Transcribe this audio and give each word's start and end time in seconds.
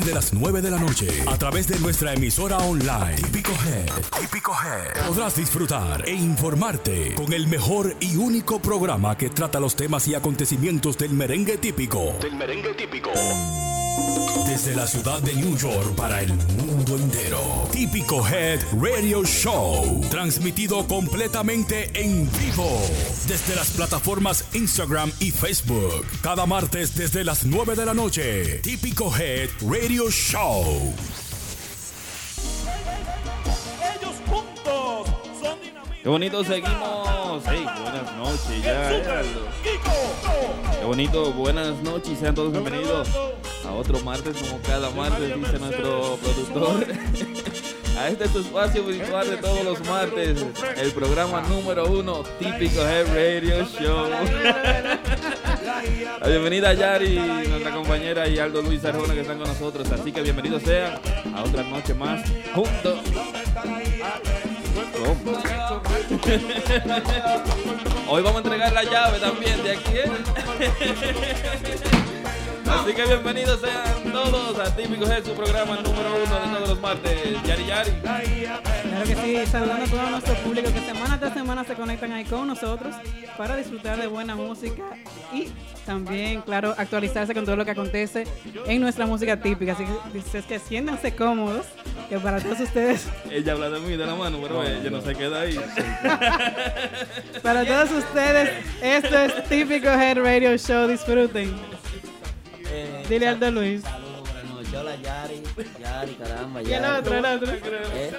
de 0.00 0.14
las 0.14 0.32
9 0.32 0.62
de 0.62 0.70
la 0.70 0.78
noche, 0.78 1.06
a 1.26 1.36
través 1.36 1.68
de 1.68 1.78
nuestra 1.78 2.14
emisora 2.14 2.56
online, 2.58 3.16
Típico 3.16 3.52
Head, 3.52 4.20
Típico 4.20 4.52
Head, 4.52 5.06
podrás 5.06 5.36
disfrutar 5.36 6.08
e 6.08 6.12
informarte 6.12 7.14
con 7.14 7.32
el 7.32 7.46
mejor 7.46 7.94
y 8.00 8.16
único 8.16 8.58
programa 8.58 9.18
que 9.18 9.28
trata 9.28 9.60
los 9.60 9.76
temas 9.76 10.08
y 10.08 10.14
acontecimientos 10.14 10.96
del 10.96 11.10
merengue 11.10 11.58
típico. 11.58 12.16
Del 12.22 12.36
merengue 12.36 12.72
típico. 12.74 13.10
Desde 14.46 14.76
la 14.76 14.86
ciudad 14.86 15.20
de 15.22 15.34
New 15.34 15.56
York 15.56 15.94
para 15.96 16.20
el 16.20 16.32
mundo 16.34 16.96
entero. 16.96 17.40
Típico 17.72 18.26
Head 18.26 18.60
Radio 18.80 19.24
Show. 19.24 20.00
Transmitido 20.10 20.86
completamente 20.86 21.90
en 21.94 22.30
vivo. 22.38 22.68
Desde 23.26 23.56
las 23.56 23.70
plataformas 23.70 24.44
Instagram 24.54 25.10
y 25.20 25.30
Facebook. 25.30 26.06
Cada 26.22 26.46
martes 26.46 26.94
desde 26.94 27.24
las 27.24 27.44
9 27.44 27.74
de 27.74 27.86
la 27.86 27.94
noche. 27.94 28.58
Típico 28.58 29.10
Head 29.16 29.48
Radio 29.62 30.10
Show. 30.10 30.94
Ellos 33.96 34.14
juntos 34.26 35.08
son 35.40 35.60
dinamita. 35.60 36.02
Qué 36.02 36.08
bonito 36.08 36.44
seguimos. 36.44 37.42
Hey, 37.46 37.66
buenas 37.82 38.16
noches 38.16 38.62
ya. 38.62 39.22
Qué 40.78 40.84
bonito, 40.84 41.32
buenas 41.32 41.82
noches, 41.82 42.18
sean 42.18 42.34
todos 42.34 42.52
bienvenidos 42.52 43.08
a 43.66 43.72
otro 43.72 44.00
martes 44.00 44.36
como 44.36 44.60
cada 44.62 44.90
martes, 44.90 45.34
dice 45.34 45.58
nuestro 45.58 46.16
productor. 46.16 46.86
A 47.98 48.08
este 48.08 48.24
es 48.24 48.32
tu 48.32 48.38
espacio 48.40 48.84
virtual 48.84 49.28
de 49.28 49.36
todos 49.36 49.62
los 49.64 49.86
martes, 49.86 50.42
el 50.78 50.92
programa 50.92 51.42
número 51.42 51.84
uno, 51.84 52.22
típico 52.38 52.80
Head 52.80 53.06
Radio 53.08 53.66
Show. 53.66 54.08
La 56.20 56.26
bienvenida 56.26 56.72
Yari, 56.72 57.18
nuestra 57.48 57.70
compañera, 57.70 58.26
y 58.28 58.38
Aldo 58.38 58.62
Luis 58.62 58.82
Arjona 58.82 59.12
que 59.12 59.20
están 59.20 59.36
con 59.38 59.46
nosotros. 59.46 59.92
Así 59.92 60.10
que 60.10 60.22
bienvenidos 60.22 60.62
sean 60.62 60.98
a 61.34 61.42
otra 61.42 61.64
noche 61.64 61.92
más 61.92 62.22
juntos. 62.54 63.00
Hoy 68.08 68.22
vamos 68.22 68.36
a 68.36 68.44
entregar 68.44 68.72
la 68.72 68.84
llave 68.84 69.18
también 69.18 69.62
de 69.62 69.72
aquí. 69.72 69.98
¿eh? 69.98 70.10
Así 72.72 72.94
que 72.94 73.04
bienvenidos 73.04 73.60
sean 73.60 74.12
todos 74.12 74.58
a 74.58 74.74
Típico 74.74 75.04
Head, 75.04 75.24
su 75.24 75.32
programa 75.34 75.76
número 75.76 76.08
uno 76.24 76.40
de 76.40 76.56
todos 76.56 76.68
los 76.70 76.80
martes. 76.80 77.12
Yari 77.46 77.66
Yari. 77.66 77.90
Claro 78.00 79.04
que 79.06 79.14
sí, 79.14 79.46
saludando 79.50 79.84
a 79.84 79.88
todo 79.88 80.10
nuestro 80.10 80.34
público 80.36 80.72
que 80.72 80.80
semana 80.80 81.18
tras 81.20 81.34
semana 81.34 81.64
se 81.64 81.74
conectan 81.74 82.12
ahí 82.12 82.24
con 82.24 82.46
nosotros 82.46 82.94
para 83.36 83.56
disfrutar 83.56 84.00
de 84.00 84.06
buena 84.06 84.34
música 84.34 84.82
y 85.32 85.48
también, 85.84 86.40
claro, 86.40 86.74
actualizarse 86.76 87.34
con 87.34 87.44
todo 87.44 87.56
lo 87.56 87.64
que 87.64 87.72
acontece 87.72 88.26
en 88.66 88.80
nuestra 88.80 89.06
música 89.06 89.38
típica. 89.40 89.72
Así 89.72 89.84
que, 90.12 90.38
es 90.38 90.46
que 90.46 90.58
siéntanse 90.58 91.14
cómodos, 91.14 91.66
que 92.08 92.18
para 92.18 92.40
todos 92.40 92.60
ustedes, 92.60 93.06
Ella 93.30 93.52
habla 93.52 93.68
de 93.68 93.80
mí 93.80 93.96
de 93.96 94.06
la 94.06 94.14
mano, 94.14 94.38
pero 94.42 94.64
ella 94.64 94.90
no 94.90 95.02
se 95.02 95.14
queda 95.14 95.42
ahí. 95.42 95.60
para 97.42 97.64
todos 97.66 97.90
ustedes, 97.92 98.50
esto 98.82 99.18
es 99.18 99.44
típico 99.44 99.88
Head 99.88 100.18
Radio 100.18 100.56
Show. 100.56 100.88
Disfruten. 100.88 101.71
Eh, 102.74 103.04
Dile 103.08 103.28
Aldo 103.28 103.50
Luis. 103.50 103.82
Saludos, 103.82 104.20
buenas 104.22 104.44
noches. 104.44 104.74
Hola, 104.74 104.96
Yari. 104.96 105.42
Yari, 105.82 106.14
caramba, 106.14 106.62
Y 106.62 106.64
el 106.66 106.70
Yari. 106.82 106.98
otro, 107.00 107.14
el 107.18 107.24
otro. 107.24 107.52
Eh, 107.94 108.12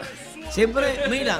Siempre, 0.51 0.85
mira, 1.09 1.39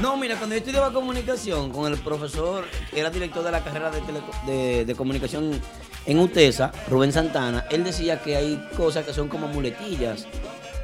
no, 0.00 0.16
mira, 0.16 0.36
cuando 0.36 0.54
yo 0.54 0.60
estudiaba 0.60 0.92
comunicación 0.92 1.70
con 1.70 1.92
el 1.92 1.98
profesor, 1.98 2.64
que 2.90 3.00
era 3.00 3.10
director 3.10 3.44
de 3.44 3.50
la 3.50 3.62
carrera 3.62 3.90
de, 3.90 4.00
teleco- 4.00 4.44
de, 4.46 4.84
de 4.86 4.94
comunicación 4.94 5.60
en 6.06 6.18
UTESA, 6.18 6.72
Rubén 6.88 7.12
Santana, 7.12 7.66
él 7.70 7.84
decía 7.84 8.22
que 8.22 8.36
hay 8.36 8.56
cosas 8.76 9.04
que 9.04 9.12
son 9.12 9.28
como 9.28 9.46
muletillas. 9.48 10.26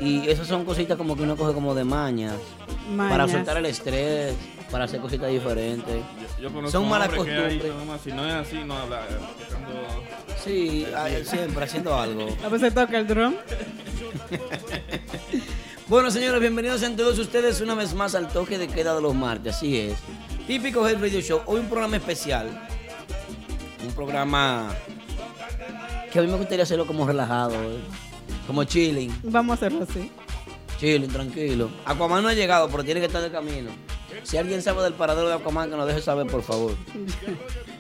Y 0.01 0.29
esas 0.29 0.47
son 0.47 0.67
cositas 0.67 0.99
como 0.99 1.17
que 1.17 1.23
uno 1.23 1.37
coge 1.37 1.55
como 1.55 1.75
de 1.75 1.85
mañas, 1.85 2.35
para 2.99 3.27
soltar 3.27 3.57
el 3.57 3.65
estrés, 3.65 4.35
para 4.71 4.85
hacer 4.85 5.01
cositas 5.01 5.31
diferentes. 5.31 6.03
Yo, 6.39 6.43
yo 6.43 6.53
conozco 6.53 6.71
Son 6.79 6.89
malas 6.89 7.09
costumbres. 7.09 7.63
si 8.03 8.13
no 8.13 8.27
es 8.27 8.35
así, 8.35 8.57
no 8.65 8.77
habla. 8.77 9.01
eh, 9.03 9.19
tocando- 9.49 10.03
Sí, 10.45 10.87
siempre 11.25 11.65
haciendo 11.65 11.95
algo. 11.99 12.29
A 12.45 12.49
veces 12.49 12.73
toca 12.75 12.99
el 12.99 13.07
drum. 13.07 13.35
Bueno, 15.89 16.11
señores, 16.11 16.41
bienvenidos 16.41 16.83
a 16.83 16.97
todos 16.97 17.17
ustedes 17.21 17.61
una 17.61 17.77
vez 17.77 17.95
más 17.95 18.17
al 18.17 18.27
toque 18.27 18.59
de 18.59 18.67
queda 18.67 18.93
de 18.97 19.01
los 19.01 19.15
martes. 19.15 19.55
Así 19.55 19.79
es. 19.79 19.95
Típico 20.49 20.87
Head 20.89 21.01
Radio 21.01 21.21
Show. 21.21 21.43
Hoy 21.47 21.61
un 21.61 21.69
programa 21.69 21.97
especial. 21.97 22.49
Un 23.87 23.93
programa 23.95 24.75
que 26.13 26.19
a 26.19 26.23
mí 26.23 26.29
me 26.29 26.37
gustaría 26.39 26.65
hacerlo 26.65 26.89
como 26.89 27.07
relajado, 27.07 27.55
¿eh? 27.55 27.79
como 28.49 28.65
chilling. 28.65 29.17
Vamos 29.23 29.53
a 29.53 29.55
hacerlo 29.67 29.87
así. 29.89 30.11
Chilling, 30.81 31.09
tranquilo. 31.09 31.71
Aquaman 31.85 32.21
no 32.25 32.31
ha 32.31 32.35
llegado, 32.35 32.69
pero 32.69 32.83
tiene 32.83 32.99
que 32.99 33.07
estar 33.07 33.23
de 33.23 33.31
camino. 33.31 33.71
Si 34.23 34.37
alguien 34.37 34.63
sabe 34.63 34.83
del 34.83 34.95
paradero 34.95 35.29
de 35.29 35.35
Aquaman, 35.35 35.71
que 35.71 35.77
nos 35.77 35.87
deje 35.87 36.01
saber, 36.01 36.27
por 36.27 36.43
favor. 36.43 36.73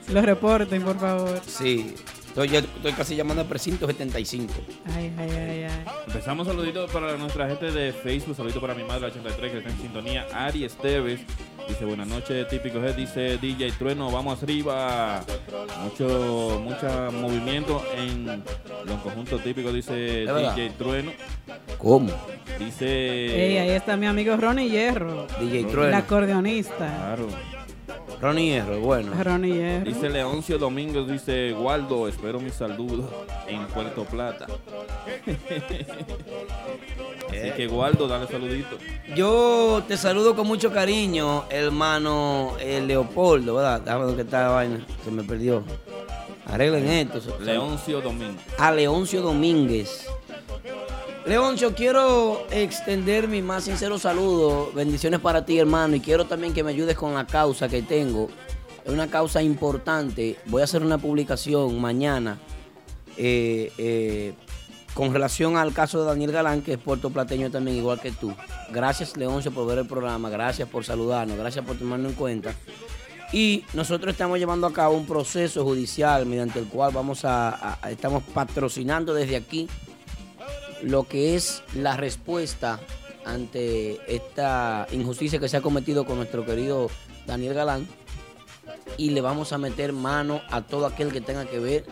Los 0.08 0.24
reporten, 0.24 0.82
por 0.82 0.98
favor. 0.98 1.40
Sí. 1.46 1.94
Estoy, 2.36 2.48
ya- 2.50 2.58
estoy 2.58 2.92
casi 2.92 3.16
llamando 3.16 3.40
al 3.40 3.48
precinto 3.48 3.86
75. 3.86 4.52
Ay, 4.94 5.10
ay, 5.18 5.30
ay, 5.30 5.64
ay. 5.64 5.84
Empezamos 6.06 6.46
saluditos 6.46 6.90
para 6.90 7.16
nuestra 7.16 7.48
gente 7.48 7.70
de 7.72 7.94
Facebook, 7.94 8.36
saludito 8.36 8.60
para 8.60 8.74
mi 8.74 8.84
madre 8.84 9.06
83 9.06 9.52
que 9.52 9.58
está 9.58 9.70
en 9.70 9.78
sintonía, 9.78 10.26
Ari 10.34 10.66
Esteves. 10.66 11.20
Dice 11.66 11.86
buenas 11.86 12.06
noches, 12.06 12.46
típico 12.48 12.78
Head, 12.84 12.94
dice 12.94 13.38
DJ 13.38 13.72
Trueno, 13.78 14.10
vamos 14.10 14.42
arriba. 14.42 15.24
Mucho, 15.82 16.60
mucho 16.62 17.10
movimiento 17.10 17.82
en 17.96 18.26
los 18.84 19.00
conjuntos 19.00 19.42
típicos, 19.42 19.72
dice. 19.72 20.26
DJ 20.26 20.70
Trueno. 20.76 21.12
¿Cómo? 21.78 22.12
Dice. 22.58 22.86
Ey, 23.46 23.56
ahí 23.56 23.70
está 23.70 23.96
mi 23.96 24.04
amigo 24.06 24.36
Ronnie 24.36 24.68
Hierro, 24.68 25.26
DJ 25.40 25.60
el 25.60 25.66
Trueno. 25.68 25.96
acordeonista. 25.96 26.76
Claro. 26.76 27.28
Ronnie 28.20 28.52
Hierro, 28.52 28.80
bueno. 28.80 29.12
Ronnie 29.22 29.54
Hierro. 29.54 29.84
Dice 29.84 30.08
Leoncio 30.08 30.58
Domingos, 30.58 31.08
dice 31.08 31.52
Waldo, 31.52 32.08
espero 32.08 32.40
mis 32.40 32.54
saludos 32.54 33.10
en 33.46 33.66
Puerto 33.66 34.04
Plata. 34.04 34.46
Así 37.28 37.50
que 37.56 37.68
Waldo, 37.68 38.08
dale 38.08 38.26
saludito. 38.26 38.78
Yo 39.14 39.82
te 39.86 39.96
saludo 39.96 40.34
con 40.34 40.46
mucho 40.46 40.72
cariño, 40.72 41.44
hermano 41.50 42.56
eh, 42.60 42.80
Leopoldo, 42.80 43.56
¿verdad? 43.56 43.80
Déjame 43.80 44.06
ver 44.06 44.16
qué 44.16 44.24
tal 44.24 44.44
la 44.44 44.50
vaina, 44.50 44.86
se 45.04 45.10
me 45.10 45.22
perdió. 45.22 45.62
Arreglen 46.46 46.86
esto. 46.86 47.20
Leoncio 47.40 48.00
Domingos. 48.00 48.42
A 48.58 48.70
Leoncio 48.72 49.20
Domínguez. 49.20 50.06
Leoncio, 51.26 51.74
quiero 51.74 52.46
extender 52.50 53.26
mi 53.26 53.42
más 53.42 53.64
sincero 53.64 53.98
saludo, 53.98 54.70
bendiciones 54.74 55.18
para 55.20 55.44
ti, 55.44 55.58
hermano, 55.58 55.96
y 55.96 56.00
quiero 56.00 56.24
también 56.26 56.52
que 56.54 56.62
me 56.62 56.70
ayudes 56.70 56.96
con 56.96 57.14
la 57.14 57.26
causa 57.26 57.68
que 57.68 57.82
tengo. 57.82 58.28
Es 58.84 58.92
una 58.92 59.08
causa 59.08 59.42
importante. 59.42 60.36
Voy 60.46 60.60
a 60.60 60.64
hacer 60.64 60.82
una 60.82 60.98
publicación 60.98 61.80
mañana 61.80 62.38
eh, 63.16 63.72
eh, 63.78 64.34
con 64.94 65.12
relación 65.12 65.56
al 65.56 65.72
caso 65.72 65.98
de 66.00 66.06
Daniel 66.06 66.30
Galán, 66.30 66.62
que 66.62 66.74
es 66.74 66.78
puertoplateño 66.78 67.50
también, 67.50 67.76
igual 67.78 68.00
que 68.00 68.12
tú. 68.12 68.32
Gracias, 68.70 69.16
Leoncio, 69.16 69.50
por 69.50 69.66
ver 69.66 69.78
el 69.78 69.86
programa. 69.88 70.30
Gracias 70.30 70.68
por 70.68 70.84
saludarnos. 70.84 71.36
Gracias 71.36 71.64
por 71.64 71.76
tomarnos 71.76 72.12
en 72.12 72.16
cuenta. 72.16 72.54
Y 73.32 73.64
nosotros 73.74 74.12
estamos 74.12 74.38
llevando 74.38 74.68
a 74.68 74.72
cabo 74.72 74.96
un 74.96 75.04
proceso 75.06 75.64
judicial 75.64 76.24
mediante 76.24 76.60
el 76.60 76.66
cual 76.66 76.92
vamos 76.94 77.24
a- 77.24 77.78
a- 77.82 77.90
estamos 77.90 78.22
patrocinando 78.32 79.12
desde 79.12 79.34
aquí 79.34 79.68
lo 80.82 81.04
que 81.04 81.34
es 81.34 81.62
la 81.74 81.96
respuesta 81.96 82.80
ante 83.24 84.00
esta 84.14 84.86
injusticia 84.92 85.38
que 85.38 85.48
se 85.48 85.56
ha 85.56 85.60
cometido 85.60 86.04
con 86.04 86.16
nuestro 86.16 86.44
querido 86.46 86.88
Daniel 87.26 87.54
Galán 87.54 87.88
y 88.96 89.10
le 89.10 89.20
vamos 89.20 89.52
a 89.52 89.58
meter 89.58 89.92
mano 89.92 90.40
a 90.50 90.62
todo 90.62 90.86
aquel 90.86 91.12
que 91.12 91.20
tenga 91.20 91.44
que 91.44 91.58
ver 91.58 91.84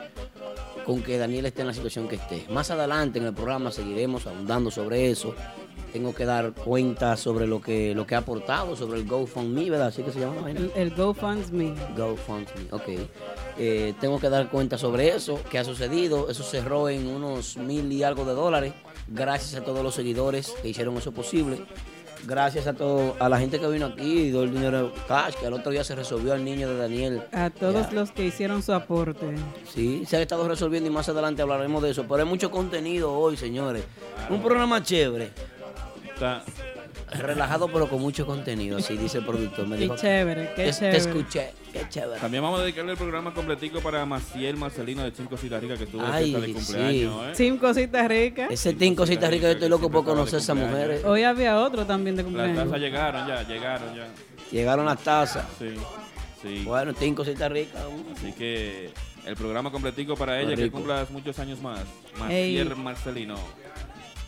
con 0.87 1.03
que 1.03 1.19
Daniel 1.19 1.47
esté 1.47 1.63
en 1.63 1.69
la 1.69 1.75
situación 1.75 2.09
que 2.09 2.17
esté. 2.17 2.47
Más 2.51 2.71
adelante 2.71 3.19
en 3.19 3.27
el 3.27 3.35
programa 3.35 3.73
seguiremos 3.73 4.27
ahondando 4.27 4.71
sobre 4.71 5.11
eso. 5.11 5.35
Tengo 5.94 6.12
que 6.12 6.25
dar 6.25 6.50
cuenta 6.55 7.17
sobre 7.17 7.46
lo 7.46 7.61
que, 7.61 7.94
lo 7.94 8.05
que 8.05 8.17
ha 8.17 8.19
aportado, 8.19 8.75
sobre 8.75 8.99
el 8.99 9.06
GoFundMe, 9.06 9.70
¿verdad? 9.70 9.87
Así 9.87 10.02
que 10.02 10.11
se 10.11 10.19
llama 10.19 10.35
la 10.35 10.43
vaina. 10.43 10.61
El, 10.75 10.91
GoFundMe. 10.93 11.73
GoFundMe, 11.96 12.67
ok. 12.73 12.82
Eh, 13.56 13.94
tengo 14.00 14.19
que 14.19 14.29
dar 14.29 14.50
cuenta 14.50 14.76
sobre 14.76 15.14
eso, 15.14 15.41
que 15.49 15.56
ha 15.56 15.62
sucedido. 15.62 16.29
Eso 16.29 16.43
cerró 16.43 16.88
en 16.88 17.06
unos 17.06 17.56
mil 17.58 17.93
y 17.93 18.02
algo 18.02 18.25
de 18.25 18.32
dólares. 18.35 18.75
Gracias 19.06 19.55
a 19.55 19.64
todos 19.64 19.85
los 19.85 19.94
seguidores 19.94 20.52
que 20.61 20.69
hicieron 20.70 20.96
eso 20.96 21.12
posible. 21.12 21.64
Gracias 22.26 22.67
a 22.67 22.73
todo, 22.73 23.14
a 23.20 23.29
la 23.29 23.38
gente 23.38 23.61
que 23.61 23.69
vino 23.69 23.87
aquí 23.87 24.02
y 24.23 24.31
dio 24.31 24.43
el 24.43 24.50
dinero 24.52 24.93
cash, 25.06 25.35
que 25.35 25.46
al 25.46 25.52
otro 25.52 25.70
día 25.70 25.85
se 25.85 25.94
resolvió 25.94 26.32
al 26.32 26.44
niño 26.44 26.69
de 26.70 26.76
Daniel. 26.76 27.23
A 27.31 27.50
todos 27.50 27.87
Ya. 27.91 27.93
los 27.93 28.11
que 28.11 28.25
hicieron 28.25 28.64
su 28.64 28.73
aporte. 28.73 29.26
Sí, 29.73 30.05
se 30.08 30.17
ha 30.17 30.23
estado 30.23 30.49
resolviendo 30.49 30.91
y 30.91 30.93
más 30.93 31.08
adelante 31.08 31.43
hablaremos 31.43 31.81
de 31.85 31.91
eso. 31.91 32.02
Pero 32.02 32.17
hay 32.17 32.25
mucho 32.29 32.50
contenido 32.50 33.12
hoy, 33.12 33.37
señores. 33.37 33.85
Un 34.29 34.43
programa 34.43 34.82
chévere. 34.82 35.31
Está, 36.15 36.43
Relajado 37.19 37.69
pero 37.69 37.89
con 37.89 38.01
mucho 38.01 38.25
contenido, 38.27 38.79
así 38.79 38.97
dice 38.97 39.19
el 39.19 39.25
productor. 39.27 39.67
Me 39.69 39.77
Qué 39.77 39.83
dijo, 39.83 39.97
chévere, 39.97 40.49
qué 40.57 40.65
te, 40.65 40.65
te 40.65 40.73
chévere. 40.73 40.97
escuché, 40.97 41.53
qué 41.73 41.87
chévere. 41.89 42.21
también 42.21 42.43
vamos 42.43 42.59
a 42.61 42.63
dedicarle 42.63 42.93
el 42.93 42.99
programa 42.99 43.33
completico 43.35 43.81
para 43.81 44.05
Maciel 44.07 44.57
Marcelino 44.57 45.03
de 45.05 45.13
Cinco 45.13 45.37
Citas 45.37 45.61
Ricas 45.63 45.79
que 45.79 45.85
estuvo 45.85 46.03
Ay, 46.05 46.25
fiesta 46.33 46.41
de 46.41 46.47
sí. 46.47 46.53
cumpleaños. 46.55 47.27
¿eh? 47.27 47.35
Sin 47.35 47.59
cositas 47.59 48.09
ricas. 48.09 48.51
Ese 48.51 48.73
team 48.75 48.95
cositas 48.95 49.31
ricas, 49.31 49.45
yo 49.49 49.53
estoy 49.53 49.69
loco 49.69 49.91
por 49.91 50.05
conocer 50.05 50.37
a 50.37 50.43
esas 50.43 50.57
mujeres. 50.57 51.05
Hoy 51.05 51.23
había 51.23 51.61
otro 51.61 51.85
también 51.87 52.17
de 52.17 52.23
Las 52.23 52.27
cumpleaños. 52.33 52.65
tazas 52.65 52.81
llegaron 52.81 53.29
ya, 53.29 53.43
llegaron 53.47 53.95
ya. 53.95 54.07
Llegaron 54.51 54.87
las 54.87 54.99
tazas. 55.01 55.45
Sí, 55.59 55.75
sí. 56.43 56.63
Bueno, 56.65 56.95
team 56.95 57.15
cositas 57.15 57.51
ricas. 57.53 57.83
Así 58.17 58.33
que 58.33 58.91
el 59.27 59.37
programa 59.37 59.71
completico 59.71 60.17
para 60.17 60.41
ella, 60.41 60.57
que 60.57 60.65
rico. 60.65 60.79
cumpla 60.79 61.07
muchos 61.11 61.39
años 61.39 61.61
más. 61.61 61.81
Ey. 62.29 62.57
Maciel 62.57 62.77
Marcelino. 62.77 63.37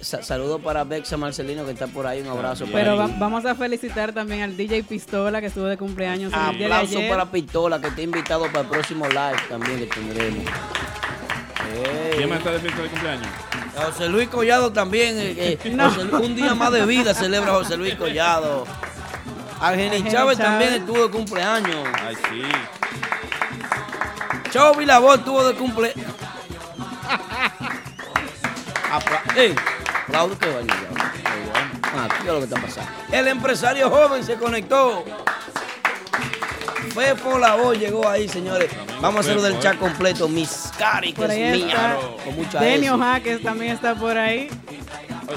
Sa- 0.06 0.22
saludos 0.22 0.60
para 0.62 0.84
Bexa 0.84 1.16
Marcelino 1.16 1.64
que 1.64 1.72
está 1.72 1.88
por 1.88 2.06
ahí. 2.06 2.20
Un 2.20 2.28
abrazo 2.28 2.62
También. 2.64 2.84
Pero 2.84 2.96
va- 2.96 3.08
vamos 3.18 3.44
a 3.44 3.56
felicitar 3.56 4.12
también 4.12 4.42
al 4.42 4.56
DJ 4.56 4.84
Pistola 4.84 5.40
que 5.40 5.48
estuvo 5.48 5.64
de 5.64 5.76
cumpleaños 5.76 6.30
de 6.30 6.38
Aplauso 6.38 6.98
ayer. 6.98 7.10
para 7.10 7.26
Pistola 7.26 7.80
que 7.80 7.88
está 7.88 8.02
invitado 8.02 8.46
para 8.46 8.60
el 8.60 8.66
próximo 8.68 9.04
live 9.08 9.36
también 9.48 9.80
que 9.80 9.86
tendremos. 9.86 10.44
Ey. 10.44 12.16
¿Quién 12.18 12.28
más 12.28 12.38
está 12.38 12.52
de 12.52 12.60
fiesta 12.60 12.82
de 12.82 12.88
cumpleaños? 12.88 13.26
José 13.84 14.08
Luis 14.08 14.28
Collado 14.28 14.72
también. 14.72 15.16
eh, 15.18 15.58
eh, 15.64 15.70
No. 15.74 15.90
José 15.90 16.04
Lu- 16.04 16.18
un 16.24 16.36
día 16.36 16.54
más 16.54 16.70
de 16.70 16.86
vida 16.86 17.12
celebra 17.12 17.52
José 17.54 17.76
Luis 17.76 17.96
Collado. 17.96 18.64
Argenis 19.60 20.04
Chávez 20.04 20.12
Chávez. 20.12 20.38
también 20.38 20.74
estuvo 20.74 21.02
de 21.02 21.10
cumpleaños. 21.10 21.84
Ay, 22.00 22.14
sí. 22.30 22.42
Chavo 24.52 24.76
Vilabor 24.78 25.18
estuvo 25.18 25.42
de 25.42 25.54
cumple. 25.54 25.92
Apla 28.92 29.22
¡Ey! 29.36 29.54
Ah. 30.18 32.08
El 33.12 33.28
empresario 33.28 33.90
joven 33.90 34.24
se 34.24 34.36
conectó. 34.36 35.04
Fefo 36.94 37.38
la 37.38 37.56
voz 37.56 37.78
llegó 37.78 38.08
ahí, 38.08 38.26
señores. 38.26 38.70
Vamos 39.00 39.16
a 39.18 39.20
hacerlo 39.20 39.42
del 39.42 39.58
chat 39.60 39.78
completo. 39.78 40.28
Mis 40.28 40.70
cari, 40.78 41.12
que 41.12 41.20
Por 41.22 41.30
ahí 41.30 41.42
es 41.42 41.64
mía. 41.64 41.96
Con 42.24 42.36
mucha 42.36 42.60
Denio. 42.60 42.98
Jaques 42.98 43.42
también 43.42 43.72
está 43.72 43.94
por 43.94 44.16
ahí. 44.16 44.48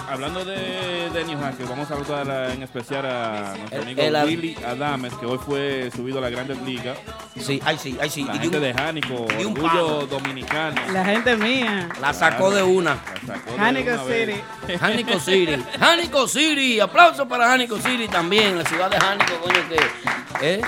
Hablando 0.08 0.46
de, 0.46 1.10
de 1.12 1.24
New 1.26 1.40
Hacker, 1.40 1.66
vamos 1.68 1.90
a 1.90 1.96
saludar 1.96 2.30
a- 2.30 2.54
en 2.54 2.62
especial 2.62 3.06
a 3.08 3.56
nuestro 3.58 3.78
El- 3.80 3.84
amigo 3.86 4.02
el 4.04 4.26
Willy 4.28 4.56
Adames, 4.64 5.14
que 5.16 5.26
hoy 5.26 5.40
fue 5.44 5.90
subido 5.96 6.20
a 6.20 6.22
la 6.22 6.30
Grandes 6.30 6.62
Ligas. 6.62 6.96
Sí, 7.40 7.60
ay 7.66 7.78
sí, 7.82 7.98
ay 8.00 8.08
sí. 8.10 8.24
La 8.24 8.36
Y 8.36 8.40
gente 8.40 8.58
un- 8.58 8.64
de 8.64 8.74
Jánico, 8.74 9.16
orgullo 9.16 10.06
dominicano. 10.06 10.80
La 10.94 11.04
gente 11.06 11.36
mía. 11.38 11.90
La 12.00 12.14
sacó 12.14 12.52
de 12.52 12.62
una. 12.62 12.98
La 13.28 13.34
sacó 13.36 13.52
de 13.52 13.58
Jánico. 13.58 13.92
City. 14.08 14.78
Jánico 14.80 15.20
City. 15.20 15.64
Jánico 15.80 16.28
City. 16.28 16.80
Aplauso 16.80 17.28
para 17.28 17.48
Jánico 17.48 17.78
City 17.80 18.08
también. 18.08 18.60
La 18.60 18.66
ciudad 18.66 18.92
de 18.92 19.00
Jánico, 19.00 19.40
coño, 19.42 19.56
que. 19.70 20.58
¿eh? 20.58 20.62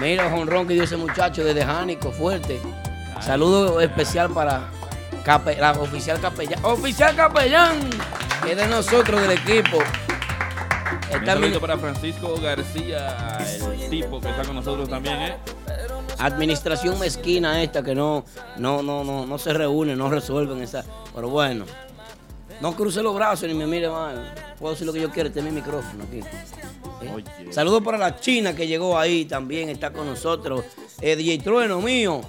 Mira, 0.00 0.30
jonrón 0.30 0.68
que 0.68 0.74
dio 0.74 0.84
ese 0.84 0.96
muchacho 0.98 1.42
desde 1.42 1.64
Jánico, 1.64 2.12
fuerte. 2.20 2.60
Saludo 3.20 3.80
especial 3.80 4.30
para 4.30 4.68
cape- 5.24 5.56
la 5.58 5.72
oficial 5.72 6.20
capellán. 6.20 6.58
¡Oficial 6.64 7.16
capellán! 7.16 7.80
Que 8.44 8.52
es 8.52 8.56
de 8.58 8.66
nosotros, 8.66 9.20
del 9.22 9.32
equipo. 9.32 9.78
Un 11.18 11.26
saludito 11.26 11.60
para 11.60 11.76
Francisco 11.78 12.34
García, 12.40 13.38
el 13.80 13.90
tipo 13.90 14.20
que 14.20 14.30
está 14.30 14.42
con 14.42 14.54
nosotros 14.54 14.88
también, 14.88 15.16
¿eh? 15.20 15.36
administración 16.18 16.98
mezquina 17.00 17.62
esta 17.62 17.82
que 17.82 17.94
no, 17.94 18.24
no, 18.58 18.82
no, 18.82 19.02
no, 19.04 19.24
no 19.26 19.38
se 19.38 19.52
reúne, 19.54 19.96
no 19.96 20.10
resuelven 20.10 20.62
esa. 20.62 20.84
Pero 21.14 21.28
bueno, 21.30 21.64
no 22.60 22.74
cruce 22.76 23.02
los 23.02 23.14
brazos 23.14 23.48
ni 23.48 23.54
me 23.54 23.66
mire 23.66 23.88
mal. 23.88 24.34
Puedo 24.58 24.74
decir 24.74 24.86
lo 24.86 24.92
que 24.92 25.00
yo 25.00 25.10
quiera, 25.10 25.28
este 25.28 25.40
es 25.40 25.44
mi 25.44 25.52
micrófono 25.52 26.04
aquí. 26.04 26.20
¿Eh? 27.02 27.24
Saludos 27.50 27.82
para 27.82 27.96
la 27.96 28.20
China 28.20 28.54
que 28.54 28.66
llegó 28.66 28.98
ahí 28.98 29.24
también, 29.24 29.68
está 29.68 29.92
con 29.92 30.06
nosotros. 30.06 30.64
Eh, 31.00 31.16
DJ 31.16 31.38
Trueno 31.38 31.80
mío. 31.80 32.20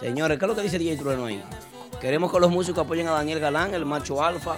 Señores, 0.00 0.38
¿qué 0.38 0.44
es 0.44 0.48
lo 0.48 0.54
que 0.54 0.62
dice 0.62 0.78
DJ 0.78 0.96
Trueno 0.96 1.26
ahí? 1.26 1.42
Queremos 2.00 2.32
que 2.32 2.40
los 2.40 2.50
músicos 2.50 2.84
apoyen 2.84 3.08
a 3.08 3.12
Daniel 3.12 3.40
Galán, 3.40 3.74
el 3.74 3.84
macho 3.84 4.22
alfa. 4.22 4.56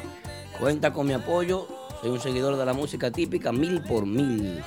Cuenta 0.58 0.92
con 0.92 1.06
mi 1.06 1.14
apoyo. 1.14 1.66
Soy 2.00 2.10
un 2.10 2.20
seguidor 2.20 2.56
de 2.56 2.64
la 2.64 2.72
música 2.72 3.10
típica, 3.10 3.52
mil 3.52 3.82
por 3.82 4.06
mil. 4.06 4.62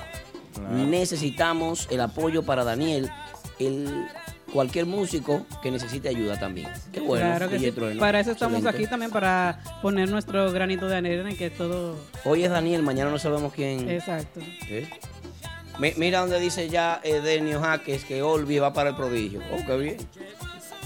Necesitamos 0.70 1.86
el 1.90 2.00
apoyo 2.00 2.42
para 2.42 2.64
Daniel, 2.64 3.10
el, 3.58 4.06
cualquier 4.52 4.86
músico 4.86 5.46
que 5.62 5.70
necesite 5.70 6.08
ayuda 6.08 6.38
también. 6.38 6.68
Qué 6.92 7.00
bueno. 7.00 7.26
claro 7.26 7.48
que 7.48 7.58
sí. 7.58 7.70
Para 7.98 8.20
eso 8.20 8.32
estamos 8.32 8.58
Excelente. 8.58 8.82
aquí 8.84 8.90
también, 8.90 9.10
para 9.10 9.60
poner 9.82 10.08
nuestro 10.08 10.50
granito 10.52 10.86
de 10.88 10.96
arena 10.96 11.30
y 11.30 11.34
que 11.34 11.50
todo... 11.50 11.96
Hoy 12.24 12.44
es 12.44 12.50
Daniel, 12.50 12.82
mañana 12.82 13.10
no 13.10 13.18
sabemos 13.18 13.52
quién. 13.52 13.88
Exacto. 13.88 14.40
¿Eh? 14.68 14.88
Mi- 15.78 15.92
Mira 15.96 16.20
donde 16.20 16.40
dice 16.40 16.68
ya 16.68 17.00
eh, 17.04 17.20
Denio 17.20 17.60
Jaques 17.60 18.04
que 18.04 18.22
Olvi 18.22 18.58
va 18.58 18.72
para 18.72 18.90
el 18.90 18.96
prodigio. 18.96 19.40
Oh, 19.52 19.64
qué 19.66 19.76
bien. 19.76 19.96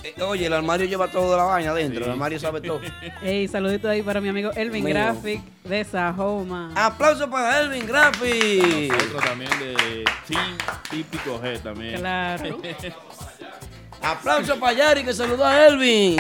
Eh, 0.05 0.21
oye, 0.23 0.47
el 0.47 0.53
armario 0.53 0.85
lleva 0.87 1.07
toda 1.09 1.37
la 1.37 1.45
vaina 1.45 1.71
adentro. 1.71 2.05
El 2.05 2.11
armario 2.11 2.39
sabe 2.41 2.61
todo. 2.61 2.81
Ey, 3.23 3.47
saludito 3.47 3.89
ahí 3.89 4.03
para 4.03 4.21
mi 4.21 4.29
amigo 4.29 4.51
Elvin 4.57 4.85
Mío. 4.85 4.93
Graphic 4.95 5.41
de 5.65 5.85
Sahoma. 5.85 6.73
Aplauso 6.75 7.31
para 7.31 7.61
Elvin 7.61 7.87
Graphic. 7.87 8.93
Otro 8.93 9.21
también 9.21 9.51
de 9.61 10.05
Team 10.27 10.59
Típico 10.91 11.41
G 11.41 11.61
también. 11.63 12.01
Claro. 12.01 12.61
Aplauso 14.03 14.59
para 14.59 14.73
Yari 14.73 15.05
que 15.05 15.13
saludó 15.13 15.45
a 15.45 15.67
Elvin. 15.67 16.17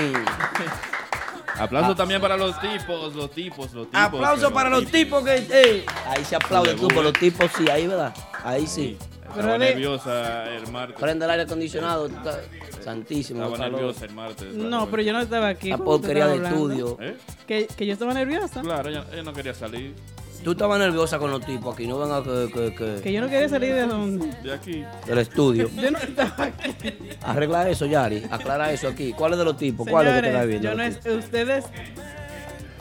Aplauso 1.58 1.94
también 1.94 2.20
para 2.20 2.36
los 2.36 2.58
tipos, 2.60 3.14
los 3.14 3.30
tipos, 3.30 3.72
los 3.72 3.86
tipos. 3.86 4.00
Aplauso 4.00 4.52
para 4.52 4.70
los 4.70 4.86
tipos 4.86 5.22
que. 5.24 5.46
eh, 5.50 5.86
ahí 6.08 6.24
se 6.24 6.36
aplaude 6.36 6.74
tú, 6.74 6.88
por 6.88 7.04
los 7.04 7.12
tipos 7.12 7.50
sí, 7.56 7.68
ahí, 7.70 7.86
¿verdad? 7.86 8.14
Ahí 8.44 8.66
sí. 8.66 8.96
Estaba 9.28 9.56
nerviosa 9.58 10.44
el 10.54 10.66
martes. 10.70 10.98
Prende 11.00 11.24
el 11.24 11.30
aire 11.30 11.42
acondicionado. 11.44 12.08
tú 12.08 12.16
estás- 12.16 12.40
Santísimo. 12.84 13.40
Estaba 13.44 13.56
calor. 13.58 13.72
nerviosa 13.80 14.04
el 14.06 14.12
martes. 14.12 14.54
No, 14.54 14.86
pero 14.90 15.02
yo 15.02 15.12
no 15.12 15.20
estaba 15.20 15.48
aquí. 15.48 15.70
La 15.70 15.78
porquería 15.78 16.26
de 16.26 16.36
estudio. 16.36 16.98
¿Eh? 17.00 17.16
Que, 17.46 17.66
que 17.66 17.86
yo 17.86 17.92
estaba 17.92 18.12
nerviosa. 18.12 18.60
Claro, 18.60 18.88
ella, 18.90 19.04
ella 19.12 19.22
no 19.22 19.32
quería 19.32 19.54
salir 19.54 19.94
Tú 20.42 20.52
estabas 20.52 20.78
nerviosa 20.80 21.18
con 21.20 21.30
los 21.30 21.44
tipos 21.46 21.72
aquí, 21.74 21.86
no 21.86 21.98
venga 21.98 22.22
que, 22.22 22.50
que, 22.52 22.74
que- 22.74 23.00
Que 23.02 23.12
yo 23.12 23.20
no 23.20 23.28
quería 23.28 23.48
salir 23.48 23.74
de 23.74 23.86
donde. 23.86 24.26
de 24.42 24.52
aquí. 24.52 24.84
del 25.06 25.18
estudio. 25.18 25.70
Yo 25.80 25.90
no 25.90 25.98
estaba 25.98 26.44
aquí. 26.44 26.94
Arregla 27.22 27.68
eso, 27.68 27.86
Yari. 27.86 28.24
Aclara 28.30 28.72
eso 28.72 28.88
aquí. 28.88 29.12
¿Cuál 29.12 29.32
es 29.34 29.38
de 29.38 29.44
los 29.44 29.56
tipos? 29.56 29.86
¿Cuál 29.88 30.08
es 30.08 30.14
que 30.14 30.20
te 30.22 30.26
está 30.28 30.40
Señores, 30.42 30.48
viendo? 30.48 30.68
yo 30.68 30.74
no 30.76 30.82
es, 30.82 31.24
ustedes, 31.24 31.64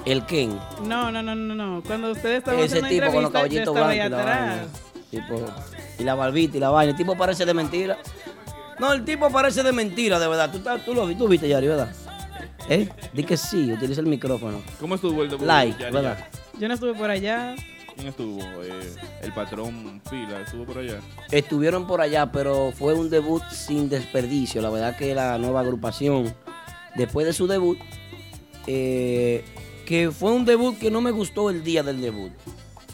El 0.05 0.25
Ken. 0.25 0.57
no, 0.87 1.11
no, 1.11 1.21
no, 1.21 1.35
no, 1.35 1.53
no. 1.55 1.83
Cuando 1.85 2.11
ustedes 2.11 2.39
estaban 2.39 2.59
Ese 2.61 2.79
haciendo 2.79 2.89
tipo 2.89 3.13
con 3.13 3.23
los 3.23 3.31
caballitos 3.31 3.73
blancos 3.75 3.95
y 3.95 4.09
la. 4.09 4.65
Tipo, 5.11 5.45
y 5.99 6.03
la 6.03 6.15
barbita 6.15 6.57
y 6.57 6.59
la 6.59 6.69
vaina. 6.71 6.91
El 6.91 6.97
tipo 6.97 7.15
parece 7.15 7.45
de 7.45 7.53
mentira. 7.53 7.97
No, 8.79 8.91
el 8.93 9.05
tipo 9.05 9.29
parece 9.29 9.61
de 9.61 9.71
mentira, 9.71 10.17
de 10.17 10.27
verdad. 10.27 10.51
Tú, 10.51 10.59
tú 10.83 10.95
lo 10.95 11.07
tú 11.15 11.27
viste, 11.27 11.47
Yari, 11.47 11.67
¿verdad? 11.67 11.93
¿Eh? 12.69 12.89
Di 13.13 13.23
que 13.23 13.37
sí, 13.37 13.71
utiliza 13.71 14.01
el 14.01 14.07
micrófono. 14.07 14.61
¿Cómo 14.79 14.95
estuvo 14.95 15.21
el 15.21 15.29
debut? 15.29 15.45
Like, 15.45 15.77
Yari? 15.79 15.93
¿verdad? 15.93 16.17
Yo 16.61 16.67
no 16.67 16.75
estuve 16.75 16.93
por 16.93 17.09
allá. 17.09 17.55
¿Quién 17.95 18.09
estuvo? 18.09 18.39
Eh, 18.61 18.93
el 19.23 19.33
patrón 19.33 19.99
Pila 20.07 20.41
estuvo 20.41 20.63
por 20.63 20.77
allá. 20.77 20.99
Estuvieron 21.31 21.87
por 21.87 22.01
allá, 22.01 22.31
pero 22.31 22.71
fue 22.71 22.93
un 22.93 23.09
debut 23.09 23.41
sin 23.49 23.89
desperdicio. 23.89 24.61
La 24.61 24.69
verdad 24.69 24.95
que 24.95 25.15
la 25.15 25.39
nueva 25.39 25.61
agrupación, 25.61 26.31
después 26.95 27.25
de 27.25 27.33
su 27.33 27.47
debut, 27.47 27.79
eh, 28.67 29.43
que 29.87 30.11
fue 30.11 30.33
un 30.33 30.45
debut 30.45 30.77
que 30.77 30.91
no 30.91 31.01
me 31.01 31.09
gustó 31.09 31.49
el 31.49 31.63
día 31.63 31.81
del 31.81 31.99
debut. 31.99 32.31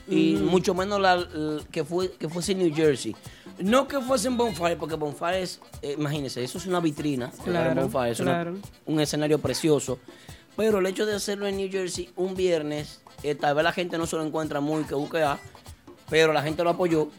Y 0.08 0.36
mucho 0.36 0.74
menos 0.74 1.02
la, 1.02 1.28
que, 1.70 1.84
fue, 1.84 2.14
que 2.14 2.30
fuese 2.30 2.54
en 2.54 2.60
New 2.60 2.74
Jersey. 2.74 3.14
No 3.60 3.86
que 3.86 4.00
fuese 4.00 4.30
en 4.30 4.38
Bonfire, 4.38 4.78
porque 4.78 4.96
Bonfire 4.96 5.42
es, 5.42 5.60
eh, 5.82 5.96
imagínense, 5.98 6.42
eso 6.42 6.58
es 6.58 6.68
una 6.68 6.80
vitrina. 6.80 7.32
Claro, 7.44 7.82
Bonfire, 7.82 8.12
es 8.12 8.20
una- 8.22 8.32
claro. 8.32 8.56
un 8.86 9.00
escenario 9.02 9.40
precioso. 9.40 10.00
Pero 10.56 10.80
el 10.80 10.86
hecho 10.86 11.06
de 11.06 11.16
hacerlo 11.16 11.46
en 11.48 11.58
New 11.58 11.70
Jersey 11.70 12.10
un 12.16 12.34
viernes, 12.34 13.02
eh, 13.24 13.36
tal 13.36 13.56
vez 13.56 13.64
la 13.64 13.72
gente 13.72 13.98
no 13.98 14.06
se 14.06 14.16
lo 14.16 14.24
encuentra 14.24 14.60
muy 14.60 14.84
que 14.84 14.96
busca, 14.96 15.38
pero 16.10 16.34
la 16.34 16.42
gente 16.42 16.64
lo 16.64 16.70
apoyó. 16.72 17.10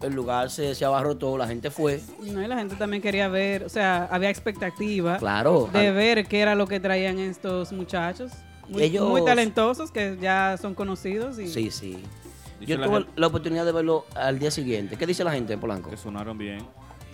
El 0.00 0.12
lugar 0.14 0.50
se, 0.50 0.74
se 0.74 0.84
abarrotó, 0.84 1.38
la 1.38 1.46
gente 1.46 1.70
fue. 1.70 2.00
No, 2.20 2.42
y 2.42 2.46
la 2.46 2.58
gente 2.58 2.76
también 2.76 3.00
quería 3.02 3.28
ver, 3.28 3.64
o 3.64 3.68
sea, 3.70 4.06
había 4.10 4.28
expectativa 4.28 5.16
Claro. 5.16 5.70
de 5.72 5.88
al- 5.88 5.94
ver 5.94 6.26
qué 6.26 6.40
era 6.40 6.54
lo 6.54 6.66
que 6.66 6.78
traían 6.78 7.18
estos 7.18 7.72
muchachos. 7.72 8.30
Muy, 8.68 8.82
Ellos- 8.82 9.08
muy 9.08 9.24
talentosos 9.24 9.90
que 9.90 10.18
ya 10.20 10.58
son 10.60 10.74
conocidos. 10.74 11.38
Y 11.38 11.48
Sí, 11.48 11.70
sí. 11.70 12.02
Dice 12.60 12.72
Yo 12.72 12.78
la 12.78 12.86
tuve 12.86 12.96
gente- 12.98 13.12
la 13.16 13.26
oportunidad 13.26 13.64
de 13.64 13.72
verlo 13.72 14.04
al 14.14 14.38
día 14.38 14.50
siguiente. 14.50 14.96
¿Qué 14.96 15.06
dice 15.06 15.24
la 15.24 15.32
gente, 15.32 15.56
Polanco? 15.56 15.88
Que 15.90 15.96
sonaron 15.96 16.36
bien. 16.36 16.66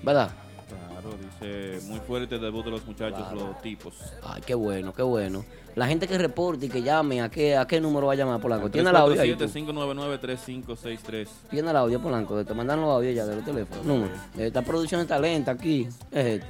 ¿Verdad? 0.03 0.31
Claro, 0.69 1.17
dice 1.17 1.81
muy 1.89 1.99
fuerte 2.01 2.35
el 2.37 2.41
debut 2.41 2.65
de 2.65 2.71
los 2.73 2.85
muchachos, 2.87 3.33
los 3.35 3.61
tipos. 3.63 3.95
Ay, 4.23 4.43
qué 4.45 4.55
bueno, 4.55 4.93
qué 4.93 5.03
bueno. 5.03 5.45
La 5.77 5.87
gente 5.87 6.09
que 6.09 6.19
reporte 6.19 6.67
y 6.67 6.69
que 6.69 6.83
llame, 6.83 7.23
¿a 7.23 7.29
qué, 7.29 7.57
a 7.57 7.67
qué 7.67 7.81
número 7.81 8.07
va 8.09 8.15
a 8.15 8.17
llamar, 8.17 8.41
Polanco? 8.41 8.71
¿Tiene 8.71 8.91
el 8.91 8.97
audio 8.97 9.21
ahí? 9.21 9.35
tú? 9.35 9.45
599-3563. 9.45 11.29
Tiene 11.51 11.71
el 11.71 11.77
audio, 11.77 12.01
Polanco. 12.01 12.45
Te 12.45 12.55
mandan 12.55 12.81
los 12.81 12.91
audios 12.91 13.15
ya 13.15 13.25
de 13.27 13.37
los 13.37 13.45
teléfonos. 13.45 13.85
Número. 13.85 14.13
Esta 14.37 14.63
producción 14.63 15.01
está 15.01 15.19
lenta 15.19 15.53
aquí. 15.53 15.87
Es 16.11 16.27
este. 16.27 16.47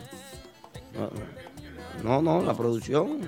No, 2.03 2.23
no, 2.23 2.43
la 2.43 2.55
producción. 2.55 3.21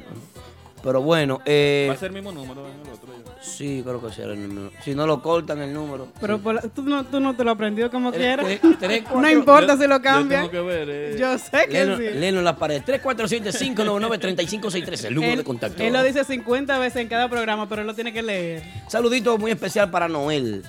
Pero 0.82 1.00
bueno, 1.00 1.40
eh, 1.46 1.86
Va 1.88 1.94
a 1.94 1.96
ser 1.96 2.08
el 2.08 2.14
mismo 2.14 2.32
número 2.32 2.66
en 2.68 2.80
el 2.80 2.88
otro. 2.92 3.08
ya. 3.24 3.32
sí, 3.42 3.82
creo 3.84 4.04
que 4.04 4.12
será 4.12 4.32
el 4.32 4.48
número. 4.52 4.72
Si 4.84 4.94
no 4.96 5.06
lo 5.06 5.22
cortan 5.22 5.60
el 5.62 5.72
número. 5.72 6.08
Pero 6.20 6.38
por 6.40 6.56
la- 6.56 6.62
tú, 6.62 6.82
no, 6.82 7.04
tú 7.04 7.20
no 7.20 7.36
te 7.36 7.44
lo 7.44 7.52
aprendió 7.52 7.88
como 7.90 8.10
quieras. 8.10 8.44
tres- 8.46 8.60
tres, 8.80 9.04
No 9.14 9.30
importa 9.30 9.74
Yo- 9.74 9.80
si 9.82 9.86
lo 9.86 9.96
Yo 9.98 10.02
cambian. 10.02 10.50
tengo 10.50 10.52
que 10.52 10.60
ver. 10.60 10.88
eh, 10.90 11.16
Yo 11.18 11.38
sé 11.38 11.66
que 11.68 11.84
Leno, 11.84 11.96
sí. 11.98 12.02
Leno 12.14 12.38
en 12.40 12.44
la 12.44 12.56
pared. 12.56 12.82
347-599-3563. 12.84 15.04
El 15.04 15.14
número 15.14 15.36
de 15.36 15.44
contacto. 15.44 15.82
él 15.82 15.92
lo 15.92 16.02
dice 16.02 16.24
50 16.24 16.78
veces 16.78 17.02
en 17.02 17.08
cada 17.08 17.28
programa, 17.28 17.68
pero 17.68 17.82
él 17.82 17.86
lo 17.86 17.94
tiene 17.94 18.12
que 18.12 18.22
leer. 18.22 18.62
Saludito 18.88 19.38
muy 19.38 19.50
especial 19.52 19.90
para 19.90 20.08
Noel. 20.08 20.62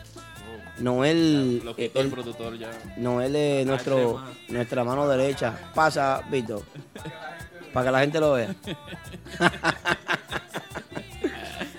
Noel. 0.80 1.62
Lo 1.64 1.72
eh, 1.72 1.76
quitó 1.88 2.02
el 2.02 2.10
productor 2.10 2.58
ya. 2.58 2.70
Noel 2.98 3.36
es 3.36 3.66
nuestro, 3.66 4.22
nuestra 4.50 4.84
mano 4.84 5.08
derecha. 5.08 5.54
Pasa, 5.74 6.22
Vito. 6.32 6.64
Para 7.74 7.86
que 7.88 7.92
la 7.92 8.00
gente 8.02 8.20
lo 8.20 8.34
vea. 8.34 8.56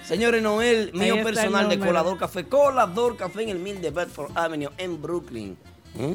Señores, 0.05 0.43
Noel, 0.43 0.91
mío 0.93 1.23
personal 1.23 1.69
de. 1.69 1.79
Colador 1.79 2.19
Café. 2.19 2.45
Colador 2.45 3.17
Café 3.17 3.43
en 3.45 3.49
el 3.51 3.59
Mil 3.59 3.81
de 3.81 3.91
Bedford 3.91 4.37
Avenue 4.37 4.71
en 4.77 5.01
Brooklyn. 5.01 5.57
¿Mm? 5.95 6.13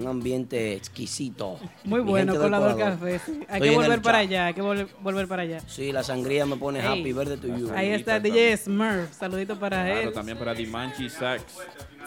Un 0.00 0.06
ambiente 0.08 0.74
exquisito. 0.74 1.58
Muy 1.84 2.02
Mi 2.02 2.10
bueno, 2.10 2.34
colador 2.34 2.72
Colador. 2.72 2.98
café. 2.98 3.18
sí. 3.24 3.32
Hay 3.48 3.60
Estoy 3.62 3.70
que 3.70 3.76
volver 3.76 4.02
para 4.02 4.18
allá, 4.18 4.46
hay 4.46 4.54
que 4.54 4.62
vol- 4.62 4.88
volver 5.00 5.26
para 5.28 5.42
allá. 5.42 5.60
Sí, 5.68 5.90
la 5.92 6.02
sangría 6.02 6.44
me 6.44 6.56
pone 6.56 6.80
Ey. 6.80 6.86
happy 7.00 7.12
verde 7.12 7.36
to 7.38 7.46
you. 7.46 7.70
Ahí 7.74 7.90
está 7.90 8.20
DJ 8.20 8.56
Smurf. 8.58 9.12
Saludito 9.16 9.58
para 9.58 9.84
Claro, 9.86 10.00
él. 10.08 10.12
también 10.12 10.36
para 10.36 10.52
Dimanchi 10.52 11.08
Sax. 11.08 11.42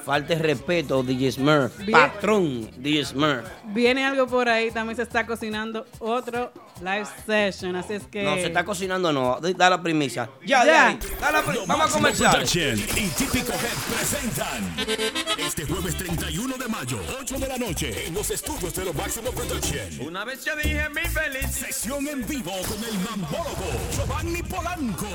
Falta 0.05 0.33
de 0.35 0.41
respeto, 0.41 1.03
DJ 1.03 1.31
Smurf. 1.33 1.77
Bien. 1.79 1.91
Patrón, 1.91 2.71
DJ 2.77 3.05
Smurf. 3.05 3.45
Viene 3.65 4.05
algo 4.05 4.25
por 4.27 4.49
ahí, 4.49 4.71
también 4.71 4.95
se 4.95 5.03
está 5.03 5.25
cocinando 5.25 5.85
otro 5.99 6.51
live 6.81 7.05
session, 7.25 7.75
así 7.75 7.93
es 7.93 8.03
que... 8.07 8.23
No, 8.23 8.35
se 8.35 8.47
está 8.47 8.63
cocinando, 8.65 9.11
no. 9.13 9.39
Da 9.39 9.69
la 9.69 9.81
primicia. 9.81 10.29
Ya, 10.45 10.65
Ya. 10.65 10.97
ya. 10.99 10.99
Da 11.19 11.31
la 11.31 11.41
pri- 11.43 11.55
Lo 11.55 11.65
Vamos 11.65 11.95
a. 11.95 11.99
Production 11.99 12.79
y 12.79 13.07
Típico 13.09 13.51
Head 13.53 13.95
presentan 13.97 14.75
este 15.37 15.65
jueves 15.65 15.95
31 15.97 16.57
de 16.57 16.67
mayo, 16.67 16.99
8 17.21 17.37
de 17.37 17.47
la 17.47 17.57
noche, 17.57 18.07
en 18.07 18.13
los 18.13 18.29
estudios 18.31 18.73
de 18.73 18.85
Lo 18.85 18.93
Máximo 18.93 19.31
Production. 19.31 20.07
Una 20.07 20.23
vez 20.25 20.43
yo 20.45 20.55
dije 20.55 20.87
mi 20.89 21.01
feliz. 21.09 21.51
Sesión 21.51 22.07
en 22.07 22.25
vivo 22.27 22.51
con 22.67 22.83
el 22.83 22.97
mambólogo 23.09 23.65
Giovanni 23.95 24.41
Polanco. 24.43 25.07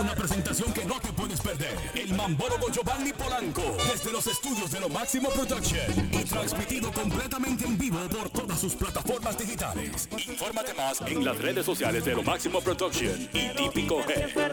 Una 0.00 0.14
presentación 0.14 0.72
que 0.72 0.84
no 0.84 1.00
te 1.00 1.12
puedes 1.12 1.40
perder. 1.40 1.76
El 1.94 2.14
mambólogo 2.14 2.70
Giovanni 2.70 3.12
Polanco 3.12 3.55
desde 3.62 4.12
los 4.12 4.26
estudios 4.26 4.70
de 4.70 4.80
Lo 4.80 4.88
Máximo 4.88 5.28
Production 5.30 5.80
y 6.12 6.24
transmitido 6.24 6.92
completamente 6.92 7.64
en 7.64 7.78
vivo 7.78 7.98
por 8.10 8.28
todas 8.30 8.60
sus 8.60 8.74
plataformas 8.74 9.38
digitales. 9.38 10.08
Infórmate 10.28 10.74
más 10.74 11.00
en 11.02 11.24
las 11.24 11.38
redes 11.38 11.64
sociales 11.64 12.04
de 12.04 12.14
Lo 12.14 12.22
Máximo 12.22 12.60
Production 12.60 13.28
y 13.32 13.48
Típico 13.56 14.00
Head. 14.00 14.52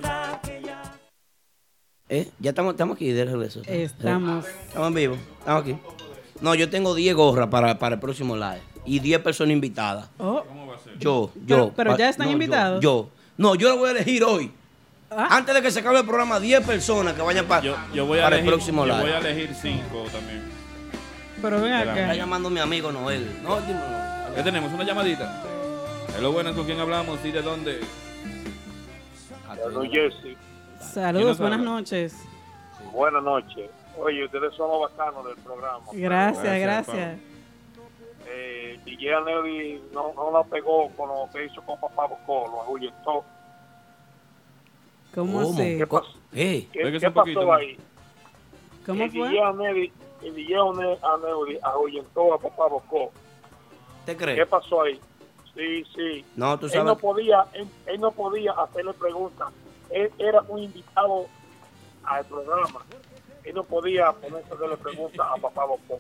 ¿Eh? 2.10 2.30
Ya 2.40 2.50
estamos, 2.52 2.74
estamos 2.74 2.96
aquí 2.96 3.12
de 3.12 3.26
regreso. 3.26 3.62
Estamos. 3.66 4.46
Estamos 4.68 4.88
en 4.90 4.94
vivo. 4.94 5.18
Estamos 5.40 5.62
aquí. 5.64 5.76
No, 6.42 6.56
yo 6.56 6.70
tengo 6.70 6.94
10 6.96 7.16
gorras 7.16 7.48
para, 7.48 7.78
para 7.80 7.96
el 7.96 8.02
próximo 8.02 8.36
live. 8.36 8.62
Y 8.86 9.00
10 9.00 9.22
personas 9.22 9.54
invitadas. 9.54 10.10
Oh, 10.18 10.44
Yo, 11.00 11.32
yo. 11.46 11.72
pero 11.76 11.98
ya 11.98 12.10
están 12.10 12.26
no, 12.28 12.32
yo, 12.32 12.34
invitados. 12.34 12.84
Yo, 12.84 13.10
No, 13.38 13.56
yo 13.56 13.70
lo 13.70 13.78
voy 13.78 13.90
a 13.90 13.92
elegir 13.92 14.24
hoy. 14.24 14.52
Ah, 15.18 15.28
Antes 15.32 15.54
de 15.56 15.62
que 15.62 15.72
se 15.72 15.80
acabe 15.80 16.00
el 16.00 16.06
programa, 16.06 16.40
10 16.40 16.66
personas 16.66 17.14
que 17.14 17.22
vayan 17.22 17.46
para, 17.46 17.62
Yo, 17.62 17.76
yo 17.94 18.06
voy 18.06 18.20
a 18.20 18.24
para 18.24 18.36
elegir, 18.38 18.50
el 18.54 18.56
próximo 18.58 18.86
yo 18.86 18.92
live. 18.94 19.02
voy 19.04 19.12
a 19.12 19.18
elegir 19.20 19.56
cinco 19.56 20.06
también. 20.12 20.44
pero 21.42 21.62
ven 21.62 21.74
Está 21.74 21.92
acá. 21.94 22.14
llamando 22.16 22.50
mi 22.50 22.60
amigo 22.60 22.92
Noel. 22.92 23.40
No, 23.44 23.60
dime, 23.62 23.74
no. 23.80 24.36
¿Qué 24.36 24.44
tenemos? 24.44 24.72
¿Una 24.74 24.84
llamadita? 24.84 25.44
Hello, 26.18 26.32
buenas, 26.32 26.54
¿con 26.56 26.66
quién 26.66 26.80
hablamos 26.80 27.20
y 27.26 27.32
de 27.32 27.42
dónde? 27.42 27.80
Don 29.74 29.90
Jesse, 29.90 30.36
Saludos, 30.80 31.14
¿Quién 31.14 31.28
nos 31.28 31.38
buenas 31.40 31.60
habla? 31.60 31.72
noches. 31.72 32.16
buenas 32.92 33.24
noches. 33.24 33.70
Oye, 33.98 34.26
ustedes 34.26 34.54
son 34.56 34.68
los 34.70 34.92
bacanos 34.92 35.26
del 35.26 35.36
programa. 35.38 35.80
Gracias, 35.94 36.44
Gracias, 36.44 36.62
gracias. 36.62 37.20
Eh, 38.28 38.80
DJ 38.86 39.12
Nelly 39.26 39.82
no, 39.94 40.12
no 40.16 40.32
la 40.32 40.44
pegó 40.44 40.90
con 40.98 41.10
lo 41.10 41.30
que 41.32 41.46
hizo 41.46 41.62
con 41.62 41.80
Papá 41.80 42.08
Bocó, 42.08 42.48
lo 42.50 42.62
ahuyentó. 42.64 43.24
¿Cómo 45.14 45.42
así? 45.42 45.78
¿Qué 45.78 45.88
pasó? 45.88 46.08
Eh, 46.34 46.68
¿Qué, 46.72 47.00
qué 47.00 47.12
pasó 47.12 47.54
ahí? 47.54 47.78
¿Cómo 48.86 49.04
el 49.04 49.12
fue? 49.12 49.28
El 50.24 50.36
DJ 50.36 50.56
Nelly 50.76 51.60
ahuyentó 51.62 52.34
a 52.34 52.40
Papá 52.40 52.68
Bocó. 52.68 53.12
¿te 54.06 54.16
¿Qué 54.16 54.24
crees? 54.24 54.48
pasó 54.48 54.82
ahí? 54.84 55.00
Sí, 55.56 55.84
sí. 55.96 56.26
No, 56.36 56.58
tú 56.58 56.66
Él 56.68 56.72
no 56.80 56.86
sabes. 56.88 57.02
podía, 57.02 57.46
él, 57.54 57.68
él 57.86 58.00
no 58.02 58.12
podía 58.12 58.52
hacerle 58.54 58.94
preguntas. 58.94 59.50
Él 59.90 60.12
era 60.18 60.42
un 60.48 60.60
invitado 60.60 61.28
al 62.06 62.26
programa. 62.26 62.86
Él 63.44 63.54
no 63.54 63.64
podía 63.64 64.12
ponerse 64.14 64.52
a 64.52 64.56
hacerle 64.56 64.78
preguntas 64.78 65.28
a 65.30 65.36
Papá 65.40 65.66
Bocó. 65.66 66.00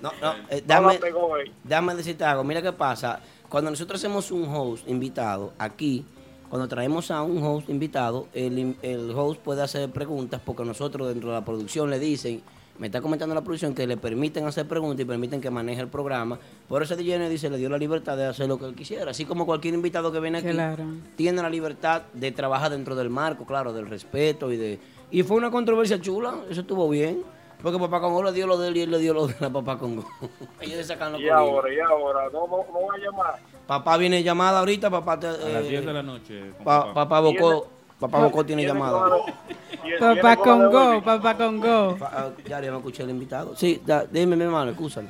No, 0.00 0.10
no, 0.20 0.32
eh, 0.50 0.60
No 0.60 0.66
dame, 0.66 0.98
ahí. 1.36 1.52
déjame 1.64 1.94
decirte 1.94 2.24
algo. 2.24 2.44
Mira 2.44 2.60
qué 2.62 2.72
pasa. 2.72 3.20
Cuando 3.48 3.70
nosotros 3.70 4.00
hacemos 4.00 4.30
un 4.30 4.44
host 4.54 4.86
invitado 4.88 5.52
aquí, 5.58 6.04
cuando 6.52 6.68
traemos 6.68 7.10
a 7.10 7.22
un 7.22 7.42
host 7.42 7.70
invitado, 7.70 8.26
el, 8.34 8.76
el 8.82 9.10
host 9.12 9.40
puede 9.40 9.62
hacer 9.62 9.88
preguntas 9.88 10.38
porque 10.44 10.66
nosotros 10.66 11.08
dentro 11.08 11.30
de 11.30 11.36
la 11.36 11.42
producción 11.42 11.88
le 11.88 11.98
dicen, 11.98 12.42
me 12.78 12.88
está 12.88 13.00
comentando 13.00 13.34
la 13.34 13.40
producción 13.40 13.74
que 13.74 13.86
le 13.86 13.96
permiten 13.96 14.44
hacer 14.44 14.68
preguntas 14.68 15.00
y 15.00 15.06
permiten 15.06 15.40
que 15.40 15.48
maneje 15.48 15.80
el 15.80 15.88
programa. 15.88 16.38
Por 16.68 16.82
eso 16.82 16.94
DJ 16.94 17.26
dice, 17.30 17.48
le 17.48 17.56
dio 17.56 17.70
la 17.70 17.78
libertad 17.78 18.18
de 18.18 18.26
hacer 18.26 18.48
lo 18.48 18.58
que 18.58 18.66
él 18.66 18.74
quisiera. 18.74 19.12
Así 19.12 19.24
como 19.24 19.46
cualquier 19.46 19.72
invitado 19.72 20.12
que 20.12 20.20
viene 20.20 20.40
aquí 20.40 20.50
Claro. 20.50 20.84
tiene 21.16 21.40
la 21.40 21.48
libertad 21.48 22.02
de 22.12 22.32
trabajar 22.32 22.70
dentro 22.70 22.94
del 22.96 23.08
marco, 23.08 23.46
claro, 23.46 23.72
del 23.72 23.86
respeto 23.86 24.52
y 24.52 24.58
de... 24.58 24.78
Y 25.10 25.22
fue 25.22 25.38
una 25.38 25.50
controversia 25.50 26.02
chula, 26.02 26.34
eso 26.50 26.60
estuvo 26.60 26.86
bien. 26.90 27.22
Porque 27.62 27.78
Papá 27.78 28.00
Congo 28.00 28.22
le 28.24 28.32
dio 28.32 28.46
lo 28.46 28.58
de 28.58 28.68
él 28.68 28.76
y 28.76 28.80
él 28.82 28.90
le 28.90 28.98
dio 28.98 29.14
lo 29.14 29.26
de 29.28 29.36
la 29.38 29.50
Papá 29.50 29.78
Congo. 29.78 30.04
Ellos 30.60 30.76
le 30.78 30.84
sacan 30.84 31.12
los 31.12 31.20
Y 31.20 31.28
ahora, 31.28 31.72
y 31.72 31.78
ahora, 31.80 32.24
no, 32.32 32.46
no, 32.46 32.56
no 32.72 32.86
va 32.88 32.94
a 32.94 32.98
llamar. 32.98 33.34
Papá 33.66 33.96
viene 33.96 34.22
llamada 34.22 34.58
ahorita, 34.58 34.90
papá 34.90 35.18
te, 35.20 35.28
A 35.28 35.30
las 35.32 35.64
eh, 35.64 35.68
10 35.68 35.86
de 35.86 35.92
la 35.92 36.02
noche. 36.02 36.50
con 36.56 36.64
pa- 36.64 36.80
papá. 36.86 36.94
papá 36.94 37.20
Bocó, 37.20 37.68
papá 38.00 38.18
Bocó 38.18 38.44
tiene 38.44 38.64
llamada. 38.66 39.00
Papá 39.98 40.36
Congo, 40.36 41.02
papá 41.02 41.36
Congo. 41.36 41.96
Ah, 42.00 42.30
Ya, 42.46 42.60
ya 42.60 42.70
me 42.70 42.76
escuché 42.78 43.02
el 43.02 43.10
invitado. 43.10 43.54
Sí, 43.56 43.80
da- 43.84 44.04
dime 44.04 44.36
mi 44.36 44.44
hermano, 44.44 44.70
escúchame. 44.70 45.08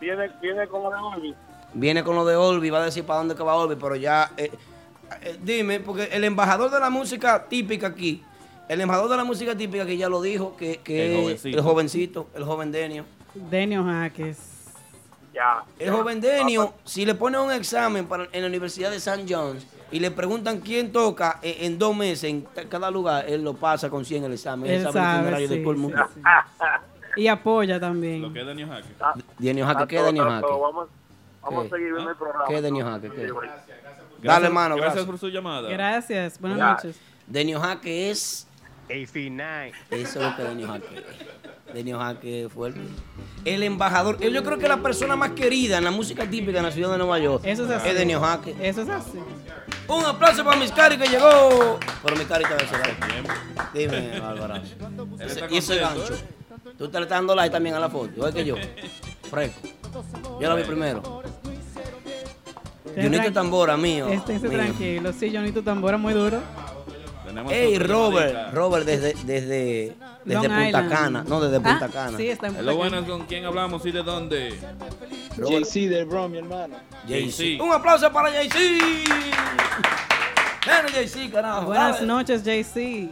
Viene, 0.00 0.30
viene 0.40 0.66
con 0.68 0.82
la 0.84 0.90
de 0.96 1.02
Olvi. 1.02 1.34
Viene 1.74 2.04
con 2.04 2.14
lo 2.16 2.24
de 2.24 2.36
Olvi, 2.36 2.70
va 2.70 2.78
a 2.82 2.84
decir 2.84 3.04
para 3.04 3.18
dónde 3.20 3.34
que 3.34 3.42
va 3.42 3.54
Olvi, 3.54 3.76
pero 3.76 3.94
ya, 3.96 4.30
eh, 4.36 4.50
eh, 5.22 5.38
dime, 5.42 5.80
porque 5.80 6.04
el 6.12 6.24
embajador 6.24 6.70
de 6.70 6.80
la 6.80 6.90
música 6.90 7.46
típica 7.48 7.88
aquí, 7.88 8.22
el 8.68 8.80
embajador 8.80 9.10
de 9.10 9.16
la 9.16 9.24
música 9.24 9.56
típica 9.56 9.84
aquí 9.84 9.96
ya 9.96 10.08
lo 10.08 10.20
dijo, 10.22 10.56
que, 10.56 10.78
que 10.78 11.06
El 11.06 11.12
es 11.12 11.20
jovencito. 11.22 11.58
el 11.58 11.64
jovencito, 11.64 12.26
el 12.34 12.44
joven 12.44 12.72
Denio. 12.72 13.04
Denio 13.34 13.84
Jaques. 13.84 14.38
Ya. 15.34 15.64
El 15.78 15.86
ya. 15.86 15.92
joven 15.92 16.20
Denio, 16.20 16.74
si 16.84 17.04
le 17.06 17.14
ponen 17.14 17.40
un 17.40 17.52
examen 17.52 18.06
para, 18.06 18.28
en 18.32 18.42
la 18.42 18.48
Universidad 18.48 18.90
de 18.90 18.96
St. 18.96 19.24
John's 19.28 19.66
y 19.90 19.98
le 20.00 20.10
preguntan 20.10 20.60
quién 20.60 20.92
toca 20.92 21.38
en, 21.42 21.72
en 21.72 21.78
dos 21.78 21.94
meses 21.96 22.24
en 22.24 22.42
cada 22.68 22.90
lugar, 22.90 23.24
él 23.28 23.42
lo 23.42 23.54
pasa 23.54 23.88
con 23.90 24.04
100 24.04 24.24
el 24.24 24.32
examen. 24.34 24.70
Él, 24.70 24.76
Él 24.76 24.82
sabe 24.84 24.98
el 24.98 25.04
sabe, 25.04 25.16
itinerario 25.18 25.48
de 25.48 25.56
sí, 25.56 25.62
todo 25.62 25.70
el 25.72 25.76
sí, 25.76 25.82
mundo. 25.82 26.02
sí. 26.14 26.20
Y 27.16 27.28
apoya 27.28 27.74
Lo 27.74 27.80
también. 27.80 28.32
que 28.32 28.40
es 28.40 28.46
Daniel 28.46 28.68
Jaque. 28.68 29.22
Denio 29.38 29.66
Jaque, 29.66 29.86
¿qué 29.86 29.96
es 29.98 30.04
Denio 30.04 30.22
todo, 30.24 30.34
está 30.34 30.46
todo. 30.48 30.50
Jaque? 30.52 30.62
Vamos, 30.72 30.88
vamos 31.42 31.62
¿Qué? 31.62 31.66
a 31.66 31.70
seguir 31.76 31.92
viendo 31.92 32.10
el 32.10 32.16
programa. 32.16 32.44
¿Qué 32.48 32.54
es 32.56 32.62
Denio 32.62 32.84
Jaque? 32.86 33.10
¿Qué? 33.10 33.24
Sí, 33.26 33.30
güey. 33.30 33.50
Dale, 34.22 34.48
mano, 34.50 34.76
Gracias 34.76 34.94
gracias. 34.94 35.04
por 35.10 35.18
su 35.18 35.28
llamada. 35.28 35.68
Gracias, 35.68 36.40
buenas 36.40 36.58
Ya. 36.58 36.72
noches. 36.72 37.00
Denio 37.26 37.60
Jaque 37.60 38.10
es. 38.10 38.46
AC9. 38.92 39.72
Eso 39.90 40.20
es 40.20 40.24
lo 40.30 40.36
que 40.36 40.42
Denio 40.42 40.68
Jaque. 40.68 41.04
Denio 41.74 41.98
Jaque 41.98 42.44
es 42.44 42.52
fuerte. 42.52 42.80
El 43.44 43.62
embajador. 43.62 44.18
Yo 44.20 44.42
creo 44.44 44.58
que 44.58 44.68
la 44.68 44.76
persona 44.78 45.16
más 45.16 45.30
querida 45.30 45.78
en 45.78 45.84
la 45.84 45.90
música 45.90 46.28
típica 46.28 46.58
en 46.58 46.64
la 46.64 46.70
ciudad 46.70 46.92
de 46.92 46.98
Nueva 46.98 47.18
York 47.18 47.42
Eso 47.44 47.64
es 47.64 47.70
así. 47.70 47.88
es 47.88 47.94
Denio 47.94 48.20
Jaque. 48.20 48.54
Eso 48.60 48.82
es 48.82 48.88
así. 48.88 49.18
Un 49.88 50.04
aplauso 50.04 50.44
para 50.44 50.56
Miscari 50.56 50.96
que 50.98 51.08
llegó. 51.08 51.78
Pero 52.02 52.16
Miscari 52.16 52.44
te 52.44 52.50
va 52.54 52.60
a 52.60 53.72
Dime, 53.74 54.16
está 55.24 55.46
y 55.50 55.56
ese 55.56 55.76
gancho. 55.76 56.14
¿eh? 56.14 56.18
Tú 56.78 56.88
te 56.88 56.98
le 56.98 57.04
estás 57.04 57.18
dando 57.18 57.34
like 57.34 57.52
también 57.52 57.74
a 57.74 57.80
la 57.80 57.88
foto, 57.88 58.10
igual 58.16 58.32
que 58.34 58.44
yo. 58.44 58.56
Fresco. 59.30 59.60
Yo 60.40 60.48
la 60.48 60.54
vi 60.54 60.64
primero. 60.64 61.22
Junito 62.94 63.22
Tran- 63.22 63.32
Tambora, 63.32 63.76
mío. 63.76 64.08
Esténse 64.08 64.48
mío. 64.48 64.58
tranquilo. 64.58 65.12
Sí, 65.12 65.30
Johnito 65.34 65.62
Tambora 65.62 65.96
muy 65.96 66.12
duro. 66.12 66.40
Tenemos 67.32 67.52
Ey, 67.52 67.76
otra 67.76 67.86
Robert. 67.88 68.52
Robert 68.54 68.84
desde, 68.86 69.14
desde, 69.24 69.96
desde 70.24 70.34
Long 70.34 70.42
Punta 70.42 70.66
Island. 70.68 70.90
Cana. 70.92 71.24
No, 71.26 71.40
desde 71.40 71.56
Punta 71.60 71.84
Ah, 71.86 71.88
Cana. 71.92 72.16
Sí, 72.18 72.28
está 72.28 72.46
en 72.48 72.54
Punta 72.54 72.60
Hello, 72.70 72.78
Cana. 72.78 72.90
buenas, 72.90 73.10
¿con 73.10 73.26
quién 73.26 73.44
hablamos 73.46 73.86
y 73.86 73.90
de 73.92 74.02
dónde? 74.02 74.58
JC 75.38 75.88
del 75.88 76.04
Bronx, 76.06 76.30
mi 76.30 76.38
hermano. 76.38 76.76
JC. 77.08 77.60
Un 77.62 77.72
aplauso 77.72 78.12
para 78.12 78.30
JC. 78.30 78.56
Bueno, 80.64 80.88
JC, 80.90 81.30
carajo. 81.32 81.66
Buenas 81.66 81.94
dale. 81.96 82.06
noches, 82.06 82.42
JC. 82.44 83.08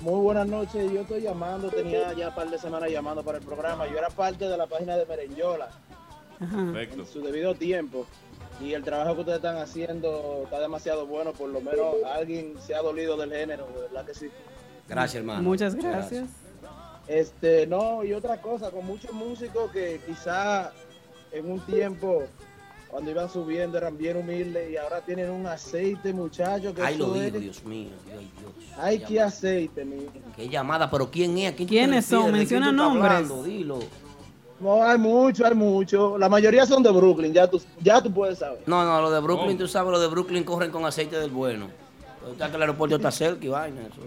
Muy 0.00 0.20
buenas 0.20 0.46
noches. 0.46 0.90
Yo 0.92 1.00
estoy 1.00 1.22
llamando, 1.22 1.68
tenía 1.68 2.12
ya 2.14 2.28
un 2.28 2.34
par 2.34 2.48
de 2.50 2.58
semanas 2.58 2.90
llamando 2.90 3.22
para 3.22 3.38
el 3.38 3.44
programa. 3.44 3.86
Yo 3.86 3.98
era 3.98 4.08
parte 4.08 4.46
de 4.48 4.56
la 4.56 4.66
página 4.66 4.96
de 4.96 5.04
Merenyola 5.06 5.68
Ajá. 6.40 6.58
en 6.58 6.72
Perfecto. 6.72 7.04
su 7.04 7.20
debido 7.22 7.54
tiempo. 7.54 8.06
Y 8.60 8.72
el 8.72 8.82
trabajo 8.82 9.14
que 9.14 9.20
ustedes 9.20 9.36
están 9.38 9.58
haciendo 9.58 10.42
está 10.44 10.60
demasiado 10.60 11.06
bueno, 11.06 11.32
por 11.32 11.50
lo 11.50 11.60
menos 11.60 11.96
alguien 12.14 12.54
se 12.64 12.74
ha 12.74 12.80
dolido 12.80 13.16
del 13.16 13.30
género, 13.30 13.66
verdad 13.74 14.06
que 14.06 14.14
sí. 14.14 14.28
Gracias, 14.88 15.16
hermano. 15.16 15.42
Muchas 15.42 15.74
gracias. 15.74 16.28
Este, 17.06 17.66
no, 17.66 18.02
y 18.02 18.12
otra 18.12 18.40
cosa, 18.40 18.70
con 18.70 18.84
muchos 18.86 19.12
músicos 19.12 19.70
que 19.70 20.00
quizá 20.06 20.72
en 21.32 21.50
un 21.50 21.60
tiempo, 21.60 22.24
cuando 22.90 23.10
iban 23.10 23.28
subiendo, 23.28 23.76
eran 23.78 23.96
bien 23.98 24.16
humildes 24.16 24.70
y 24.70 24.76
ahora 24.76 25.00
tienen 25.02 25.30
un 25.30 25.46
aceite, 25.46 26.12
muchachos. 26.12 26.74
Que 26.74 26.82
Ay, 26.82 26.96
lo 26.96 27.12
digo, 27.12 27.38
Dios 27.38 27.62
mío. 27.64 27.90
Ay, 28.10 28.32
Dios. 28.40 28.52
Ay, 28.78 28.98
qué 29.06 29.20
aceite, 29.20 29.84
mi. 29.84 30.06
Qué 30.34 30.48
llamada, 30.48 30.90
pero 30.90 31.10
¿quién 31.10 31.36
es? 31.38 31.52
¿A 31.52 31.56
quién 31.56 31.68
tú 31.68 31.74
te 31.74 31.78
¿Quiénes 31.78 32.06
son? 32.06 32.32
Menciona 32.32 32.72
nombres. 32.72 33.04
hablando? 33.04 33.42
Dilo. 33.44 33.78
No, 34.58 34.82
hay 34.82 34.96
mucho, 34.98 35.44
hay 35.46 35.54
mucho. 35.54 36.16
La 36.18 36.28
mayoría 36.28 36.64
son 36.64 36.82
de 36.82 36.90
Brooklyn, 36.90 37.32
ya 37.32 37.46
tú, 37.48 37.60
ya 37.82 38.00
tú 38.00 38.10
puedes 38.12 38.38
saber. 38.38 38.62
No, 38.66 38.84
no, 38.84 39.00
lo 39.02 39.10
de 39.10 39.20
Brooklyn, 39.20 39.56
Oh. 39.56 39.58
tú 39.58 39.68
sabes, 39.68 39.92
lo 39.92 40.00
de 40.00 40.08
Brooklyn 40.08 40.44
corren 40.44 40.70
con 40.70 40.84
aceite 40.86 41.18
del 41.18 41.30
bueno. 41.30 41.68
Está 42.30 42.48
que 42.50 42.56
el 42.56 42.62
aeropuerto 42.62 42.96
está 42.96 43.10
cerca 43.10 43.44
y 43.44 43.48
vaina. 43.48 43.82
Eso. 43.82 44.00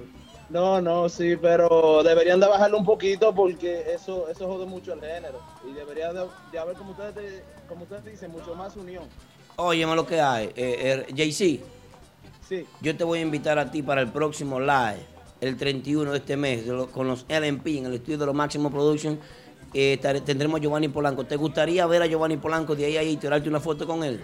No, 0.50 0.82
no, 0.82 1.08
sí, 1.08 1.36
pero 1.40 2.02
deberían 2.04 2.40
de 2.40 2.48
bajarlo 2.48 2.80
un 2.80 2.86
poquito 2.86 3.34
porque 3.36 3.84
eso 3.94 4.28
eso 4.30 4.48
jode 4.48 4.66
mucho 4.66 4.94
el 4.94 5.00
género. 5.00 5.40
Y 5.70 5.74
debería 5.74 6.12
de, 6.12 6.26
de 6.52 6.60
haber, 6.60 6.76
como 6.76 6.92
ustedes, 6.92 7.14
de- 7.16 7.44
como 7.68 7.84
ustedes 7.84 8.04
dicen, 8.06 8.32
mucho 8.32 8.56
más 8.56 8.76
unión. 8.76 9.04
Óyeme 9.58 9.96
lo 9.96 10.06
que 10.08 10.20
hay. 10.20 10.48
Eh, 10.56 11.06
eh, 11.08 11.14
JC, 11.14 11.62
Sí, 12.48 12.66
yo 12.82 12.98
te 12.98 13.04
voy 13.04 13.20
a 13.20 13.22
invitar 13.22 13.60
a 13.60 13.70
ti 13.70 13.84
para 13.84 14.02
el 14.02 14.08
próximo 14.08 14.60
live, 14.60 15.06
el 15.40 15.56
31 15.56 16.12
de 16.12 16.18
este 16.18 16.36
mes, 16.36 16.66
de 16.66 16.72
lo- 16.74 16.88
con 16.88 17.08
los 17.08 17.26
LMP 17.30 17.78
en 17.78 17.86
el 17.86 17.94
estudio 17.94 18.18
de 18.18 18.26
los 18.26 18.34
Máximo 18.34 18.72
Production. 18.72 19.20
Eh, 19.74 19.98
tendremos 20.26 20.60
a 20.60 20.62
Giovanni 20.64 20.88
Polanco. 20.88 21.26
¿Te 21.26 21.36
gustaría 21.36 21.86
ver 21.86 22.02
a 22.02 22.08
Giovanni 22.08 22.38
Polanco 22.38 22.76
de 22.76 22.86
ahí 22.86 22.98
a 22.98 23.02
ahí 23.02 23.10
y 23.10 23.18
tirarte 23.18 23.48
una 23.50 23.60
foto 23.60 23.86
con 23.86 24.04
él? 24.04 24.20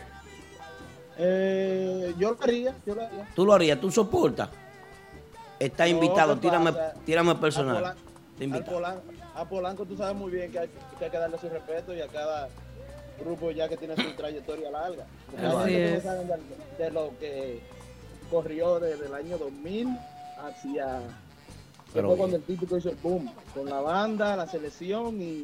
eh, 1.18 2.14
yo 2.18 2.32
lo 2.32 2.38
haría, 2.44 2.76
yo 2.86 2.96
lo 2.96 3.02
haría. 3.06 3.28
¿Tú 3.36 3.46
lo 3.46 3.54
harías? 3.54 3.80
¿Tú 3.80 3.92
soportas? 3.92 4.50
Está 5.60 5.84
No, 5.86 5.92
invitado, 5.92 6.36
¿qué 6.36 6.42
tírame, 6.42 6.74
tírame 7.06 7.32
A, 7.32 7.40
personal. 7.40 7.78
Polan- 7.78 7.96
invito. 8.40 8.72
Polan- 8.72 9.00
a 9.36 9.46
Polanco 9.46 9.86
tú 9.86 9.96
sabes 9.96 10.16
muy 10.16 10.32
bien 10.32 10.52
que 10.52 10.60
hay, 10.60 10.70
que 11.00 11.06
hay 11.06 11.12
que 11.12 11.18
darle 11.18 11.38
su 11.38 11.48
respeto 11.50 11.94
y 11.96 12.02
a 12.02 12.08
cada 12.08 12.50
grupo 13.20 13.52
ya 13.52 13.70
que 13.70 13.78
tiene 13.78 13.96
su 13.96 14.12
trayectoria 14.16 14.70
larga. 14.72 15.06
Porque 15.32 15.46
Así 15.46 15.56
hay 15.58 15.64
gente 15.64 15.86
que 15.86 15.92
no 15.92 15.98
es. 15.98 16.04
saben 16.04 16.28
de, 16.28 16.84
de 16.84 16.92
lo 16.92 17.12
que 17.20 17.60
corrió 18.30 18.80
desde 18.80 19.06
el 19.06 19.14
año 19.14 19.38
2000 19.38 19.88
hacia... 20.38 21.00
Pero 21.96 22.10
fue 22.10 22.18
cuando 22.18 22.36
el 22.36 22.44
típico 22.44 22.78
hizo 22.78 22.90
el 22.90 22.98
boom, 22.98 23.32
con 23.54 23.70
la 23.70 23.80
banda, 23.80 24.36
la 24.36 24.48
selección 24.48 25.22
y, 25.22 25.44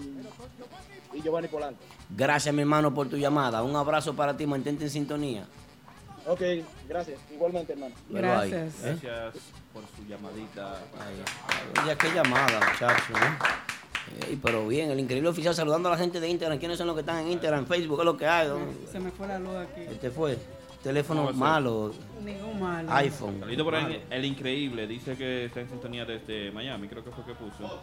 y 1.14 1.22
Giovanni 1.22 1.48
Polanco. 1.48 1.80
Gracias, 2.10 2.54
mi 2.54 2.62
hermano, 2.62 2.94
por 2.94 3.08
tu 3.08 3.18
llamada. 3.18 3.64
Un 3.64 3.76
abrazo 3.76 4.14
para 4.14 4.36
ti, 4.36 4.46
mantente 4.46 4.84
en 4.84 4.90
sintonía. 4.90 5.48
Ok, 6.28 6.42
gracias. 6.88 7.20
Igualmente, 7.34 7.74
hermano. 7.74 7.96
Gracias. 8.10 8.84
¿eh? 8.84 8.98
Gracias 9.02 9.44
por 9.74 9.84
su 9.96 10.06
llamadita. 10.08 10.76
Ay, 11.00 11.88
ya 11.88 11.98
qué 11.98 12.14
llamada, 12.14 12.60
muchacho. 12.60 13.14
¿eh? 13.14 14.28
Ey, 14.28 14.40
pero 14.44 14.68
bien, 14.68 14.92
el 14.92 15.00
increíble 15.00 15.30
oficial 15.30 15.56
saludando 15.56 15.88
a 15.88 15.94
la 15.94 15.98
gente 15.98 16.20
de 16.20 16.28
Instagram. 16.28 16.60
¿Quiénes 16.60 16.78
son 16.78 16.88
los 16.88 16.96
que 16.96 17.00
están 17.00 17.26
en 17.26 17.32
Instagram, 17.32 17.66
Facebook? 17.66 17.98
¿Qué 17.98 18.02
es 18.02 18.06
lo 18.06 18.18
que 18.18 18.28
hay? 18.28 18.50
Se 18.92 19.00
me 19.00 19.10
fue 19.12 19.28
la 19.28 19.40
luz 19.40 19.56
aquí. 19.56 19.82
Este 19.90 20.12
fue 20.12 20.38
teléfono 20.84 21.32
malo, 21.34 21.94
Ningún 22.24 22.60
malo. 22.60 22.92
iPhone. 22.94 23.42
Por 23.64 23.76
ahí, 23.76 24.04
el 24.10 24.26
increíble, 24.26 24.88
dice 24.88 25.16
que 25.18 25.46
está 25.46 25.62
en 25.62 25.70
sintonía 25.70 26.06
desde 26.06 26.52
Miami, 26.52 26.88
creo 26.88 27.04
que 27.04 27.12
fue 27.12 27.24
que 27.26 27.34
puso. 27.34 27.82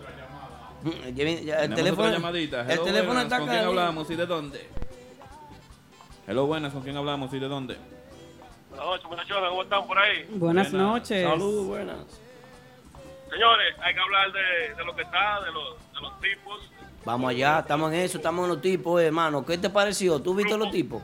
Mm, 0.83 0.91
ya 1.15 1.25
viene- 1.25 1.45
ya 1.45 1.65
El 1.65 1.75
teléfono, 1.75 2.03
otra 2.09 2.19
llamadita. 2.19 2.73
el 2.73 2.81
teléfono 2.83 3.21
está 3.21 3.39
¿Con 3.39 3.49
quién 3.49 3.65
hablamos 3.65 4.11
y 4.11 4.17
de 4.17 4.27
dónde? 4.27 4.69
Hello, 6.27 6.47
buenas, 6.47 6.73
¿con 6.73 6.83
quién 6.83 6.97
hablamos 6.97 7.33
y 7.33 7.39
de 7.39 7.49
dónde? 7.49 7.77
Buenas 8.71 8.87
noches, 8.87 9.07
muchachones, 9.09 9.49
¿cómo 9.51 9.63
están 9.63 9.87
por 9.87 9.99
ahí? 9.99 10.25
Buenas 10.31 10.71
Buenas. 10.71 10.73
noches. 10.73 11.25
Saludos, 11.29 11.67
buenas. 11.67 11.97
Señores, 13.31 13.75
hay 13.83 13.95
que 13.95 14.01
hablar 14.01 14.33
de, 14.33 14.75
de 14.75 14.85
lo 14.85 14.95
que 14.95 15.03
está, 15.03 15.41
de 15.45 15.53
los, 15.53 15.77
de 15.95 16.01
los 16.01 16.21
tipos. 16.21 16.61
Vamos 17.05 17.31
allá, 17.31 17.61
estamos 17.61 17.93
en 17.93 18.01
eso, 18.01 18.19
estamos 18.19 18.45
en 18.45 18.51
los 18.51 18.61
tipos, 18.63 19.01
eh, 19.01 19.07
hermano. 19.07 19.45
¿Qué 19.45 19.57
te 19.59 19.71
pareció? 19.71 20.21
¿Tú 20.21 20.35
viste 20.35 20.57
los 20.57 20.71
tipos? 20.71 21.03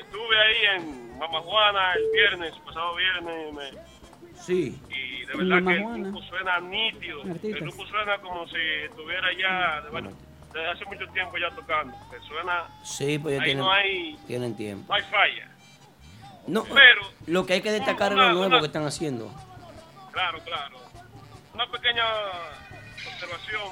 Estuve 0.00 0.38
ahí 0.40 0.76
en 0.80 1.18
Mama 1.18 1.40
Juana 1.40 1.92
el 1.94 2.02
viernes, 2.12 2.54
pasado 2.64 2.94
viernes, 2.96 3.52
me- 3.54 4.38
Sí. 4.40 4.80
y 4.90 5.24
de 5.26 5.34
verdad 5.34 5.56
Mama 5.56 5.70
que 5.72 5.76
el 5.78 5.82
Juana. 5.84 6.08
grupo 6.08 6.22
suena 6.26 6.60
nítido. 6.60 7.20
Artistas. 7.22 7.44
El 7.44 7.60
grupo 7.60 7.86
suena 7.86 8.18
como 8.18 8.46
si 8.48 8.56
estuviera 8.84 9.28
ya, 9.38 9.80
de- 9.82 9.90
bueno, 9.90 10.10
desde 10.52 10.68
hace 10.70 10.84
mucho 10.84 11.06
tiempo 11.12 11.36
ya 11.38 11.50
tocando. 11.54 11.94
Que 12.10 12.18
suena, 12.26 12.64
Sí, 12.84 13.18
pues 13.18 13.34
ya 13.36 13.42
ahí 13.42 13.46
tienen, 13.46 13.64
no 13.64 13.72
hay, 13.72 14.16
tienen 14.26 14.56
tiempo. 14.56 14.84
no 14.88 14.94
hay 14.94 15.02
falla. 15.02 15.48
No, 16.46 16.64
Pero, 16.64 17.02
lo 17.26 17.44
que 17.44 17.54
hay 17.54 17.60
que 17.60 17.72
destacar 17.72 18.12
es 18.12 18.16
lo 18.18 18.24
Una- 18.24 18.32
nuevo 18.32 18.46
una- 18.48 18.60
que 18.60 18.66
están 18.66 18.86
haciendo. 18.86 19.30
claro, 20.12 20.38
claro. 20.44 20.78
Una 21.52 21.66
pequeña 21.70 22.04
observación 23.06 23.68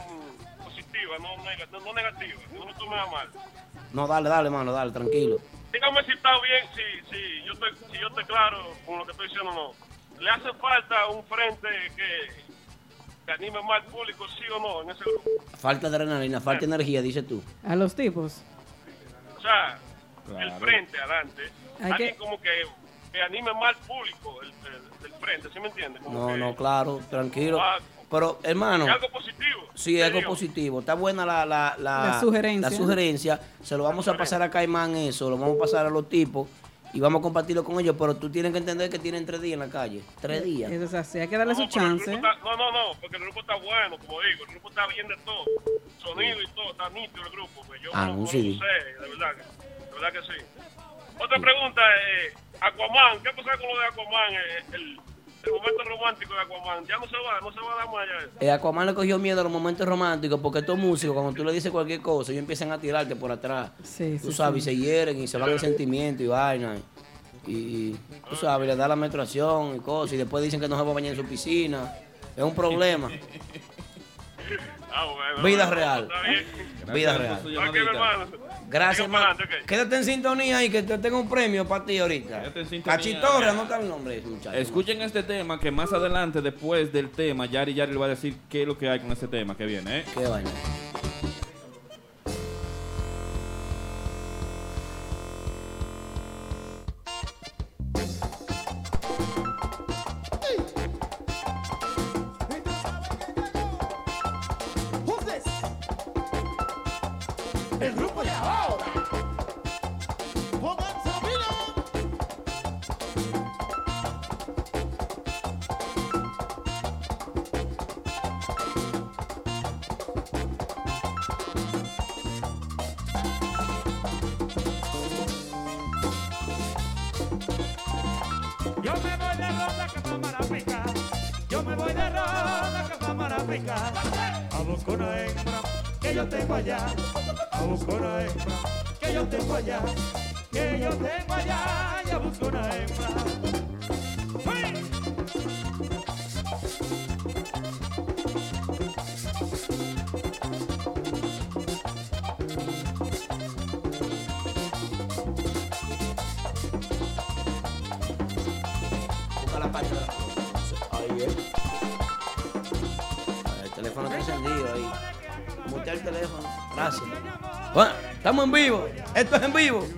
positiva, 0.63 1.17
no, 1.21 1.37
neg- 1.45 1.69
no, 1.71 1.81
no 1.81 1.93
negativa, 1.95 2.41
no 2.53 2.65
lo 2.67 2.75
tome 2.75 2.99
a 2.99 3.07
mal. 3.07 3.29
No, 3.93 4.07
dale, 4.07 4.29
dale, 4.29 4.49
hermano, 4.49 4.73
dale, 4.73 4.91
tranquilo. 4.93 5.39
Dígame 5.87 6.05
si 6.05 6.13
está 6.13 6.31
bien, 6.41 6.67
si, 6.75 7.15
si, 7.15 7.45
yo 7.45 7.53
estoy, 7.53 7.71
si 7.93 8.01
yo 8.01 8.09
estoy 8.09 8.25
claro 8.25 8.59
con 8.85 8.99
lo 8.99 9.05
que 9.05 9.13
estoy 9.13 9.29
diciendo 9.29 9.51
o 9.53 9.55
no. 9.55 10.21
¿Le 10.21 10.31
hace 10.31 10.53
falta 10.55 11.07
un 11.09 11.23
frente 11.27 11.69
que, 11.95 12.29
que 13.25 13.33
anime 13.33 13.63
más 13.63 13.83
al 13.83 13.85
público, 13.93 14.27
sí 14.37 14.43
o 14.53 14.59
no, 14.59 14.83
en 14.83 14.91
ese 14.91 15.05
grupo? 15.05 15.31
Falta 15.59 15.89
de 15.89 15.95
adrenalina, 15.97 16.41
falta 16.41 16.61
de 16.61 16.75
energía, 16.75 17.03
dices 17.03 17.25
tú. 17.29 17.41
A 17.65 17.77
los 17.77 17.95
tipos. 17.95 18.43
O 19.37 19.41
sea, 19.41 19.79
el 20.29 20.35
Claro. 20.35 20.59
frente 20.59 20.99
adelante. 20.99 21.43
Hay 21.81 21.93
Alguien 21.93 22.11
que- 22.15 22.17
como 22.17 22.41
que, 22.41 22.51
que 23.13 23.23
anime 23.23 23.55
más 23.55 23.77
al 23.77 23.87
público 23.87 24.43
el, 24.43 24.49
el- 24.49 25.01
del 25.03 25.13
frente, 25.21 25.49
¿sí 25.53 25.61
me 25.61 25.69
entiende? 25.69 26.01
Como 26.01 26.19
No, 26.19 26.27
que- 26.35 26.39
no, 26.41 26.57
claro, 26.57 27.01
tranquilo. 27.09 27.61
Ah, 27.63 27.79
Pero, 28.11 28.39
hermano, 28.43 28.85
es 28.87 28.91
algo 28.93 29.09
positivo. 29.11 29.63
sí, 29.75 30.01
algo 30.01 30.19
Digo, 30.19 30.31
positivo. 30.31 30.81
Está 30.81 30.95
buena 30.95 31.27
la, 31.27 31.45
la, 31.45 31.75
la, 31.79 32.07
La 32.07 32.21
sugerencia. 32.21 32.71
la 32.71 32.77
sugerencia. 32.77 33.41
Se 33.63 33.77
lo 33.77 33.83
vamos 33.85 34.07
a 34.09 34.17
pasar 34.17 34.43
a 34.43 34.51
Caimán 34.51 34.95
eso, 34.97 35.29
lo 35.31 35.37
vamos 35.39 35.57
a 35.57 35.61
pasar 35.61 35.87
a 35.87 35.91
los 35.91 36.09
tipos 36.09 36.49
y 36.93 37.01
vamos 37.01 37.19
a 37.19 37.23
compartirlo 37.23 37.65
con 37.65 37.81
ellos. 37.81 37.97
Pero 37.99 38.15
tú 38.17 38.31
tienes 38.31 38.53
que 38.53 38.59
entender 38.59 38.89
que 38.89 38.99
tienen 39.01 39.27
tres 39.27 39.41
días 39.43 39.55
en 39.55 39.61
la 39.61 39.69
calle. 39.69 40.03
Tres 40.21 40.45
días. 40.45 40.71
Eso 40.71 40.85
es 40.85 40.95
así. 40.95 41.19
Hay 41.19 41.27
que 41.29 41.37
darle 41.37 41.55
no, 41.55 41.59
su 41.61 41.67
chance. 41.69 42.15
está- 42.15 42.35
no, 42.37 42.57
no, 42.57 42.71
no, 42.73 42.95
porque 43.01 43.17
el 43.17 43.23
grupo 43.25 43.41
está 43.41 43.57
bueno, 43.57 43.99
como 43.99 44.21
digo, 44.23 44.45
el 44.45 44.51
grupo 44.53 44.69
está 44.69 44.87
bien 44.87 45.09
de 45.09 45.17
todo. 45.25 45.45
Sonido 45.99 46.41
y 46.41 46.47
todo, 46.49 46.71
está 46.71 46.89
nítido 46.91 47.25
el 47.27 47.33
grupo. 47.33 47.63
Pues 47.67 47.83
yo 47.83 47.91
Ah, 47.93 48.07
no, 48.07 48.19
lo 48.21 48.27
sé, 48.29 48.39
de 48.39 48.53
verdad, 48.53 49.35
que, 49.35 49.85
de 49.85 49.93
verdad 49.93 50.13
que 50.13 50.23
sí. 50.33 50.41
Otra 51.19 51.39
pregunta, 51.41 51.81
eh, 51.83 52.33
Aquaman, 52.61 53.21
¿qué 53.23 53.31
pasa 53.31 53.57
con 53.59 53.67
lo 53.69 53.79
de 53.81 53.87
Aquaman? 53.87 54.35
Eh, 54.35 54.65
el, 54.75 55.01
el 55.47 55.53
momento 55.53 55.83
romántico 55.85 56.35
de 56.35 56.41
Aquaman, 56.41 56.87
ya 56.87 56.99
no 56.99 57.07
se 57.07 57.17
va, 57.17 57.41
no 57.41 57.53
se 57.53 57.61
va 57.61 57.73
a 57.73 57.77
dar 57.77 57.87
más 57.87 57.97
allá. 57.97 58.31
Eh, 58.41 58.51
Aquaman 58.51 58.87
le 58.87 58.95
cogió 58.95 59.19
miedo 59.19 59.41
a 59.41 59.45
los 59.45 59.53
momentos 59.53 59.87
románticos 59.87 60.41
porque 60.41 60.61
estos 60.61 60.79
músicos, 60.79 61.15
cuando 61.15 61.33
tú 61.33 61.45
le 61.45 61.53
dices 61.53 61.71
cualquier 61.71 62.01
cosa, 62.03 62.33
ellos 62.33 62.41
empiezan 62.41 62.73
a 62.73 62.79
tirarte 62.79 63.17
por 63.17 63.31
atrás. 63.33 63.71
Sí, 63.83 64.19
Tú 64.21 64.31
sí, 64.31 64.37
sabes, 64.37 64.65
sí. 64.65 64.71
y 64.71 64.75
se 64.75 64.81
hieren 64.83 65.21
y 65.21 65.27
se 65.27 65.39
van 65.39 65.51
el 65.51 65.61
sentimiento 65.61 66.23
y 66.23 66.27
vaina. 66.27 66.77
Y, 67.47 67.53
y, 67.53 68.01
tú 68.29 68.37
sabes, 68.37 68.67
le 68.67 68.75
da 68.77 68.89
la 68.89 68.97
menstruación 68.97 69.77
y 69.77 69.79
cosas. 69.81 70.15
Y 70.15 70.17
después 70.17 70.43
dicen 70.43 70.61
que 70.61 70.69
no 70.69 70.77
se 70.77 70.83
va 70.83 70.91
a 70.91 70.95
bañar 70.95 71.13
en 71.13 71.17
su 71.17 71.25
piscina. 71.25 71.93
Es 72.37 72.43
un 72.43 72.55
problema. 72.55 73.11
Ah, 74.99 75.05
bueno. 75.05 75.43
Vida 75.43 75.67
bueno, 75.67 75.75
real. 75.75 76.09
Vida 76.95 77.19
real. 77.19 77.41
Gracias, 78.69 79.09
adelante. 79.09 79.45
Quédate 79.67 79.97
en 79.97 80.05
sintonía 80.05 80.65
y 80.65 80.71
que 80.71 80.83
te 80.83 80.99
tengo 80.99 81.21
un 81.21 81.29
premio 81.29 81.67
para 81.67 81.85
ti 81.85 81.99
ahorita. 81.99 82.41
Quédate 82.41 82.61
en 82.61 82.69
sintonía. 82.69 82.97
Cachitorra, 82.97 83.53
no 83.53 83.63
está 83.63 83.81
el 83.81 83.89
nombre 83.89 84.15
de 84.15 84.21
ese 84.21 84.29
muchacho. 84.29 84.57
Escuchen 84.57 85.03
este 85.03 85.23
tema 85.23 85.61
que 85.61 85.71
más 85.71 85.93
adelante, 85.93 86.41
después 86.41 86.93
del 86.93 87.11
tema, 87.11 87.47
Yari 87.47 87.75
Yari 87.75 87.93
le 87.93 87.99
va 87.99 88.07
a 88.07 88.11
decir 88.11 88.37
qué 88.49 88.63
es 88.63 88.69
lo 88.69 88.77
que 88.77 88.89
hay 88.89 89.01
con 89.01 89.13
ese 89.13 89.29
tema 89.29 89.57
que 89.57 89.67
viene, 89.67 90.01
¿eh? 90.01 90.05
Qué 90.15 90.27
vaina. 90.27 90.51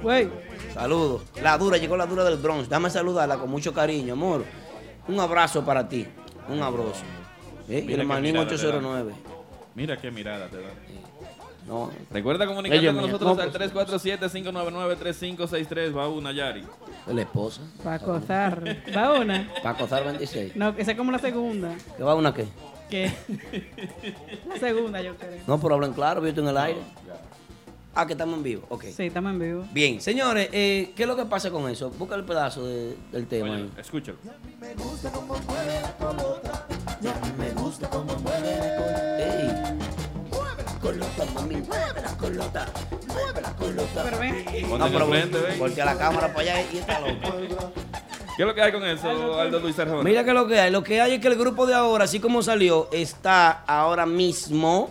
Güey, 0.09 0.25
Saludos. 0.73 1.21
La 1.43 1.59
dura, 1.59 1.77
llegó 1.77 1.95
la 1.95 2.07
dura 2.07 2.25
del 2.25 2.39
Bronx. 2.39 2.67
Dame 2.67 2.89
saludarla 2.89 3.37
con 3.37 3.51
mucho 3.51 3.75
cariño, 3.75 4.15
amor. 4.15 4.43
Un 5.07 5.21
abrazo 5.21 5.63
para 5.63 5.87
ti. 5.87 6.07
Un 6.49 6.63
abrazo. 6.63 7.03
¿Eh? 7.69 7.85
Y 7.87 7.93
el 7.93 8.01
qué 8.01 8.07
manín 8.07 8.33
mirada 8.33 8.49
te 8.49 8.55
809. 8.55 9.13
Mira 9.75 9.99
qué 9.99 10.11
mirada 10.11 10.49
te 10.49 10.63
da. 10.63 10.71
No. 11.67 11.91
Recuerda 12.11 12.47
comunicarte 12.47 12.87
con 12.87 12.97
nosotros 12.97 13.37
No, 13.37 13.43
al 13.43 13.53
347-599-3563. 13.53 15.95
Va 15.95 16.09
una 16.09 16.33
Yari. 16.33 16.65
La 17.09 17.21
esposa. 17.21 17.61
para 17.85 17.97
acosar. 17.97 18.63
¿Va 18.97 19.13
una? 19.13 19.53
Para 19.63 19.77
acosar 19.77 20.07
26. 20.07 20.57
No, 20.57 20.71
esa 20.79 20.93
es 20.93 20.97
como 20.97 21.13
la 21.13 21.19
segunda. 21.19 21.75
¿Qué 21.99 22.03
va 22.03 22.15
una 22.15 22.33
qué? 22.33 22.47
Que 22.89 23.13
la 24.49 24.57
segunda, 24.57 25.03
yo 25.03 25.15
creo. 25.17 25.43
No, 25.47 25.61
pero 25.61 25.75
hablen 25.75 25.93
claro, 25.93 26.23
yo 26.23 26.29
estoy 26.29 26.45
en 26.45 26.49
el 26.49 26.57
aire. 26.57 26.81
Ah, 28.01 28.07
que 28.07 28.13
estamos 28.13 28.37
en 28.37 28.45
vivo. 28.45 28.63
Ok. 28.69 28.85
Sí, 28.97 29.07
estamos 29.07 29.33
en 29.33 29.41
vivo. 29.41 29.65
Bien, 29.73 30.01
señores, 30.01 30.49
eh, 30.53 30.93
¿qué 30.95 31.03
es 31.03 31.09
lo 31.09 31.17
que 31.17 31.25
pasa 31.25 31.51
con 31.51 31.69
eso? 31.69 31.91
Busca 31.91 32.15
el 32.15 32.23
pedazo 32.25 32.65
de- 32.65 32.97
del 33.11 33.27
tema. 33.27 33.51
Oye, 33.51 33.63
ahí. 33.63 33.71
escúchalo. 33.77 34.19
Ey. 39.19 39.51
Colota, 40.81 41.25
mami, 41.35 41.57
mueve 41.57 42.01
la 42.03 42.17
colota. 42.17 42.67
Mueve 43.09 43.41
la 43.43 43.53
colota. 43.57 44.03
Pero 44.05 44.19
ven, 44.19 44.45
Ponte 44.45 44.79
No, 44.79 44.87
en 44.87 44.93
pero 44.93 45.05
el 45.05 45.11
frente, 45.11 45.39
ven. 45.39 45.59
porque 45.59 45.83
a 45.83 45.85
la 45.85 45.99
cámara 45.99 46.29
para 46.33 46.41
allá 46.41 46.63
y 46.73 46.79
está 46.79 47.01
loco. 47.01 47.37
¿Qué 48.37 48.43
es 48.45 48.47
lo 48.47 48.55
que 48.55 48.63
hay 48.63 48.71
con 48.73 48.85
eso, 48.85 49.41
Aldo 49.41 49.59
Luis 49.59 49.77
Arjona? 49.79 50.03
Mira 50.05 50.23
que 50.25 50.33
lo 50.33 50.47
que 50.47 50.61
hay, 50.61 50.71
lo 50.71 50.85
que 50.85 51.01
hay 51.01 51.15
es 51.15 51.21
que 51.21 51.27
el 51.27 51.37
grupo 51.37 51.67
de 51.67 51.75
ahora, 51.75 52.05
así 52.05 52.21
como 52.21 52.41
salió, 52.43 52.89
está 52.93 53.65
ahora 53.67 54.07
mismo 54.07 54.91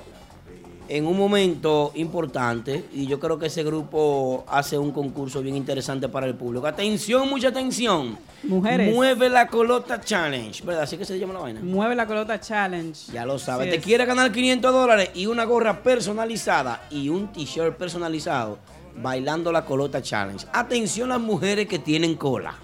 en 0.90 1.06
un 1.06 1.18
momento 1.18 1.92
importante 1.96 2.86
y 2.94 3.08
yo 3.08 3.20
creo 3.20 3.38
que 3.38 3.48
ese 3.48 3.64
grupo 3.64 4.46
hace 4.48 4.78
un 4.78 4.92
concurso 4.92 5.42
bien 5.42 5.56
interesante 5.56 6.08
para 6.10 6.26
el 6.26 6.36
público. 6.36 6.68
Atención, 6.68 7.30
mucha 7.30 7.50
atención. 7.50 8.18
Mujeres. 8.44 8.94
Mueve 8.94 9.30
la 9.30 9.48
colota 9.48 10.00
challenge, 10.00 10.64
¿verdad? 10.64 10.84
Así 10.84 10.98
que 10.98 11.06
se 11.06 11.18
llama 11.20 11.34
la 11.34 11.40
vaina. 11.40 11.60
mueve 11.64 11.96
la 11.96 12.06
colota 12.08 12.40
challenge. 12.40 13.12
Ya 13.12 13.26
lo 13.26 13.38
sabes. 13.40 13.70
Te 13.70 13.78
es. 13.78 13.84
quieres 13.84 14.08
ganar 14.08 14.32
500 14.32 14.72
dólares 14.72 15.12
y 15.14 15.26
una 15.26 15.44
gorra 15.44 15.82
personalizada 15.84 16.88
y 16.90 17.10
un 17.10 17.32
t-shirt 17.32 17.76
personalizado 17.76 18.58
bailando 19.02 19.52
la 19.52 19.66
colota 19.66 20.02
challenge. 20.02 20.48
Atención 20.54 21.10
las 21.10 21.20
mujeres 21.20 21.68
que 21.68 21.80
tienen 21.80 22.16
cola. 22.16 22.56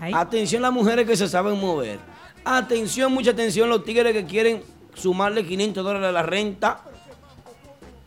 Ay. 0.00 0.12
Atención 0.14 0.62
las 0.62 0.72
mujeres 0.72 1.06
que 1.06 1.16
se 1.16 1.28
saben 1.28 1.58
mover. 1.58 1.98
Atención, 2.44 3.12
mucha 3.12 3.32
atención 3.32 3.68
los 3.68 3.84
tigres 3.84 4.12
que 4.12 4.24
quieren 4.24 4.62
sumarle 4.94 5.44
500 5.46 5.84
dólares 5.84 6.08
a 6.08 6.12
la 6.12 6.22
renta. 6.22 6.80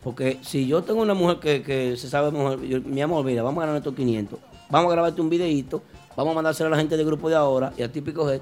Porque 0.04 0.40
si 0.42 0.66
yo 0.68 0.82
tengo 0.84 1.02
una 1.02 1.14
mujer 1.14 1.40
que, 1.40 1.62
que 1.62 1.96
se 1.98 2.10
sabe 2.10 2.32
mover, 2.32 2.60
yo- 2.62 2.82
mi 2.82 3.02
amor, 3.02 3.24
mira, 3.24 3.44
vamos 3.44 3.62
a 3.64 3.68
ganar 3.68 3.78
estos 3.80 3.94
500. 3.96 4.40
Vamos 4.70 4.90
a 4.90 4.94
grabarte 4.94 5.22
un 5.22 5.30
videito, 5.30 5.84
vamos 6.16 6.32
a 6.32 6.36
mandárselo 6.36 6.68
a 6.68 6.72
la 6.72 6.78
gente 6.78 6.98
del 6.98 7.06
grupo 7.06 7.30
de 7.30 7.36
ahora 7.36 7.72
y 7.78 7.84
al 7.84 7.92
típico 7.92 8.30
Head 8.30 8.42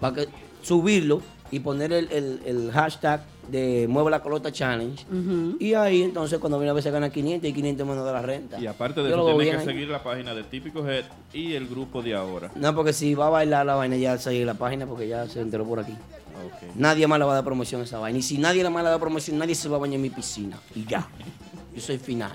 para 0.00 0.14
que 0.14 0.28
subirlo 0.62 1.20
y 1.50 1.58
poner 1.60 1.92
el, 1.92 2.10
el- 2.12 2.40
el 2.44 2.70
hashtag 2.70 3.24
de 3.50 3.86
Mueve 3.88 4.10
la 4.12 4.20
Colota 4.22 4.52
Challenge. 4.52 5.04
Y 5.58 5.74
ahí 5.74 6.02
entonces 6.02 6.38
cuando 6.38 6.58
viene 6.58 6.70
a 6.70 6.74
veces 6.74 6.92
gana 6.92 7.10
500 7.10 7.50
y 7.50 7.52
500 7.52 7.84
menos 7.88 8.06
de 8.06 8.12
la 8.12 8.22
renta. 8.22 8.60
Y 8.60 8.68
aparte 8.68 9.02
de 9.02 9.08
Yo 9.10 9.16
eso, 9.16 9.24
veo 9.26 9.38
tienes 9.38 9.54
que 9.64 9.68
ahí. 9.68 9.74
seguir 9.74 9.88
la 9.88 10.00
página 10.04 10.32
de 10.34 10.44
Típico 10.44 10.86
Head 10.88 11.04
y 11.32 11.54
el 11.54 11.66
grupo 11.66 12.00
de 12.02 12.14
ahora. 12.14 12.52
No, 12.54 12.72
porque 12.76 12.92
si 12.92 13.14
va 13.14 13.26
a 13.26 13.30
bailar 13.30 13.66
la 13.66 13.74
vaina 13.74 13.96
ya 13.96 14.16
sigue 14.18 14.44
la 14.44 14.54
página 14.54 14.86
porque 14.86 15.08
ya 15.08 15.26
se 15.26 15.40
enteró 15.40 15.64
por 15.64 15.80
aquí. 15.80 15.94
Nadie 16.76 17.06
más 17.06 17.18
le 17.18 17.24
va 17.24 17.32
a 17.32 17.34
dar 17.36 17.44
promoción 17.44 17.80
a 17.80 17.84
esa 17.84 17.98
vaina. 17.98 18.18
Y 18.18 18.22
si 18.22 18.38
nadie 18.38 18.68
más 18.68 18.82
le 18.84 18.90
da 18.90 18.98
promoción, 18.98 19.38
nadie 19.38 19.54
se 19.54 19.68
va 19.68 19.76
a 19.76 19.80
bañar 19.80 19.96
en 19.96 20.02
mi 20.02 20.10
piscina. 20.10 20.58
Y 20.74 20.84
ya. 20.86 21.06
Yo 21.74 21.80
soy 21.80 21.98
final. 21.98 22.32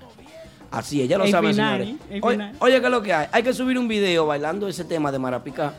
Así 0.72 1.02
es, 1.02 1.08
ya 1.08 1.18
lo 1.18 1.24
El 1.26 1.32
saben, 1.32 1.52
final, 1.52 1.82
señores. 1.86 2.02
Oye, 2.24 2.34
final. 2.36 2.56
oye, 2.60 2.80
¿qué 2.80 2.86
es 2.86 2.92
lo 2.92 3.02
que 3.02 3.14
hay? 3.14 3.28
Hay 3.32 3.44
que 3.44 3.54
subir 3.54 3.78
un 3.80 3.88
video 3.88 4.26
bailando 4.26 4.68
ese 4.68 4.84
tema 4.84 5.12
de 5.12 5.20
Marapicá. 5.20 5.74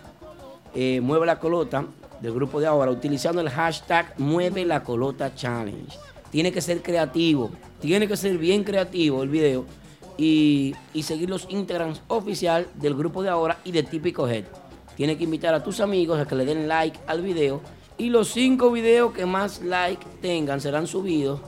eh, 0.74 1.00
Mueve 1.02 1.26
la 1.26 1.38
Colota, 1.38 1.84
del 2.20 2.32
grupo 2.32 2.60
de 2.60 2.66
ahora, 2.66 2.90
utilizando 2.90 3.40
el 3.42 3.50
hashtag 3.50 4.14
Mueve 4.18 4.64
la 4.64 4.82
Colota 4.82 5.34
Challenge. 5.34 5.96
Tiene 6.30 6.50
que 6.52 6.60
ser 6.62 6.82
creativo, 6.82 7.50
tiene 7.80 8.08
que 8.08 8.16
ser 8.16 8.38
bien 8.38 8.64
creativo 8.64 9.22
el 9.22 9.28
video. 9.28 9.64
Y, 10.18 10.74
y 10.94 11.02
seguir 11.02 11.28
los 11.28 11.46
Instagrams 11.50 12.00
oficial 12.08 12.66
del 12.74 12.94
grupo 12.94 13.22
de 13.22 13.28
ahora 13.28 13.58
y 13.64 13.72
de 13.72 13.82
Típico 13.82 14.26
Head. 14.26 14.44
Tiene 14.96 15.18
que 15.18 15.24
invitar 15.24 15.52
a 15.52 15.62
tus 15.62 15.80
amigos 15.80 16.18
a 16.18 16.24
que 16.26 16.34
le 16.34 16.46
den 16.46 16.68
like 16.68 16.98
al 17.06 17.20
video. 17.20 17.60
Y 17.98 18.11
los 18.11 18.28
cinco 18.28 18.70
videos 18.70 19.12
que 19.12 19.24
más 19.26 19.62
like 19.62 20.04
tengan 20.20 20.61
serán 20.61 20.87
subidos 20.87 21.40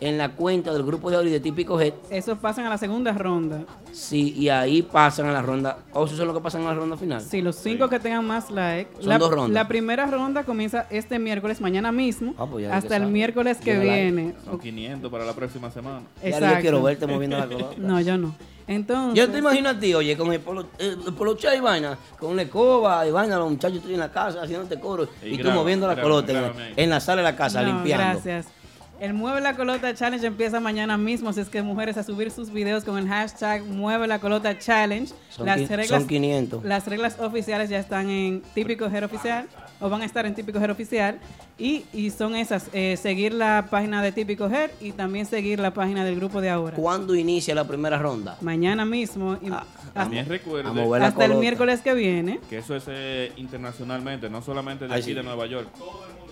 en 0.00 0.18
la 0.18 0.30
cuenta 0.30 0.72
del 0.72 0.84
grupo 0.84 1.10
de 1.10 1.26
y 1.26 1.30
de 1.30 1.40
Típico 1.40 1.80
Head. 1.80 1.94
Esos 2.10 2.38
pasan 2.38 2.66
a 2.66 2.68
la 2.68 2.78
segunda 2.78 3.12
ronda. 3.12 3.64
Sí, 3.92 4.32
y 4.36 4.48
ahí 4.48 4.82
pasan 4.82 5.26
a 5.26 5.32
la 5.32 5.42
ronda. 5.42 5.78
¿O 5.92 6.04
eso 6.04 6.14
es 6.14 6.20
lo 6.20 6.34
que 6.34 6.40
pasan 6.40 6.62
a 6.62 6.66
la 6.66 6.74
ronda 6.74 6.96
final? 6.96 7.20
Si 7.20 7.42
los 7.42 7.56
cinco 7.56 7.88
que 7.88 7.98
tengan 7.98 8.24
más 8.26 8.50
like. 8.50 8.90
Son 9.00 9.08
la, 9.08 9.18
dos 9.18 9.30
rondas. 9.30 9.50
La 9.50 9.66
primera 9.66 10.06
ronda 10.06 10.44
comienza 10.44 10.86
este 10.90 11.18
miércoles, 11.18 11.60
mañana 11.60 11.90
mismo, 11.90 12.34
Ah, 12.38 12.46
pues 12.46 12.66
ya 12.66 12.76
hasta 12.76 12.96
el 12.96 13.06
miércoles 13.06 13.58
que 13.58 13.78
viene. 13.78 14.34
Son 14.44 14.58
500 14.58 15.10
para 15.10 15.24
la 15.24 15.32
próxima 15.32 15.70
semana. 15.70 16.02
Ya 16.22 16.28
Exacto. 16.28 16.54
yo 16.56 16.60
quiero 16.60 16.82
verte 16.82 17.06
moviendo 17.06 17.38
la 17.38 17.46
colota. 17.46 17.74
No, 17.78 18.00
yo 18.00 18.16
no. 18.18 18.34
Entonces, 18.68 19.14
Yo 19.16 19.32
te 19.32 19.38
imagino 19.38 19.70
a 19.70 19.78
ti, 19.80 19.94
oye, 19.94 20.14
con 20.16 20.30
el 20.30 20.40
polo, 20.40 20.66
eh, 20.78 20.94
el 21.06 21.14
poloche 21.14 21.48
y 21.56 21.60
vaina, 21.60 21.96
con 22.20 22.36
la 22.36 22.42
escoba 22.42 23.06
y 23.06 23.10
vaina, 23.10 23.38
los 23.38 23.50
muchachos 23.50 23.78
estoy 23.78 23.94
en 23.94 24.00
la 24.00 24.12
casa 24.12 24.42
haciéndote 24.42 24.78
coro 24.78 25.08
Y 25.24 25.36
y, 25.36 25.38
tú 25.38 25.50
moviendo 25.50 25.86
la 25.86 25.98
colota 26.00 26.32
en 26.32 26.90
la- 26.90 26.94
en 26.94 27.00
sala 27.00 27.22
de 27.22 27.30
la 27.30 27.34
casa, 27.36 27.62
no, 27.62 27.68
limpiando. 27.68 28.20
gracias. 28.22 28.52
El 29.00 29.14
Mueve 29.14 29.40
la 29.40 29.54
Colota 29.54 29.94
Challenge 29.94 30.26
empieza 30.26 30.58
mañana 30.58 30.98
mismo, 30.98 31.30
así 31.30 31.40
es 31.40 31.48
que 31.48 31.62
mujeres 31.62 31.96
a 31.96 32.02
subir 32.02 32.32
sus 32.32 32.50
videos 32.50 32.82
con 32.82 32.98
el 32.98 33.06
hashtag 33.06 33.62
Mueve 33.64 34.08
la 34.08 34.18
Colota 34.18 34.58
Challenge. 34.58 35.12
Son, 35.30 35.46
las, 35.46 35.68
reglas, 35.68 35.86
son 35.86 36.06
500. 36.08 36.64
las 36.64 36.84
reglas 36.86 37.16
oficiales 37.20 37.70
ya 37.70 37.78
están 37.78 38.10
en 38.10 38.42
Típico 38.54 38.86
Her 38.86 39.04
Oficial, 39.04 39.46
o 39.80 39.88
van 39.88 40.02
a 40.02 40.04
estar 40.04 40.26
en 40.26 40.34
Típico 40.34 40.58
Her 40.58 40.72
Oficial, 40.72 41.20
y, 41.58 41.84
y 41.92 42.10
son 42.10 42.34
esas, 42.34 42.70
eh, 42.72 42.96
seguir 43.00 43.34
la 43.34 43.68
página 43.70 44.02
de 44.02 44.10
Típico 44.10 44.46
Her 44.50 44.72
y 44.80 44.90
también 44.90 45.26
seguir 45.26 45.60
la 45.60 45.72
página 45.72 46.04
del 46.04 46.16
grupo 46.16 46.40
de 46.40 46.50
ahora. 46.50 46.76
¿Cuándo 46.76 47.14
inicia 47.14 47.54
la 47.54 47.68
primera 47.68 47.98
ronda? 47.98 48.36
Mañana 48.40 48.84
mismo, 48.84 49.38
y 49.40 49.48
Ah, 49.48 49.64
hasta, 49.76 49.92
También 49.94 50.26
recuerde 50.26 51.04
hasta 51.04 51.24
el 51.24 51.36
miércoles 51.36 51.80
que 51.82 51.94
viene. 51.94 52.40
que 52.50 52.58
eso 52.58 52.74
es 52.74 52.84
eh, 52.88 53.32
internacionalmente, 53.36 54.28
no 54.28 54.42
solamente 54.42 54.88
de 54.88 54.94
aquí 54.94 55.14
de 55.14 55.22
Nueva 55.22 55.46
York. 55.46 55.68
Todo 55.78 56.04
el 56.04 56.18
mundo 56.18 56.27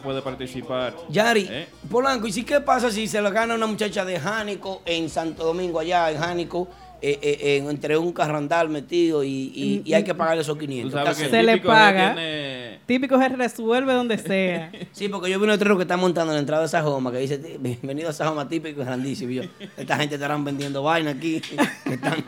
puede 0.00 0.22
participar. 0.22 0.94
Yari, 1.08 1.46
¿Eh? 1.50 1.68
Polanco, 1.90 2.26
¿y 2.26 2.32
si 2.32 2.44
qué 2.44 2.60
pasa 2.60 2.90
si 2.90 3.06
se 3.06 3.20
lo 3.20 3.30
gana 3.30 3.54
una 3.54 3.66
muchacha 3.66 4.04
de 4.04 4.18
Jánico 4.18 4.82
en 4.84 5.08
Santo 5.08 5.44
Domingo, 5.44 5.78
allá 5.80 6.10
en 6.10 6.18
Jánico, 6.18 6.68
eh, 7.02 7.18
eh, 7.22 7.56
en- 7.58 7.70
entre 7.70 7.96
un 7.98 8.12
carrandal 8.12 8.68
metido 8.68 9.22
y, 9.24 9.28
y- 9.54 9.82
y 9.84 9.94
hay 9.94 10.02
que 10.04 10.14
pagarle 10.14 10.42
esos 10.42 10.56
500? 10.56 10.90
Tú 10.92 10.96
sabes 10.98 11.16
¿Qué 11.18 11.24
que 11.24 11.30
Se 11.30 11.42
le 11.42 11.52
Típico 11.54 11.68
paga. 11.68 12.14
tiene- 12.14 12.66
Típico 12.86 13.20
Her 13.20 13.36
resuelve 13.36 13.92
donde 13.92 14.16
sea. 14.18 14.70
Sí, 14.92 15.08
porque 15.08 15.28
yo 15.30 15.38
vi 15.38 15.44
un 15.44 15.50
letrero 15.50 15.76
que 15.76 15.82
está 15.82 15.96
montando 15.96 16.32
en 16.32 16.36
la 16.36 16.40
entrada 16.40 16.62
de 16.62 16.68
Sajoma 16.68 17.10
que 17.12 17.18
dice, 17.18 17.38
bienvenido 17.58 18.08
a 18.10 18.12
Sajoma 18.12 18.48
típico 18.48 18.80
y 18.80 18.84
grandísimo. 18.84 19.30
Y 19.32 19.34
yo, 19.36 19.42
esta 19.76 19.96
gente 19.98 20.14
estarán 20.14 20.44
vendiendo 20.44 20.82
vaina 20.82 21.10
aquí. 21.10 21.36
Están- 21.84 22.24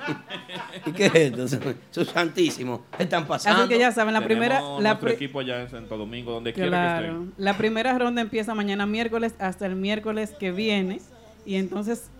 ¿Y 0.86 0.92
qué 0.92 1.06
es 1.06 1.14
esto? 1.14 1.44
Eso 1.44 2.00
es 2.02 2.08
santísimo. 2.08 2.84
Están 2.98 3.26
pasando. 3.26 3.60
Así 3.60 3.68
que 3.68 3.78
ya 3.78 3.92
saben, 3.92 4.14
la 4.14 4.20
tenemos 4.20 4.26
primera... 4.38 4.60
La 4.60 4.80
nuestro 4.90 5.00
pri- 5.08 5.12
equipo 5.14 5.40
allá 5.40 5.60
en 5.62 5.70
Santo 5.70 5.96
Domingo, 5.96 6.32
donde 6.32 6.52
quiera 6.52 6.66
que 6.68 6.70
Claro. 6.70 7.06
estén. 7.06 7.32
La 7.38 7.56
primera 7.56 7.98
ronda 7.98 8.20
empieza 8.20 8.54
mañana 8.54 8.86
miércoles 8.86 9.34
hasta 9.38 9.66
el 9.66 9.76
miércoles 9.76 10.32
que 10.38 10.50
viene. 10.52 11.00
Y 11.46 11.54
entonces 11.56 12.10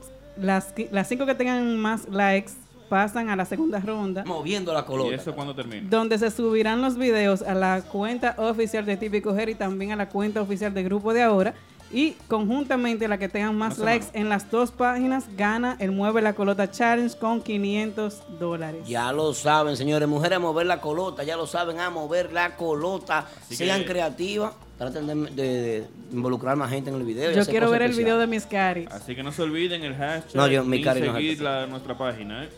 las, 0.41 0.73
las 0.91 1.09
cinco 1.09 1.27
que 1.27 1.35
tengan 1.35 1.77
más 1.79 2.09
likes 2.09 2.53
pasan 2.89 3.29
a 3.29 3.37
la 3.37 3.45
segunda 3.45 3.81
ronda. 3.81 4.25
Moviendo 4.25 4.73
la 4.73 4.81
¿Y 4.81 4.85
colota. 4.85 5.15
eso 5.15 5.35
cuando 5.35 5.55
termina? 5.55 5.87
Donde 5.89 6.19
se 6.19 6.31
subirán 6.31 6.81
los 6.81 6.97
videos 6.97 7.43
a 7.43 7.55
la 7.55 7.83
cuenta 7.83 8.35
oficial 8.39 8.87
de 8.87 8.97
Típico 8.97 9.37
Her 9.37 9.51
y 9.51 9.55
también 9.55 9.93
a 9.93 9.97
la 9.97 10.09
cuenta 10.09 10.41
oficial 10.41 10.73
de 10.73 10.83
Grupo 10.83 11.13
de 11.13 11.23
Ahora. 11.23 11.55
Y 11.91 12.13
conjuntamente 12.29 13.09
la 13.09 13.17
que 13.17 13.29
tengan 13.31 13.57
más 13.57 13.79
likes 13.79 14.07
semana. 14.07 14.21
en 14.21 14.29
las 14.29 14.51
dos 14.51 14.71
páginas 14.73 15.25
gana 15.37 15.77
el 15.79 15.91
Mueve 15.91 16.21
la 16.21 16.35
Colota 16.35 16.71
Challenge 16.71 17.17
con 17.17 17.41
500 17.41 18.23
dólares. 18.39 18.87
Ya 18.87 19.11
lo 19.13 19.33
saben, 19.33 19.77
señores. 19.77 20.07
Mujeres 20.09 20.37
a 20.37 20.39
mover 20.39 20.67
la 20.67 20.81
colota. 20.83 21.23
Ya 21.25 21.37
lo 21.37 21.47
saben, 21.47 21.81
a 21.81 21.89
mover 21.89 22.33
la 22.33 22.57
colota. 22.57 23.27
Así 23.41 23.57
Sean 23.57 23.81
que- 23.81 23.87
creativas. 23.87 24.53
Traten 24.77 25.07
de, 25.09 25.15
de- 25.33 25.43
de 25.43 25.87
involucrar 26.13 26.55
más 26.57 26.71
gente 26.71 26.91
en 26.91 26.97
el 26.97 27.03
video. 27.05 27.33
y 27.33 27.35
Yo 27.35 27.45
quiero 27.47 27.69
ver 27.71 27.83
el 27.83 27.95
video 27.95 28.17
de 28.19 28.27
Miss 28.29 28.47
Cari. 28.47 28.87
Así 28.93 29.17
que 29.17 29.23
no 29.25 29.33
se 29.33 29.43
olviden 29.43 29.83
el 29.83 29.97
hashtag 29.97 30.37
No, 30.37 30.47
yo- 30.47 30.63
mi 30.65 30.79
ni 30.79 30.85
cari 30.85 31.01
seguir 31.01 31.41
la- 31.41 31.67
nuestra 31.67 31.97
página. 31.99 32.45
¿eh? 32.45 32.49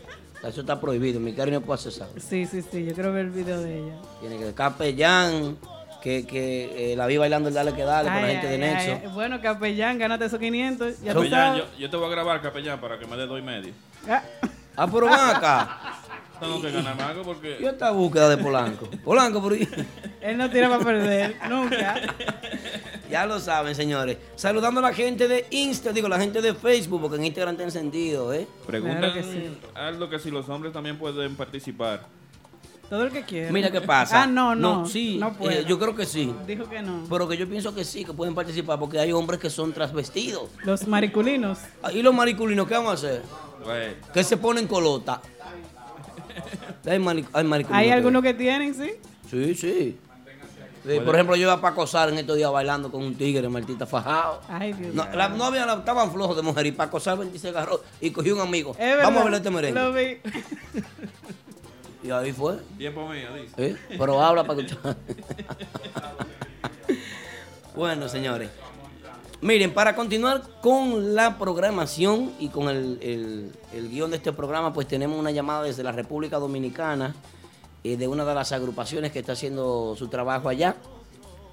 Eso 0.43 0.61
está 0.61 0.79
prohibido. 0.79 1.19
Mi 1.19 1.33
cariño 1.33 1.59
no 1.61 1.65
puede 1.65 1.79
hacer 1.79 1.93
eso. 1.93 2.07
Sí, 2.19 2.45
sí, 2.45 2.61
sí, 2.61 2.85
yo 2.85 2.93
quiero 2.93 3.11
ver 3.13 3.25
el 3.27 3.31
video 3.31 3.59
de 3.61 3.79
ella. 3.79 3.93
Tiene 4.19 4.37
que 4.37 4.53
capellán, 4.53 5.57
que, 6.01 6.25
que 6.25 6.93
eh, 6.93 6.95
la 6.95 7.05
vi 7.07 7.17
bailando 7.17 7.49
el 7.49 7.55
dale 7.55 7.73
que 7.73 7.83
dale 7.83 8.09
con 8.09 8.21
la 8.21 8.27
Ay, 8.27 8.33
gente 8.33 8.47
de 8.47 8.57
Nexo. 8.57 8.91
ay. 9.03 9.09
Bueno, 9.13 9.39
capellán, 9.41 9.97
gánate 9.97 10.25
esos 10.25 10.39
500. 10.39 11.01
Ya 11.01 11.13
tú 11.13 11.19
Capellán, 11.19 11.57
sabes. 11.57 11.71
yo, 11.73 11.79
yo 11.79 11.89
te 11.89 11.97
voy 11.97 12.07
a 12.07 12.09
grabar, 12.09 12.41
capellán, 12.41 12.79
para 12.81 12.97
que 12.99 13.05
me 13.07 13.15
dé 13.17 13.25
dos 13.27 13.39
y 13.39 13.43
medio. 13.43 13.73
Ah, 14.09 14.23
Ah, 14.75 14.87
pero 14.87 15.05
ven 15.05 15.13
acá. 15.13 15.79
Tengo 16.39 16.59
que 16.59 16.71
ganarme 16.71 17.03
algo 17.03 17.21
porque... 17.23 17.57
Yo 17.61 17.69
esta 17.69 17.91
búsqueda 17.91 18.27
de 18.29 18.37
Polanco. 18.37 18.89
Polanco, 19.03 19.39
por 19.41 19.53
ahí. 19.53 19.67
él 20.21 20.37
no 20.37 20.49
tira 20.49 20.69
para 20.69 20.83
perder, 20.83 21.35
nunca. 21.49 22.01
Ya 23.11 23.25
lo 23.25 23.41
saben, 23.41 23.75
señores. 23.75 24.17
Saludando 24.35 24.79
a 24.79 24.83
la 24.83 24.93
gente 24.93 25.27
de 25.27 25.45
Insta, 25.51 25.91
digo, 25.91 26.07
la 26.07 26.17
gente 26.17 26.41
de 26.41 26.53
Facebook, 26.53 27.01
porque 27.01 27.17
en 27.17 27.25
Instagram 27.25 27.55
está 27.55 27.63
encendido, 27.65 28.33
¿eh? 28.33 28.47
Preguntan 28.65 28.99
Claro 28.99 29.13
que 29.15 29.23
sí. 29.23 29.57
algo 29.75 30.09
que 30.09 30.17
si 30.17 30.31
los 30.31 30.47
hombres 30.47 30.71
también 30.71 30.97
pueden 30.97 31.35
participar. 31.35 32.05
Todo 32.91 33.03
el 33.05 33.11
que 33.13 33.23
quiera. 33.23 33.49
Mira 33.53 33.71
qué 33.71 33.79
pasa. 33.79 34.23
Ah, 34.23 34.27
no, 34.27 34.53
no. 34.53 34.85
sí, 34.85 35.15
no 35.17 35.31
puede. 35.31 35.61
eh, 35.61 35.65
yo 35.65 35.79
creo 35.79 35.95
que 35.95 36.05
sí. 36.05 36.35
Dijo 36.45 36.67
que 36.69 36.81
no. 36.81 37.05
Pero 37.09 37.25
que 37.25 37.37
yo 37.37 37.47
pienso 37.47 37.73
que 37.73 37.85
sí, 37.85 38.03
que 38.03 38.11
pueden 38.11 38.35
participar, 38.35 38.77
porque 38.77 38.99
hay 38.99 39.13
hombres 39.13 39.39
que 39.39 39.49
son 39.49 39.71
transvestidos. 39.71 40.49
Los 40.65 40.85
mariculinos. 40.89 41.57
Ah, 41.81 41.93
¿Y 41.93 42.01
los 42.01 42.13
mariculinos 42.13 42.67
qué 42.67 42.73
vamos 42.73 42.91
a 42.91 42.93
hacer? 42.95 43.21
Güey, 43.63 43.95
Que 44.13 44.25
se 44.25 44.35
ponen 44.35 44.67
colota. 44.67 45.21
Hay, 46.85 46.99
mani- 46.99 47.25
hay 47.31 47.45
mariculinos. 47.45 47.79
Hay 47.81 47.87
que- 47.87 47.93
algunos 47.93 48.21
que 48.23 48.33
tienen, 48.33 48.73
sí. 48.75 48.91
Sí, 49.29 49.55
sí. 49.55 49.97
Sí, 50.85 50.99
por 51.05 51.15
ejemplo, 51.15 51.37
yo 51.37 51.43
iba 51.43 51.61
para 51.61 51.71
acosar 51.71 52.09
en 52.09 52.17
estos 52.17 52.35
días 52.35 52.51
bailando 52.51 52.91
con 52.91 53.03
un 53.03 53.15
tigre, 53.15 53.47
Martita 53.47 53.85
Fajado. 53.85 54.41
Ay, 54.49 54.73
Dios 54.73 54.93
No, 54.93 55.07
la 55.13 55.29
novia 55.29 55.65
la- 55.65 55.75
estaban 55.75 56.11
flojos 56.11 56.35
de 56.35 56.41
mujer 56.41 56.65
y 56.65 56.71
para 56.73 56.87
acosar 56.89 57.17
26 57.17 57.53
agarró 57.55 57.81
y 58.01 58.09
cogió 58.11 58.35
un 58.35 58.41
amigo. 58.41 58.71
Es 58.71 58.79
verdad. 58.79 59.03
Vamos 59.05 59.21
a 59.21 59.25
ver 59.25 59.33
este 59.35 59.49
merengue. 59.49 59.79
Lo 59.79 59.93
vi. 59.93 60.17
Y 62.03 62.11
ahí 62.11 62.31
fue. 62.31 62.57
tiempo 62.77 63.07
mío, 63.07 63.27
dice. 63.35 63.53
¿eh? 63.57 63.77
Pero 63.97 64.21
habla 64.21 64.43
para 64.43 64.61
escuchar. 64.61 64.95
bueno, 67.75 68.07
señores. 68.09 68.49
Miren, 69.41 69.73
para 69.73 69.95
continuar 69.95 70.43
con 70.61 71.15
la 71.15 71.39
programación 71.39 72.31
y 72.39 72.49
con 72.49 72.69
el, 72.69 72.99
el- 73.01 73.51
el 73.73 73.89
guion 73.89 74.11
de 74.11 74.17
este 74.17 74.31
programa, 74.33 74.71
pues 74.73 74.87
tenemos 74.87 75.17
una 75.19 75.31
llamada 75.31 75.63
desde 75.63 75.81
la 75.81 75.91
República 75.91 76.37
Dominicana 76.37 77.15
eh, 77.83 77.97
de 77.97 78.07
una 78.07 78.23
de 78.25 78.35
las 78.35 78.51
agrupaciones 78.51 79.11
que 79.11 79.19
está 79.19 79.31
haciendo 79.31 79.95
su 79.97 80.07
trabajo 80.09 80.49
allá. 80.49 80.75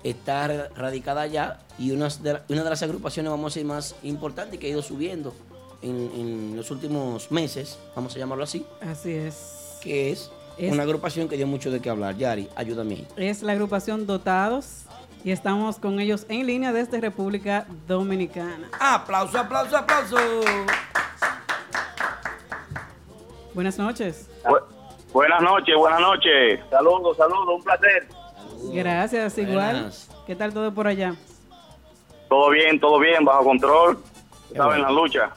Está 0.04 0.48
ra- 0.48 0.68
radicada 0.76 1.22
allá 1.22 1.60
y 1.78 1.92
una 1.92 2.08
de, 2.08 2.32
la- 2.34 2.44
una 2.48 2.64
de 2.64 2.70
las 2.70 2.82
agrupaciones, 2.82 3.30
vamos 3.30 3.52
a 3.52 3.54
decir, 3.54 3.64
más 3.66 3.94
importantes 4.02 4.60
que 4.60 4.66
ha 4.66 4.70
ido 4.70 4.82
subiendo 4.82 5.32
en, 5.80 6.10
en 6.14 6.56
los 6.56 6.70
últimos 6.70 7.30
meses, 7.30 7.78
vamos 7.96 8.14
a 8.14 8.18
llamarlo 8.18 8.44
así, 8.44 8.66
Así 8.80 9.12
es. 9.12 9.78
que 9.80 10.10
es, 10.10 10.30
Es- 10.58 10.72
una 10.72 10.82
agrupación 10.82 11.28
que 11.28 11.36
dio 11.36 11.46
mucho 11.46 11.70
de 11.70 11.80
qué 11.80 11.90
hablar. 11.90 12.16
Yari, 12.16 12.48
ayúdame. 12.56 13.04
Es 13.16 13.42
la 13.42 13.52
agrupación 13.52 14.06
Dotados 14.06 14.84
y 15.24 15.30
estamos 15.30 15.78
con 15.78 16.00
ellos 16.00 16.26
en 16.28 16.46
línea 16.46 16.72
desde 16.72 17.00
República 17.00 17.66
Dominicana. 17.86 18.68
Aplauso, 18.80 19.38
aplauso, 19.38 19.76
aplauso. 19.76 20.16
Buenas 23.54 23.78
noches. 23.78 24.28
Bu- 24.44 24.62
buenas 25.12 25.42
noches, 25.42 25.74
buenas 25.76 26.00
noches. 26.00 26.60
Saludos, 26.70 27.16
saludos, 27.16 27.48
un 27.56 27.62
placer. 27.64 28.08
Gracias, 28.72 29.38
igual. 29.38 29.54
Buenas. 29.74 30.08
¿Qué 30.26 30.36
tal 30.36 30.52
todo 30.52 30.72
por 30.72 30.86
allá? 30.86 31.14
Todo 32.28 32.50
bien, 32.50 32.78
todo 32.78 32.98
bien, 32.98 33.24
bajo 33.24 33.44
control. 33.44 33.98
Saben 34.54 34.80
bueno. 34.82 34.82
la 34.84 34.90
lucha. 34.90 35.30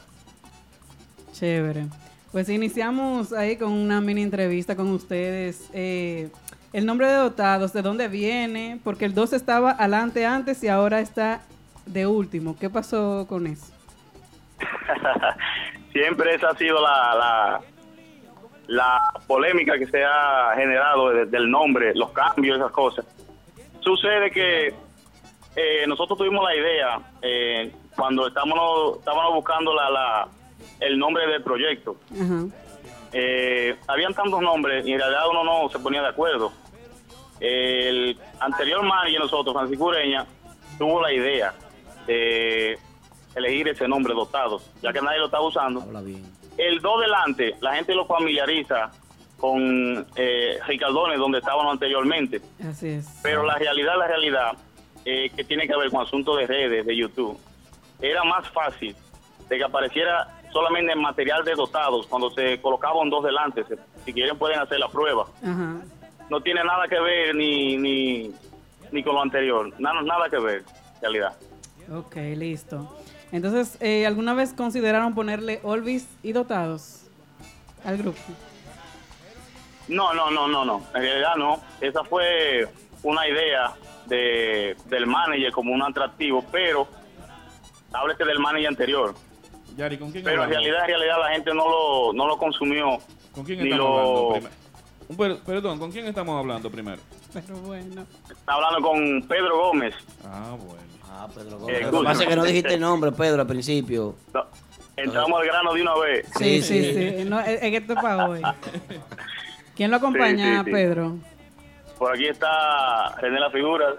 Chévere. 1.32 1.86
Pues 2.32 2.48
iniciamos 2.48 3.32
ahí 3.32 3.56
con 3.56 3.72
una 3.72 4.00
mini 4.00 4.22
entrevista 4.22 4.74
con 4.74 4.88
ustedes. 4.90 5.68
Eh, 5.74 6.30
el 6.72 6.86
nombre 6.86 7.06
de 7.08 7.14
Dotados, 7.14 7.72
¿de 7.74 7.82
dónde 7.82 8.08
viene? 8.08 8.80
Porque 8.82 9.04
el 9.04 9.14
2 9.14 9.34
estaba 9.34 9.72
adelante 9.72 10.24
antes 10.24 10.62
y 10.64 10.68
ahora 10.68 11.00
está 11.00 11.42
de 11.84 12.06
último. 12.06 12.56
¿Qué 12.58 12.70
pasó 12.70 13.26
con 13.28 13.46
eso? 13.46 13.66
Siempre 15.92 16.34
esa 16.34 16.48
ha 16.50 16.56
sido 16.56 16.80
la, 16.80 17.14
la, 17.14 17.60
la 18.68 19.00
polémica 19.26 19.78
que 19.78 19.86
se 19.86 20.02
ha 20.02 20.52
generado 20.56 21.10
de- 21.10 21.26
del 21.26 21.50
nombre, 21.50 21.94
los 21.94 22.12
cambios, 22.12 22.56
esas 22.56 22.72
cosas. 22.72 23.04
Sucede 23.80 24.30
que 24.30 24.68
eh, 25.56 25.84
nosotros 25.86 26.16
tuvimos 26.18 26.42
la 26.44 26.56
idea 26.56 26.98
eh, 27.20 27.72
cuando 27.94 28.26
estábamos, 28.28 28.98
estábamos 29.00 29.34
buscando 29.34 29.74
la, 29.74 29.90
la, 29.90 30.28
el 30.82 30.98
nombre 30.98 31.26
del 31.26 31.42
proyecto. 31.42 31.96
Eh, 33.12 33.76
habían 33.86 34.14
tantos 34.14 34.40
nombres 34.40 34.86
y 34.86 34.92
en 34.92 34.98
realidad 34.98 35.28
uno 35.30 35.44
no 35.44 35.68
se 35.68 35.78
ponía 35.78 36.02
de 36.02 36.08
acuerdo. 36.08 36.52
El 37.40 38.18
anterior 38.40 38.82
manager 38.82 39.20
nosotros, 39.20 39.54
Francisco 39.54 39.86
Ureña, 39.86 40.26
tuvo 40.78 41.00
la 41.02 41.12
idea 41.12 41.54
de 42.06 42.78
elegir 43.34 43.68
ese 43.68 43.88
nombre 43.88 44.14
dotado, 44.14 44.60
ya 44.82 44.92
que 44.92 45.00
nadie 45.00 45.18
lo 45.18 45.26
estaba 45.26 45.46
usando. 45.46 45.82
Habla 45.82 46.02
bien. 46.02 46.24
El 46.56 46.80
2 46.80 47.00
delante, 47.00 47.56
la 47.60 47.74
gente 47.74 47.94
lo 47.94 48.06
familiariza 48.06 48.90
con 49.38 50.06
eh, 50.14 50.58
Ricardones, 50.66 51.18
donde 51.18 51.38
estábamos 51.38 51.72
anteriormente. 51.72 52.40
Así 52.64 52.88
es. 52.90 53.20
Pero 53.22 53.44
la 53.44 53.56
realidad, 53.56 53.98
la 53.98 54.06
realidad, 54.06 54.52
eh, 55.04 55.30
que 55.34 55.42
tiene 55.44 55.66
que 55.66 55.76
ver 55.76 55.90
con 55.90 56.02
asuntos 56.02 56.38
de 56.38 56.46
redes, 56.46 56.86
de 56.86 56.96
YouTube, 56.96 57.38
era 58.00 58.22
más 58.24 58.48
fácil 58.50 58.94
de 59.48 59.58
que 59.58 59.64
apareciera 59.64 60.41
solamente 60.52 60.92
en 60.92 61.00
material 61.00 61.44
de 61.44 61.54
dotados, 61.54 62.06
cuando 62.06 62.30
se 62.30 62.60
colocaban 62.60 63.10
dos 63.10 63.24
delante. 63.24 63.64
Si 64.04 64.12
quieren 64.12 64.38
pueden 64.38 64.58
hacer 64.58 64.78
la 64.78 64.88
prueba. 64.88 65.26
Ajá. 65.42 65.80
No 66.28 66.40
tiene 66.40 66.62
nada 66.64 66.88
que 66.88 66.98
ver 67.00 67.34
ni, 67.34 67.76
ni, 67.76 68.32
ni 68.90 69.02
con 69.02 69.14
lo 69.14 69.22
anterior, 69.22 69.72
nada, 69.78 70.02
nada 70.02 70.28
que 70.30 70.38
ver, 70.38 70.64
en 70.96 71.00
realidad. 71.02 71.36
Ok, 71.92 72.16
listo. 72.36 72.96
Entonces, 73.32 73.76
eh, 73.80 74.06
¿alguna 74.06 74.34
vez 74.34 74.52
consideraron 74.52 75.14
ponerle 75.14 75.60
Olvis 75.62 76.06
y 76.22 76.32
Dotados 76.32 77.06
al 77.84 77.98
grupo? 77.98 78.18
No, 79.88 80.14
no, 80.14 80.30
no, 80.30 80.48
no, 80.48 80.64
no. 80.64 80.82
En 80.94 81.02
realidad 81.02 81.34
no. 81.36 81.60
Esa 81.80 82.04
fue 82.04 82.68
una 83.02 83.26
idea 83.26 83.74
de, 84.06 84.76
del 84.86 85.06
manager 85.06 85.50
como 85.52 85.72
un 85.72 85.82
atractivo, 85.82 86.44
pero 86.52 86.86
háblese 87.92 88.24
del 88.24 88.38
manager 88.38 88.68
anterior. 88.68 89.14
Yari, 89.76 89.98
¿con 89.98 90.10
quién 90.12 90.24
Pero 90.24 90.44
en 90.44 90.50
realidad, 90.50 90.80
en 90.82 90.86
realidad 90.88 91.16
la 91.20 91.28
gente 91.30 91.54
no 91.54 91.68
lo, 91.68 92.12
no 92.12 92.26
lo 92.26 92.36
consumió. 92.38 92.98
¿Con 93.34 93.44
quién 93.44 93.60
estamos 93.60 93.78
lo- 93.78 93.98
hablando 94.34 94.50
primero? 95.08 95.38
Perdón, 95.44 95.78
¿con 95.78 95.90
quién 95.92 96.06
estamos 96.06 96.38
hablando 96.38 96.70
primero? 96.70 96.98
Pero 97.32 97.56
bueno. 97.58 98.06
Está 98.30 98.54
hablando 98.54 98.80
con 98.88 99.22
Pedro 99.28 99.56
Gómez. 99.58 99.94
Ah, 100.24 100.56
bueno. 100.58 100.82
Ah, 101.10 101.28
Pedro 101.34 101.56
Eh, 101.56 101.58
Gómez. 101.60 101.92
Lo 101.92 101.98
que 102.00 102.04
pasa 102.04 102.22
es 102.22 102.28
que 102.28 102.36
no 102.36 102.44
dijiste 102.44 102.74
el 102.74 102.80
nombre, 102.88 103.12
Pedro, 103.12 103.42
al 103.42 103.46
principio. 103.48 104.14
No, 104.32 104.44
entramos 104.96 105.40
al 105.40 105.46
grano 105.46 105.72
de 105.74 105.82
una 105.82 105.94
vez. 105.96 106.26
Sí, 106.38 106.62
Sí, 106.62 106.92
sí. 106.94 107.24
No, 107.24 107.40
es, 107.40 107.48
es 107.62 107.70
que 107.70 107.76
esto 107.76 107.92
es 107.94 108.00
para 108.02 108.28
hoy. 108.28 108.40
¿Quién 109.76 109.90
lo 109.90 109.96
acompaña, 109.96 110.44
Sí, 110.44 110.58
sí, 110.58 110.64
sí. 110.64 110.70
Pedro? 110.70 111.16
Por 111.98 112.12
aquí 112.14 112.26
está 112.26 113.14
René 113.20 113.38
La 113.40 113.50
Figura. 113.50 113.94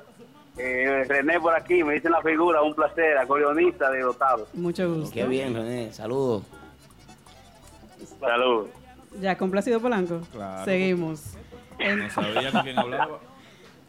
Eh, 0.57 1.03
René 1.07 1.39
por 1.39 1.55
aquí, 1.55 1.83
me 1.83 1.93
dicen 1.93 2.11
la 2.11 2.21
figura, 2.21 2.61
un 2.61 2.75
placer, 2.75 3.17
acordeonista 3.17 3.89
de 3.89 4.01
Dotado. 4.01 4.47
Mucho 4.53 4.93
gusto. 4.93 5.11
Qué 5.13 5.25
bien, 5.25 5.53
René. 5.55 5.91
Saludos. 5.93 6.43
Salud. 8.19 8.67
Ya, 9.19 9.37
complacido 9.37 9.79
Polanco. 9.79 10.21
Claro. 10.31 10.65
Seguimos. 10.65 11.21
No 11.79 12.09
sabía 12.09 12.51
con 12.51 12.61
quién 12.61 12.79
hablaba. 12.79 13.19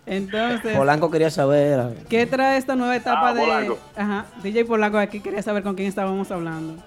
entonces, 0.06 0.76
Polanco 0.76 1.10
quería 1.10 1.30
saber. 1.30 1.94
¿qué 2.08 2.26
trae 2.26 2.56
esta 2.56 2.74
nueva 2.76 2.96
etapa 2.96 3.28
Ah, 3.28 3.34
de. 3.34 3.40
Polanco. 3.42 3.78
Ajá, 3.96 4.26
DJ 4.42 4.64
Polanco 4.64 4.98
aquí 4.98 5.20
quería 5.20 5.42
saber 5.42 5.62
con 5.62 5.74
quién 5.74 5.88
estábamos 5.88 6.30
hablando. 6.30 6.82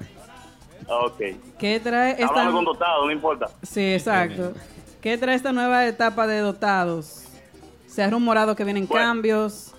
Ok. 0.88 1.20
¿Qué 1.60 1.80
trae 1.80 2.12
esta. 2.14 2.28
Hablando 2.28 2.54
con 2.54 2.66
dotado, 2.66 3.06
no 3.06 3.12
importa. 3.12 3.48
Sí, 3.64 3.94
exacto. 3.94 4.54
¿Qué 5.02 5.18
trae 5.18 5.36
esta 5.36 5.52
nueva 5.52 5.86
etapa 5.86 6.26
de 6.28 6.40
dotados? 6.40 7.27
Se 7.88 8.04
ha 8.04 8.10
rumorado 8.10 8.56
que 8.56 8.64
vienen 8.64 8.88
Bueno. 8.88 9.04
cambios. 9.06 9.74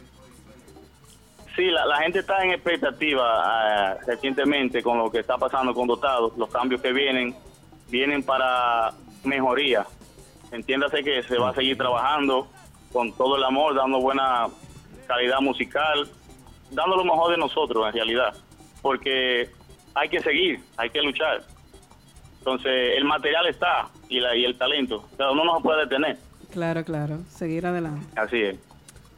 Sí, 1.54 1.66
la, 1.70 1.84
la 1.86 1.96
gente 1.98 2.20
está 2.20 2.42
en 2.44 2.52
expectativa 2.52 3.24
ah, 3.24 3.96
recientemente 4.06 4.82
con 4.82 4.98
lo 4.98 5.10
que 5.10 5.18
está 5.20 5.36
pasando 5.36 5.74
con 5.74 5.86
dotados, 5.88 6.36
los 6.36 6.48
cambios 6.50 6.80
que 6.80 6.92
vienen, 6.92 7.34
vienen 7.88 8.22
para 8.22 8.92
mejoría. 9.24 9.84
Entiéndase 10.52 11.02
que 11.02 11.22
se 11.24 11.36
va 11.36 11.50
a 11.50 11.54
seguir 11.54 11.76
trabajando 11.76 12.48
con 12.92 13.12
todo 13.12 13.36
el 13.36 13.44
amor, 13.44 13.74
dando 13.74 14.00
buena 14.00 14.46
calidad 15.06 15.40
musical, 15.40 16.08
dando 16.70 16.96
lo 16.96 17.04
mejor 17.04 17.32
de 17.32 17.38
nosotros 17.38 17.86
en 17.88 17.92
realidad, 17.92 18.34
porque 18.80 19.50
hay 19.94 20.08
que 20.08 20.20
seguir, 20.20 20.60
hay 20.76 20.90
que 20.90 21.02
luchar. 21.02 21.42
Entonces, 22.38 22.96
el 22.96 23.04
material 23.04 23.46
está 23.48 23.88
y, 24.08 24.20
la, 24.20 24.34
y 24.36 24.44
el 24.44 24.56
talento, 24.56 25.04
o 25.12 25.16
sea, 25.16 25.30
uno 25.32 25.44
no 25.44 25.56
se 25.56 25.62
puede 25.62 25.80
detener, 25.82 26.16
Claro, 26.52 26.84
claro. 26.84 27.18
Seguir 27.28 27.66
adelante. 27.66 28.06
así 28.16 28.42
es. 28.42 28.56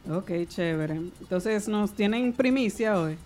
Ok, 0.09 0.31
chévere. 0.47 0.95
Entonces, 0.95 1.67
¿nos 1.67 1.93
tienen 1.93 2.33
primicia 2.33 2.99
hoy? 2.99 3.17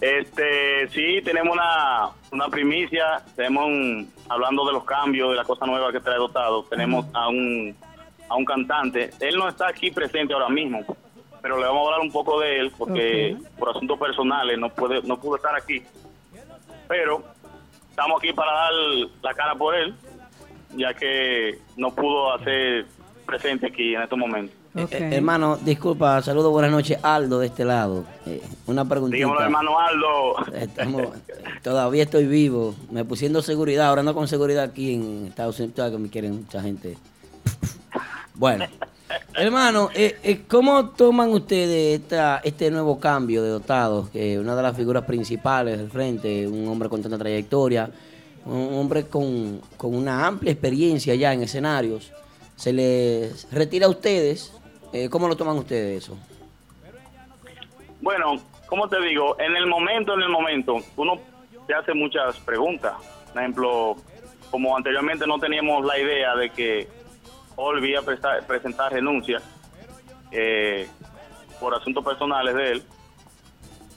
Este, 0.00 0.88
sí, 0.88 1.20
tenemos 1.24 1.54
una, 1.54 2.10
una 2.30 2.48
primicia, 2.48 3.22
tenemos 3.34 3.66
un, 3.66 4.12
hablando 4.28 4.64
de 4.66 4.72
los 4.72 4.84
cambios, 4.84 5.30
de 5.30 5.36
la 5.36 5.44
cosa 5.44 5.66
nueva 5.66 5.90
que 5.90 5.98
trae 6.00 6.18
dotado, 6.18 6.62
tenemos 6.64 7.06
a 7.14 7.28
un, 7.28 7.74
a 8.28 8.36
un 8.36 8.44
cantante. 8.44 9.10
Él 9.20 9.36
no 9.36 9.48
está 9.48 9.68
aquí 9.68 9.90
presente 9.90 10.32
ahora 10.34 10.48
mismo, 10.48 10.84
pero 11.42 11.58
le 11.58 11.66
vamos 11.66 11.82
a 11.82 11.84
hablar 11.86 12.00
un 12.00 12.12
poco 12.12 12.38
de 12.38 12.60
él 12.60 12.72
porque 12.78 13.36
por 13.58 13.70
asuntos 13.70 13.98
personales 13.98 14.56
no 14.58 14.68
puede 14.68 15.02
no 15.02 15.18
pudo 15.18 15.36
estar 15.36 15.56
aquí. 15.56 15.82
Pero 16.86 17.24
estamos 17.90 18.18
aquí 18.22 18.32
para 18.32 18.52
dar 18.52 18.72
la 19.22 19.34
cara 19.34 19.54
por 19.56 19.74
él, 19.74 19.96
ya 20.76 20.94
que 20.94 21.58
no 21.76 21.94
pudo 21.94 22.34
hacer 22.34 22.86
presente 23.26 23.66
aquí 23.66 23.94
en 23.94 24.02
estos 24.02 24.18
momentos. 24.18 24.54
Eh, 24.74 25.10
hermano, 25.12 25.56
disculpa, 25.56 26.22
saludos, 26.22 26.52
buenas 26.52 26.70
noches, 26.70 26.98
Aldo 27.02 27.40
de 27.40 27.46
este 27.46 27.64
lado. 27.64 28.04
Eh, 28.26 28.40
una 28.66 28.84
preguntita. 28.84 29.16
Dígamelo, 29.16 29.42
hermano 29.44 29.78
Aldo. 29.78 30.54
Estamos- 30.54 31.08
todavía 31.62 32.04
estoy 32.04 32.26
vivo. 32.26 32.74
Me 32.90 33.04
pusiendo 33.04 33.42
seguridad, 33.42 33.88
ahora 33.88 34.00
ando 34.00 34.14
con 34.14 34.28
seguridad 34.28 34.64
aquí 34.64 34.94
en 34.94 35.26
Estados 35.26 35.58
Unidos, 35.58 35.90
que 35.90 35.98
me 35.98 36.08
quieren 36.08 36.36
mucha 36.36 36.62
gente. 36.62 36.96
Bueno, 38.34 38.66
hermano, 39.34 39.90
eh, 39.94 40.16
eh, 40.22 40.42
¿cómo 40.46 40.90
toman 40.90 41.30
ustedes 41.30 42.00
esta, 42.00 42.40
este 42.44 42.70
nuevo 42.70 43.00
cambio 43.00 43.42
de 43.42 43.48
dotados? 43.48 44.10
Que 44.10 44.38
una 44.38 44.54
de 44.54 44.62
las 44.62 44.76
figuras 44.76 45.04
principales 45.04 45.78
del 45.78 45.90
frente, 45.90 46.46
un 46.46 46.68
hombre 46.68 46.88
con 46.88 47.02
tanta 47.02 47.18
trayectoria, 47.18 47.90
un 48.44 48.74
hombre 48.74 49.06
con, 49.06 49.60
con 49.76 49.94
una 49.94 50.26
amplia 50.26 50.52
experiencia 50.52 51.14
ya 51.14 51.32
en 51.32 51.42
escenarios, 51.42 52.12
se 52.56 52.72
les 52.72 53.50
retira 53.52 53.86
a 53.86 53.90
ustedes. 53.90 54.52
Eh, 54.92 55.08
¿Cómo 55.10 55.28
lo 55.28 55.36
toman 55.36 55.56
ustedes 55.58 56.04
eso? 56.04 56.16
Bueno, 58.00 58.40
como 58.66 58.88
te 58.88 59.00
digo, 59.02 59.38
en 59.40 59.56
el 59.56 59.66
momento, 59.66 60.14
en 60.14 60.22
el 60.22 60.28
momento, 60.28 60.76
uno 60.96 61.18
se 61.66 61.74
hace 61.74 61.92
muchas 61.94 62.36
preguntas. 62.40 62.94
Por 63.32 63.42
ejemplo, 63.42 63.96
como 64.50 64.76
anteriormente 64.76 65.26
no 65.26 65.38
teníamos 65.38 65.84
la 65.84 65.98
idea 65.98 66.34
de 66.36 66.50
que 66.50 66.88
Olvi 67.56 67.90
iba 67.90 68.00
a 68.00 68.04
prestar- 68.04 68.46
presentar 68.46 68.92
renuncia 68.92 69.42
eh, 70.30 70.88
por 71.60 71.74
asuntos 71.74 72.04
personales 72.04 72.54
de 72.54 72.70
él, 72.72 72.82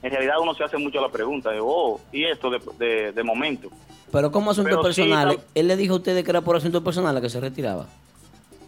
en 0.01 0.10
realidad 0.12 0.39
uno 0.41 0.54
se 0.56 0.63
hace 0.63 0.77
mucho 0.77 0.99
la 0.99 1.10
pregunta 1.10 1.51
de, 1.51 1.60
oh, 1.62 1.99
¿y 2.12 2.23
esto 2.25 2.49
de- 2.49 3.12
de 3.12 3.23
momento? 3.23 3.69
Pero 4.12 4.32
como 4.32 4.52
asuntos 4.52 4.78
Pero 4.82 4.93
sí, 4.93 5.02
personales, 5.04 5.38
tam- 5.38 5.43
él 5.56 5.67
le 5.67 5.78
dijo 5.78 5.93
a 5.93 5.97
ustedes 5.97 6.24
que 6.24 6.30
era 6.32 6.41
por 6.41 6.56
asuntos 6.56 6.84
personales 6.84 7.21
que 7.21 7.30
se 7.30 7.39
retiraba. 7.39 7.86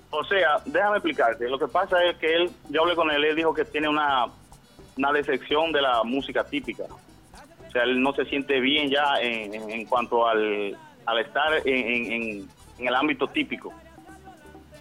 O 0.10 0.24
sea, 0.26 0.60
déjame 0.66 0.98
explicarte. 0.98 1.50
Lo 1.50 1.58
que 1.60 1.68
pasa 1.68 2.04
es 2.06 2.18
que 2.18 2.36
él, 2.36 2.52
yo 2.70 2.82
hablé 2.84 2.96
con 2.96 3.10
él, 3.12 3.24
él 3.26 3.36
dijo 3.36 3.54
que 3.54 3.66
tiene 3.66 3.90
una, 3.90 4.28
una 4.98 5.12
decepción 5.12 5.72
de 5.72 5.82
la 5.82 6.04
música 6.04 6.44
típica. 6.44 6.84
O 6.84 7.72
sea, 7.72 7.84
él 7.84 8.02
no 8.02 8.14
se 8.14 8.26
siente 8.26 8.60
bien 8.60 8.90
ya 8.90 9.20
en, 9.20 9.54
en- 9.54 9.70
en 9.70 9.86
cuanto 9.86 10.28
al, 10.28 10.78
al 11.06 11.20
estar 11.20 11.52
en, 11.68 12.12
en- 12.12 12.50
el 12.88 12.96
ámbito 12.96 13.28
típico. 13.28 13.72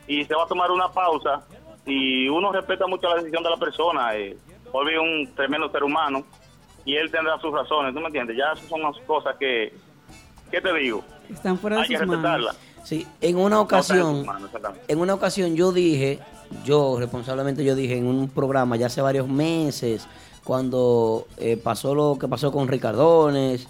Y 0.06 0.24
se 0.24 0.34
va 0.34 0.44
a 0.44 0.46
tomar 0.46 0.70
una 0.70 0.88
pausa 0.88 1.42
y 1.86 2.28
uno 2.28 2.52
respeta 2.52 2.86
mucho 2.86 3.08
la 3.08 3.16
decisión 3.16 3.42
de 3.42 3.50
la 3.50 3.56
persona. 3.56 4.14
Eh, 4.16 4.36
Olvi 4.72 4.92
es 4.94 4.98
un 5.00 5.34
tremendo 5.34 5.70
ser 5.70 5.82
humano 5.84 6.24
y 6.84 6.96
él 6.96 7.10
tendrá 7.10 7.38
sus 7.38 7.52
razones, 7.52 7.94
¿tú 7.94 8.00
me 8.00 8.06
entiendes? 8.06 8.36
Ya 8.36 8.52
esas 8.52 8.66
son 8.68 8.82
las 8.82 8.96
cosas 9.06 9.36
que, 9.38 9.72
¿qué 10.52 10.60
te 10.60 10.72
digo? 10.74 11.02
Están 11.28 11.58
fuera 11.58 11.76
de 11.76 11.82
Hay 11.82 11.88
que 11.88 11.98
sus 11.98 12.06
manos. 12.06 12.22
respetarla. 12.22 12.54
Sí, 12.84 13.06
en 13.20 13.36
una 13.36 13.56
No 13.56 13.60
ocasión, 13.62 14.24
manos, 14.26 14.50
en 14.88 14.98
una 15.00 15.14
ocasión 15.14 15.56
yo 15.56 15.72
dije, 15.72 16.20
yo 16.64 16.96
responsablemente 16.98 17.64
yo 17.64 17.74
dije 17.74 17.96
en 17.96 18.06
un 18.06 18.28
programa 18.28 18.76
ya 18.76 18.86
hace 18.86 19.00
varios 19.00 19.28
meses, 19.28 20.06
cuando 20.44 21.26
eh, 21.38 21.56
pasó 21.56 21.94
lo 21.94 22.18
que 22.18 22.28
pasó 22.28 22.52
con 22.52 22.68
Ricardones, 22.68 23.66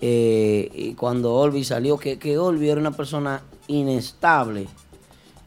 eh, 0.00 0.70
y 0.74 0.94
cuando 0.94 1.34
Olvi 1.34 1.62
salió, 1.64 1.98
que, 1.98 2.18
que 2.18 2.36
Olvi 2.38 2.68
era 2.68 2.80
una 2.80 2.90
persona 2.90 3.42
inestable. 3.68 4.66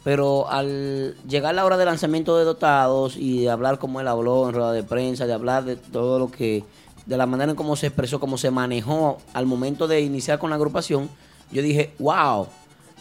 Pero 0.03 0.49
al 0.49 1.15
llegar 1.27 1.53
la 1.55 1.65
hora 1.65 1.75
del 1.75 1.87
lanzamiento 1.87 2.37
de 2.37 2.45
dotados 2.45 3.17
y 3.17 3.41
de 3.41 3.49
hablar 3.49 3.77
como 3.77 3.99
él 3.99 4.07
habló 4.07 4.47
en 4.47 4.55
rueda 4.55 4.71
de 4.71 4.83
prensa, 4.83 5.25
de 5.25 5.33
hablar 5.33 5.65
de 5.65 5.75
todo 5.75 6.17
lo 6.17 6.31
que, 6.31 6.63
de 7.07 7.17
la 7.17 7.25
manera 7.25 7.49
en 7.51 7.55
cómo 7.55 7.75
se 7.75 7.87
expresó, 7.87 8.19
cómo 8.19 8.37
se 8.37 8.51
manejó 8.51 9.17
al 9.33 9.45
momento 9.45 9.87
de 9.87 10.01
iniciar 10.01 10.39
con 10.39 10.49
la 10.49 10.57
agrupación, 10.57 11.09
yo 11.51 11.61
dije, 11.61 11.93
wow, 11.99 12.47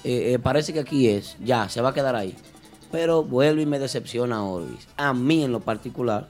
eh, 0.05 0.35
eh, 0.35 0.39
parece 0.39 0.73
que 0.73 0.81
aquí 0.81 1.09
es, 1.09 1.37
ya, 1.41 1.69
se 1.69 1.81
va 1.81 1.89
a 1.91 1.95
quedar 1.95 2.15
ahí. 2.15 2.35
Pero 2.93 3.25
vuelve 3.25 3.63
y 3.63 3.67
me 3.67 3.81
decepciona 3.81 4.45
Orvis, 4.45 4.87
a 4.97 5.13
mí 5.13 5.43
en 5.43 5.51
lo 5.51 5.59
particular, 5.61 6.29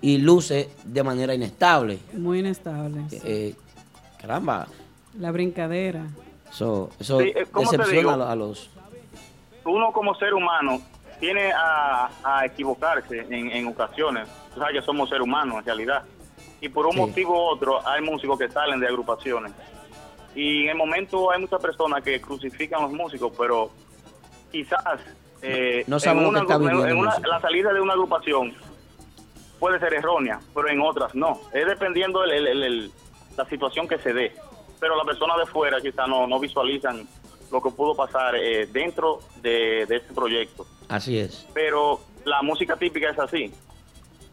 y 0.00 0.16
luce 0.18 0.70
de 0.84 1.02
manera 1.02 1.34
inestable. 1.34 1.98
Muy 2.14 2.38
inestable. 2.40 3.02
sí. 3.10 3.20
Eh, 3.22 3.54
caramba, 4.18 4.66
La 5.18 5.30
brincadera. 5.30 6.06
eso, 6.50 6.88
eso 6.98 7.20
Sí, 7.20 7.32
eh, 7.36 7.46
¿cómo 7.52 7.70
te 7.70 7.76
decepciona 7.76 8.14
a 8.14 8.16
lo- 8.16 8.26
a 8.28 8.34
los... 8.36 8.70
uno 9.66 9.92
como 9.92 10.14
ser 10.14 10.32
humano 10.32 10.80
tiene 11.20 11.52
a, 11.52 12.08
a 12.24 12.46
equivocarse 12.46 13.20
en, 13.30 13.50
en 13.52 13.66
ocasiones. 13.68 14.26
Tú 14.54 14.58
sabes 14.60 14.80
que 14.80 14.82
somos 14.86 15.08
seres 15.10 15.22
humanos 15.22 15.58
en 15.58 15.64
realidad. 15.66 16.02
Y 16.62 16.68
por 16.68 16.86
un 16.86 16.92
Sí. 16.92 16.98
motivo 17.00 17.34
u 17.34 17.48
otro 17.54 17.86
hay 17.86 18.00
músicos 18.00 18.38
que 18.38 18.48
salen 18.48 18.78
de 18.80 18.86
agrupaciones. 18.86 19.52
Y 20.34 20.62
en 20.62 20.68
el 20.70 20.76
momento 20.76 21.30
hay 21.30 21.40
muchas 21.40 21.60
personas 21.60 22.02
que 22.02 22.20
crucifican 22.20 22.80
a 22.80 22.82
los 22.84 22.92
músicos, 22.92 23.32
pero 23.36 23.70
quizás 24.50 24.78
eh, 25.42 25.82
No 25.88 25.98
en 26.00 26.18
una, 26.18 26.40
en 27.16 27.22
la 27.28 27.40
salida 27.40 27.72
de 27.72 27.80
una 27.80 27.94
agrupación 27.94 28.54
puede 29.58 29.80
ser 29.80 29.92
errónea, 29.94 30.38
pero 30.54 30.68
en 30.68 30.80
otras 30.80 31.12
no. 31.16 31.40
Es 31.52 31.66
dependiendo 31.66 32.22
el- 32.22 32.30
el- 32.30 32.46
el- 32.46 32.62
el- 32.62 32.92
la 33.36 33.44
situación 33.48 33.88
que 33.88 33.98
se 33.98 34.12
dé. 34.12 34.32
Pero 34.78 34.94
las 34.96 35.04
personas 35.04 35.38
de 35.38 35.46
fuera 35.46 35.80
quizás 35.80 36.06
no, 36.06 36.28
no 36.28 36.38
visualizan 36.38 37.08
lo 37.50 37.60
que 37.60 37.70
pudo 37.70 37.96
pasar 37.96 38.36
eh, 38.36 38.66
dentro 38.66 39.18
de, 39.40 39.84
de 39.86 39.96
este 39.96 40.14
proyecto. 40.14 40.64
Así 40.88 41.18
es, 41.18 41.44
Pero 41.52 42.00
la 42.24 42.40
música 42.42 42.76
típica 42.76 43.10
es 43.10 43.18
así. 43.18 43.52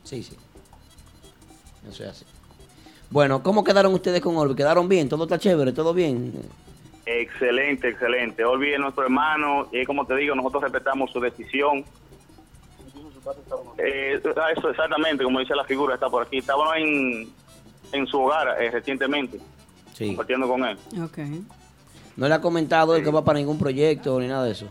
sí, 0.03 0.21
sí. 0.21 0.37
Eso 1.87 2.03
es 2.03 2.09
así. 2.09 2.25
Bueno, 3.09 3.41
¿cómo 3.43 3.63
quedaron 3.63 3.93
ustedes 3.93 4.21
con 4.21 4.35
Orbi? 4.37 4.55
¿Quedaron 4.55 4.87
bien? 4.89 5.09
¿Todo 5.09 5.23
está 5.23 5.37
chévere? 5.39 5.71
¿Todo 5.71 5.93
bien? 5.93 6.33
Excelente, 7.05 7.89
excelente. 7.89 8.43
Olvide 8.45 8.77
nuestro 8.77 9.03
hermano 9.03 9.67
y 9.71 9.83
como 9.85 10.05
te 10.05 10.15
digo, 10.15 10.35
nosotros 10.35 10.63
respetamos 10.63 11.11
su 11.11 11.19
decisión. 11.19 11.83
Eh, 13.77 14.19
eso 14.55 14.69
exactamente, 14.69 15.23
como 15.23 15.39
dice 15.39 15.55
la 15.55 15.63
figura, 15.63 15.95
está 15.95 16.09
por 16.09 16.23
aquí. 16.25 16.37
Estábamos 16.37 16.75
en, 16.77 17.29
en 17.91 18.07
su 18.07 18.19
hogar 18.19 18.61
eh, 18.61 18.69
recientemente, 18.71 19.39
Sí. 19.93 20.07
compartiendo 20.07 20.47
con 20.47 20.65
él. 20.65 20.77
Ok. 21.03 21.17
¿No 22.15 22.27
le 22.27 22.33
ha 22.33 22.41
comentado 22.41 22.95
él 22.95 23.03
que 23.03 23.11
va 23.11 23.23
para 23.23 23.39
ningún 23.39 23.57
proyecto 23.57 24.19
ni 24.19 24.27
nada 24.27 24.45
de 24.45 24.51
eso? 24.51 24.67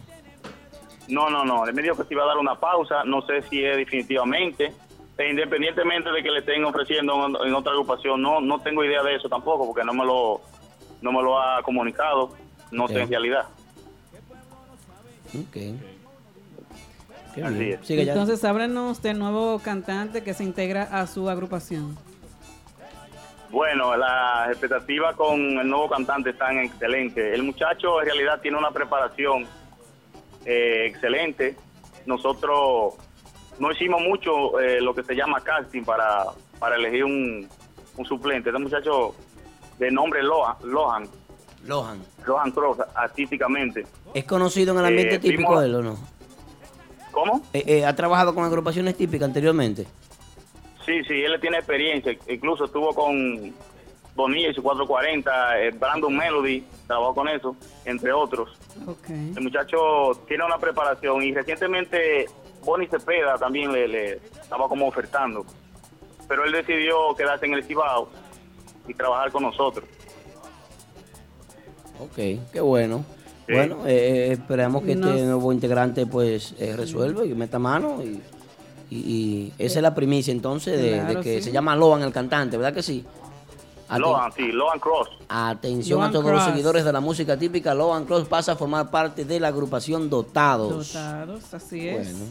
No, 1.09 1.31
no, 1.31 1.45
no. 1.45 1.67
Él 1.67 1.75
me 1.75 1.83
dijo 1.83 1.97
que 1.97 2.05
se 2.05 2.15
iba 2.15 2.23
a 2.25 2.27
dar 2.27 2.37
una 2.39 2.55
pausa. 2.59 3.03
No 3.05 3.23
sé 3.23 3.43
si 3.49 3.65
es 3.65 3.77
definitivamente. 3.79 4.73
E 5.19 5.29
independientemente 5.29 6.11
de 6.11 6.23
que 6.23 6.31
le 6.31 6.39
estén 6.39 6.65
ofreciendo 6.65 7.27
en, 7.45 7.53
otra 7.53 7.73
agrupación, 7.73 8.23
no 8.23 8.41
no 8.41 8.61
tengo 8.61 8.85
idea 8.85 9.03
de 9.03 9.17
eso 9.17 9.29
tampoco, 9.29 9.67
porque 9.67 9.85
no 9.85 9.93
me 9.93 10.05
lo 10.05 10.41
no 11.03 11.13
me 11.13 11.23
lo 11.23 11.41
ha 11.41 11.61
comunicado. 11.63 12.37
No 12.71 12.87
sé 12.87 13.01
en 13.01 13.09
realidad. 13.09 13.47
Ok. 15.35 15.53
Qué 17.35 17.43
Así 17.43 17.55
bien. 17.59 17.79
es. 17.81 17.87
Sigue 17.87 18.05
ya. 18.05 18.13
Entonces, 18.13 18.45
háblenos 18.45 19.03
del 19.03 19.19
nuevo 19.19 19.59
cantante 19.59 20.23
que 20.23 20.35
se 20.35 20.45
integra 20.45 20.85
a 20.85 21.07
su 21.07 21.29
agrupación. 21.29 21.97
Bueno, 23.51 23.97
las 23.97 24.51
expectativas 24.51 25.17
con 25.17 25.41
el 25.41 25.69
nuevo 25.69 25.89
cantante 25.89 26.31
están 26.31 26.59
excelentes. 26.59 27.35
El 27.35 27.43
muchacho 27.43 28.01
en 28.01 28.07
realidad 28.07 28.41
tiene 28.41 28.59
una 28.59 28.71
preparación 28.71 29.47
eh, 30.45 30.85
excelente. 30.87 31.57
Nosotros 32.05 32.95
no 33.59 33.73
hicimos 33.73 34.01
mucho 34.03 34.59
eh, 34.61 34.81
lo 34.81 34.95
que 34.95 35.03
se 35.03 35.15
llama 35.15 35.41
casting 35.41 35.83
para, 35.85 36.25
para 36.59 36.77
elegir 36.77 37.05
un, 37.05 37.49
un 37.97 38.05
suplente. 38.07 38.51
Este 38.51 38.61
muchacho 38.63 39.15
de 39.79 39.91
nombre 39.91 40.23
Lohan, 40.23 40.57
Lohan, 40.65 41.09
Lohan. 41.67 41.99
Lohan 42.27 42.51
Cross, 42.51 42.79
artísticamente. 42.95 43.87
¿Es 44.15 44.25
conocido 44.25 44.73
en 44.73 44.79
el 44.81 44.85
ambiente 44.87 45.15
Eh, 45.17 45.19
típico 45.19 45.51
vimos- 45.51 45.65
él 45.65 45.75
o 45.77 45.83
no? 45.83 45.99
¿Cómo? 47.11 47.43
Eh, 47.53 47.65
eh, 47.67 47.85
¿Ha 47.87 47.95
trabajado 47.97 48.35
con 48.35 48.45
agrupaciones 48.45 48.97
típicas 48.97 49.27
anteriormente? 49.27 49.87
Sí, 50.87 51.03
sí, 51.05 51.23
él 51.23 51.39
tiene 51.41 51.59
experiencia. 51.59 52.17
Incluso 52.29 52.65
estuvo 52.67 52.95
con 52.95 53.53
Bonilla 54.15 54.51
y 54.51 54.55
su 54.55 54.63
440, 54.63 55.61
eh, 55.61 55.71
Brandon 55.73 56.17
Melody, 56.17 56.65
trabajó 56.87 57.15
con 57.15 57.29
eso, 57.29 57.57
entre 57.85 58.13
otros. 58.13 58.51
El 59.09 59.43
muchacho 59.43 60.13
tiene 60.29 60.45
una 60.45 60.59
preparación 60.59 61.23
y 61.23 61.33
recientemente 61.35 62.27
Bonnie 62.65 62.89
Cepeda 62.89 63.37
también 63.39 63.73
le, 63.73 63.89
le 63.89 64.13
estaba 64.15 64.69
como 64.69 64.87
ofertando. 64.89 65.45
Pero 66.29 66.45
él 66.45 66.53
decidió 66.53 67.15
quedarse 67.17 67.47
en 67.47 67.55
el 67.55 67.65
Cibao 67.65 68.09
y 68.87 68.95
trabajar 68.95 69.31
con 69.33 69.43
nosotros. 69.45 69.85
Ok, 72.01 72.15
qué 72.53 72.61
bueno. 72.61 73.05
Sí. 73.47 73.55
Bueno, 73.55 73.87
eh, 73.87 74.29
eh, 74.29 74.33
esperamos 74.33 74.83
que 74.83 74.95
Nos- 74.95 75.11
este 75.11 75.23
nuevo 75.25 75.53
integrante 75.53 76.07
pues 76.07 76.55
eh, 76.59 76.77
resuelva 76.77 77.25
y 77.25 77.35
meta 77.35 77.59
mano 77.59 78.03
y, 78.03 78.21
y- 78.91 78.97
y 78.99 79.53
esa 79.59 79.79
es 79.79 79.83
la 79.83 79.95
primicia 79.95 80.33
entonces 80.33 80.81
de, 80.81 81.21
que 81.23 81.39
sí. 81.39 81.45
se 81.45 81.53
llama 81.53 81.75
Lohan 81.75 82.03
el 82.03 82.13
cantante, 82.13 82.57
¿verdad 82.59 82.75
que 82.75 82.83
sí? 82.83 83.05
Aten- 83.89 84.01
Loan, 84.01 84.33
sí, 84.35 84.53
Loan 84.53 84.79
Cross. 84.79 85.09
Atención 85.31 86.01
a 86.01 86.11
Loan 86.11 86.13
todos 86.13 86.31
los 86.31 86.45
seguidores 86.45 86.85
de 86.85 86.93
la 86.93 87.01
música 87.01 87.39
típica. 87.39 87.73
Loan 87.75 88.05
Cross 88.05 88.29
pasa 88.29 88.53
a 88.53 88.57
formar 88.57 88.91
parte 88.91 89.25
de 89.25 89.41
la 89.41 89.49
agrupación 89.49 90.11
Dotados. 90.11 90.93
Dotados, 90.93 91.55
así 91.55 91.89
es. 91.89 92.13
Bueno. 92.13 92.27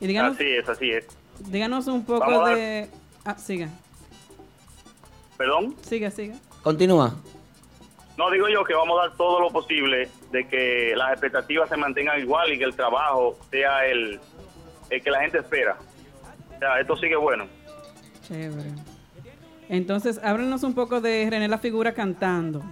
Y 0.00 0.06
díganos, 0.06 0.34
Así 0.36 0.46
es, 0.48 0.68
así 0.68 0.90
es. 0.90 1.06
díganos 1.50 1.86
un 1.86 2.04
poco 2.04 2.20
Vamos 2.30 2.50
de... 2.56 2.88
Ah, 3.24 3.36
siga, 3.38 3.68
Perdón. 5.36 5.74
siga, 5.82 6.10
siga. 6.10 6.34
Continúa. 6.62 7.14
No, 8.16 8.30
digo 8.30 8.48
yo 8.48 8.62
que 8.64 8.74
vamos 8.74 8.98
a 9.00 9.08
dar 9.08 9.16
todo 9.16 9.40
lo 9.40 9.50
posible 9.50 10.08
de 10.30 10.46
que 10.46 10.94
las 10.96 11.10
expectativas 11.12 11.68
se 11.68 11.76
mantengan 11.76 12.20
igual 12.20 12.52
y 12.52 12.58
que 12.58 12.64
el 12.64 12.74
trabajo 12.76 13.36
sea 13.50 13.86
el, 13.86 14.20
el 14.90 15.02
que 15.02 15.10
la 15.10 15.20
gente 15.22 15.38
espera. 15.38 15.76
O 16.54 16.58
sea, 16.58 16.80
esto 16.80 16.96
sigue 16.96 17.16
bueno. 17.16 17.46
Chévere. 18.28 18.70
Entonces, 19.68 20.20
háblenos 20.22 20.62
un 20.62 20.74
poco 20.74 21.00
de 21.00 21.26
René 21.28 21.48
La 21.48 21.58
Figura 21.58 21.92
cantando. 21.92 22.62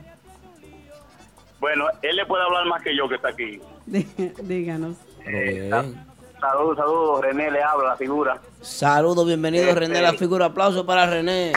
Bueno, 1.58 1.86
él 2.02 2.16
le 2.16 2.26
puede 2.26 2.44
hablar 2.44 2.66
más 2.66 2.82
que 2.82 2.96
yo 2.96 3.08
que 3.08 3.16
está 3.16 3.28
aquí. 3.30 3.60
Dí- 3.86 4.06
Díganos. 4.42 4.96
Bien. 5.26 6.04
Saludos, 6.42 6.76
saludos. 6.76 7.20
René 7.20 7.52
le 7.52 7.62
habla, 7.62 7.90
la 7.90 7.96
figura. 7.96 8.40
Saludos, 8.60 9.24
bienvenido 9.26 9.68
Este- 9.68 9.78
René 9.78 10.02
La 10.02 10.12
Figura. 10.14 10.46
Aplauso 10.46 10.84
para 10.84 11.06
René. 11.06 11.52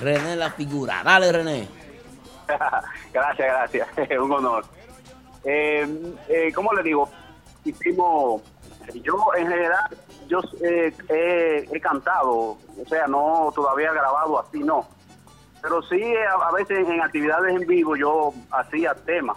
René 0.00 0.34
La 0.36 0.50
Figura. 0.50 1.02
Dale, 1.04 1.30
René. 1.30 1.68
gracias, 3.12 3.46
gracias. 3.46 3.88
Un 4.18 4.32
honor. 4.32 4.64
Eh, 5.44 5.86
eh, 6.30 6.52
¿Cómo 6.54 6.72
le 6.72 6.82
digo? 6.82 7.10
Hicimos, 7.66 8.40
yo 8.94 9.14
en 9.36 9.46
general, 9.46 9.84
yo 10.26 10.40
eh, 10.62 10.90
he, 11.10 11.68
he 11.70 11.80
cantado, 11.82 12.32
o 12.32 12.58
sea, 12.88 13.06
no 13.06 13.52
todavía 13.54 13.92
grabado 13.92 14.40
así, 14.40 14.60
no. 14.60 14.88
Pero 15.60 15.82
sí, 15.82 16.02
a, 16.16 16.48
a 16.48 16.52
veces 16.52 16.88
en 16.88 17.02
actividades 17.02 17.60
en 17.60 17.66
vivo 17.66 17.94
yo 17.94 18.32
hacía 18.50 18.94
temas. 18.94 19.36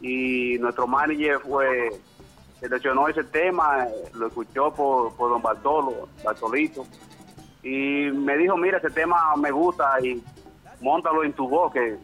Y 0.00 0.56
nuestro 0.58 0.86
manager 0.86 1.38
fue, 1.40 1.90
seleccionó 2.60 3.08
ese 3.08 3.24
tema, 3.24 3.86
lo 4.14 4.26
escuchó 4.28 4.72
por, 4.72 5.14
por 5.16 5.30
don 5.30 5.42
Bartolo, 5.42 6.08
Bartolito. 6.24 6.86
Y 7.62 8.10
me 8.12 8.36
dijo, 8.36 8.56
mira, 8.56 8.78
ese 8.78 8.90
tema 8.90 9.34
me 9.36 9.50
gusta 9.50 9.98
y 10.02 10.22
montalo 10.80 11.24
en 11.24 11.32
tu 11.32 11.48
voz, 11.48 11.72
que, 11.72 11.96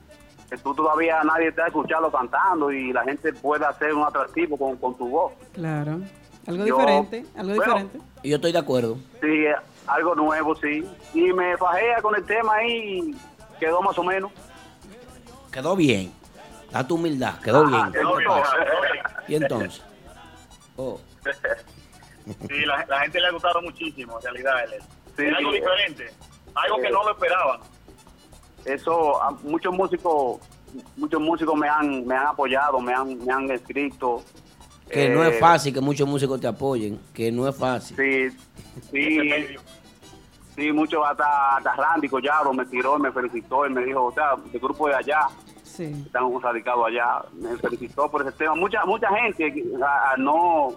que 0.51 0.57
tú 0.59 0.75
todavía 0.75 1.23
nadie 1.25 1.53
te 1.53 1.63
ha 1.63 1.67
escuchado 1.67 2.11
cantando 2.11 2.71
y 2.71 2.93
la 2.93 3.05
gente 3.05 3.33
puede 3.33 3.65
hacer 3.65 3.95
un 3.95 4.03
atractivo 4.05 4.57
con, 4.59 4.77
con 4.77 4.95
tu 4.97 5.09
voz. 5.09 5.33
Claro. 5.53 6.01
Algo 6.47 6.65
Yo- 6.65 6.77
diferente, 6.77 7.25
algo 7.37 7.55
bueno, 7.55 7.63
diferente. 7.65 7.99
Y 8.23 8.31
yo 8.31 8.37
estoy 8.37 8.53
de 8.53 8.59
acuerdo. 8.59 8.99
Sí, 9.21 9.45
algo 9.87 10.15
nuevo, 10.15 10.55
sí. 10.57 10.85
Y 11.15 11.33
me 11.33 11.57
fajea 11.57 12.01
con 12.03 12.15
el 12.17 12.25
tema 12.25 12.55
ahí 12.57 13.01
y 13.11 13.17
quedó 13.59 13.81
más 13.83 13.99
o 13.99 14.05
menos. 14.05 14.31
Quedó 15.51 15.75
bien. 15.75 16.13
Da 16.71 16.87
tu 16.87 16.97
humildad. 16.97 17.41
Quedó 17.41 17.65
Ajá, 17.65 17.89
bien. 17.89 17.93
quedó 17.93 18.17
bien. 18.17 18.31
Y 19.29 19.35
entonces. 19.37 19.83
Oh. 20.77 21.01
Sí, 22.49 22.65
la, 22.67 22.85
la 22.89 23.01
gente 23.03 23.21
le 23.21 23.29
ha 23.29 23.31
gustado 23.31 23.63
muchísimo, 23.63 24.17
en 24.19 24.23
realidad. 24.25 24.55
Sí, 25.17 25.23
es 25.27 25.33
algo 25.37 25.53
sí. 25.53 25.57
diferente, 25.59 26.11
algo 26.57 26.77
que 26.79 26.89
Eh, 26.89 26.91
no 26.91 27.05
lo 27.05 27.11
esperaban. 27.13 27.61
Eso, 28.65 29.23
a- 29.23 29.31
muchos 29.31 29.73
músicos, 29.73 30.41
muchos 30.97 31.21
músicos 31.21 31.55
me 31.55 31.69
han, 31.69 32.05
me 32.05 32.17
han 32.17 32.27
apoyado, 32.27 32.81
me 32.81 32.93
han, 32.93 33.25
me 33.25 33.33
han 33.33 33.49
escrito. 33.53 34.25
Que 34.91 35.09
no 35.09 35.23
Eh, 35.25 35.29
es 35.35 35.39
fácil 35.39 35.73
que 35.73 35.81
muchos 35.81 36.09
músicos 36.09 36.41
te 36.41 36.49
apoyen. 36.49 37.01
Que 37.15 37.31
no 37.31 37.47
es 37.49 37.55
fácil. 37.57 37.97
Sí, 37.97 38.37
sí, 38.91 39.57
sí, 40.57 40.73
mucho 40.73 41.05
hasta, 41.07 41.59
hasta 41.59 41.77
Randy 41.77 42.09
Collado 42.09 42.53
me 42.53 42.67
tiró 42.67 42.99
y 42.99 43.03
me 43.03 43.13
felicitó 43.13 43.67
y 43.67 43.71
me 43.71 43.85
dijo, 43.85 44.05
o 44.07 44.13
sea, 44.13 44.33
el 44.53 44.59
grupo 44.59 44.89
de 44.89 44.97
allá, 44.97 45.29
Sí. 45.77 45.85
están 46.07 46.41
radicados 46.41 46.87
allá, 46.87 47.23
me 47.35 47.57
felicitó 47.59 48.11
por 48.11 48.23
ese 48.23 48.33
tema. 48.33 48.55
Mucha 48.55 48.85
mucha 48.85 49.09
gente 49.09 49.53
que, 49.53 49.65
a- 49.85 50.13
a 50.13 50.17
no, 50.17 50.73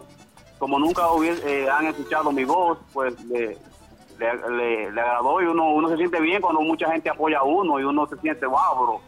como 0.58 0.78
nunca 0.80 1.08
hubies- 1.12 1.42
eh, 1.46 1.68
han 1.70 1.88
escuchado 1.88 2.32
mi 2.32 2.44
voz, 2.44 2.78
pues 2.92 3.14
le, 3.26 3.58
le, 4.20 4.50
le- 4.58 4.92
le 4.92 5.02
agradó 5.02 5.42
y 5.42 5.46
uno, 5.46 5.74
uno 5.74 5.88
se 5.90 5.96
siente 5.98 6.20
bien 6.20 6.42
cuando 6.42 6.62
mucha 6.62 6.92
gente 6.92 7.10
apoya 7.10 7.40
a 7.40 7.44
uno 7.44 7.80
y 7.80 7.84
uno 7.84 8.06
se 8.08 8.18
siente, 8.18 8.46
wow, 8.46 8.76
bro, 8.82 9.02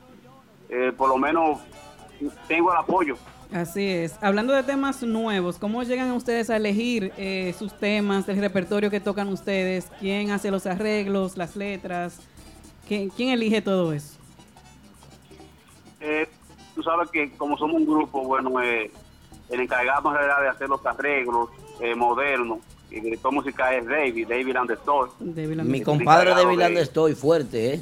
eh, 0.70 0.94
por 0.96 1.10
lo 1.10 1.18
menos 1.18 1.60
tengo 2.48 2.72
el 2.72 2.78
apoyo. 2.78 3.16
Así 3.54 3.86
es. 3.86 4.16
Hablando 4.24 4.54
de 4.54 4.64
temas 4.64 5.04
nuevos, 5.04 5.58
¿cómo 5.60 5.84
llegan 5.84 6.12
ustedes 6.12 6.50
a 6.50 6.56
elegir 6.56 7.12
eh, 7.18 7.54
sus 7.60 7.74
temas, 7.74 8.30
el 8.30 8.38
repertorio 8.40 8.90
que 8.90 9.02
tocan 9.02 9.28
ustedes? 9.28 9.92
¿Quién 10.00 10.32
hace 10.32 10.52
los 10.52 10.66
arreglos, 10.66 11.36
las 11.36 11.58
letras? 11.58 12.22
¿Quién, 12.88 13.10
quién 13.10 13.30
elige 13.32 13.62
todo 13.62 13.92
eso? 13.92 14.21
Eh, 16.02 16.28
tú 16.76 16.84
sabes 16.84 17.10
que 17.12 17.32
como 17.38 17.58
somos 17.58 17.76
un 17.78 17.86
grupo, 17.86 18.24
bueno, 18.24 18.60
eh, 18.62 18.92
el 19.50 19.60
encargado 19.62 20.10
en 20.10 20.16
realidad 20.16 20.42
de 20.42 20.48
hacer 20.50 20.68
los 20.70 20.86
arreglos 20.86 21.50
eh, 21.80 21.96
modernos, 21.96 22.60
y 22.90 22.98
el 22.98 23.04
director 23.04 23.32
musical 23.32 23.74
es 23.76 23.86
David, 23.86 24.28
David 24.28 24.56
Anderson. 24.56 25.10
Mi 25.66 25.82
compadre 25.82 26.34
de 26.36 26.46
Vilanda 26.46 26.82
estoy 26.82 27.16
fuerte, 27.16 27.76
¿eh? 27.76 27.82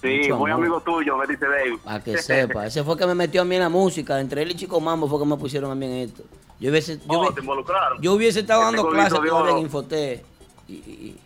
Sí, 0.00 0.18
Mucho 0.22 0.36
muy 0.38 0.50
amor. 0.50 0.64
amigo 0.66 0.80
tuyo, 0.80 1.16
me 1.16 1.26
dice 1.28 1.46
David. 1.46 1.78
Para 1.84 2.02
que 2.02 2.18
sepa. 2.18 2.66
Ese 2.66 2.82
fue 2.82 2.96
que 2.98 3.06
me 3.06 3.14
metió 3.14 3.42
a 3.42 3.44
mí 3.44 3.54
en 3.54 3.62
la 3.62 3.68
música. 3.68 4.18
Entre 4.20 4.42
él 4.42 4.50
y 4.50 4.56
Chico 4.56 4.80
Mambo 4.80 5.06
fue 5.08 5.20
que 5.20 5.26
me 5.26 5.36
pusieron 5.36 5.70
a 5.70 5.76
mí 5.76 5.86
en 5.86 5.92
esto. 6.08 6.24
Yo 6.58 6.70
hubiese, 6.70 6.96
yo, 6.98 7.02
Oh, 7.06 7.28
hubiese- 7.30 8.00
yo 8.00 8.12
hubiese 8.14 8.40
estado 8.40 8.62
Ese 8.62 8.76
dando 8.76 8.90
clases 8.90 9.22
de 9.22 9.28
todavía 9.28 9.52
en. 9.52 9.58
Infoté. 9.58 10.24
Y, 10.66 10.72
y- 10.74 11.20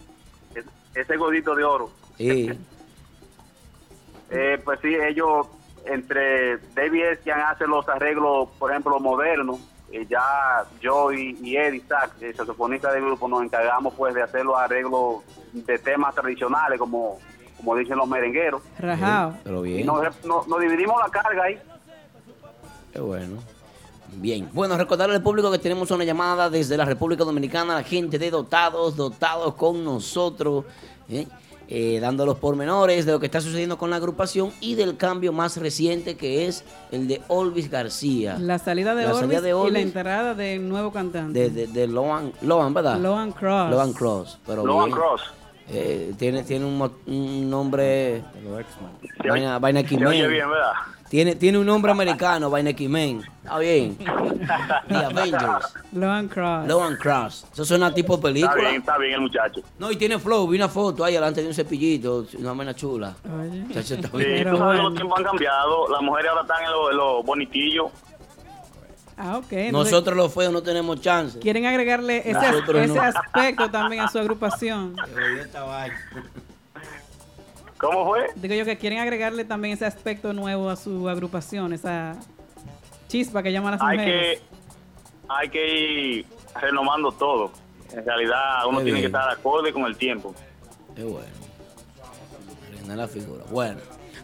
Ese 0.94 1.16
godito 1.16 1.54
de 1.54 1.64
oro. 1.64 1.90
y- 2.18 2.50
Eh, 4.30 4.60
pues 4.64 4.80
sí, 4.82 4.88
ellos, 4.94 5.46
entre 5.86 6.58
David 6.74 7.04
es 7.12 7.18
quien 7.20 7.38
hace 7.38 7.66
los 7.66 7.88
arreglos, 7.88 8.48
por 8.58 8.70
ejemplo, 8.70 8.98
modernos. 9.00 9.58
ya 10.08 10.64
yo 10.80 11.12
y, 11.12 11.38
y 11.42 11.56
Ed 11.56 11.72
Isaac, 11.74 12.12
el 12.20 12.34
saxofonista 12.34 12.92
del 12.92 13.04
grupo, 13.04 13.28
nos 13.28 13.42
encargamos 13.42 13.94
pues 13.94 14.14
de 14.14 14.22
hacer 14.22 14.44
los 14.44 14.56
arreglos 14.58 15.22
de 15.52 15.78
temas 15.78 16.14
tradicionales, 16.14 16.78
como, 16.78 17.18
como 17.56 17.76
dicen 17.76 17.96
los 17.96 18.06
merengueros. 18.08 18.62
Rajao. 18.78 19.34
Pero 19.44 19.64
Y 19.64 19.74
bien. 19.74 19.86
nos, 19.86 20.24
nos- 20.24 20.46
nos 20.48 20.60
dividimos 20.60 20.96
la 21.02 21.08
carga 21.10 21.44
ahí. 21.44 21.58
Qué 22.92 23.00
bueno. 23.00 23.36
Bien. 24.18 24.48
Bueno, 24.52 24.76
recordarle 24.78 25.16
al 25.16 25.22
público 25.22 25.50
que 25.50 25.58
tenemos 25.58 25.90
una 25.90 26.04
llamada 26.04 26.48
desde 26.48 26.76
la 26.76 26.84
República 26.84 27.24
Dominicana, 27.24 27.74
la 27.74 27.82
gente 27.82 28.18
de 28.18 28.30
Dotados, 28.30 28.96
Dotados 28.96 29.54
con 29.54 29.84
nosotros, 29.84 30.64
¿eh? 31.08 31.26
Eh, 31.68 31.98
dando 32.00 32.24
los 32.24 32.38
pormenores 32.38 33.06
de 33.06 33.12
lo 33.12 33.18
que 33.18 33.26
está 33.26 33.40
sucediendo 33.40 33.76
con 33.76 33.90
la 33.90 33.96
agrupación 33.96 34.52
y 34.60 34.76
del 34.76 34.96
cambio 34.96 35.32
más 35.32 35.56
reciente 35.56 36.16
que 36.16 36.46
es 36.46 36.62
el 36.92 37.08
de 37.08 37.22
Olvis 37.26 37.68
García. 37.70 38.38
La 38.38 38.58
salida 38.60 38.94
de 38.94 39.02
La 39.02 39.08
Orbis 39.14 39.20
salida 39.22 39.40
de 39.40 39.68
y 39.68 39.70
la 39.72 39.80
entrada 39.80 40.34
del 40.34 40.68
nuevo 40.68 40.92
cantante. 40.92 41.38
de, 41.38 41.50
de, 41.50 41.66
de 41.66 41.86
Loan, 41.88 42.32
Loan, 42.42 42.72
¿verdad? 42.72 42.98
Loan 43.00 43.32
Cross. 43.32 43.70
Loan 43.70 43.92
Cross. 43.92 44.38
Pero 44.46 44.64
Loan 44.64 44.86
bien. 44.86 44.96
Cross. 44.96 45.22
Eh, 45.68 46.12
tiene, 46.18 46.42
tiene 46.44 46.64
un, 46.64 46.78
mo- 46.78 46.92
un 47.06 47.50
nombre. 47.50 48.22
Vaina, 49.28 49.58
vaina 49.58 49.80
oye 49.80 50.26
bien, 50.28 50.48
¿verdad? 50.50 50.72
Tiene, 51.08 51.36
tiene 51.36 51.56
un 51.58 51.66
nombre 51.66 51.92
americano, 51.92 52.50
Vaina 52.50 52.72
Quimen. 52.72 53.22
Está 53.44 53.58
bien. 53.58 53.96
The 54.88 54.94
Avengers. 54.96 55.72
Loan 55.92 56.26
Cross. 56.28 56.66
Loan 56.66 56.96
Cross. 56.96 57.46
Eso 57.52 57.64
suena 57.64 57.94
tipo 57.94 58.14
Está 58.14 58.26
película. 58.26 58.54
bien, 58.56 58.74
está 58.80 58.98
bien 58.98 59.12
el 59.14 59.20
muchacho. 59.20 59.60
No, 59.78 59.92
y 59.92 59.96
tiene 59.96 60.18
flow. 60.18 60.48
Vi 60.48 60.56
una 60.56 60.68
foto 60.68 61.04
ahí 61.04 61.14
delante 61.14 61.42
de 61.42 61.48
un 61.48 61.54
cepillito. 61.54 62.26
Una 62.38 62.52
vaina 62.54 62.74
chula. 62.74 63.14
Oye. 63.24 63.60
Muchacho, 63.60 63.94
está 63.94 64.08
Sí, 64.08 64.16
bien. 64.16 64.50
tú 64.50 64.56
sabes 64.56 64.76
que 64.78 64.82
los 64.82 64.94
tiempos 64.94 65.18
han 65.18 65.24
cambiado. 65.24 65.88
Las 65.88 66.02
mujeres 66.02 66.28
ahora 66.30 66.42
están 66.42 66.64
en 66.64 66.70
los 66.72 66.90
en 66.90 66.96
los 66.96 67.24
bonitillos. 67.24 67.86
Ah, 69.18 69.38
ok. 69.38 69.46
Entonces, 69.52 69.92
Nosotros 69.92 70.16
los 70.16 70.32
feos 70.34 70.52
no 70.52 70.62
tenemos 70.62 71.00
chance. 71.00 71.38
quieren 71.38 71.64
agregarle 71.66 72.18
ese, 72.18 72.36
as- 72.36 72.54
ese 72.68 72.86
no. 72.94 73.02
aspecto 73.02 73.70
también 73.70 74.02
a 74.02 74.08
su 74.08 74.18
agrupación. 74.18 74.94
¿Cómo 77.78 78.06
fue? 78.06 78.26
Digo 78.36 78.54
yo 78.54 78.64
que 78.64 78.78
quieren 78.78 78.98
agregarle 79.00 79.44
también 79.44 79.74
ese 79.74 79.84
aspecto 79.84 80.32
nuevo 80.32 80.70
a 80.70 80.76
su 80.76 81.08
agrupación, 81.08 81.72
esa 81.74 82.16
chispa 83.08 83.42
que 83.42 83.52
llaman 83.52 83.72
las 83.72 83.82
Hay 83.82 83.98
mujeres. 83.98 84.38
que, 84.40 84.44
hay 85.28 85.48
que 85.50 85.78
ir 85.80 86.26
renomando 86.60 87.12
todo. 87.12 87.50
En 87.92 88.04
realidad, 88.04 88.66
uno 88.66 88.78
Qué 88.78 88.84
tiene 88.84 89.00
que 89.00 89.06
estar 89.06 89.28
acorde 89.30 89.72
con 89.72 89.84
el 89.84 89.96
tiempo. 89.96 90.34
Qué 90.94 91.04
bueno. 91.04 91.26
Arreglar 92.72 92.96
la 92.96 93.08
figura. 93.08 93.44
Bueno, 93.50 93.80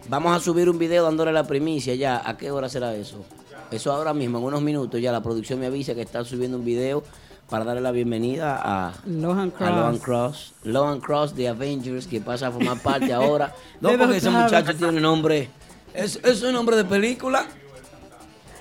vamos 0.09 0.35
a 0.35 0.41
subir 0.41 0.69
un 0.71 0.79
video 0.79 1.05
dándole 1.05 1.33
la 1.33 1.45
primicia 1.45 1.95
ya. 1.95 2.23
¿A 2.25 2.37
qué 2.39 2.51
hora 2.51 2.69
será 2.71 2.95
eso? 2.95 3.25
Eso 3.73 3.91
ahora 3.93 4.13
mismo, 4.13 4.39
en 4.39 4.45
unos 4.45 4.63
minutos 4.63 5.01
ya 5.01 5.11
la 5.13 5.23
producción 5.23 5.59
me 5.59 5.67
avisa 5.67 5.95
que 5.95 6.03
está 6.03 6.25
subiendo 6.25 6.59
un 6.59 6.65
video 6.65 7.03
para 7.49 7.65
darle 7.65 7.81
la 7.81 7.91
bienvenida 7.91 8.61
a, 8.63 8.93
Lohan 9.07 9.49
a 9.49 9.53
Cross. 9.53 9.71
Lohan 9.71 9.99
Cross. 9.99 10.55
Lohan 10.65 11.01
Cross 11.01 11.35
de 11.37 11.49
Avengers, 11.49 12.07
que 12.07 12.21
pasa 12.21 12.49
a 12.49 12.51
formar 12.51 12.79
parte 12.81 13.13
ahora. 13.15 13.55
No, 13.81 13.91
porque 13.97 14.19
ese 14.19 14.31
muchacho 14.31 14.75
tiene 14.77 15.01
nombre. 15.01 15.49
Es, 15.95 16.17
es 16.23 16.43
un 16.43 16.53
nombre 16.53 16.77
de 16.77 16.85
película. 16.85 17.47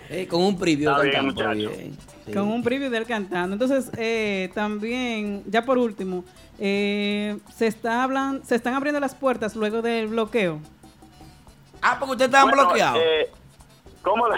Eh, 0.10 0.28
con 0.28 0.42
un 0.42 0.58
preview 0.58 0.92
Está 0.92 1.04
bien, 1.04 1.14
cantando. 1.34 1.72
Con 2.34 2.48
un 2.48 2.64
preview 2.64 2.90
de 2.90 2.98
él 2.98 3.06
cantando. 3.06 3.54
Entonces, 3.54 3.92
eh, 3.98 4.50
también, 4.54 5.44
ya 5.48 5.64
por 5.64 5.78
último, 5.78 6.24
eh, 6.60 7.38
se, 7.56 7.68
está 7.68 8.04
hablan, 8.04 8.46
se 8.46 8.56
están 8.56 8.74
abriendo 8.74 9.00
las 9.00 9.16
puertas 9.16 9.56
luego 9.56 9.82
del 9.82 10.08
bloqueo. 10.08 10.60
Ah, 11.82 11.98
porque 12.00 12.12
ustedes 12.14 12.28
estaban 12.30 12.50
Bueno, 12.50 12.66
bloqueados. 12.66 13.00
eh, 13.02 13.30
¿Cómo? 14.02 14.28
le- 14.30 14.36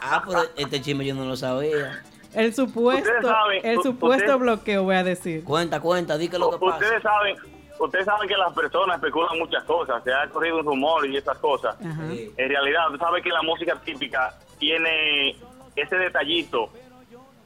Ah, 0.00 0.22
pero 0.26 0.42
este 0.56 0.80
chisme 0.80 1.04
yo 1.04 1.14
no 1.14 1.24
lo 1.24 1.36
sabía. 1.36 2.02
El 2.34 2.54
supuesto, 2.54 3.10
saben, 3.20 3.60
el 3.64 3.82
supuesto 3.82 4.24
ustedes- 4.24 4.38
bloqueo, 4.40 4.82
voy 4.84 4.94
a 4.94 5.04
decir. 5.04 5.44
Cuenta, 5.44 5.80
cuenta, 5.80 6.16
di 6.16 6.28
que 6.28 6.38
lo 6.38 6.50
que 6.50 6.58
pasa. 6.58 6.76
Ustedes 6.78 7.02
saben, 7.02 7.36
ustedes 7.78 8.04
saben 8.06 8.28
que 8.28 8.36
las 8.36 8.52
personas 8.54 8.96
especulan 8.96 9.38
muchas 9.38 9.62
cosas, 9.64 10.02
se 10.04 10.12
ha 10.14 10.26
corrido 10.28 10.58
un 10.60 10.64
rumor 10.64 11.04
y 11.06 11.16
esas 11.16 11.36
cosas. 11.38 11.76
Ajá. 11.84 12.02
En 12.10 12.48
realidad, 12.48 12.86
tú 12.90 12.96
sabes 12.98 13.22
que 13.22 13.28
la 13.30 13.42
música 13.42 13.76
típica 13.84 14.34
tiene 14.58 15.36
ese 15.76 15.96
detallito 15.96 16.70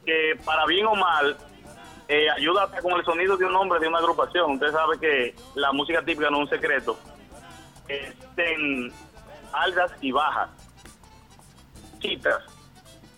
que 0.04 0.38
para 0.44 0.64
bien 0.66 0.86
o 0.86 0.94
mal 0.94 1.36
eh, 2.08 2.30
ayuda 2.30 2.62
hasta 2.64 2.80
con 2.80 2.92
el 2.92 3.04
sonido 3.04 3.36
de 3.36 3.44
un 3.44 3.56
hombre 3.56 3.80
de 3.80 3.88
una 3.88 3.98
agrupación. 3.98 4.52
Usted 4.52 4.70
sabe 4.70 5.00
que 5.00 5.34
la 5.56 5.72
música 5.72 6.00
típica 6.02 6.30
no 6.30 6.36
es 6.36 6.42
un 6.44 6.48
secreto. 6.50 6.96
Estén 7.88 8.92
altas 9.52 9.90
y 10.00 10.12
bajas, 10.12 10.48
chitas, 11.98 12.42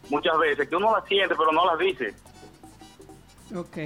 muchas 0.08 0.38
veces, 0.38 0.68
que 0.68 0.76
uno 0.76 0.92
las 0.96 1.04
siente 1.06 1.34
pero 1.36 1.52
no 1.52 1.64
las 1.66 1.78
dice. 1.78 2.14
Ok. 3.54 3.76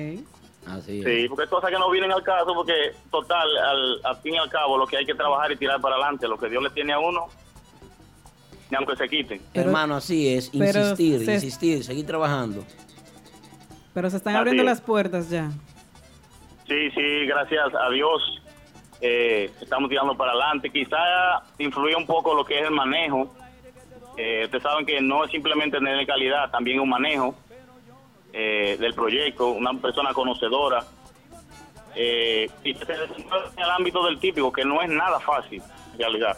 Así 0.67 1.01
es. 1.01 1.05
Sí, 1.05 1.29
porque 1.29 1.43
hay 1.45 1.49
cosas 1.49 1.71
que 1.71 1.79
no 1.79 1.91
vienen 1.91 2.13
al 2.13 2.23
caso, 2.23 2.55
porque 2.55 2.93
total, 3.11 3.49
al, 3.59 4.01
al 4.05 4.17
fin 4.19 4.35
y 4.35 4.39
al 4.39 4.49
cabo, 4.49 4.77
lo 4.79 4.87
que 4.87 4.97
hay 4.97 5.05
que 5.05 5.15
trabajar 5.15 5.51
y 5.51 5.57
tirar 5.57 5.81
para 5.81 5.97
adelante, 5.97 6.29
lo 6.29 6.39
que 6.39 6.49
Dios 6.49 6.63
le 6.63 6.71
tiene 6.71 6.93
a 6.93 6.99
uno, 7.01 7.27
ni 8.71 8.77
aunque 8.77 8.97
se 8.97 9.09
quiten. 9.09 9.41
Pero- 9.53 9.67
Hermano, 9.67 9.97
así 9.97 10.29
es. 10.35 10.55
Insistir, 10.55 11.25
se- 11.25 11.35
insistir, 11.35 11.85
seguir 11.85 12.07
trabajando. 12.07 12.65
Pero 13.93 14.09
se 14.09 14.17
están 14.17 14.35
Así 14.35 14.39
abriendo 14.41 14.63
es. 14.63 14.67
las 14.67 14.81
puertas 14.81 15.29
ya. 15.29 15.51
Sí, 16.69 16.91
sí, 16.93 17.27
gracias 17.27 17.75
a 17.75 17.91
Dios 17.91 18.41
eh, 19.01 19.51
estamos 19.61 19.91
tirando 19.91 20.17
para 20.17 20.31
adelante. 20.31 20.71
Quizá 20.71 20.97
influye 21.59 21.97
un 21.97 22.07
poco 22.07 22.35
lo 22.35 22.45
que 22.45 22.61
es 22.61 22.65
el 22.65 22.71
manejo. 22.71 23.35
Eh, 24.17 24.43
ustedes 24.45 24.63
saben 24.63 24.85
que 24.85 25.01
no 25.01 25.25
es 25.25 25.31
simplemente 25.31 25.79
tener 25.79 26.07
calidad, 26.07 26.51
también 26.51 26.81
un 26.81 26.89
manejo 26.89 27.35
eh, 28.33 28.77
del 28.79 28.95
proyecto, 28.95 29.49
una 29.49 29.73
persona 29.75 30.13
conocedora. 30.13 30.85
Eh, 31.95 32.49
y 32.65 32.75
se 32.75 32.93
en 32.93 33.59
el 33.59 33.71
ámbito 33.71 34.05
del 34.05 34.19
típico, 34.19 34.51
que 34.53 34.65
no 34.65 34.81
es 34.81 34.89
nada 34.89 35.21
fácil, 35.21 35.63
en 35.93 35.99
realidad. 35.99 36.37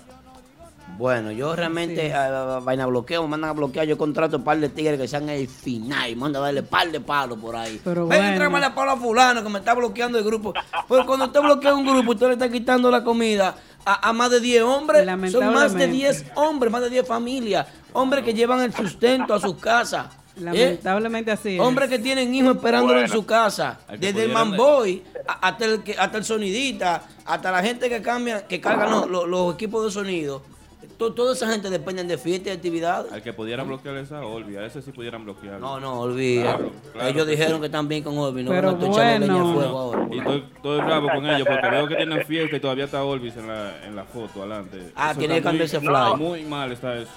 Bueno, 0.97 1.33
yo 1.33 1.57
realmente, 1.57 2.07
Sí. 2.07 2.13
a, 2.13 2.57
a- 2.57 2.61
vaina 2.61 2.87
bloqueo, 2.87 3.23
me 3.23 3.29
mandan 3.29 3.51
a 3.51 3.53
bloquear. 3.53 3.87
Yo 3.87 3.99
contrato 3.99 4.37
un 4.37 4.45
par 4.45 4.59
de 4.61 4.69
tigres 4.69 5.01
que 5.01 5.09
sean 5.09 5.29
el 5.29 5.49
final 5.49 6.09
y 6.11 6.15
manda 6.15 6.39
a 6.39 6.43
darle 6.43 6.63
par 6.63 6.91
de 6.93 7.01
palos 7.01 7.39
por 7.39 7.57
ahí. 7.57 7.81
Pero 7.83 8.07
Ven, 8.07 8.21
bueno. 8.21 8.37
tráeme 8.37 8.61
la 8.61 8.75
palo 8.75 8.93
a 8.93 8.97
fulano 8.97 9.43
que 9.43 9.49
me 9.49 9.59
está 9.59 9.75
bloqueando 9.75 10.19
el 10.19 10.25
grupo. 10.25 10.53
Pero 10.89 11.05
cuando 11.07 11.25
usted 11.27 11.41
bloquea 11.41 11.75
un 11.75 11.85
grupo, 11.85 12.13
usted 12.13 12.27
le 12.29 12.33
está 12.35 12.49
quitando 12.49 12.91
la 12.93 13.03
comida 13.03 13.57
a, 13.85 14.09
a 14.09 14.13
más 14.13 14.31
de 14.31 14.39
10 14.41 14.63
hombres. 14.63 15.05
Son 15.33 15.53
más 15.53 15.73
de 15.73 15.87
Lamentablemente. 15.87 15.87
10 15.89 16.25
hombres, 16.37 16.73
más 16.73 16.83
de 16.83 16.91
10 16.91 17.07
familias. 17.09 17.67
Hombres 17.93 18.25
que 18.25 18.33
llevan 18.35 18.61
el 18.61 18.73
sustento 18.73 19.35
a 19.35 19.41
sus 19.41 19.57
casas. 19.57 20.07
¿eh? 20.37 20.41
Lamentablemente 20.43 21.33
así 21.33 21.57
es. 21.57 21.61
Hombres 21.61 21.89
que 21.89 21.99
tienen 21.99 22.33
hijos 22.35 22.55
esperándolo 22.57 23.01
en 23.01 23.09
su 23.09 23.27
casa. 23.27 23.81
Desde 23.99 24.25
el 24.25 24.33
manboy 24.33 25.03
a- 25.27 25.49
hasta 25.49 25.65
el, 25.65 25.83
que- 25.83 25.97
hasta 25.99 26.19
el 26.19 26.25
sonidita, 26.25 27.03
hasta 27.25 27.51
la 27.51 27.63
gente 27.63 27.89
que 27.89 28.01
cambia, 28.01 28.47
que 28.47 28.61
carga 28.61 28.89
los, 28.89 29.09
los- 29.11 29.27
los 29.29 29.55
equipos 29.55 29.85
de 29.85 29.91
sonido. 29.91 30.43
To- 30.99 31.13
toda 31.13 31.33
esa 31.33 31.51
gente 31.51 31.71
depende 31.71 32.05
de 32.05 32.17
fiestas 32.19 32.53
y 32.55 32.57
actividades. 32.57 33.13
Al 33.13 33.23
que 33.23 33.33
pudieran 33.33 33.67
bloquear 33.67 33.97
esa 33.97 34.25
Olvi, 34.25 34.57
a 34.57 34.65
ese 34.67 34.81
sí 34.83 34.93
pudieran 34.93 35.25
bloquear. 35.25 35.59
No, 35.61 35.81
no, 35.81 36.01
olvida. 36.01 36.57
Claro, 36.57 36.71
claro 36.93 37.09
Ellos 37.09 37.25
que 37.25 37.31
dijeron 37.33 37.55
sí. 37.55 37.61
que 37.61 37.67
están 37.67 37.89
bien 37.89 38.03
con 38.05 38.17
Olvi. 38.19 38.43
No 38.45 38.51
Pero 38.51 38.73
leña 38.73 39.15
al 39.15 39.19
bueno. 39.29 39.55
fuego 39.55 39.79
ahora. 39.79 40.07
Y 40.13 40.19
estoy, 40.19 40.45
estoy 40.55 40.81
bravo 40.81 41.09
con 41.09 41.27
ellos 41.31 41.49
porque 41.49 41.69
veo 41.71 41.87
que 41.89 41.97
tienen 41.97 42.25
fiesta 42.27 42.57
y 42.57 42.61
todavía 42.61 42.85
está 42.85 43.05
Olvis 43.05 43.37
en 43.37 43.49
la, 43.49 43.85
en 43.85 43.97
la 43.97 44.05
foto 44.05 44.41
adelante. 44.41 44.93
Ah, 44.95 45.11
Eso 45.11 45.19
tiene 45.19 45.35
que 45.35 45.41
muy- 45.41 45.49
cambiarse 45.49 45.81
flyer. 45.81 46.17
Muy 46.17 46.43
mal 46.45 46.71
está 46.73 46.97
eso. 46.97 47.11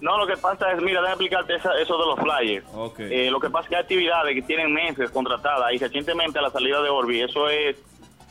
No, 0.00 0.18
lo 0.18 0.26
que 0.26 0.36
pasa 0.36 0.70
es, 0.72 0.82
mira, 0.82 1.00
déjame 1.00 1.12
explicarte 1.24 1.54
esa- 1.56 1.78
eso 1.80 1.96
de 1.96 2.06
los 2.06 2.18
flyers. 2.18 2.66
Ok. 2.74 2.98
Eh, 3.00 3.30
lo 3.30 3.40
que 3.40 3.48
pasa 3.48 3.62
es 3.64 3.68
que 3.70 3.76
hay 3.76 3.82
actividades 3.82 4.34
que 4.34 4.42
tienen 4.42 4.72
meses 4.72 5.10
contratadas 5.10 5.72
y 5.72 5.78
recientemente 5.78 6.38
a 6.38 6.42
la 6.42 6.50
salida 6.50 6.82
de 6.82 6.88
Orbi, 6.90 7.22
eso 7.22 7.48
es 7.48 7.76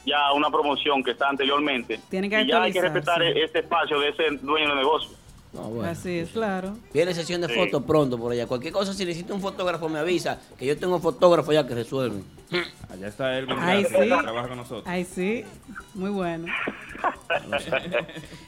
ya 0.06 0.32
una 0.34 0.50
promoción 0.50 1.04
que 1.04 1.12
está 1.12 1.30
anteriormente. 1.30 2.00
Tienen 2.10 2.30
que 2.30 2.42
y 2.42 2.48
ya 2.48 2.62
hay 2.64 2.72
que 2.74 2.82
respetar 2.82 3.22
sí. 3.22 3.40
este 3.40 3.60
espacio 3.60 4.00
de 4.00 4.10
ese 4.10 4.24
dueño 4.42 4.70
de 4.70 4.76
negocio. 4.76 5.10
No, 5.54 5.62
bueno. 5.70 5.92
Así 5.92 6.18
es, 6.18 6.32
claro. 6.32 6.76
Viene 6.92 7.14
sesión 7.14 7.40
de 7.42 7.48
Sí. 7.48 7.54
fotos 7.54 7.84
pronto 7.84 8.18
por 8.18 8.32
allá. 8.32 8.48
Cualquier 8.48 8.74
cosa, 8.74 8.92
si 8.92 9.06
necesita 9.06 9.36
un 9.36 9.42
fotógrafo, 9.42 9.88
me 9.88 10.00
avisa. 10.00 10.40
Que 10.58 10.66
yo 10.66 10.76
tengo 10.76 11.00
fotógrafo 11.00 11.52
ya 11.54 11.68
que 11.68 11.76
resuelven. 11.76 12.24
Allá 12.92 13.08
está 13.08 13.28
Ay, 13.30 13.46
Garza, 13.46 13.88
sí. 13.90 14.10
que 14.10 14.18
trabaja 14.18 14.48
con 14.48 14.58
nosotros. 14.58 14.84
Ay, 14.88 15.04
sí. 15.06 15.46
Muy 15.94 16.10
bueno. 16.10 16.48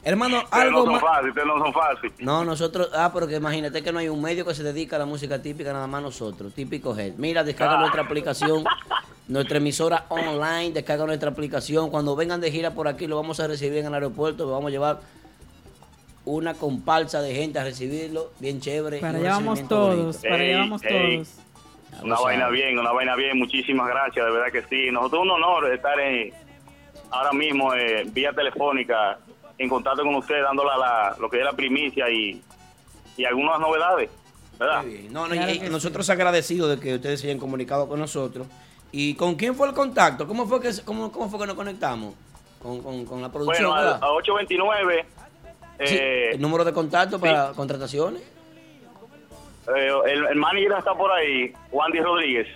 Hermano, 0.02 0.38
Ustedes 0.44 0.50
no 0.52 0.60
algo 0.62 0.84
son 0.84 0.92
más. 0.94 1.02
fáciles, 1.02 1.28
ustedes 1.30 1.46
no 1.46 1.58
son 1.58 1.72
fáciles. 1.72 2.12
No, 2.20 2.44
nosotros, 2.44 2.90
ah, 2.94 3.10
porque 3.12 3.36
imagínate 3.36 3.82
que 3.82 3.92
no 3.92 3.98
hay 3.98 4.08
un 4.08 4.20
medio 4.22 4.44
que 4.44 4.54
se 4.54 4.62
dedica 4.62 4.96
a 4.96 4.98
la 5.00 5.06
música 5.06 5.40
típica, 5.42 5.72
nada 5.72 5.86
más 5.86 6.02
nosotros, 6.02 6.52
típico 6.54 6.96
Head. 6.96 7.14
Mira, 7.18 7.44
descarga 7.44 7.78
nuestra 7.78 8.02
aplicación, 8.02 8.64
nuestra 9.28 9.58
emisora 9.58 10.04
online, 10.08 10.72
descarga 10.72 11.04
nuestra 11.06 11.30
aplicación. 11.30 11.90
Cuando 11.90 12.14
vengan 12.16 12.40
de 12.40 12.50
gira 12.50 12.70
por 12.72 12.88
aquí, 12.88 13.06
lo 13.06 13.16
vamos 13.16 13.40
a 13.40 13.46
recibir 13.46 13.78
en 13.78 13.86
el 13.86 13.94
aeropuerto, 13.94 14.48
vamos 14.50 14.68
a 14.68 14.70
llevar 14.70 15.00
una 16.24 16.54
comparsa 16.54 17.20
de 17.22 17.34
gente 17.34 17.58
a 17.58 17.64
recibirlo, 17.64 18.32
bien 18.40 18.60
chévere. 18.60 18.98
Para 18.98 19.18
allá 19.18 19.30
vamos 19.30 19.66
todos. 19.68 19.96
bonito. 19.96 20.20
Para 20.22 20.42
allá 20.42 20.58
vamos 20.58 20.82
ey. 20.84 21.16
todos. 21.18 21.28
Una 22.02 22.14
lo 22.16 22.22
vaina 22.24 22.48
bien, 22.50 22.78
una 22.78 22.92
vaina 22.92 23.16
bien. 23.16 23.38
Muchísimas 23.38 23.88
gracias, 23.88 24.24
de 24.26 24.30
verdad 24.32 24.52
que 24.52 24.62
sí. 24.68 24.90
Nosotros 24.90 25.22
un 25.22 25.30
honor 25.30 25.72
estar 25.72 25.98
en- 26.00 26.32
ahora 27.10 27.32
mismo 27.32 27.72
eh, 27.74 28.04
vía 28.08 28.32
telefónica 28.32 29.18
en 29.58 29.68
contacto 29.68 30.02
con 30.02 30.16
usted, 30.16 30.42
dándole 30.42 30.70
la, 30.78 31.16
lo 31.18 31.30
que 31.30 31.38
es 31.38 31.44
la 31.44 31.52
primicia 31.52 32.10
y, 32.10 32.42
y 33.16 33.24
algunas 33.24 33.58
novedades, 33.60 34.10
¿verdad? 34.58 34.82
Muy 34.82 34.92
bien. 34.94 35.12
No, 35.12 35.26
no, 35.28 35.34
y- 35.34 35.60
nosotros 35.70 36.10
agradecidos 36.10 36.68
de 36.70 36.78
que 36.80 36.96
ustedes 36.96 37.20
se 37.20 37.28
hayan 37.28 37.38
comunicado 37.38 37.88
con 37.88 37.98
nosotros. 38.00 38.46
¿Y 38.92 39.14
con 39.14 39.34
quién 39.34 39.54
fue 39.54 39.68
el 39.68 39.74
contacto? 39.74 40.26
¿Cómo 40.26 40.46
fue 40.46 40.60
que, 40.60 40.70
cómo, 40.84 41.10
cómo 41.12 41.28
fue 41.28 41.40
que 41.40 41.46
nos 41.46 41.56
conectamos? 41.56 42.14
Con, 42.62 42.82
con- 42.82 43.04
con 43.04 43.20
la 43.22 43.30
producción, 43.30 43.70
Bueno, 43.70 43.88
a, 43.90 43.96
a 43.96 44.12
829, 44.12 45.04
Sí, 45.84 45.94
eh, 45.94 46.30
el 46.32 46.40
número 46.40 46.64
de 46.64 46.72
contacto 46.72 47.20
para 47.20 47.52
contrataciones. 47.52 48.22
eh, 49.76 49.90
el, 50.06 50.24
el 50.26 50.36
manager 50.36 50.72
está 50.78 50.94
por 50.94 51.10
ahí, 51.12 51.52
Wandy 51.70 52.00
Rodríguez. 52.00 52.48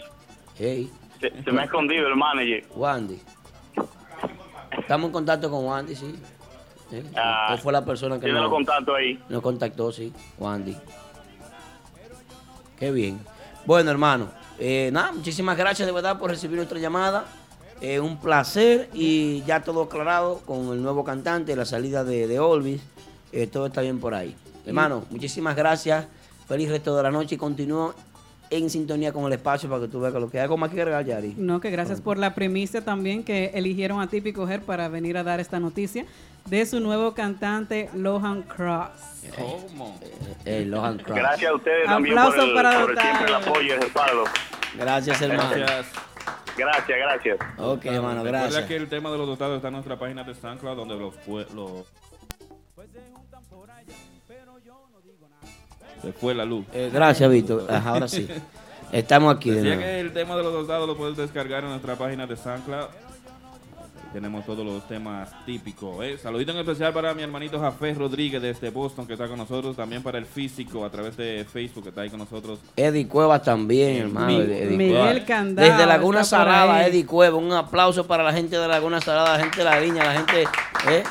Hey, 0.57 0.91
Se, 1.21 1.31
se 1.43 1.53
me 1.53 1.61
ha 1.61 1.65
escondido 1.65 2.07
el 2.09 2.17
manager. 2.17 2.65
Wandy. 2.75 3.21
Estamos 4.79 5.07
en 5.09 5.13
contacto 5.13 5.51
con 5.51 5.65
Wandy, 5.67 5.95
sí. 5.95 6.19
Ah, 7.15 7.51
Él 7.53 7.59
fue 7.61 7.73
la 7.73 7.85
persona 7.85 8.19
que 8.19 8.33
nos, 8.33 8.49
contactos 8.49 8.97
ahí. 8.97 9.23
nos 9.29 9.43
contactó, 9.43 9.93
sí. 9.93 10.13
Wandy. 10.39 10.77
Qué 12.79 12.91
bien. 12.91 13.21
Bueno, 13.67 13.91
hermano. 13.91 14.29
Eh, 14.61 14.91
nada, 14.93 15.13
muchísimas 15.13 15.57
gracias 15.57 15.87
de 15.87 15.93
verdad 15.93 16.19
por 16.19 16.31
recibir 16.31 16.57
nuestra 16.57 16.79
llamada. 16.79 17.27
Eh, 17.81 17.99
un 17.99 18.19
placer 18.19 18.91
y 18.93 19.43
ya 19.45 19.63
todo 19.63 19.85
aclarado 19.85 20.41
con 20.45 20.69
el 20.69 20.83
nuevo 20.83 21.03
cantante, 21.03 21.57
la 21.57 21.65
salida 21.65 22.05
de, 22.05 22.27
de 22.27 22.39
Olvis. 22.39 22.83
Eh, 23.33 23.47
todo 23.47 23.67
está 23.67 23.81
bien 23.81 23.99
por 23.99 24.15
ahí. 24.15 24.37
Hermano, 24.67 25.05
muchísimas 25.11 25.57
gracias. 25.57 26.07
Feliz 26.47 26.69
resto 26.69 26.95
de 26.95 27.03
la 27.03 27.11
noche 27.11 27.37
y 27.37 27.39
continúo 27.39 27.95
en 28.51 28.69
sintonía 28.69 29.13
con 29.13 29.25
el 29.27 29.33
espacio 29.33 29.69
para 29.69 29.83
que 29.83 29.89
tú 29.89 30.01
veas 30.01 30.13
que 30.13 30.21
lo 30.21 30.29
que 30.31 30.39
hay. 30.39 30.43
¿Algo 30.43 30.57
más 30.57 30.71
que 30.71 30.81
agregar, 30.81 31.05
Yari? 31.05 31.35
No, 31.37 31.61
que 31.61 31.71
gracias 31.71 32.01
por 32.01 32.19
la 32.19 32.35
primicia 32.35 32.85
también 32.85 33.23
que 33.23 33.53
eligieron 33.55 34.01
a 34.01 34.09
Típico 34.09 34.49
Her 34.49 34.63
para 34.63 34.89
venir 34.89 35.17
a 35.17 35.23
dar 35.23 35.39
esta 35.41 35.61
noticia 35.61 36.05
de 36.47 36.67
su 36.67 36.81
nuevo 36.81 37.15
cantante 37.15 37.91
Lohan 37.95 38.43
Cross. 38.43 38.91
¿Cómo? 39.37 39.99
Eh, 40.45 40.65
Lohan 40.67 40.99
Cross. 40.99 41.17
Gracias 41.17 41.51
a 41.51 41.55
ustedes 41.55 41.87
también 41.87 42.19
Aplauso 42.19 42.39
por 42.39 42.49
el, 42.49 42.55
para 42.55 42.81
por 42.81 42.91
el 42.91 42.99
siempre 42.99 43.27
el 43.27 43.33
Otávio. 43.35 43.49
apoyo 43.51 43.67
y 43.69 43.71
el 43.71 43.81
respaldo. 43.83 44.25
Gracias, 44.77 45.23
hermano. 45.23 45.51
Gracias. 45.51 45.87
Gracias, 46.57 46.99
gracias. 46.99 47.39
Ok, 47.59 47.85
hermano, 47.87 48.17
Recuerda 48.25 48.41
gracias. 48.43 48.65
que 48.67 48.77
el 48.77 48.89
tema 48.89 49.11
de 49.11 49.19
los 49.19 49.27
dotados 49.29 49.57
está 49.57 49.69
en 49.69 49.75
nuestra 49.75 49.99
página 49.99 50.25
de 50.25 50.35
SoundCloud 50.35 50.77
donde 50.77 50.97
los- 50.97 51.15
se 56.03 56.13
fue 56.13 56.35
la 56.35 56.45
luz. 56.45 56.65
Eh, 56.73 56.91
gracias, 56.93 57.31
Víctor. 57.31 57.67
Ajá, 57.71 57.91
ahora 57.91 58.09
sí. 58.09 58.27
Estamos 58.93 59.35
aquí 59.37 59.51
de 59.51 59.57
Decía 59.57 59.75
nuevo. 59.77 59.83
que 59.91 60.01
el 60.01 60.13
tema 60.13 60.37
de 60.37 60.43
los 60.43 60.53
dotados 60.53 60.87
lo 60.89 60.97
puedes 60.97 61.17
descargar 61.17 61.63
en 61.65 61.71
nuestra 61.71 61.97
página 61.97 62.27
de 62.27 62.37
SoundCloud. 62.37 62.87
Tenemos 64.13 64.45
todos 64.45 64.67
los 64.67 64.89
temas 64.89 65.29
típicos. 65.47 66.05
¿eh? 66.05 66.19
Saludito 66.21 66.51
en 66.51 66.59
especial 66.59 66.93
para 66.93 67.15
mi 67.15 67.23
hermanito 67.23 67.61
Jafé 67.61 67.95
Rodríguez 67.95 68.43
desde 68.43 68.71
Boston 68.71 69.07
que 69.07 69.13
está 69.13 69.29
con 69.29 69.39
nosotros. 69.39 69.77
También 69.77 70.03
para 70.03 70.19
el 70.19 70.27
físico 70.27 70.85
a 70.85 70.91
través 70.91 71.17
de 71.17 71.45
Facebook 71.45 71.85
que 71.85 71.89
está 71.91 72.01
ahí 72.01 72.11
con 72.11 72.19
nosotros. 72.19 72.59
Eddie 72.75 73.07
Cuevas 73.07 73.45
también, 73.45 73.99
hermano. 73.99 74.27
Mi- 74.27 74.35
Eddie 74.41 74.77
Miguel. 74.77 75.25
Candado 75.25 75.69
Desde 75.69 75.87
Laguna 75.87 76.23
ahí. 76.73 76.91
Eddie 76.91 77.07
Cuevas. 77.07 77.41
Un 77.41 77.53
aplauso 77.53 78.05
para 78.09 78.25
la 78.25 78.33
gente 78.33 78.59
de 78.59 78.67
Laguna 78.67 79.01
Salada, 79.01 79.35
la 79.39 79.45
gente 79.45 79.59
de 79.59 79.65
la 79.65 79.79
línea, 79.81 80.03
la 80.05 80.13
gente. 80.15 80.43
¿eh? 80.89 81.05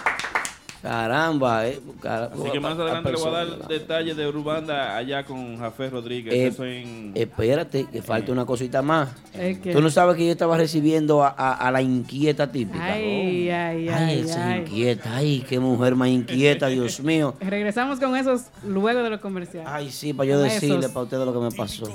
Caramba, 0.81 1.67
eh. 1.67 1.79
Así 2.03 2.51
que 2.53 2.59
más 2.61 2.77
adelante 2.79 3.11
le 3.11 3.17
voy 3.17 3.27
a 3.27 3.31
dar 3.31 3.67
detalles 3.67 4.15
de 4.15 4.27
Urbanda 4.27 4.95
allá 4.95 5.25
con 5.25 5.57
Jafé 5.57 5.89
Rodríguez. 5.89 6.33
Eh, 6.33 6.47
Eso 6.47 6.63
en... 6.65 7.11
Espérate, 7.15 7.85
que 7.91 8.01
falta 8.01 8.31
una 8.31 8.45
cosita 8.45 8.81
más. 8.81 9.09
¿El 9.33 9.59
qué? 9.59 9.73
Tú 9.73 9.81
no 9.81 9.89
sabes 9.89 10.15
que 10.15 10.25
yo 10.25 10.31
estaba 10.31 10.55
recibiendo 10.57 11.21
a, 11.23 11.35
a- 11.37 11.53
a 11.67 11.71
la 11.71 11.81
inquieta 11.81 12.49
típica. 12.49 12.81
Ay, 12.93 13.49
ay, 13.49 13.89
Ay, 13.89 13.89
ay, 13.89 14.19
esa 14.21 14.47
ay. 14.51 14.59
inquieta, 14.61 15.15
ay, 15.17 15.45
qué 15.49 15.59
mujer 15.59 15.95
más 15.95 16.07
inquieta, 16.09 16.67
Dios 16.67 16.99
mío. 17.01 17.35
Regresamos 17.41 17.99
con 17.99 18.15
esos 18.15 18.43
luego 18.63 19.03
de 19.03 19.09
los 19.09 19.19
comerciales. 19.19 19.69
Ay, 19.69 19.91
sí, 19.91 20.13
para 20.13 20.29
yo 20.29 20.35
Con 20.35 20.43
decirle 20.43 20.79
esos. 20.79 20.91
para 20.91 21.03
ustedes 21.03 21.25
lo 21.25 21.33
que 21.33 21.39
me 21.39 21.51
pasó. 21.51 21.91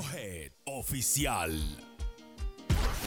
Oficial. 0.65 1.51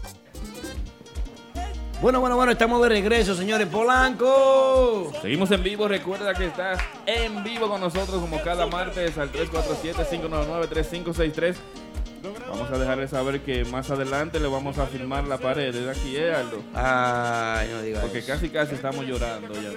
Bueno, 2.03 2.21
bueno, 2.21 2.37
bueno, 2.37 2.53
estamos 2.53 2.83
de 2.83 2.91
regreso, 2.91 3.35
señores. 3.35 3.69
Polanco. 3.69 5.11
Seguimos 5.23 5.51
en 5.51 5.63
vivo. 5.63 5.89
Recuerda 5.89 6.35
que 6.35 6.45
estás 6.47 6.79
en 7.07 7.43
vivo 7.43 7.71
con 7.71 7.81
nosotros 7.81 8.21
como 8.21 8.39
cada 8.43 8.67
martes 8.67 9.17
al 9.17 9.33
347-599-3563. 9.33 11.55
Vamos 12.49 12.71
a 12.71 12.79
dejarles 12.79 13.11
saber 13.11 13.41
que 13.41 13.65
más 13.65 13.91
adelante 13.91 14.41
le 14.41 14.49
vamos 14.49 14.79
a 14.79 14.87
filmar 14.87 15.25
la 15.25 15.39
pared 15.39 15.73
de 15.75 15.91
aquí, 15.91 16.17
¿eh, 16.17 16.33
Aldo? 16.35 16.61
Ay, 16.75 17.69
no 17.73 17.83
digas 17.83 18.03
Porque 18.03 18.19
eso. 18.19 18.29
casi 18.33 18.49
casi 18.49 18.75
estamos 18.75 19.05
llorando 19.07 19.53
ya. 19.55 19.71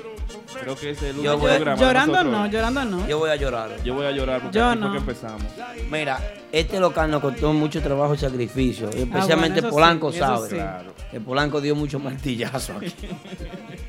Creo 0.61 0.75
que 0.75 0.91
es 0.91 1.01
el 1.03 1.15
voy- 1.17 1.37
programa. 1.37 1.79
Llorando 1.81 2.13
Nosotros- 2.13 2.33
no, 2.33 2.47
llorando 2.47 2.85
no. 2.85 3.07
Yo 3.07 3.19
voy 3.19 3.29
a 3.29 3.35
llorar. 3.35 3.69
Yo 3.83 3.93
voy 3.93 4.05
a 4.05 4.11
llorar 4.11 4.41
porque 4.41 4.57
Yo 4.57 4.65
así 4.65 4.77
fue 4.79 4.87
no. 4.87 4.91
que 4.93 4.97
empezamos. 4.99 5.43
Mira, 5.91 6.33
este 6.51 6.79
local 6.79 7.11
nos 7.11 7.21
costó 7.21 7.53
mucho 7.53 7.81
trabajo 7.81 8.13
y 8.13 8.17
sacrificio. 8.17 8.89
y 8.95 9.01
Especialmente 9.01 9.59
Ah, 9.59 9.61
bueno, 9.63 9.67
eso 9.67 9.69
Polanco 9.75 10.09
eso 10.09 10.19
sabe. 10.19 10.49
sí. 10.49 10.55
Claro. 10.55 10.93
Que 11.11 11.19
Polanco 11.19 11.61
dio 11.61 11.75
muchos 11.75 12.01
martillazos 12.01 12.77
aquí. 12.77 12.93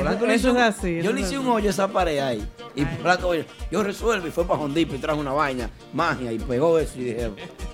Polanco 0.00 0.26
Eso 0.26 0.34
hizo- 0.50 0.58
es 0.58 0.62
así, 0.78 1.02
Yo 1.02 1.12
le 1.12 1.20
hice 1.20 1.38
un 1.38 1.46
hoyo 1.48 1.68
a 1.68 1.70
esa 1.70 1.88
pared 1.88 2.18
ahí. 2.18 2.46
Y 2.74 2.84
Polanco, 2.84 3.28
oye, 3.28 3.44
yo 3.70 3.82
resuelvo 3.82 4.26
y 4.26 4.30
fue 4.30 4.44
para 4.46 4.60
Hondipo 4.60 4.94
y 4.94 4.98
trajo 4.98 5.20
una 5.20 5.32
vaina, 5.32 5.70
magia, 5.92 6.32
y 6.32 6.38
pegó 6.38 6.78
eso 6.78 6.98
y 6.98 7.04
dije, 7.04 7.30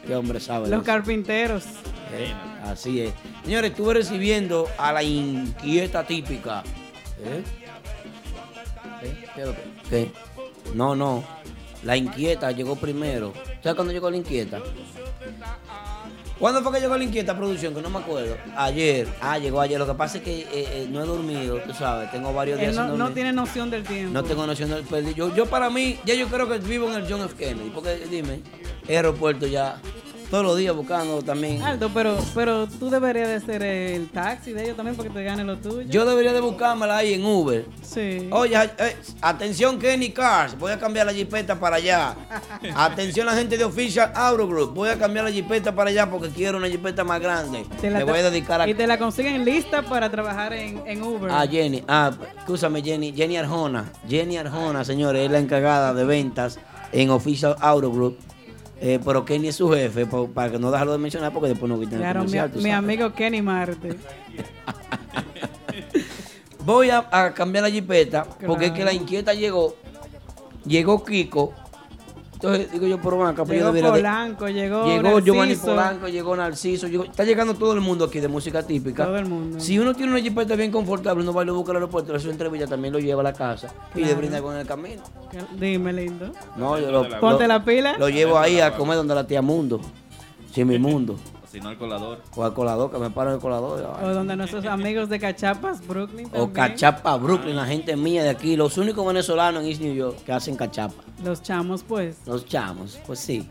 qué 0.07 0.14
hombre 0.14 0.41
sabe. 0.41 0.68
Los 0.68 0.79
eso". 0.79 0.85
carpinteros. 0.85 1.64
Eh, 2.12 2.33
Así 2.64 3.01
es. 3.01 3.12
Señores, 3.45 3.70
estuve 3.70 3.95
recibiendo 3.95 4.66
a 4.79 4.93
la 4.93 5.03
inquieta 5.03 6.05
típica. 6.07 6.62
¿Eh? 7.22 7.43
¿Eh? 9.93 10.11
No, 10.74 10.97
no. 10.97 11.22
La 11.85 11.97
inquieta 11.97 12.51
llegó 12.51 12.74
primero. 12.77 13.33
¿Sabes 13.62 13.74
cuándo 13.77 13.93
llegó 13.93 14.11
la 14.11 14.16
inquieta? 14.16 14.59
¿Cuándo 16.39 16.62
fue 16.62 16.72
que 16.72 16.80
llegó 16.80 16.97
la 16.99 17.05
inquieta 17.05 17.34
producción? 17.34 17.74
Que 17.74 17.80
no 17.80 17.89
me 17.89 17.99
acuerdo. 17.99 18.37
Ayer. 18.57 19.09
Ah, 19.20 19.39
llegó 19.39 19.61
ayer. 19.61 19.78
Lo 19.78 19.87
que 19.87 19.95
pasa 19.95 20.18
es 20.18 20.24
que 20.24 20.41
eh, 20.41 20.47
eh, 20.53 20.89
no 20.91 21.03
he 21.03 21.07
dormido, 21.07 21.59
tú 21.61 21.72
sabes. 21.72 22.11
Tengo 22.11 22.32
varios 22.34 22.59
días 22.59 22.70
Él 22.70 22.76
no, 22.76 22.89
sin 22.89 22.99
no 22.99 23.11
tiene 23.12 23.32
noción 23.32 23.70
del 23.70 23.84
tiempo. 23.84 24.12
No 24.12 24.22
tengo 24.22 24.47
noción 24.47 24.68
del 24.70 24.84
perdido. 24.84 25.14
Yo, 25.14 25.34
yo 25.34 25.47
para 25.47 25.70
mí, 25.70 25.99
ya 26.05 26.14
yo 26.14 26.28
creo 26.28 26.47
que 26.47 26.59
vivo 26.59 26.93
en 26.93 27.03
el 27.03 27.11
John 27.11 27.22
F. 27.22 27.34
Kennedy. 27.37 27.70
Porque 27.70 28.07
dime, 28.11 28.41
aeropuerto 28.87 29.47
ya 29.47 29.80
todos 30.31 30.45
los 30.45 30.57
días 30.59 30.74
buscando 30.74 31.22
también. 31.22 31.62
Aldo, 31.62 31.91
pero, 31.95 32.16
pero 32.35 32.66
tú 32.66 32.91
deberías 32.91 33.29
de 33.29 33.41
ser 33.41 33.62
el 33.62 34.09
taxi 34.09 34.53
de 34.53 34.64
ellos 34.64 34.77
también 34.77 34.97
porque 34.97 35.11
te 35.11 35.22
gane 35.22 35.45
lo 35.45 35.57
tuyo. 35.59 35.89
Yo 35.89 36.05
debería 36.05 36.33
de 36.33 36.41
buscármela 36.41 36.97
ahí 36.97 37.14
en 37.14 37.24
Uber. 37.24 37.64
Sí. 37.83 38.29
Oye, 38.33 38.57
eh, 38.79 38.97
atención 39.20 39.79
Kenny 39.79 40.11
Cars, 40.11 40.59
voy 40.59 40.72
a 40.72 40.79
cambiar 40.79 41.07
la 41.07 41.12
jipeta 41.12 41.59
para 41.59 41.77
allá. 41.77 42.14
Atención 42.74 43.27
la 43.27 43.35
gente 43.35 43.57
de 43.57 43.64
Official 43.64 44.11
Auto 44.14 44.47
Group, 44.49 44.74
voy 44.74 44.89
a 44.89 44.99
cambiar 44.99 45.24
la 45.24 45.31
jipeta 45.31 45.74
para 45.74 45.91
allá 45.91 46.11
porque 46.11 46.29
quiero 46.31 46.59
una 46.59 46.68
jipeta 46.68 47.05
más 47.05 47.20
grande. 47.20 47.64
Te 47.81 47.91
la 47.91 47.99
Le 47.99 48.05
voy 48.05 48.18
a 48.18 48.31
dedicar 48.31 48.61
a, 48.61 48.68
Y 48.68 48.74
te 48.74 48.87
la 48.87 48.99
consiguen 48.99 49.45
lista 49.45 49.83
para 49.83 50.11
trabajar 50.11 50.53
en, 50.53 50.83
en 50.87 51.03
Uber. 51.03 51.31
a 51.31 51.47
Jenny. 51.47 51.85
Ah, 51.87 52.12
escúchame 52.39 52.83
Jenny, 52.83 53.12
Jenny 53.12 53.37
Arjona. 53.37 53.85
Jenny 54.09 54.37
Arjona, 54.37 54.85
señores, 54.85 55.24
es 55.24 55.31
la 55.31 55.39
encargada 55.39 55.95
de 55.95 56.05
ventas 56.05 56.59
en 56.93 57.11
Official 57.11 57.57
Auto 57.61 57.91
Group. 57.93 58.18
Eh, 58.81 59.01
pero 59.05 59.24
Kenny 59.24 59.49
es 59.49 59.57
su 59.57 59.70
jefe, 59.70 60.07
para 60.07 60.53
que 60.53 60.59
no 60.59 60.70
dejarlo 60.70 60.93
de 60.93 60.99
mencionar 60.99 61.33
porque 61.33 61.49
después 61.49 61.70
no 61.70 61.81
quitan 61.81 61.99
Claro, 61.99 62.24
mi, 62.24 62.33
comercial, 62.33 62.72
amigo 62.72 63.12
Kenny 63.14 63.41
Marte. 63.41 63.97
Voy 66.64 66.91
a, 66.91 67.09
a 67.11 67.33
cambiar 67.33 67.64
la 67.64 67.70
jipeta 67.70 68.24
porque 68.47 68.66
es 68.66 68.72
que 68.72 68.85
la 68.85 68.93
inquieta 68.93 69.33
llegó. 69.33 69.77
Llegó 70.66 71.05
Kiko. 71.05 71.55
Entonces 72.47 72.72
digo 72.72 72.86
yo, 72.86 73.01
pero 73.03 73.26
acá, 73.26 73.44
pues 73.44 73.49
yo 73.49 73.55
Llegó 73.55 73.66
debería 73.72 73.90
de- 73.90 73.99
Polanco, 73.99 74.49
llegó 74.49 74.86
Llegó 74.86 75.18
Giovanni 75.20 75.49
Narciso. 75.53 75.66
Polanco, 75.66 76.09
llegó 76.09 76.36
Narciso, 76.36 76.88
llegó- 76.88 77.05
está 77.05 77.24
llegando 77.24 77.55
todo 77.55 77.72
el 77.72 77.80
mundo 77.80 78.05
aquí 78.05 78.20
de 78.20 78.28
música 78.28 78.62
típica. 78.62 79.05
Todo 79.05 79.16
el 79.18 79.26
mundo. 79.26 79.61
Si 79.61 79.78
uno 79.78 79.94
tiene 79.94 80.12
una 80.12 80.20
jipeta 80.20 80.55
bien 80.57 80.70
confortable, 80.70 81.22
uno 81.22 81.32
va 81.32 81.42
y 81.42 81.47
lo 81.47 81.55
busca 81.55 81.72
al 81.72 81.76
aeropuerto, 81.76 82.12
le 82.12 82.18
hace 82.18 82.26
una 82.26 82.32
entrevista, 82.34 82.66
también 82.68 82.92
lo 82.92 82.99
lleva 83.01 83.20
a 83.20 83.24
la 83.24 83.32
casa 83.32 83.72
y 83.94 84.01
le 84.05 84.14
brinda 84.14 84.40
con 84.40 84.57
el 84.57 84.66
camino. 84.66 85.03
Dime, 85.59 85.92
lindo. 85.92 86.30
No, 86.57 86.78
yo 86.78 86.90
lo, 86.90 87.09
Ponte 87.20 87.42
lo- 87.44 87.49
la 87.49 87.64
pila. 87.64 87.97
lo 87.99 88.09
llevo 88.09 88.38
ahí 88.38 88.61
a 88.61 88.74
comer 88.76 88.97
donde 88.97 89.14
la 89.14 89.26
tía 89.26 89.42
Mundo, 89.42 89.80
si 90.53 90.64
mi 90.64 90.78
mundo, 90.78 91.16
Si 91.57 91.63
no, 91.63 91.71
el 91.71 91.79
colador. 91.79 92.21
o 92.35 92.45
al 92.45 92.53
colador, 92.53 92.91
que 92.93 92.99
me 92.99 93.09
paro 93.09 93.31
en 93.31 93.37
el 93.37 93.41
colador. 93.41 93.83
O 94.03 94.13
donde 94.13 94.37
nuestros 94.37 94.67
amigos 94.67 95.09
de 95.09 95.19
Cachapas, 95.19 95.87
Brooklyn. 95.87 96.29
O 96.35 96.53
cachapa 96.53 97.17
Brooklyn, 97.17 97.57
la 97.57 97.65
gente 97.65 97.97
mía 97.97 98.23
de 98.23 98.29
aquí, 98.29 98.57
los 98.57 98.77
únicos 98.77 99.07
venezolanos 99.07 99.63
en 99.63 99.71
East 99.71 99.81
New 99.81 99.95
York 99.95 100.19
que 100.27 100.33
hacen 100.33 100.55
cachapa. 100.55 101.03
Los 101.25 101.43
chamos, 101.43 101.83
pues. 101.83 102.19
Los 102.27 102.45
chamos, 102.45 102.99
pues 103.07 103.21
sí. 103.21 103.49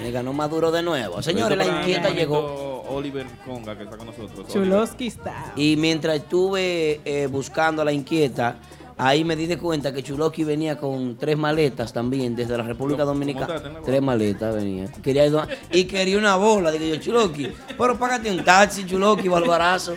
Le 0.00 0.12
ganó 0.12 0.32
Maduro 0.32 0.70
de 0.70 0.84
nuevo. 0.84 1.20
Señores, 1.22 1.58
la 1.58 1.66
inquieta 1.66 2.10
llegó. 2.10 2.84
Oliver 2.88 3.26
Conga, 3.44 3.76
que 3.76 3.82
está 3.82 3.96
con 3.96 4.06
nosotros. 4.06 4.46
Chuloski 4.46 5.08
está. 5.08 5.52
Y 5.56 5.74
mientras 5.76 6.18
estuve 6.18 7.00
eh, 7.04 7.26
buscando 7.26 7.82
a 7.82 7.84
la 7.84 7.92
inquieta, 7.92 8.58
ahí 9.00 9.24
me 9.24 9.36
di 9.36 9.46
de 9.46 9.58
cuenta 9.58 9.92
que 9.92 10.02
Chuloski 10.02 10.44
venía 10.44 10.76
con 10.76 11.16
tres 11.16 11.36
maletas 11.36 11.92
también 11.92 12.36
desde 12.36 12.56
la 12.56 12.62
República 12.64 13.04
¿Cómo- 13.04 13.12
cómo 13.20 13.24
Dominicana. 13.34 13.82
Tres 13.84 14.02
maletas 14.02 14.54
venía. 14.54 14.92
Quería 15.02 15.26
ir 15.26 15.36
a- 15.36 15.48
y 15.72 15.84
quería 15.84 16.18
una 16.18 16.36
bola. 16.36 16.70
Digo 16.70 16.84
yo, 16.94 16.96
Chuloski, 17.00 17.48
pero 17.78 17.98
págate 17.98 18.30
un 18.30 18.44
taxi, 18.44 18.84
Chuloski, 18.86 19.28
barbarazo. 19.28 19.94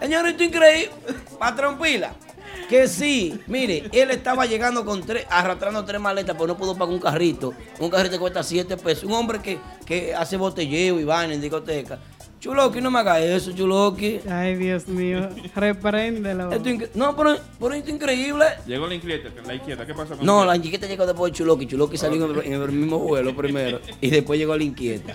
Señor, 0.00 0.26
esto 0.28 0.42
es 0.42 0.48
increíble. 0.48 0.90
Patrón 1.38 1.78
Pila. 1.78 2.14
Que 2.68 2.88
sí, 2.88 3.38
mire, 3.46 3.90
él 3.92 4.10
estaba 4.10 4.46
llegando 4.46 4.84
con 4.86 5.02
tres, 5.02 5.26
arrastrando 5.28 5.84
tres 5.84 6.00
maletas, 6.00 6.34
pero 6.34 6.46
no 6.48 6.56
pudo 6.56 6.74
pagar 6.74 6.94
un 6.94 7.00
carrito. 7.00 7.52
Un 7.78 7.90
carrito 7.90 8.12
que 8.12 8.18
cuesta 8.20 8.42
siete 8.42 8.76
pesos. 8.78 9.04
Un 9.04 9.12
hombre 9.12 9.40
que, 9.40 9.58
que 9.84 10.14
hace 10.14 10.36
botelleo 10.38 10.98
y 10.98 11.04
vaina 11.04 11.34
en 11.34 11.40
discoteca. 11.42 11.98
Chuloqui, 12.44 12.82
no 12.82 12.90
me 12.90 12.98
haga 12.98 13.20
eso, 13.20 13.52
Chuloqui. 13.52 14.20
Ay, 14.30 14.54
Dios 14.56 14.86
mío. 14.86 15.30
Repréndelo. 15.56 16.52
Esto 16.52 16.68
no, 16.94 17.16
pero, 17.16 17.38
pero 17.58 17.72
esto 17.72 17.88
es 17.88 17.94
increíble. 17.94 18.44
Llegó 18.66 18.86
la 18.86 18.94
inquieta, 18.96 19.30
la 19.46 19.54
inquieta. 19.54 19.86
¿Qué 19.86 19.94
pasó 19.94 20.14
con 20.14 20.26
No, 20.26 20.44
la 20.44 20.54
inquieta 20.54 20.86
llegó 20.86 21.06
después 21.06 21.32
de 21.32 21.38
Chuloqui. 21.38 21.66
Chuloqui 21.66 21.96
salió 21.96 22.22
en 22.22 22.38
el, 22.38 22.52
en 22.52 22.60
el 22.60 22.70
mismo 22.70 22.98
vuelo 22.98 23.34
primero. 23.36 23.80
Y 23.98 24.10
después 24.10 24.38
llegó 24.38 24.54
la 24.58 24.62
inquieta. 24.62 25.14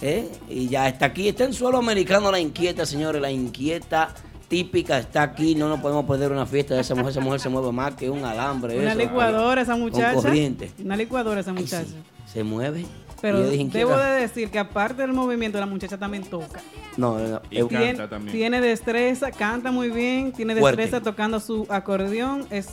¿Eh? 0.00 0.28
Y 0.48 0.66
ya 0.66 0.88
está 0.88 1.06
aquí. 1.06 1.28
Está 1.28 1.44
en 1.44 1.52
suelo 1.52 1.78
americano 1.78 2.28
la 2.32 2.40
inquieta, 2.40 2.86
señores. 2.86 3.22
La 3.22 3.30
inquieta 3.30 4.12
típica 4.48 4.98
está 4.98 5.22
aquí. 5.22 5.54
No 5.54 5.68
nos 5.68 5.78
podemos 5.78 6.04
perder 6.06 6.32
una 6.32 6.44
fiesta 6.44 6.74
de 6.74 6.80
esa 6.80 6.96
mujer. 6.96 7.12
Esa 7.12 7.20
mujer 7.20 7.38
se 7.38 7.50
mueve 7.50 7.70
más 7.70 7.94
que 7.94 8.10
un 8.10 8.24
alambre. 8.24 8.80
Una 8.80 8.90
eso. 8.94 8.98
licuadora 8.98 9.62
esa 9.62 9.74
Con 9.74 9.82
muchacha. 9.82 10.14
corriente. 10.14 10.72
Una 10.84 10.96
licuadora 10.96 11.40
esa 11.40 11.52
muchacha. 11.52 11.86
Se 12.26 12.42
mueve. 12.42 12.84
Pero 13.22 13.38
debo 13.40 13.96
de 13.96 14.20
decir 14.20 14.50
que 14.50 14.58
aparte 14.58 15.00
del 15.02 15.12
movimiento, 15.12 15.58
la 15.60 15.66
muchacha 15.66 15.96
también 15.96 16.24
toca. 16.24 16.60
No, 16.96 17.18
no, 17.18 17.28
no. 17.28 17.42
Y 17.50 17.58
Eh, 17.60 17.66
canta 17.70 18.08
también. 18.10 18.36
Tiene 18.36 18.60
destreza, 18.60 19.30
canta 19.30 19.70
muy 19.70 19.90
bien, 19.90 20.32
tiene 20.32 20.56
Fuerte. 20.56 20.82
destreza 20.82 21.02
tocando 21.04 21.38
su 21.40 21.64
acordeón, 21.70 22.46
es 22.50 22.68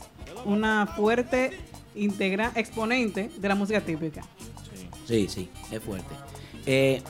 una 0.45 0.87
fuerte 0.87 1.51
integra 1.95 2.51
exponente 2.55 3.29
de 3.37 3.47
la 3.47 3.55
música 3.55 3.79
típica. 3.81 4.23
Sí, 5.05 5.27
sí, 5.29 5.49
es 5.71 5.79
fuerte. 5.81 6.13
Eh, 6.65 7.01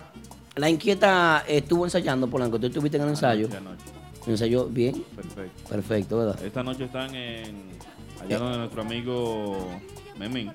la 0.55 0.69
inquieta 0.69 1.43
estuvo 1.47 1.85
ensayando, 1.85 2.29
Polanco. 2.29 2.59
¿Tú 2.59 2.67
estuviste 2.67 2.97
en 2.97 3.03
el 3.03 3.09
ensayo? 3.09 3.45
Anoche, 3.47 3.57
anoche. 3.57 3.85
¿Ensayó 4.27 4.65
bien? 4.65 5.03
Perfecto. 5.15 5.69
Perfecto, 5.69 6.17
¿verdad? 6.17 6.43
Esta 6.43 6.61
noche 6.63 6.83
están 6.85 7.15
en 7.15 7.69
allá 8.21 8.37
donde 8.37 8.57
nuestro 8.57 8.81
amigo 8.81 9.69
Memín. 10.17 10.51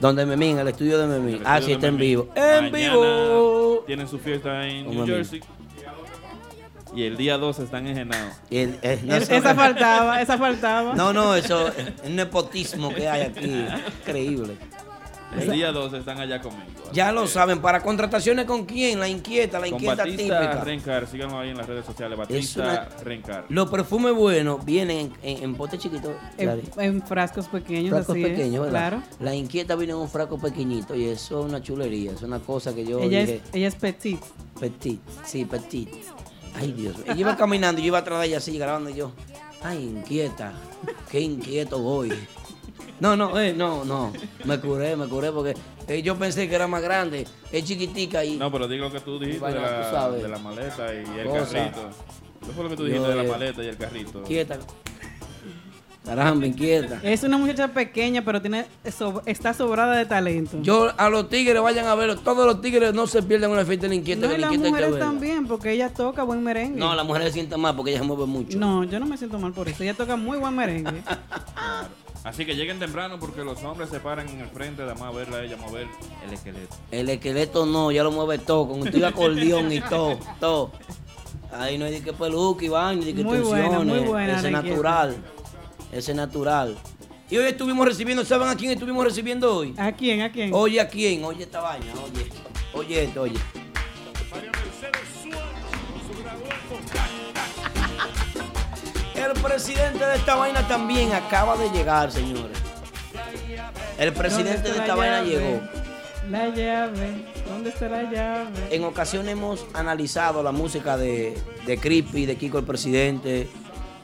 Donde 0.00 0.26
Memín, 0.26 0.58
el 0.58 0.68
estudio 0.68 0.98
de 0.98 1.06
Memín. 1.06 1.42
Ah, 1.44 1.60
sí, 1.60 1.72
está 1.72 1.86
en 1.86 1.96
vivo. 1.96 2.28
¡En 2.34 2.70
Mañana 2.70 2.94
vivo! 2.94 3.84
Tienen 3.86 4.08
su 4.08 4.18
fiesta 4.18 4.66
en 4.66 4.84
New 4.84 5.00
Memín. 5.00 5.06
Jersey. 5.06 5.40
Y 6.94 7.02
el 7.04 7.16
día 7.16 7.36
12 7.36 7.64
están 7.64 7.86
en 7.86 7.96
Genao. 7.96 8.28
El- 8.50 8.78
eh, 8.82 9.00
no, 9.04 9.14
esa 9.16 9.54
faltaba, 9.54 10.20
esa 10.22 10.38
faltaba. 10.38 10.94
no, 10.94 11.12
no, 11.12 11.34
eso 11.34 11.68
es 11.68 11.92
un 12.04 12.16
nepotismo 12.16 12.94
que 12.94 13.08
hay 13.08 13.22
aquí. 13.22 13.44
Increíble. 14.02 14.56
El 15.34 15.50
día 15.50 15.72
12 15.72 15.98
están 15.98 16.18
allá 16.20 16.40
conmigo. 16.40 16.64
Ya 16.92 17.10
lo 17.12 17.26
saben, 17.26 17.60
para 17.60 17.82
contrataciones 17.82 18.44
con 18.46 18.64
quién, 18.64 19.00
la 19.00 19.08
inquieta, 19.08 19.58
la 19.58 19.66
Con 19.66 19.74
inquieta 19.74 20.04
Batista 20.04 20.40
típica. 20.40 20.64
Rencar, 20.64 21.06
síganlo 21.08 21.38
ahí 21.40 21.50
en 21.50 21.56
las 21.58 21.66
redes 21.66 21.84
sociales. 21.84 22.18
Es 22.18 22.28
Batista 22.28 22.62
una- 22.62 23.02
Rencar. 23.04 23.44
Los 23.48 23.68
perfumes 23.68 24.14
buenos 24.14 24.64
vienen 24.64 25.12
en, 25.22 25.36
en, 25.38 25.44
en 25.44 25.54
potes 25.56 25.80
chiquitos. 25.80 26.12
En, 26.38 27.02
frascos 27.02 27.48
pequeños, 27.48 27.90
frascos 27.90 28.14
así 28.14 28.22
es, 28.24 28.30
pequeños, 28.30 28.64
¿verdad? 28.64 28.88
Claro. 28.90 29.02
La 29.20 29.34
inquieta 29.34 29.74
viene 29.74 29.92
en 29.94 29.98
un 29.98 30.08
frasco 30.08 30.38
pequeñito 30.38 30.94
y 30.94 31.06
eso 31.06 31.40
es 31.40 31.46
una 31.46 31.60
chulería, 31.60 32.12
es 32.12 32.22
una 32.22 32.38
cosa 32.38 32.74
que 32.74 32.86
yo 32.86 33.00
Ella 33.00 33.20
dije, 33.20 33.34
es, 33.44 33.54
ella 33.54 33.68
es 33.68 33.74
petit. 33.74 34.20
petit, 34.60 35.00
sí, 35.24 35.44
petit. 35.44 35.88
Ay, 36.54 36.72
Dios. 36.72 36.96
Ella 37.04 37.14
iba 37.20 37.36
caminando, 37.36 37.80
yo 37.80 37.88
iba 37.88 37.98
atrás 37.98 38.20
de 38.20 38.26
ella 38.28 38.38
así, 38.38 38.56
grabando 38.56 38.88
y 38.90 38.94
yo, 38.94 39.12
ay, 39.62 39.82
inquieta, 39.82 40.52
qué 41.10 41.20
inquieto 41.20 41.80
voy. 41.80 42.12
No, 43.00 43.14
no, 43.16 43.38
eh, 43.38 43.52
no, 43.52 43.84
no, 43.84 44.12
me 44.44 44.58
curé, 44.58 44.96
me 44.96 45.06
curé 45.06 45.30
porque 45.30 45.54
eh, 45.86 46.02
yo 46.02 46.16
pensé 46.16 46.48
que 46.48 46.54
era 46.54 46.66
más 46.66 46.82
grande, 46.82 47.26
es 47.52 47.64
chiquitica 47.64 48.24
y... 48.24 48.36
No, 48.36 48.50
pero 48.50 48.66
digo 48.68 48.86
lo 48.86 48.92
que 48.92 49.00
tú 49.00 49.18
dijiste 49.18 49.44
de, 49.46 49.52
tú 49.52 49.60
la, 49.60 49.90
sabes. 49.90 50.22
de 50.22 50.28
la 50.28 50.38
maleta 50.38 50.94
y 50.94 51.18
el 51.20 51.26
Cosa. 51.26 51.52
carrito. 51.52 51.90
¿Qué 52.46 52.52
fue 52.52 52.64
lo 52.64 52.70
que 52.70 52.76
tú 52.76 52.82
Yo, 52.84 52.88
dijiste 52.94 53.08
de 53.08 53.22
la 53.22 53.30
maleta 53.30 53.62
y 53.62 53.66
el 53.66 53.76
carrito? 53.76 54.18
Inquieta. 54.20 54.58
Caramba, 56.06 56.46
inquieta. 56.46 57.00
Es 57.02 57.24
una 57.24 57.36
muchacha 57.36 57.66
pequeña, 57.68 58.24
pero 58.24 58.40
tiene 58.40 58.64
so- 58.96 59.22
está 59.26 59.52
sobrada 59.52 59.96
de 59.96 60.06
talento. 60.06 60.56
Yo 60.62 60.92
a 60.96 61.10
los 61.10 61.28
tigres 61.28 61.60
vayan 61.60 61.86
a 61.86 61.96
verlo. 61.96 62.16
Todos 62.16 62.46
los 62.46 62.60
tigres 62.60 62.94
no 62.94 63.08
se 63.08 63.24
pierden 63.24 63.50
una 63.50 63.64
fiesta 63.64 63.82
de 63.86 63.88
la 63.88 63.94
inquieta. 63.96 64.22
no, 64.22 64.28
que 64.28 64.34
y 64.36 64.38
la 64.40 64.46
las 64.46 64.56
que 64.56 64.68
mujeres 64.70 64.98
también, 65.00 65.48
porque 65.48 65.72
ella 65.72 65.92
toca 65.92 66.22
buen 66.22 66.44
merengue. 66.44 66.78
No, 66.78 66.94
las 66.94 67.04
mujeres 67.04 67.28
se 67.28 67.34
sienten 67.34 67.60
más 67.60 67.74
porque 67.74 67.90
ellas 67.90 68.02
se 68.02 68.06
mueven 68.06 68.28
mucho. 68.28 68.56
No, 68.56 68.84
yo 68.84 69.00
no 69.00 69.06
me 69.06 69.18
siento 69.18 69.38
mal 69.40 69.52
por 69.52 69.68
eso. 69.68 69.82
Ella 69.82 69.94
toca 69.94 70.14
muy 70.16 70.38
buen 70.38 70.54
merengue. 70.54 71.02
Así 72.26 72.44
que 72.44 72.56
lleguen 72.56 72.80
temprano 72.80 73.20
porque 73.20 73.44
los 73.44 73.62
hombres 73.62 73.88
se 73.88 74.00
paran 74.00 74.28
en 74.28 74.40
el 74.40 74.48
frente, 74.48 74.82
de 74.82 74.92
más 74.94 75.02
a 75.02 75.10
verla 75.12 75.36
a 75.36 75.44
ella 75.44 75.56
mover 75.56 75.86
el 76.26 76.32
esqueleto. 76.32 76.74
El 76.90 77.08
esqueleto 77.08 77.66
no, 77.66 77.92
ya 77.92 78.02
lo 78.02 78.10
mueve 78.10 78.38
todo, 78.38 78.66
con 78.66 78.82
tu 78.90 79.06
acordeón 79.06 79.70
y 79.70 79.80
todo, 79.80 80.18
todo. 80.40 80.72
Ahí 81.52 81.78
no 81.78 81.84
hay 81.84 81.92
de 81.92 82.02
que 82.02 82.12
peluca 82.12 82.64
y 82.64 82.68
baño, 82.68 83.02
ni 83.04 83.14
que 83.14 83.22
Muy 83.22 83.38
buena, 83.38 83.68
tensiones. 83.68 83.94
muy 84.00 84.08
buena 84.08 84.40
Ese 84.40 84.50
natural. 84.50 85.16
Ese 85.92 86.10
es 86.10 86.16
natural. 86.16 86.76
Y 87.30 87.36
hoy 87.36 87.44
estuvimos 87.44 87.86
recibiendo, 87.86 88.24
¿saben 88.24 88.48
a 88.48 88.56
quién 88.56 88.72
estuvimos 88.72 89.04
recibiendo 89.04 89.58
hoy? 89.58 89.72
¿A 89.76 89.92
quién? 89.92 90.22
¿A 90.22 90.32
quién? 90.32 90.52
Oye, 90.52 90.80
¿a 90.80 90.88
quién? 90.88 91.24
Oye 91.24 91.44
esta 91.44 91.60
vaina, 91.60 91.92
oye. 92.04 92.28
Oye 92.74 93.04
esto, 93.04 93.22
oye. 93.22 93.38
El 99.16 99.32
presidente 99.42 100.04
de 100.04 100.16
esta 100.16 100.34
vaina 100.36 100.66
también 100.68 101.12
acaba 101.12 101.56
de 101.56 101.70
llegar, 101.70 102.12
señores. 102.12 102.56
El 103.98 104.12
presidente 104.12 104.54
¿Dónde 104.62 104.72
de 104.72 104.78
esta 104.78 104.94
vaina 104.94 105.22
llave? 105.22 105.30
llegó. 105.30 105.60
La 106.30 106.48
llave. 106.48 107.24
¿Dónde 107.48 107.70
está 107.70 107.88
la 107.88 108.02
llave? 108.10 108.50
En 108.70 108.84
ocasiones 108.84 109.32
hemos 109.32 109.64
analizado 109.72 110.42
la 110.42 110.52
música 110.52 110.96
de, 110.96 111.36
de 111.64 111.78
Creepy, 111.78 112.26
de 112.26 112.36
Kiko 112.36 112.58
el 112.58 112.64
Presidente. 112.64 113.48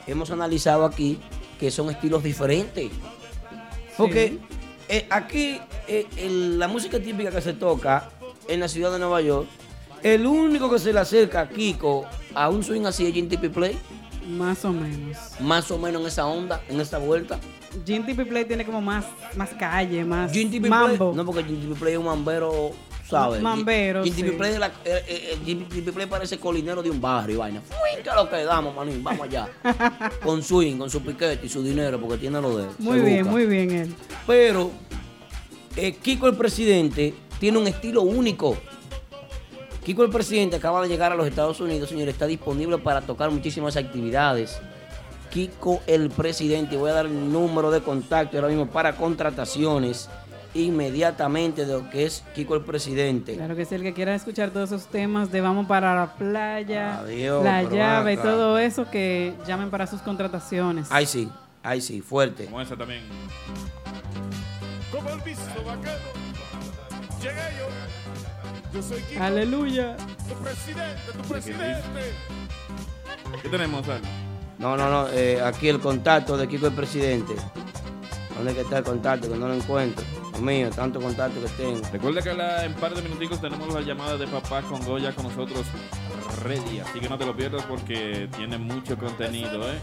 Hemos 0.06 0.30
analizado 0.30 0.84
aquí 0.84 1.18
que 1.60 1.70
son 1.70 1.90
estilos 1.90 2.22
diferentes. 2.22 2.90
Porque 3.96 4.38
eh, 4.88 5.06
aquí 5.10 5.60
eh, 5.88 6.06
el- 6.16 6.58
la 6.58 6.68
música 6.68 6.98
típica 6.98 7.30
que 7.30 7.40
se 7.42 7.52
toca 7.52 8.08
en 8.48 8.60
la 8.60 8.68
ciudad 8.68 8.92
de 8.92 8.98
Nueva 8.98 9.20
York, 9.20 9.46
el 10.02 10.26
único 10.26 10.70
que 10.70 10.78
se 10.78 10.92
le 10.92 11.00
acerca 11.00 11.42
a 11.42 11.48
Kiko 11.48 12.06
a 12.34 12.48
un 12.48 12.64
swing 12.64 12.86
así 12.86 13.06
es 13.06 13.28
Tippy 13.28 13.48
Play, 13.50 13.78
Más 14.28 14.64
o 14.64 14.72
menos. 14.72 15.16
más 15.40 15.70
o 15.70 15.78
menos 15.78 16.00
en 16.02 16.08
esa 16.08 16.26
onda, 16.26 16.62
en 16.68 16.80
esa 16.80 16.98
vuelta. 16.98 17.38
Tippy 17.84 18.14
Play 18.14 18.44
tiene 18.44 18.64
como 18.64 18.80
más, 18.80 19.04
más 19.36 19.50
calle, 19.50 20.04
más 20.04 20.32
mambo. 20.60 21.12
Play, 21.12 21.16
no 21.16 21.24
porque 21.24 21.42
Tippy 21.42 21.74
Play 21.74 21.92
es 21.94 21.98
un 21.98 22.04
mambero, 22.06 22.70
¿sabes? 23.08 23.40
Mambero, 23.40 24.02
Tippy 24.02 24.22
sí. 24.22 24.30
Play, 24.30 24.58
la- 24.58 24.66
eh, 24.84 25.04
eh, 25.08 25.38
eh, 25.46 25.92
Play 25.92 26.06
parece 26.06 26.38
colinero 26.38 26.82
de 26.82 26.90
un 26.90 27.00
barrio 27.00 27.38
vaina. 27.38 27.60
Fui, 27.62 28.02
¿Qué 28.02 28.08
es 28.10 28.14
lo 28.14 28.28
que 28.28 28.44
damos, 28.44 28.74
manín? 28.76 29.02
Vamos 29.02 29.22
allá. 29.26 29.48
con 30.22 30.42
swing, 30.42 30.76
con 30.76 30.90
su 30.90 31.00
piquete 31.02 31.46
y 31.46 31.48
su 31.48 31.62
dinero, 31.62 31.98
porque 32.00 32.18
tiene 32.18 32.40
lo 32.40 32.56
de 32.58 32.64
él. 32.64 32.70
Muy 32.78 33.00
bien, 33.00 33.18
busca. 33.24 33.30
muy 33.32 33.46
bien 33.46 33.70
él. 33.70 33.94
Pero 34.26 34.70
eh, 35.76 35.92
Kiko 35.94 36.26
el 36.28 36.36
presidente 36.36 37.14
tiene 37.40 37.58
un 37.58 37.66
estilo 37.66 38.02
único. 38.02 38.56
Kiko 39.84 40.04
el 40.04 40.10
presidente 40.10 40.56
acaba 40.56 40.80
de 40.82 40.88
llegar 40.88 41.10
a 41.12 41.16
los 41.16 41.26
Estados 41.26 41.60
Unidos, 41.60 41.88
señor, 41.88 42.08
está 42.08 42.26
disponible 42.26 42.78
para 42.78 43.00
tocar 43.00 43.30
muchísimas 43.30 43.76
actividades. 43.76 44.60
Kiko 45.30 45.80
el 45.86 46.10
presidente, 46.10 46.76
voy 46.76 46.90
a 46.90 46.94
dar 46.94 47.06
el 47.06 47.32
número 47.32 47.70
de 47.70 47.80
contacto 47.80 48.36
ahora 48.36 48.48
mismo 48.48 48.66
para 48.66 48.94
contrataciones 48.96 50.08
inmediatamente 50.54 51.64
de 51.64 51.72
lo 51.72 51.88
que 51.90 52.04
es 52.04 52.22
Kiko 52.34 52.54
el 52.54 52.60
presidente. 52.62 53.34
Claro 53.34 53.56
que 53.56 53.64
sí, 53.64 53.74
el 53.74 53.82
que 53.82 53.94
quiera 53.94 54.14
escuchar 54.14 54.50
todos 54.50 54.70
esos 54.70 54.86
temas 54.86 55.32
de 55.32 55.40
vamos 55.40 55.66
para 55.66 55.94
la 55.96 56.14
playa, 56.14 57.00
Adiós, 57.00 57.42
la 57.42 57.62
llave 57.62 58.12
y 58.12 58.16
acá. 58.18 58.22
todo 58.22 58.58
eso, 58.58 58.88
que 58.90 59.34
llamen 59.46 59.70
para 59.70 59.86
sus 59.86 60.02
contrataciones. 60.02 60.88
Ay 60.90 61.06
sí, 61.06 61.28
ay 61.62 61.80
sí, 61.80 62.02
fuerte. 62.02 62.44
Como 62.44 62.60
esa 62.60 62.76
también. 62.76 63.02
Como 64.92 65.08
el 65.08 65.20
visto 65.22 65.64
vaquero, 65.66 65.96
llegué 67.20 67.34
yo. 67.58 67.66
Yo 68.72 68.82
soy 68.82 69.00
Kiko, 69.02 69.22
Aleluya. 69.22 69.96
tu 69.96 70.34
presidente, 70.42 71.12
tu 71.12 71.28
presidente. 71.28 72.12
¿Qué 73.42 73.48
tenemos, 73.48 73.86
Al? 73.88 74.00
No, 74.58 74.76
no, 74.76 74.88
no, 74.90 75.08
eh, 75.10 75.40
aquí 75.42 75.68
el 75.68 75.80
contacto 75.80 76.36
de 76.36 76.48
Kiko 76.48 76.68
el 76.68 76.72
presidente. 76.74 77.34
¿Dónde 78.36 78.54
que 78.54 78.60
está 78.62 78.78
el 78.78 78.84
contacto? 78.84 79.30
Que 79.30 79.36
no 79.38 79.48
lo 79.48 79.54
encuentro. 79.54 80.04
Dios 80.30 80.40
mío, 80.40 80.70
tanto 80.70 81.00
contacto 81.00 81.40
que 81.42 81.48
tengo. 81.50 81.80
Recuerda 81.92 82.22
que 82.22 82.32
la- 82.32 82.64
en 82.64 82.72
par 82.74 82.94
de 82.94 83.02
minuticos 83.02 83.40
tenemos 83.40 83.72
la 83.74 83.82
llamada 83.82 84.16
de 84.16 84.26
papá 84.26 84.62
con 84.62 84.82
Goya 84.84 85.14
con 85.14 85.24
nosotros 85.26 85.66
ready. 86.42 86.80
Así 86.80 86.98
que 87.00 87.08
no 87.08 87.18
te 87.18 87.26
lo 87.26 87.36
pierdas 87.36 87.62
porque 87.66 88.28
tiene 88.36 88.56
mucho 88.56 88.96
contenido, 88.96 89.70
¿eh? 89.70 89.78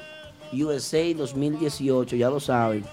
USA 0.53 1.13
2018, 1.13 2.15
ya 2.15 2.29
lo 2.29 2.39
saben. 2.39 2.83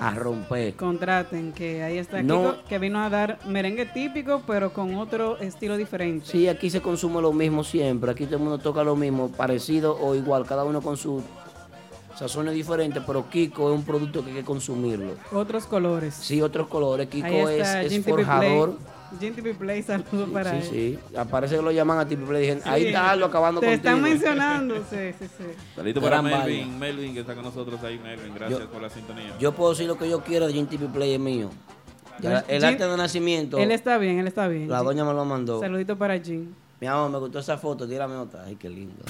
A 0.00 0.14
romper. 0.14 0.74
Contraten, 0.74 1.52
que 1.52 1.82
ahí 1.82 1.98
está 1.98 2.22
No. 2.22 2.52
Kiko, 2.52 2.68
que 2.68 2.78
vino 2.78 3.00
a 3.00 3.10
dar 3.10 3.38
merengue 3.46 3.86
típico, 3.86 4.42
pero 4.46 4.72
con 4.72 4.94
otro 4.94 5.38
estilo 5.38 5.76
diferente. 5.76 6.26
Sí, 6.26 6.48
aquí 6.48 6.70
se 6.70 6.80
consume 6.80 7.20
lo 7.20 7.32
mismo 7.32 7.64
siempre. 7.64 8.10
Aquí 8.12 8.24
todo 8.24 8.36
el 8.36 8.42
mundo 8.42 8.58
toca 8.58 8.84
lo 8.84 8.94
mismo, 8.94 9.28
parecido 9.28 9.98
o 10.00 10.14
igual, 10.14 10.46
cada 10.46 10.64
uno 10.64 10.80
con 10.80 10.96
su 10.96 11.22
sazones 12.18 12.54
diferentes, 12.54 13.02
pero 13.06 13.28
Kiko 13.30 13.72
es 13.72 13.78
un 13.78 13.84
producto 13.84 14.24
que 14.24 14.30
hay 14.30 14.36
que 14.38 14.44
consumirlo. 14.44 15.12
Otros 15.32 15.66
colores. 15.66 16.14
Sí, 16.14 16.42
otros 16.42 16.66
colores. 16.66 17.08
Kiko 17.08 17.48
es, 17.48 17.68
es 17.68 18.04
forjador. 18.04 18.76
Play. 18.76 18.97
Gin 19.18 19.34
TV 19.34 19.54
Play, 19.54 19.82
saludos 19.82 20.28
para 20.30 20.56
él. 20.56 20.62
Sí, 20.62 20.70
sí. 20.70 21.16
Aparece 21.16 21.56
que 21.56 21.62
lo 21.62 21.70
llaman 21.70 21.98
a 21.98 22.06
ti, 22.06 22.16
pero 22.16 22.32
le 22.32 22.40
dicen, 22.40 22.60
Sí. 22.62 22.68
ahí 22.68 22.86
está 22.86 23.10
Aldo 23.10 23.26
acabando 23.26 23.60
Te 23.60 23.66
contigo. 23.68 23.88
están 23.88 24.02
mencionando, 24.02 24.74
sí, 24.90 24.96
sí, 25.18 25.26
sí. 25.38 25.44
Saludito 25.74 26.00
para 26.00 26.20
Melvin. 26.22 26.78
Melvin 26.78 27.14
que 27.14 27.20
está 27.20 27.34
con 27.34 27.44
nosotros 27.44 27.82
ahí, 27.84 27.98
Melvin. 27.98 28.34
Gracias 28.34 28.60
Yo- 28.60 28.70
por 28.70 28.82
la 28.82 28.90
sintonía. 28.90 29.36
Yo 29.38 29.52
puedo 29.52 29.70
decir 29.70 29.86
lo 29.86 29.96
que 29.96 30.08
yo 30.10 30.20
quiera 30.22 30.46
de 30.46 30.52
Gin 30.52 30.66
TV 30.66 30.86
Play 30.88 31.14
es 31.14 31.20
mío. 31.20 31.50
Ya, 32.20 32.44
el 32.48 32.64
arte 32.64 32.84
de 32.86 32.96
nacimiento, 32.96 33.58
Él 33.58 33.70
está 33.70 33.96
bien, 33.96 34.18
él 34.18 34.26
está 34.26 34.48
bien. 34.48 34.68
la 34.68 34.82
doña 34.82 35.04
me 35.04 35.12
lo 35.14 35.24
mandó. 35.24 35.60
Saludito 35.60 35.96
para 35.96 36.18
Jim. 36.18 36.52
Mi 36.80 36.86
amor, 36.88 37.10
me 37.10 37.18
gustó 37.18 37.38
esa 37.38 37.56
foto, 37.58 37.88
tírame 37.88 38.14
otra. 38.16 38.42
Ay, 38.44 38.56
qué 38.56 38.68
lindo. 38.68 39.04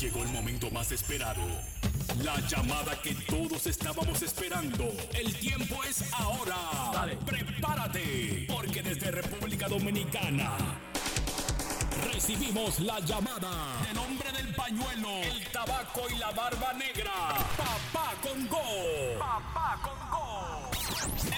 Llegó 0.00 0.22
el 0.22 0.28
momento 0.28 0.70
más 0.70 0.92
esperado. 0.92 1.42
La 2.22 2.38
llamada 2.46 3.02
que 3.02 3.14
todos 3.26 3.66
estábamos 3.66 4.22
esperando. 4.22 4.92
El 5.12 5.34
tiempo 5.34 5.82
es 5.82 6.04
ahora. 6.12 7.16
Prepárate, 7.26 8.46
porque 8.48 8.80
desde 8.80 9.10
República 9.10 9.66
Dominicana 9.66 10.56
recibimos 12.12 12.78
la 12.78 13.00
llamada 13.00 13.50
del 13.88 13.98
hombre 13.98 14.30
del 14.32 14.54
pañuelo, 14.54 15.08
el 15.22 15.44
tabaco 15.50 16.02
y 16.08 16.18
la 16.18 16.30
barba 16.30 16.72
negra. 16.74 17.12
Papá 17.56 18.14
Congo. 18.22 19.18
Papá 19.18 19.80
Congo. 19.82 20.70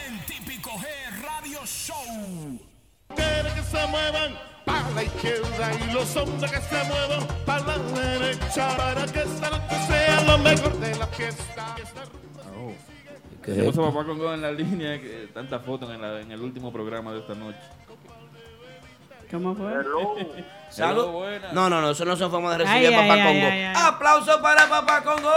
En 0.07 0.27
Típico 0.27 0.71
G 0.73 1.23
Radio 1.23 1.65
Show. 1.65 2.70
Quiere 3.17 3.55
que 3.55 3.63
se 3.63 3.87
muevan 3.87 4.39
para 4.65 4.91
la 4.91 5.03
izquierda 5.03 5.71
y 5.89 5.93
los 5.93 6.17
hombres 6.17 6.51
que 6.51 6.61
se 6.61 6.85
muevan 6.85 7.27
para 7.47 7.67
la 7.67 7.79
derecha 7.79 8.77
para 8.77 9.07
que 9.07 9.21
esta 9.21 9.51
noche 9.51 9.77
sea 9.89 10.21
lo 10.23 10.39
mejor 10.39 10.73
de 10.79 10.95
la 10.97 11.07
fiesta. 11.09 11.77
¿Qué 13.43 13.55
Se 13.55 13.61
es 13.61 13.67
puso 13.75 13.91
papá 13.91 14.05
Congo 14.07 14.35
en 14.35 14.43
la 14.43 14.53
línea, 14.63 15.01
que 15.01 15.31
tantas 15.33 15.65
fotos 15.65 15.91
en, 15.91 16.01
la- 16.03 16.21
en 16.21 16.31
el 16.31 16.41
último 16.41 16.71
programa 16.73 17.13
de 17.13 17.21
esta 17.21 17.35
noche. 17.35 17.59
¿Cómo 19.31 19.55
fue? 19.55 19.73
Salud. 20.71 21.07
No, 21.53 21.71
no, 21.71 21.81
no, 21.81 21.91
eso 21.91 22.05
no 22.05 22.17
son 22.17 22.31
formas 22.31 22.59
de 22.59 22.65
recibir 22.65 22.89
Ay, 22.89 22.95
a 22.95 22.99
Papá 23.01 23.15
ay, 23.15 23.21
ay, 23.21 23.27
Congo. 23.27 23.47
ay, 23.47 23.63
ay. 23.63 23.75
¡Aplauso 23.77 24.43
para 24.43 24.69
Papá 24.69 25.03
Congo! 25.03 25.33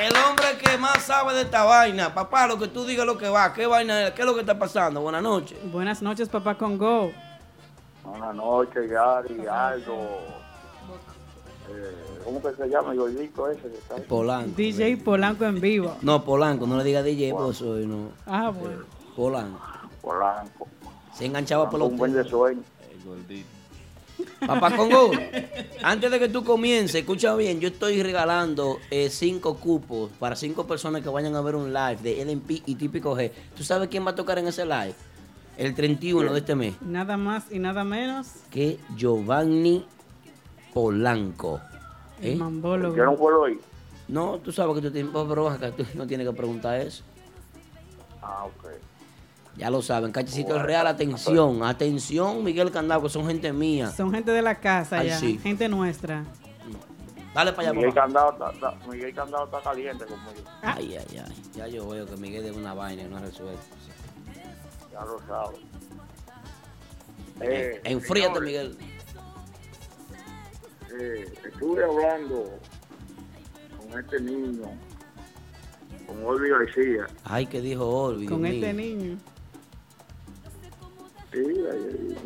El 0.00 0.16
hombre 0.16 0.46
que 0.58 0.78
más 0.78 1.02
sabe 1.02 1.34
de 1.34 1.42
esta 1.42 1.62
vaina. 1.64 2.14
Papá, 2.14 2.46
lo 2.46 2.58
que 2.58 2.68
tú 2.68 2.86
digas 2.86 3.04
lo 3.04 3.18
que 3.18 3.28
va. 3.28 3.52
¿Qué 3.52 3.66
vaina 3.66 4.06
es? 4.06 4.12
¿Qué 4.12 4.22
es 4.22 4.26
lo 4.26 4.32
que 4.32 4.40
está 4.40 4.58
pasando? 4.58 5.02
Buenas 5.02 5.22
noches. 5.22 5.58
Buenas 5.70 6.00
noches, 6.00 6.26
papá 6.26 6.56
Congo. 6.56 7.12
Buenas 8.02 8.34
noches, 8.34 8.90
Gary, 8.90 9.46
Aldo. 9.46 9.92
Eh, 11.68 12.20
¿Cómo 12.24 12.40
que 12.40 12.54
se 12.54 12.68
llama 12.68 12.92
el 12.92 12.98
gordito 12.98 13.50
ese 13.50 13.60
que 13.60 13.76
está 13.76 13.96
ahí? 13.96 14.04
Polanco. 14.08 14.50
DJ 14.56 14.96
Polanco 14.96 15.44
en 15.44 15.60
vivo. 15.60 15.94
No, 16.00 16.24
Polanco, 16.24 16.66
no 16.66 16.78
le 16.78 16.84
diga 16.84 17.02
DJ, 17.02 17.34
pues 17.34 17.58
soy, 17.58 17.86
no. 17.86 18.12
Ah, 18.24 18.48
bueno. 18.48 18.84
Polanco. 19.14 19.60
Polanco. 20.00 20.66
Se 21.12 21.26
enganchaba 21.26 21.68
por 21.68 21.82
Un 21.82 21.98
buen 21.98 22.14
de 22.14 22.24
sueño. 22.24 22.62
El 22.90 23.04
gordito. 23.04 23.59
Papá 24.46 24.76
Congo, 24.76 25.10
antes 25.82 26.10
de 26.10 26.18
que 26.18 26.28
tú 26.28 26.44
comiences, 26.44 26.96
escucha 26.96 27.34
bien, 27.36 27.60
yo 27.60 27.68
estoy 27.68 28.02
regalando 28.02 28.78
eh, 28.90 29.10
cinco 29.10 29.56
cupos 29.56 30.10
para 30.18 30.36
cinco 30.36 30.66
personas 30.66 31.02
que 31.02 31.08
vayan 31.08 31.34
a 31.36 31.40
ver 31.40 31.56
un 31.56 31.72
live 31.72 31.98
de 32.02 32.24
LMP 32.24 32.62
y 32.66 32.74
Típico 32.74 33.16
G. 33.16 33.30
¿Tú 33.56 33.62
sabes 33.64 33.88
quién 33.88 34.06
va 34.06 34.10
a 34.10 34.14
tocar 34.14 34.38
en 34.38 34.48
ese 34.48 34.64
live? 34.64 34.94
El 35.56 35.74
31 35.74 36.32
de 36.32 36.38
este 36.38 36.54
mes. 36.54 36.74
Nada 36.80 37.16
más 37.16 37.44
y 37.50 37.58
nada 37.58 37.84
menos. 37.84 38.28
Que 38.50 38.78
Giovanni 38.96 39.84
Polanco. 40.72 41.60
El 42.22 42.32
¿Eh? 42.32 42.36
mambólogo. 42.36 42.96
Yo 42.96 43.04
no 43.04 43.16
puedo 43.16 43.48
ir. 43.48 43.60
No, 44.08 44.38
tú 44.38 44.50
sabes 44.52 44.74
que 44.76 44.82
tú 44.82 44.90
tienes, 44.90 45.12
pero 45.12 45.48
acá 45.48 45.70
tú 45.70 45.84
no 45.94 46.06
tienes 46.06 46.26
que 46.26 46.32
preguntar 46.32 46.80
eso. 46.80 47.04
Ah, 48.22 48.44
ok. 48.44 48.66
Ya 49.56 49.68
lo 49.68 49.82
saben, 49.82 50.12
Cachecito 50.12 50.58
Real, 50.62 50.86
atención, 50.86 51.62
atención, 51.64 52.42
Miguel 52.44 52.70
Candado, 52.70 53.02
que 53.02 53.08
son 53.10 53.26
gente 53.26 53.52
mía. 53.52 53.90
Son 53.90 54.10
gente 54.12 54.30
de 54.30 54.42
la 54.42 54.54
casa 54.60 54.98
Ay, 55.00 55.08
ya. 55.08 55.18
sí. 55.18 55.38
Gente 55.42 55.68
nuestra. 55.68 56.24
Dale 57.34 57.52
para 57.52 57.68
allá, 57.68 57.72
Miguel 57.74 57.90
papá. 57.92 58.00
Candado, 58.06 58.32
está, 58.32 58.50
está- 58.50 58.88
Miguel 58.88 59.14
Candado 59.14 59.44
está 59.44 59.60
caliente 59.60 60.04
conmigo. 60.04 60.50
Ay, 60.62 60.96
ay, 60.96 61.22
ay. 61.26 61.42
Ya 61.54 61.66
yo 61.68 61.88
veo 61.88 62.06
que 62.06 62.16
Miguel 62.16 62.44
es 62.46 62.56
una 62.56 62.74
vaina 62.74 63.02
y 63.02 63.06
no 63.06 63.16
ha 63.18 63.20
resuelto. 63.20 63.60
Ya 64.92 65.00
lo 65.04 65.18
sabes. 65.26 65.60
Eh, 67.40 67.80
enfríate, 67.84 68.34
señores, 68.40 68.46
Miguel. 68.46 68.78
eh, 71.00 71.32
estuve 71.46 71.84
hablando 71.84 72.58
con 73.78 73.98
este 73.98 74.20
niño, 74.20 74.62
con 76.06 76.24
Olvi 76.24 76.48
García. 76.50 77.06
Ay, 77.24 77.46
que 77.46 77.60
dijo 77.60 77.86
Olvi. 77.88 78.26
Con 78.26 78.42
Dios 78.42 78.54
este 78.54 78.72
mío. 78.72 78.96
niño. 78.96 79.18
Sí, 81.32 81.42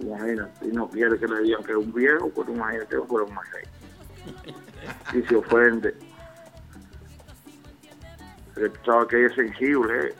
imagínate, 0.02 0.66
y 0.66 0.72
no 0.72 0.88
quiere 0.88 1.18
que 1.18 1.26
le 1.28 1.42
digan 1.42 1.62
que 1.62 1.72
es 1.72 1.78
un 1.78 1.92
viejo, 1.92 2.30
pues 2.30 2.48
imagínate 2.48 2.96
que 2.96 3.02
fuera 3.02 3.26
un 3.26 3.36
rey. 3.52 3.64
Y 5.12 5.22
se 5.26 5.36
ofende. 5.36 5.94
Tú 8.54 8.70
sabes 8.86 9.08
que 9.08 9.16
ella 9.18 9.26
es 9.26 9.34
sensible, 9.34 10.06
¿eh? 10.06 10.14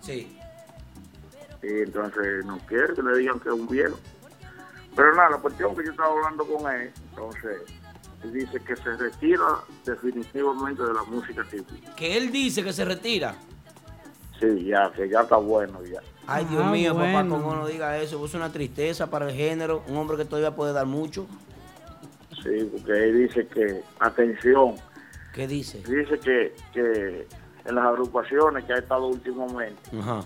Sí. 0.00 0.38
y 1.62 1.66
entonces 1.80 2.44
no 2.44 2.58
quiere 2.66 2.92
que 2.94 3.02
le 3.02 3.18
digan 3.18 3.40
que 3.40 3.48
es 3.48 3.54
un 3.54 3.66
viejo. 3.66 3.98
Pero 4.94 5.14
nada, 5.14 5.30
la 5.30 5.38
cuestión 5.38 5.74
que 5.74 5.84
yo 5.84 5.90
estaba 5.90 6.12
hablando 6.12 6.46
con 6.46 6.72
él, 6.72 6.92
entonces, 7.10 7.62
él 8.22 8.32
dice 8.32 8.60
que 8.60 8.76
se 8.76 8.96
retira 8.96 9.60
definitivamente 9.84 10.82
de 10.82 10.94
la 10.94 11.02
música 11.04 11.42
típica. 11.50 11.94
Que 11.96 12.16
él 12.16 12.30
dice 12.30 12.62
que 12.62 12.72
se 12.72 12.84
retira. 12.84 13.34
Sí, 14.40 14.64
ya, 14.64 14.90
que 14.92 15.08
ya 15.08 15.20
está 15.20 15.36
bueno 15.36 15.82
ya. 15.84 16.00
Ay, 16.26 16.44
Dios 16.46 16.62
Ah, 16.64 16.70
mío, 16.70 16.94
papá, 16.94 17.26
como 17.28 17.54
no 17.54 17.66
diga 17.66 17.98
eso. 17.98 18.24
Es 18.24 18.34
una 18.34 18.50
tristeza 18.50 19.08
para 19.08 19.28
el 19.30 19.34
género. 19.36 19.82
Un 19.88 19.96
hombre 19.96 20.16
que 20.16 20.24
todavía 20.24 20.54
puede 20.54 20.72
dar 20.72 20.86
mucho. 20.86 21.26
Sí, 22.42 22.68
porque 22.72 22.92
él 22.92 23.26
dice 23.28 23.46
que, 23.46 23.82
atención, 24.00 24.74
¿Qué 25.32 25.46
dice? 25.46 25.78
dice 25.78 26.18
que, 26.18 26.54
que 26.72 27.26
en 27.64 27.74
las 27.74 27.84
agrupaciones 27.86 28.64
que 28.64 28.72
ha 28.72 28.78
estado 28.78 29.06
últimamente, 29.06 29.80
Ajá. 29.98 30.24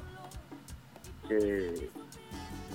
que 1.28 1.90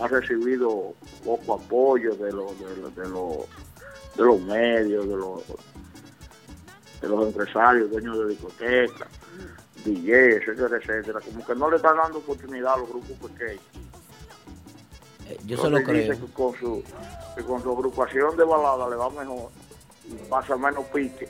ha 0.01 0.07
recibido 0.07 0.93
poco 1.25 1.55
apoyo 1.55 2.15
de 2.15 2.31
los 2.31 2.57
de 2.59 2.77
los, 2.77 2.95
de 2.95 3.09
los, 3.09 3.37
de 4.15 4.23
los 4.23 4.41
medios, 4.41 5.07
de 5.07 5.15
los, 5.15 5.43
de 7.01 7.07
los 7.09 7.27
empresarios, 7.27 7.91
dueños 7.91 8.17
de 8.19 8.27
discotecas, 8.29 9.07
DJ, 9.83 10.37
etcétera, 10.37 10.77
etcétera. 10.77 11.19
Como 11.21 11.45
que 11.45 11.55
no 11.55 11.69
le 11.69 11.75
están 11.77 11.97
dando 11.97 12.19
oportunidad 12.19 12.73
a 12.73 12.77
los 12.77 12.89
grupos 12.89 13.29
pequeños. 13.31 13.63
Eh, 15.29 15.39
yo 15.45 15.57
se 15.57 15.69
lo 15.69 15.77
Entonces 15.77 16.05
creo. 16.05 16.11
dice 16.15 16.25
que 16.25 16.33
con 16.33 16.55
su 16.55 16.83
que 17.35 17.43
con 17.43 17.63
su 17.63 17.71
agrupación 17.71 18.37
de 18.37 18.43
balada 18.43 18.89
le 18.89 18.95
va 18.95 19.09
mejor 19.09 19.49
y 20.05 20.13
pasa 20.29 20.55
menos 20.57 20.85
pique. 20.93 21.29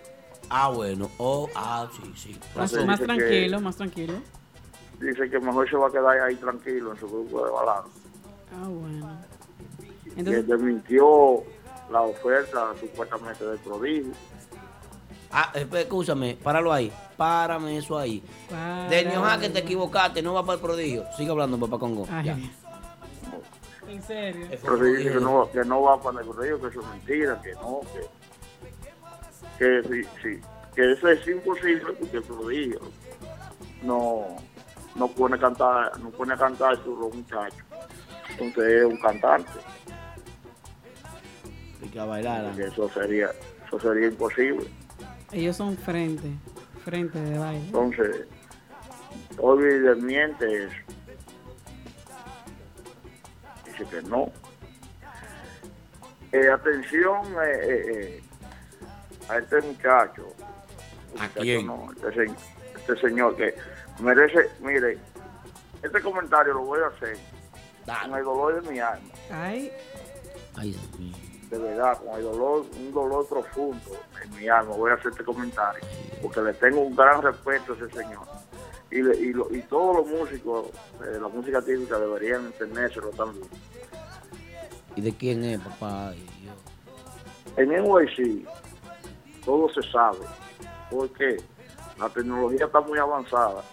Ah, 0.49 0.69
bueno. 0.69 1.09
Oh, 1.17 1.47
ah, 1.55 1.89
sí, 1.95 2.13
sí. 2.15 2.31
Más, 2.55 2.73
Entonces 2.73 2.85
más 2.85 2.99
dice 2.99 3.11
que- 3.13 3.17
tranquilo, 3.17 3.61
más 3.61 3.75
tranquilo. 3.77 4.13
Dice 4.99 5.29
que 5.29 5.39
mejor 5.39 5.69
se 5.69 5.75
va 5.77 5.87
a 5.87 5.91
quedar 5.91 6.19
ahí 6.19 6.35
tranquilo 6.35 6.91
en 6.93 6.99
su 6.99 7.07
grupo 7.07 7.45
de 7.45 7.51
balada. 7.51 7.83
Ah, 8.53 8.67
bueno. 8.67 9.19
que 10.03 10.19
Entonces, 10.19 10.47
desmintió 10.47 11.43
la 11.91 12.01
oferta 12.01 12.73
supuestamente 12.79 13.45
del 13.45 13.57
prodigio. 13.59 14.11
Ah, 15.36 15.51
espera, 15.55 15.81
escúchame, 15.81 16.38
páralo 16.43 16.71
ahí. 16.71 16.91
Párame 17.17 17.77
eso 17.77 17.97
ahí. 17.97 18.23
para- 18.49 18.88
Denio 18.88 19.23
que 19.39 19.49
te 19.49 19.59
equivocaste, 19.59 20.21
no 20.21 20.34
va 20.36 20.43
para 20.45 20.55
el 20.55 20.61
prodigio. 20.61 21.05
Sigue 21.17 21.31
hablando, 21.31 21.57
papá 21.59 21.79
Congo. 21.79 22.07
Ay, 22.11 22.25
Ya. 22.25 22.38
En 23.88 24.01
serio. 24.01 24.47
Pero 24.61 24.77
dice 24.77 25.11
que 25.11 25.19
no, 25.19 25.49
que 25.51 25.63
no 25.65 25.81
va 25.81 26.01
para 26.01 26.21
el 26.21 26.27
prodigio, 26.27 26.61
que 26.61 26.67
eso 26.67 26.79
es 26.81 26.88
mentira, 26.88 27.41
que 27.41 27.53
no, 27.53 27.81
que, 29.59 29.81
que 29.81 29.89
sí, 30.03 30.09
sí, 30.21 30.41
que 30.75 30.91
eso 30.93 31.09
es 31.09 31.27
imposible 31.27 31.93
porque 31.99 32.17
el 32.17 32.23
prodigio 32.23 32.79
no, 33.84 34.38
no 34.95 35.07
pone 35.09 35.36
a 35.36 35.39
cantar, 35.39 35.99
no 35.99 36.09
pone 36.11 36.34
a 36.34 36.38
cantar 36.38 36.73
a 36.73 36.75
los 36.75 37.13
muchachos. 37.13 37.59
Entonces 38.31 38.63
es 38.73 38.86
un 38.86 38.97
cantante, 38.97 39.51
Y 41.84 41.88
que 41.89 41.99
a 41.99 42.05
bailar. 42.05 42.55
que 42.55 42.63
eso 42.63 42.89
sería, 42.89 43.29
eso 43.67 43.79
sería 43.79 44.07
imposible. 44.07 44.67
Ellos 45.34 45.55
son 45.57 45.75
frente, 45.77 46.29
frente 46.84 47.19
de 47.19 47.38
baile. 47.38 47.65
Entonces, 47.65 48.27
Olvi 49.39 49.79
desmiente 49.79 50.65
eso. 50.65 50.75
Dice 53.65 53.86
que 53.89 54.01
no. 54.03 54.31
Eh, 56.31 56.49
atención 56.49 57.25
eh, 57.43 57.59
eh, 57.63 57.84
eh, 57.91 58.23
a 59.29 59.38
este 59.38 59.61
muchacho, 59.61 60.27
muchacho 61.11 61.39
quién? 61.41 61.67
no, 61.67 61.91
este, 62.07 62.25
este 62.75 63.07
señor 63.07 63.36
que 63.36 63.53
merece, 63.99 64.49
mire, 64.61 64.97
este 65.84 66.01
comentario 66.01 66.53
lo 66.53 66.61
voy 66.61 66.79
a 66.81 66.88
hacer 66.88 67.17
con 68.03 68.17
el 68.17 68.23
dolor 68.23 68.63
de 68.63 68.71
mi 68.71 68.79
alma, 68.79 69.09
Ay, 69.29 69.71
Ay, 70.55 70.71
Dios 70.71 70.99
mío. 70.99 71.32
De 71.53 71.59
verdad, 71.59 71.97
con 72.03 72.15
el 72.17 72.23
dolor, 72.23 72.65
un 72.77 72.91
dolor 72.93 73.27
profundo 73.27 73.91
en 74.23 74.35
mi 74.35 74.47
alma, 74.47 74.75
voy 74.75 74.91
a 74.91 74.95
hacer 74.95 75.11
este 75.11 75.23
comentario, 75.23 75.81
porque 76.21 76.41
le 76.41 76.53
tengo 76.53 76.81
un 76.81 76.95
gran 76.95 77.21
respeto 77.21 77.73
a 77.73 77.75
ese 77.75 77.89
señor. 77.91 78.25
Y, 78.91 79.01
le- 79.01 79.17
y, 79.17 79.33
lo- 79.33 79.53
y 79.53 79.61
todos 79.63 79.97
los 79.97 80.07
músicos 80.07 80.67
de 80.99 81.19
la 81.19 81.27
música 81.27 81.61
típica 81.61 81.97
deberían 81.97 82.45
entenderselo 82.45 83.09
también. 83.09 83.47
¿Y 84.95 85.01
de 85.01 85.15
quién 85.15 85.43
es, 85.43 85.59
papá? 85.59 86.13
En 87.57 87.69
NYC 87.69 88.47
todo 89.45 89.67
se 89.73 89.81
sabe, 89.91 90.19
porque 90.89 91.37
la 91.99 92.09
tecnología 92.09 92.65
está 92.65 92.81
muy 92.81 92.97
avanzada. 92.99 93.63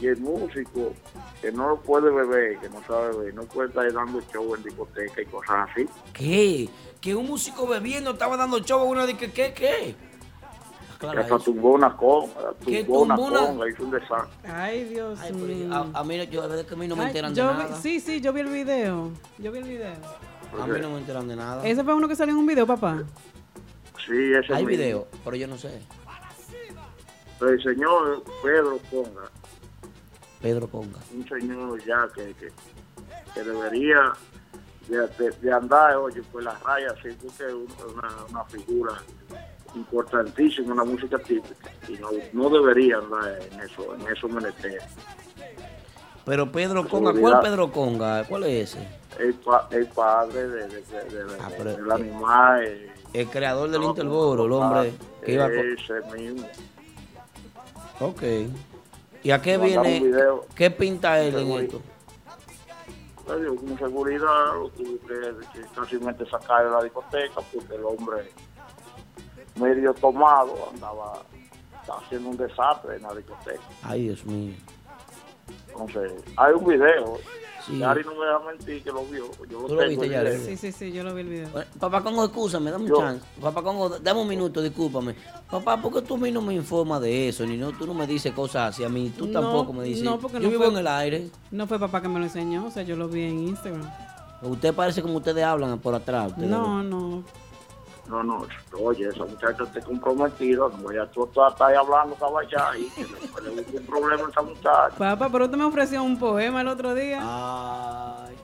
Y 0.00 0.06
el 0.08 0.18
músico 0.20 0.92
que 1.40 1.52
no 1.52 1.76
puede 1.80 2.10
beber, 2.10 2.58
que 2.58 2.68
no 2.68 2.82
sabe 2.86 3.16
beber, 3.16 3.34
no 3.34 3.42
puede 3.44 3.68
estar 3.68 3.92
dando 3.92 4.20
show 4.32 4.54
en 4.54 4.62
discoteca 4.62 5.22
y 5.22 5.26
cosas 5.26 5.68
así. 5.70 5.86
¿Qué? 6.12 6.68
Que 7.00 7.14
un 7.14 7.26
músico 7.26 7.66
bebiendo 7.66 8.10
estaba 8.12 8.36
dando 8.36 8.58
show 8.60 8.80
a 8.80 8.84
una 8.84 9.06
de 9.06 9.16
que, 9.16 9.30
¿qué? 9.30 9.52
¿Qué? 9.54 9.94
Que 10.98 11.06
Aclara 11.06 11.20
hasta 11.22 11.36
eso. 11.36 11.44
tumbó 11.44 11.72
una 11.72 11.96
conga, 11.96 12.54
¿Qué 12.64 12.82
tumbó 12.84 13.02
una 13.02 13.16
conga, 13.16 13.68
hizo 13.68 13.84
un 13.84 13.90
desastre. 13.90 14.50
ay, 14.50 14.84
Dios 14.84 15.18
mío. 15.32 15.72
A, 15.94 16.00
a 16.00 16.04
mí, 16.04 16.16
no- 16.16 16.24
yo, 16.24 16.40
verdad 16.42 16.60
es 16.60 16.66
que 16.66 16.74
a 16.74 16.76
mí 16.76 16.88
no 16.88 16.96
me 16.96 17.02
Ay, 17.02 17.08
enteran 17.08 17.34
de 17.34 17.42
vi- 17.42 17.46
nada. 17.48 17.76
sí, 17.76 18.00
sí, 18.00 18.20
yo 18.20 18.32
vi 18.32 18.40
el 18.40 18.48
video. 18.48 19.10
Yo 19.38 19.52
vi 19.52 19.58
el 19.58 19.64
video. 19.64 19.92
A 20.60 20.66
mí 20.66 20.78
no 20.80 20.90
me 20.90 20.98
enteran 20.98 21.28
de 21.28 21.36
nada. 21.36 21.66
Ese 21.66 21.84
fue 21.84 21.94
uno 21.94 22.08
que 22.08 22.16
salió 22.16 22.32
en 22.32 22.38
un 22.40 22.46
video, 22.46 22.66
papá. 22.66 23.02
Sí, 24.06 24.12
ese 24.32 24.54
Hay 24.54 24.64
mismo. 24.64 24.68
video, 24.68 25.06
pero 25.24 25.36
yo 25.36 25.46
no 25.46 25.58
sé. 25.58 25.80
El 27.40 27.62
señor 27.62 28.22
Pedro 28.42 28.78
Conga, 28.90 29.28
Pedro 30.44 30.68
Conga. 30.68 30.98
un 31.14 31.26
señor 31.26 31.82
ya 31.86 32.06
que, 32.14 32.34
que, 32.34 32.52
que 33.32 33.42
debería 33.42 34.12
de, 34.88 34.98
de- 35.18 35.30
de 35.40 35.50
andar, 35.52 35.96
oye, 35.96 36.20
pues 36.30 36.44
las 36.44 36.62
rayas, 36.62 36.92
sí, 37.02 37.08
porque 37.22 37.46
es 37.46 37.54
una, 37.94 38.10
una 38.30 38.44
figura 38.44 38.92
importantísima 39.74 40.72
en 40.72 40.76
la 40.76 40.84
música 40.84 41.18
típica 41.18 41.70
y 41.88 41.92
no, 41.94 42.08
no 42.34 42.50
debería 42.50 42.98
andar 42.98 43.38
en 43.50 43.58
eso, 43.60 43.94
en 43.94 44.06
esos 44.14 44.30
menesteres. 44.30 44.82
Pero 46.26 46.52
Pedro 46.52 46.86
Conga, 46.86 47.14
¿cuál. 47.18 47.40
Pedro 47.40 47.72
Conga? 47.72 48.24
¿Cuál 48.24 48.44
es 48.44 48.74
ese? 48.74 48.86
El, 49.18 49.32
pa- 49.36 49.66
el 49.70 49.86
padre 49.86 50.46
de, 50.46 50.68
de, 50.68 50.80
de- 50.82 51.36
Ah, 51.40 51.48
del 51.48 51.90
animal. 51.90 52.64
eh, 52.66 52.92
El 53.14 53.28
creador 53.30 53.70
del 53.70 53.80
no, 53.80 53.88
Interboro, 53.88 54.44
el 54.44 54.52
hombre 54.52 54.92
que 55.24 55.32
iba 55.32 55.46
con... 55.46 55.54
Ese 55.58 56.00
mismo. 56.18 56.46
Ok. 58.00 58.22
¿Y 59.24 59.30
a 59.30 59.40
qué 59.40 59.56
viene? 59.56 60.12
¿Qué 60.54 60.70
pinta 60.70 61.18
él 61.20 61.34
en 61.36 61.50
esto? 61.52 61.80
Digo, 63.40 63.56
con 63.56 63.78
seguridad 63.78 64.54
lo 64.54 64.68
tuve 64.68 64.98
que, 65.00 65.60
que 65.60 65.66
casi 65.74 65.98
sacar 66.30 66.66
de 66.66 66.70
la 66.70 66.82
discoteca 66.82 67.40
porque 67.52 67.74
el 67.74 67.84
hombre 67.84 68.30
medio 69.56 69.94
tomado 69.94 70.68
andaba 70.74 71.22
haciendo 71.88 72.28
un 72.28 72.36
desastre 72.36 72.96
en 72.96 73.02
la 73.02 73.14
discoteca. 73.14 73.62
Ay, 73.82 74.02
Dios 74.08 74.26
mío. 74.26 74.54
Entonces, 75.68 76.12
hay 76.36 76.52
un 76.52 76.66
video. 76.66 77.18
Sí. 77.66 77.78
Yari 77.78 78.04
no 78.04 78.10
me 78.14 78.26
deja 78.26 78.38
mentir 78.40 78.82
que 78.82 78.90
lo 78.92 79.04
vio. 79.06 79.24
Yo 79.48 79.60
lo 79.60 79.66
¿Tú 79.68 79.74
lo 79.74 79.80
tengo 79.80 79.88
viste, 79.88 80.04
el 80.06 80.12
Yari? 80.12 80.30
video. 80.30 80.46
Sí, 80.46 80.56
sí, 80.58 80.72
sí, 80.72 80.92
yo 80.92 81.02
lo 81.02 81.14
vi 81.14 81.20
el 81.22 81.28
video. 81.28 81.48
Bueno, 81.50 81.66
Papá 81.80 82.02
Congo, 82.02 82.24
escúchame, 82.24 82.70
dame 82.70 82.84
un 82.84 82.90
Yo- 82.90 82.96
chance. 82.98 83.24
Papá 83.40 83.62
Congo, 83.62 83.88
dame 83.98 84.20
un 84.20 84.28
minuto, 84.28 84.60
discúlpame. 84.60 85.14
Papá, 85.50 85.80
¿por 85.80 85.92
qué 85.94 86.02
tú 86.02 86.14
a 86.14 86.18
mí 86.18 86.30
no 86.30 86.42
me 86.42 86.52
informas 86.54 87.00
de 87.00 87.28
eso? 87.28 87.46
Ni 87.46 87.56
no, 87.56 87.72
tú 87.72 87.86
no 87.86 87.94
me 87.94 88.06
dices 88.06 88.32
cosas 88.34 88.74
así 88.74 88.84
a 88.84 88.88
mí, 88.88 89.12
tú 89.16 89.26
No, 89.26 89.40
tampoco 89.40 89.72
me 89.72 89.84
dices. 89.84 90.02
no, 90.04 90.18
porque 90.18 90.36
Yo 90.36 90.42
no 90.42 90.50
vivo 90.50 90.64
fue- 90.64 90.72
en 90.72 90.78
el 90.78 90.86
aire. 90.86 91.28
No 91.50 91.66
fue 91.66 91.78
papá 91.78 92.02
que 92.02 92.08
me 92.08 92.18
lo 92.18 92.24
enseñó, 92.26 92.66
o 92.66 92.70
sea, 92.70 92.82
yo 92.82 92.96
lo 92.96 93.08
vi 93.08 93.22
en 93.22 93.38
Instagram. 93.48 93.90
Usted 94.42 94.74
parece 94.74 95.00
como 95.00 95.16
ustedes 95.16 95.42
hablan 95.42 95.78
por 95.78 95.94
atrás. 95.94 96.28
ustedes 96.32 96.50
No, 96.50 96.82
no. 96.82 97.24
No, 98.08 98.22
no, 98.22 98.46
oye, 98.80 99.08
esa 99.08 99.24
muchacha 99.24 99.64
está 99.64 99.80
comprometida. 99.80 100.68
No 100.68 100.76
voy 100.82 100.98
a 100.98 101.06
tú 101.06 101.24
estás 101.24 101.58
ahí 101.60 101.74
hablando 101.74 102.14
caballá 102.16 102.76
y 102.76 102.88
que 102.90 103.02
le, 103.42 103.54
le 103.54 103.78
un 103.78 103.86
problema 103.86 104.26
a 104.26 104.30
esa 104.30 104.42
muchacha. 104.42 104.90
Papá, 104.98 105.28
pero 105.30 105.46
usted 105.46 105.56
me 105.56 105.64
ofreció 105.64 106.02
un 106.02 106.18
poema 106.18 106.60
el 106.60 106.68
otro 106.68 106.94
día. 106.94 107.20
Ay. 107.22 108.36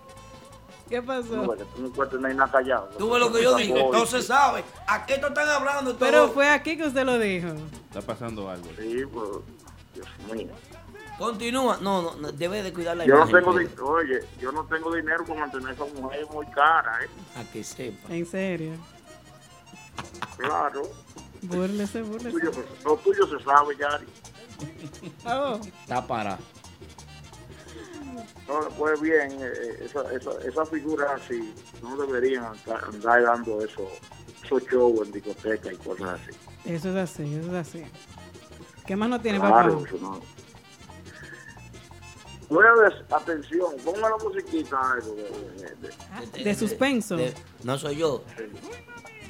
¿Qué 0.89 1.01
pasó? 1.01 1.37
No, 1.37 1.53
que 1.53 1.65
tú 1.65 1.83
no 1.83 1.89
puedes 1.91 2.11
tener 2.11 2.35
nada 2.35 2.51
callado. 2.51 2.89
Tú 2.99 3.11
ves 3.11 3.21
lo 3.21 3.33
que 3.33 3.43
yo 3.43 3.55
digo, 3.55 3.77
entonces 3.77 4.27
sabe. 4.27 4.65
¿A 4.89 5.07
qué 5.07 5.19
te 5.19 5.27
están 5.27 5.49
hablando? 5.49 5.93
todo? 5.93 6.01
Pero 6.01 6.29
fue 6.31 6.49
aquí 6.49 6.77
que 6.77 6.89
usted 6.89 7.05
lo 7.05 7.17
dijo. 7.17 7.49
Está 7.89 8.03
pasando 8.03 8.51
algo. 8.51 8.67
Sí, 8.77 9.05
pues, 9.13 9.29
Dios 9.95 10.09
mío. 10.33 10.49
Continúa. 11.17 11.79
No, 11.81 12.03
no, 12.03 12.17
no, 12.17 12.33
debe 12.33 12.63
de 12.63 12.73
cuidar 12.73 12.97
la 12.97 13.05
Yo 13.05 13.25
no 13.25 13.27
tengo, 13.29 13.51
oye, 13.85 14.21
yo 14.41 14.51
no 14.51 14.65
tengo 14.65 14.93
dinero 14.93 15.23
para 15.25 15.41
mantener 15.41 15.69
a 15.69 15.73
esa 15.75 15.85
mujer 15.85 16.27
muy 16.33 16.47
cara, 16.47 17.05
¿eh? 17.05 17.09
A 17.39 17.45
que 17.53 17.63
sepa. 17.63 18.13
En 18.13 18.27
serio. 18.27 18.73
Claro. 20.37 20.83
Búrlese, 21.43 22.01
Lo 22.01 22.07
búrlese. 22.07 22.31
tuyo, 22.31 22.53
lo 22.85 22.97
tuyo 22.99 23.27
se 23.39 23.45
sabe, 23.45 23.77
Yari. 23.77 24.07
Oh, 25.27 25.59
Está 25.83 26.07
para. 26.07 26.39
No, 28.47 28.69
pues 28.77 29.01
bien, 29.01 29.31
eh, 29.41 29.85
esa, 29.85 30.03
esa, 30.13 30.31
esa 30.47 30.67
figura 30.67 31.15
así 31.15 31.55
no 31.83 31.97
deberían 31.97 32.45
andar, 32.45 32.85
andar 32.85 33.23
dando 33.23 33.65
eso, 33.65 33.89
esos 34.45 34.63
shows 34.67 35.07
en 35.07 35.13
discoteca 35.13 35.73
y 35.73 35.77
cosas 35.77 36.21
así. 36.21 36.37
eso 36.65 36.91
es 36.91 36.97
así, 36.97 37.35
eso 37.35 37.49
es 37.57 37.69
así. 37.69 37.85
¿Qué 38.87 38.97
más 38.97 39.09
no 39.09 39.21
tiene, 39.21 39.39
Claro, 39.39 39.79
papá? 39.79 39.89
eso 39.89 39.99
no. 40.03 40.21
Bueno, 42.49 42.71
atención, 43.13 43.77
ponga 43.85 44.11
la 44.11 44.17
musiquita 44.17 44.93
algo 44.95 45.15
de, 45.15 45.23
de- 45.23 46.33
de- 46.39 46.45
De 46.45 46.55
suspenso. 46.57 47.17
De- 47.17 47.33
no 47.63 47.79
soy 47.79 47.97
yo. 47.99 48.25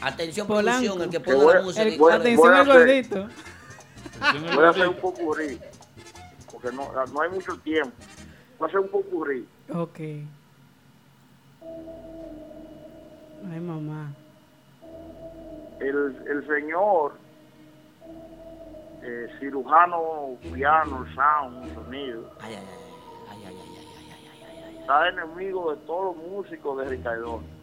Atención, 0.03 0.47
Polanco. 0.47 0.79
producción, 0.81 1.03
el 1.03 1.11
que 1.11 1.19
Que 1.19 1.25
ponga 1.33 1.45
voy 1.45 1.55
la 1.55 1.63
música. 1.63 1.83
El- 1.83 1.99
voy 1.99 2.13
atención 2.13 2.37
voy 2.51 2.59
hacer- 2.59 2.73
gordito. 2.75 3.29
Voy 4.55 4.65
a 4.65 4.69
hacer 4.71 4.89
un 4.89 4.95
popurrí, 4.97 5.61
porque 6.51 6.73
no, 6.73 6.91
no 7.07 7.21
hay 7.23 7.31
mucho 7.31 7.57
tiempo. 7.59 7.93
Voy 8.59 8.67
a 8.67 8.69
hacer 8.69 8.81
un 8.81 8.89
popurrí. 8.89 9.49
Ok. 9.75 9.99
Ay, 13.53 13.61
mamá. 13.61 14.13
El, 15.81 15.97
el 16.29 16.47
señor 16.47 17.15
eh, 19.03 19.27
cirujano, 19.41 20.37
piano, 20.53 21.07
sound, 21.15 21.75
sonido, 21.75 22.31
Ay, 22.41 22.55
ay, 22.55 22.61
ay, 22.61 22.67
ay, 23.31 23.45
ay, 23.47 23.55
ay, 23.57 23.95
ay, 24.13 24.43
ay, 24.45 24.65
ay. 24.69 24.77
está 24.79 25.09
enemigo 25.09 25.71
de 25.75 25.79
todos 25.87 26.15
los 26.17 26.27
músicos 26.27 26.79
de 26.79 26.85
Ricardón. 26.85 27.60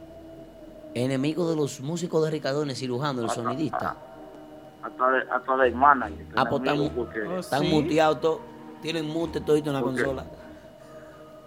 Enemigo 0.97 1.49
de 1.49 1.55
los 1.55 1.79
músicos 1.81 2.23
de 2.25 2.31
Ricardones, 2.31 2.77
cirujano, 2.79 3.21
el 3.21 3.29
sonidista. 3.29 3.95
Hasta, 4.83 5.09
de, 5.11 5.21
hasta 5.31 5.57
del 5.57 5.75
manager. 5.75 6.25
Ah, 6.35 6.45
pues 6.49 6.61
están- 6.63 6.89
porque, 6.95 7.21
Oh, 7.23 7.39
Están 7.39 7.61
¿Sí? 7.61 7.69
muteados 7.73 8.21
todos. 8.21 8.39
Tienen 8.81 9.07
mute 9.07 9.41
todito 9.41 9.69
en 9.71 9.75
la 9.75 9.81
consola. 9.81 10.23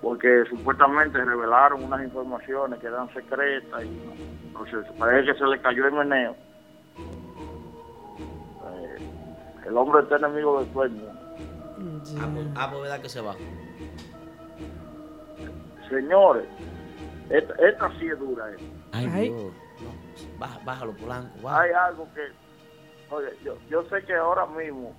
porque 0.02 0.44
supuestamente 0.48 1.22
revelaron 1.22 1.84
unas 1.84 2.02
informaciones 2.02 2.78
que 2.80 2.86
eran 2.86 3.12
secretas 3.12 3.82
y 3.84 4.00
entonces 4.46 4.86
parece 4.98 5.32
que 5.32 5.38
se 5.38 5.44
le 5.44 5.60
cayó 5.60 5.86
el 5.86 5.92
meneo. 5.92 6.34
Eh, 8.64 8.96
el 9.66 9.76
hombre 9.76 10.02
está 10.02 10.16
enemigo 10.16 10.60
de 10.60 10.66
todo 10.66 10.84
el 10.84 10.90
mundo. 10.90 11.12
Ya. 12.04 12.22
Ah, 12.22 12.28
pues, 12.34 12.46
ah, 12.56 12.68
pues 12.70 12.82
verdad 12.82 13.00
que 13.00 13.08
se 13.08 13.20
va. 13.20 13.34
Señores, 15.88 16.44
esta, 17.30 17.54
esta 17.66 17.90
sí 17.98 18.06
es 18.08 18.18
dura. 18.18 18.50
eh. 18.52 18.56
Ay, 18.92 19.08
Ay. 19.12 19.28
Dios. 19.28 19.42
No, 19.42 20.38
baja- 20.38 20.60
bájalo, 20.64 20.92
Polanco. 20.92 21.30
baja. 21.42 21.60
Hay 21.62 21.70
algo 21.72 22.06
que, 22.14 23.14
oye, 23.14 23.28
yo, 23.44 23.56
yo 23.70 23.82
sé 23.84 24.04
que 24.04 24.14
ahora 24.14 24.46
mismo 24.46 24.94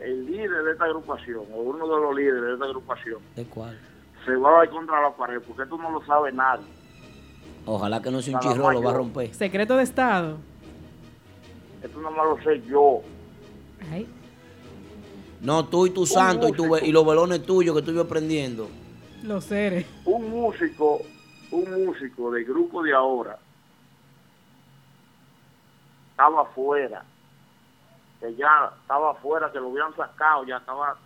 el 0.00 0.26
líder 0.26 0.64
de 0.64 0.72
esta 0.72 0.84
agrupación, 0.84 1.44
o 1.52 1.56
uno 1.60 1.86
de 1.86 2.00
los 2.00 2.16
líderes 2.16 2.42
de 2.42 2.52
esta 2.54 2.64
agrupación, 2.66 3.18
¿De 3.36 3.44
cuál? 3.44 3.78
se 4.24 4.34
va 4.36 4.50
a 4.50 4.58
dar 4.58 4.70
contra 4.70 5.00
la 5.02 5.10
pared, 5.14 5.40
porque 5.46 5.62
esto 5.62 5.76
no 5.78 5.90
lo 5.90 6.04
sabe 6.04 6.32
nadie. 6.32 6.64
Ojalá 7.66 8.02
que 8.02 8.10
no 8.10 8.20
sea 8.20 8.34
un 8.34 8.40
chirro, 8.40 8.70
lo 8.72 8.82
va 8.82 8.90
a 8.90 8.94
romper. 8.94 9.34
Secreto 9.34 9.76
de 9.76 9.84
Estado. 9.84 10.36
Esto 11.82 12.00
no 12.00 12.10
más 12.10 12.26
lo 12.26 12.42
sé 12.42 12.62
yo. 12.66 13.00
Ay, 13.90 14.06
No, 15.40 15.66
tú 15.66 15.86
y 15.86 15.90
tu 15.90 16.06
santo 16.06 16.48
y, 16.48 16.52
tu, 16.52 16.74
y 16.78 16.90
los 16.92 17.06
velones 17.06 17.42
tuyos 17.42 17.76
que 17.76 17.82
tú 17.82 17.90
ibas 17.92 18.06
prendiendo. 18.06 18.68
los 19.22 19.44
seres. 19.44 19.86
Un 20.04 20.30
músico, 20.30 21.00
un 21.54 21.86
músico 21.86 22.30
del 22.30 22.44
grupo 22.44 22.82
de 22.82 22.92
ahora, 22.92 23.38
estaba 26.10 26.42
afuera, 26.42 27.04
que 28.20 28.34
ya 28.34 28.72
estaba 28.80 29.12
afuera, 29.12 29.50
que 29.52 29.60
lo 29.60 29.70
habían 29.70 29.94
sacado, 29.96 30.44
ya 30.44 30.58
estaba... 30.58 30.96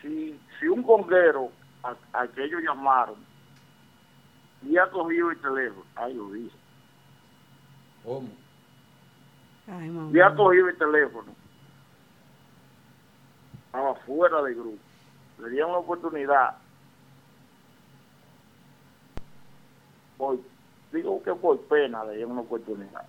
Si, 0.00 0.38
si 0.58 0.68
un 0.68 0.82
conguero 0.82 1.50
a, 1.82 1.94
a 2.12 2.26
que 2.28 2.44
ellos 2.44 2.60
llamaron, 2.62 3.16
y 4.62 4.76
ha 4.78 4.90
cogido 4.90 5.30
el 5.30 5.40
teléfono, 5.40 5.84
ahí 5.96 6.14
lo 6.14 6.30
dice, 6.30 6.56
¿Cómo? 8.04 8.28
Ay, 9.66 9.88
mamá. 9.88 10.10
Ya 10.12 10.34
cogí 10.34 10.62
mi 10.62 10.74
teléfono. 10.74 11.34
Estaba 13.66 13.94
fuera 14.06 14.42
del 14.42 14.54
grupo. 14.54 14.78
Le 15.38 15.48
dieron 15.48 15.70
una 15.70 15.78
oportunidad. 15.78 16.56
Por, 20.16 20.38
digo 20.92 21.22
que 21.22 21.34
por 21.34 21.60
pena 21.62 22.04
le 22.04 22.14
dieron 22.16 22.32
una 22.32 22.42
oportunidad. 22.42 23.06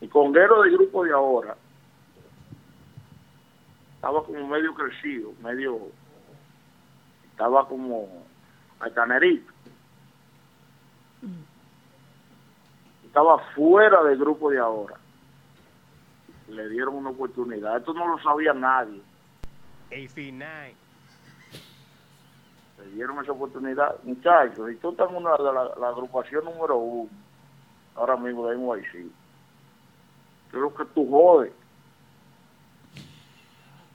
El 0.00 0.08
conguero 0.08 0.62
del 0.62 0.72
grupo 0.72 1.04
de 1.04 1.12
ahora 1.12 1.56
estaba 3.96 4.24
como 4.24 4.46
medio 4.46 4.72
crecido, 4.74 5.32
medio, 5.42 5.88
estaba 7.32 7.66
como 7.66 8.08
altanerito. 8.78 9.52
Estaba 13.04 13.38
fuera 13.54 14.04
del 14.04 14.18
grupo 14.18 14.50
de 14.50 14.58
ahora. 14.58 14.94
Le 16.48 16.68
dieron 16.68 16.94
una 16.94 17.10
oportunidad. 17.10 17.78
Esto 17.78 17.92
no 17.92 18.06
lo 18.06 18.22
sabía 18.22 18.54
nadie. 18.54 19.02
AC9. 19.90 20.74
Le 22.78 22.90
dieron 22.94 23.22
esa 23.22 23.32
oportunidad. 23.32 23.96
Muchachos, 24.04 24.70
y 24.70 24.76
tú 24.76 24.90
estás 24.90 25.10
en 25.10 25.16
una 25.16 25.36
de 25.36 25.42
la, 25.42 25.70
la 25.80 25.88
agrupación 25.88 26.44
número 26.44 26.76
uno, 26.78 27.10
ahora 27.96 28.16
mismo 28.16 28.46
de 28.48 28.56
NYC. 28.56 29.06
Creo 30.50 30.74
que 30.74 30.84
tú 30.94 31.08
jodes. 31.10 31.52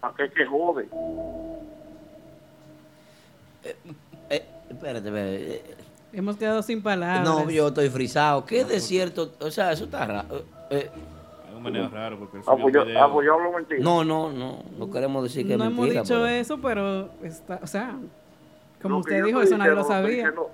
¿Para 0.02 0.14
qué 0.16 0.30
que 0.32 0.46
jode? 0.46 0.88
Eh, 3.64 4.46
espérate, 4.70 5.08
espérate. 5.08 5.56
eh, 5.56 5.76
Hemos 6.12 6.38
quedado 6.38 6.62
sin 6.62 6.84
palabras. 6.84 7.24
No, 7.24 7.50
yo 7.50 7.70
estoy 7.70 7.90
frisado. 7.90 8.46
¿Qué 8.46 8.66
desierto? 8.66 9.32
O 9.40 9.50
sea, 9.50 9.72
eso 9.72 9.86
está 9.86 10.06
raro. 10.06 10.44
Eh, 10.70 10.90
Es 11.50 11.56
un 11.56 11.64
manejo 11.64 11.90
raro 11.90 12.20
porque 12.20 12.38
Ah, 12.46 12.56
pues 12.62 12.74
yo, 12.74 12.82
ah, 13.00 13.10
pues 13.12 13.26
yo 13.26 13.34
hablo 13.34 13.52
mentira. 13.54 13.80
no, 13.82 14.04
no, 14.04 14.32
no. 14.32 14.60
No 14.78 14.92
queremos 14.92 15.24
decir 15.24 15.48
que 15.48 15.58
no 15.58 15.64
es 15.64 15.70
hemos 15.72 15.80
mentira. 15.86 16.02
dicho 16.04 16.14
pero- 16.16 16.28
eso, 16.28 16.60
pero 16.62 17.10
está, 17.24 17.60
o 17.64 17.68
sea, 17.68 17.96
como 18.84 18.96
Lo 18.96 19.00
usted 19.00 19.24
dijo, 19.24 19.42
eso 19.42 19.58
nadie 19.58 19.72
lo 19.72 19.82
estoy 19.82 19.96
sabía. 19.96 20.10
diciendo- 20.18 20.52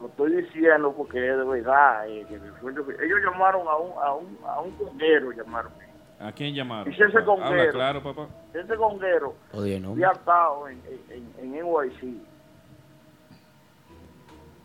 Lo 0.00 0.06
estoy 0.08 0.32
diciendo 0.36 0.92
porque 0.96 1.18
es 1.30 1.36
de 1.36 1.44
verdad. 1.44 2.08
eh, 2.08 2.26
que 2.28 2.34
ellos 2.36 3.18
llamaron 3.24 3.66
a 3.68 3.76
un, 3.76 3.92
a 4.02 4.12
un, 4.14 4.38
a 4.46 4.60
un 4.60 4.70
conguero, 4.72 5.30
llamaron. 5.32 5.72
¿A 6.20 6.30
quién 6.32 6.54
llamaron? 6.54 6.90
Y 6.92 6.96
si 6.96 7.02
ese? 7.02 7.18
Habla 7.18 7.24
conguero, 7.26 7.72
claro, 7.72 8.02
papá. 8.02 8.28
ese 8.54 8.76
conguero 8.76 9.34
Oye, 9.52 9.78
no. 9.80 9.90
había 9.92 10.12
estado 10.12 10.68
en, 10.68 10.80
en, 11.10 11.34
en 11.38 11.52
NYC. 11.52 12.16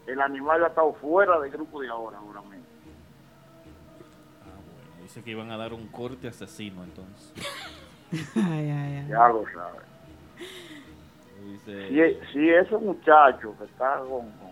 El 0.08 0.22
animal 0.22 0.64
ha 0.64 0.68
estado 0.68 0.94
fuera 0.94 1.40
del 1.40 1.52
grupo 1.52 1.82
de 1.82 1.88
ahora, 1.90 2.18
ahora 2.18 2.42
mismo. 2.42 2.66
Dice 5.02 5.24
que 5.24 5.32
iban 5.32 5.52
a 5.52 5.58
dar 5.58 5.74
un 5.74 5.88
corte 5.88 6.28
asesino 6.28 6.84
entonces. 6.84 7.34
Ay, 8.36 8.70
ay, 8.72 8.96
ay. 8.98 9.08
Ya 9.08 9.28
lo 9.30 9.44
sabes. 9.54 9.82
Dice, 11.50 12.20
Si, 12.30 12.34
si 12.34 12.50
ese 12.50 12.78
muchacho 12.78 13.56
que 13.58 13.66
está 13.66 13.98
con, 14.00 14.30
con, 14.32 14.50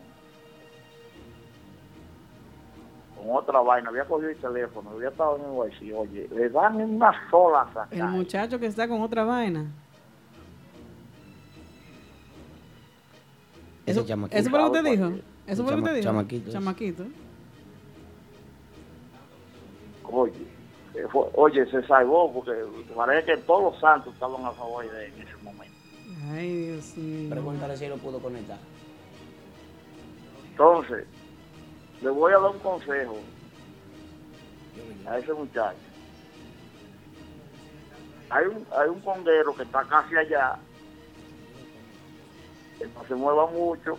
con 3.26 3.36
otra 3.36 3.60
vaina, 3.62 3.90
había 3.90 4.06
cogido 4.06 4.30
el 4.30 4.38
teléfono, 4.38 4.92
había 4.92 5.10
estado 5.10 5.38
en 5.38 5.44
NYC, 5.90 5.96
oye, 5.96 6.28
le 6.32 6.50
dan 6.50 6.76
una 6.78 7.30
sola 7.30 7.68
El 7.68 7.74
sacada. 7.74 8.06
muchacho 8.12 8.60
que 8.60 8.66
está 8.68 8.88
con 8.88 9.02
otra 9.02 9.24
vaina. 9.24 9.66
Ese 13.86 14.00
Eso, 14.00 14.08
chamaquito. 14.08 14.38
¿Eso 14.40 14.50
fue 14.50 14.60
lo 14.60 14.72
que 14.72 14.78
usted 14.80 14.92
dijo? 14.92 15.12
¿Eso 15.48 15.64
fue 15.64 15.72
lo 15.72 15.78
que 15.78 15.84
usted 15.84 15.96
dijo? 15.96 16.04
chamaquito. 16.10 16.52
Chamaquito. 16.52 17.04
Oye, 20.10 20.34
fue- 21.12 21.30
oye, 21.36 21.66
se 21.70 21.84
salvó 21.86 22.34
porque 22.34 22.52
parece 22.96 23.26
que 23.26 23.38
todos 23.44 23.72
los 23.74 23.80
santos 23.82 24.14
estaban 24.14 24.44
a 24.46 24.52
favor 24.52 24.90
de 24.90 25.06
él 25.06 25.14
en 25.16 25.22
ese 25.28 25.36
momento. 25.44 25.67
Ay, 26.32 26.66
Dios 26.66 26.98
mío. 26.98 27.30
Pregúntale 27.30 27.78
si 27.78 27.88
lo 27.88 27.98
pudo 27.98 28.20
conectar. 28.20 28.58
Entonces, 30.50 31.06
le 32.02 32.10
voy 32.10 32.34
a 32.34 32.40
dar 32.40 32.52
un 32.52 32.60
consejo 32.60 33.18
a 35.08 35.18
ese 35.18 35.34
muchacho. 35.34 35.78
Hay 38.30 38.46
un, 38.46 38.66
hay 38.76 38.90
un 38.90 39.00
conguero 39.02 39.56
que 39.56 39.64
está 39.64 39.84
casi 39.86 40.16
allá, 40.18 40.58
que 42.78 42.88
no 42.88 43.06
se 43.08 43.16
mueva 43.16 43.48
mucho. 43.48 43.98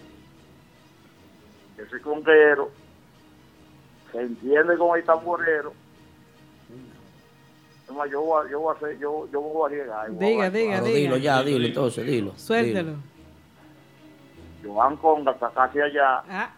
Ese 1.79 2.01
conguero 2.03 2.71
se 4.13 4.21
entiende 4.21 4.77
con 4.77 4.99
el 4.99 5.05
tamborero. 5.05 5.73
Yo 7.89 8.21
voy 8.23 8.47
a, 8.47 8.51
yo 8.51 8.61
voy 8.61 8.75
a 8.75 8.77
hacer, 8.77 8.99
yo, 8.99 9.29
yo 9.33 9.41
voy 9.41 9.73
a 9.73 9.77
llegar. 9.77 10.11
Diga, 10.19 10.51
diga, 10.51 10.71
Claro, 10.79 10.85
diga. 10.87 10.99
dilo 10.99 11.17
ya, 11.17 11.43
dilo 11.43 11.67
entonces, 11.67 12.07
dilo. 12.07 12.33
Suéltelo. 12.37 12.95
Joan 14.65 14.97
Conga 14.97 15.33
está 15.33 15.51
casi 15.51 15.81
allá. 15.81 16.23
Ah. 16.29 16.51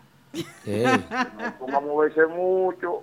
¿Qué? 0.65 0.85
No 1.39 1.59
ponga 1.59 1.77
a 1.77 1.81
moverse 1.81 2.27
mucho. 2.27 3.03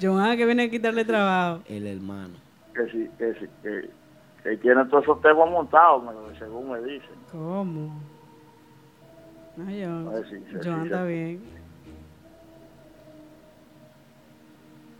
Joan 0.00 0.36
que 0.36 0.44
viene 0.46 0.64
a 0.64 0.70
quitarle 0.70 1.04
trabajo. 1.04 1.62
El 1.68 1.86
hermano. 1.86 2.34
que 2.74 2.84
sí, 2.90 3.08
que 3.18 3.34
sí, 3.34 3.46
que, 3.62 3.90
que 4.42 4.56
tiene 4.58 4.84
todos 4.86 5.04
esos 5.04 5.20
temas 5.22 5.48
montados, 5.50 6.02
según 6.38 6.70
me 6.72 6.80
dicen. 6.82 7.10
¿Cómo? 7.32 8.00
No, 9.56 9.64
Joan. 9.64 10.10
Ay, 10.14 10.22
sí, 10.30 10.36
sí, 10.50 10.56
Joan 10.62 10.80
sí, 10.82 10.86
está 10.88 11.06
sí. 11.06 11.12
bien. 11.12 11.55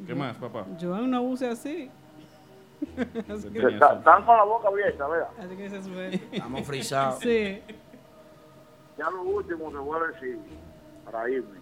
¿Qué 0.05 0.15
más, 0.15 0.37
papá? 0.37 0.67
Joan 0.81 1.11
no 1.11 1.23
use 1.23 1.49
así. 1.51 1.91
que. 2.97 3.67
Están 3.69 4.25
con 4.25 4.37
la 4.37 4.45
boca 4.45 4.69
abierta, 4.69 5.07
¿verdad? 5.07 5.29
así 5.39 5.57
que 5.57 5.71
se 5.71 5.83
suele. 5.83 6.21
Estamos 6.33 6.63
frisados. 6.67 7.21
Sí. 7.21 7.63
Ya 8.99 9.11
lo 9.11 9.23
último 9.23 9.71
que 9.71 9.77
voy 9.79 10.01
a 10.01 10.07
decir, 10.13 10.39
para 11.05 11.29
irme. 11.31 11.59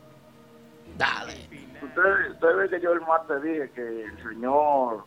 Dale. 0.96 1.48
Ustedes 1.82 2.30
usted 2.32 2.56
ve 2.56 2.68
que 2.70 2.80
yo 2.80 2.92
el 2.92 3.00
martes 3.02 3.42
dije 3.42 3.70
que 3.74 4.04
el 4.04 4.22
señor 4.22 5.04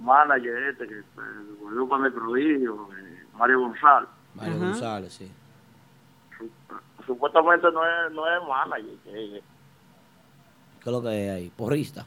manager 0.00 0.56
este, 0.70 0.86
que 0.88 1.02
pues, 1.14 1.26
volvió 1.62 1.88
con 1.88 2.04
el 2.04 2.12
prodigio, 2.12 2.88
eh, 2.98 3.24
Mario 3.34 3.60
González, 3.60 4.08
Mario 4.34 4.54
Ajá. 4.56 4.64
González, 4.66 5.12
sí. 5.12 5.30
su- 6.38 6.50
supuestamente 7.06 7.70
no 7.70 7.84
es, 7.86 8.12
no 8.12 8.26
es 8.26 8.48
manager, 8.48 8.96
que, 9.04 9.10
¿Qué 10.82 10.88
es 10.88 10.92
lo 10.92 11.02
que 11.02 11.08
hay 11.08 11.28
ahí? 11.28 11.52
Porrista. 11.56 12.04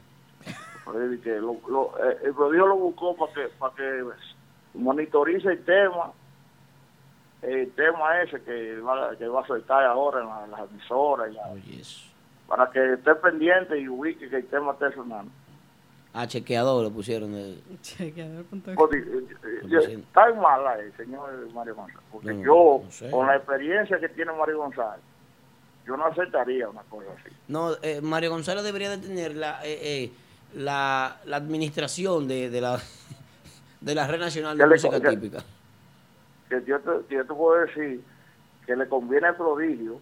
Que- 0.91 1.19
que 1.21 1.39
lo- 1.39 1.59
lo- 1.67 1.93
eh, 2.09 2.17
el 2.23 2.34
prodigio 2.34 2.67
lo 2.67 2.75
buscó 2.77 3.15
para 3.15 3.34
que, 3.34 3.47
para 3.59 3.73
que 3.75 4.03
monitorice 4.73 5.49
el 5.49 5.64
tema 5.65 6.11
el 7.41 7.72
tema 7.73 8.22
ese 8.22 8.41
que 8.41 8.80
va, 8.80 9.15
que 9.18 9.27
va 9.27 9.41
a 9.41 9.47
soltar 9.47 9.84
ahora 9.84 10.22
en 10.22 10.27
la- 10.27 10.47
las 10.57 10.72
emisoras, 10.72 11.30
y 11.30 11.34
la- 11.35 11.47
Oye, 11.49 11.81
eso. 11.81 12.10
para 12.47 12.69
que 12.72 12.93
esté 12.93 13.14
pendiente 13.15 13.77
y 13.77 13.89
ubique 13.89 14.30
que 14.30 14.38
el 14.38 14.45
tema 14.47 14.72
esté 14.72 14.93
sonando. 14.93 15.30
Ah, 16.14 16.26
chequeador 16.27 16.85
le 16.85 16.91
pusieron. 16.91 17.34
de- 17.34 17.60
Chequeador.com. 17.81 18.76
Porque, 18.76 18.97
eh, 18.97 19.03
eh, 19.43 19.60
Como 19.61 19.81
si- 19.81 19.91
Está 19.93 20.30
en 20.30 20.39
mala 20.39 20.80
el 20.80 20.95
señor 20.95 21.31
Mario 21.53 21.76
González, 21.76 22.03
porque 22.11 22.34
No, 22.34 22.43
yo, 22.45 22.81
no 22.85 22.91
sé. 22.91 23.10
con 23.11 23.27
la 23.27 23.35
experiencia 23.35 23.99
que 23.99 24.07
tiene 24.10 24.31
Mario 24.31 24.60
González, 24.60 25.03
yo 25.85 25.97
no 25.97 26.05
aceptaría 26.05 26.69
una 26.69 26.84
cosa 26.84 27.07
así. 27.19 27.35
No, 27.49 27.72
eh, 27.81 27.99
Mario 28.01 28.30
González 28.30 28.64
debería 28.64 28.89
de 28.91 28.99
tener 28.99 29.35
la, 29.35 29.60
eh, 29.65 29.80
eh, 30.05 30.11
la, 30.55 31.17
la 31.25 31.38
administración 31.38 32.27
de, 32.27 32.49
de 32.49 32.61
la 32.61 32.80
de 33.81 33.95
la 33.95 34.07
Red 34.07 34.19
Nacional 34.19 34.57
de 34.57 34.65
le- 34.67 34.75
Música 34.75 35.09
Típica. 35.09 35.43
Que 36.49 36.63
yo 36.65 36.80
te, 36.80 36.91
que 37.07 37.15
yo 37.15 37.25
te 37.25 37.34
puedo 37.34 37.61
decir 37.65 38.03
que 38.65 38.75
le 38.75 38.88
conviene 38.88 39.27
al 39.27 39.35
prodigio 39.35 39.99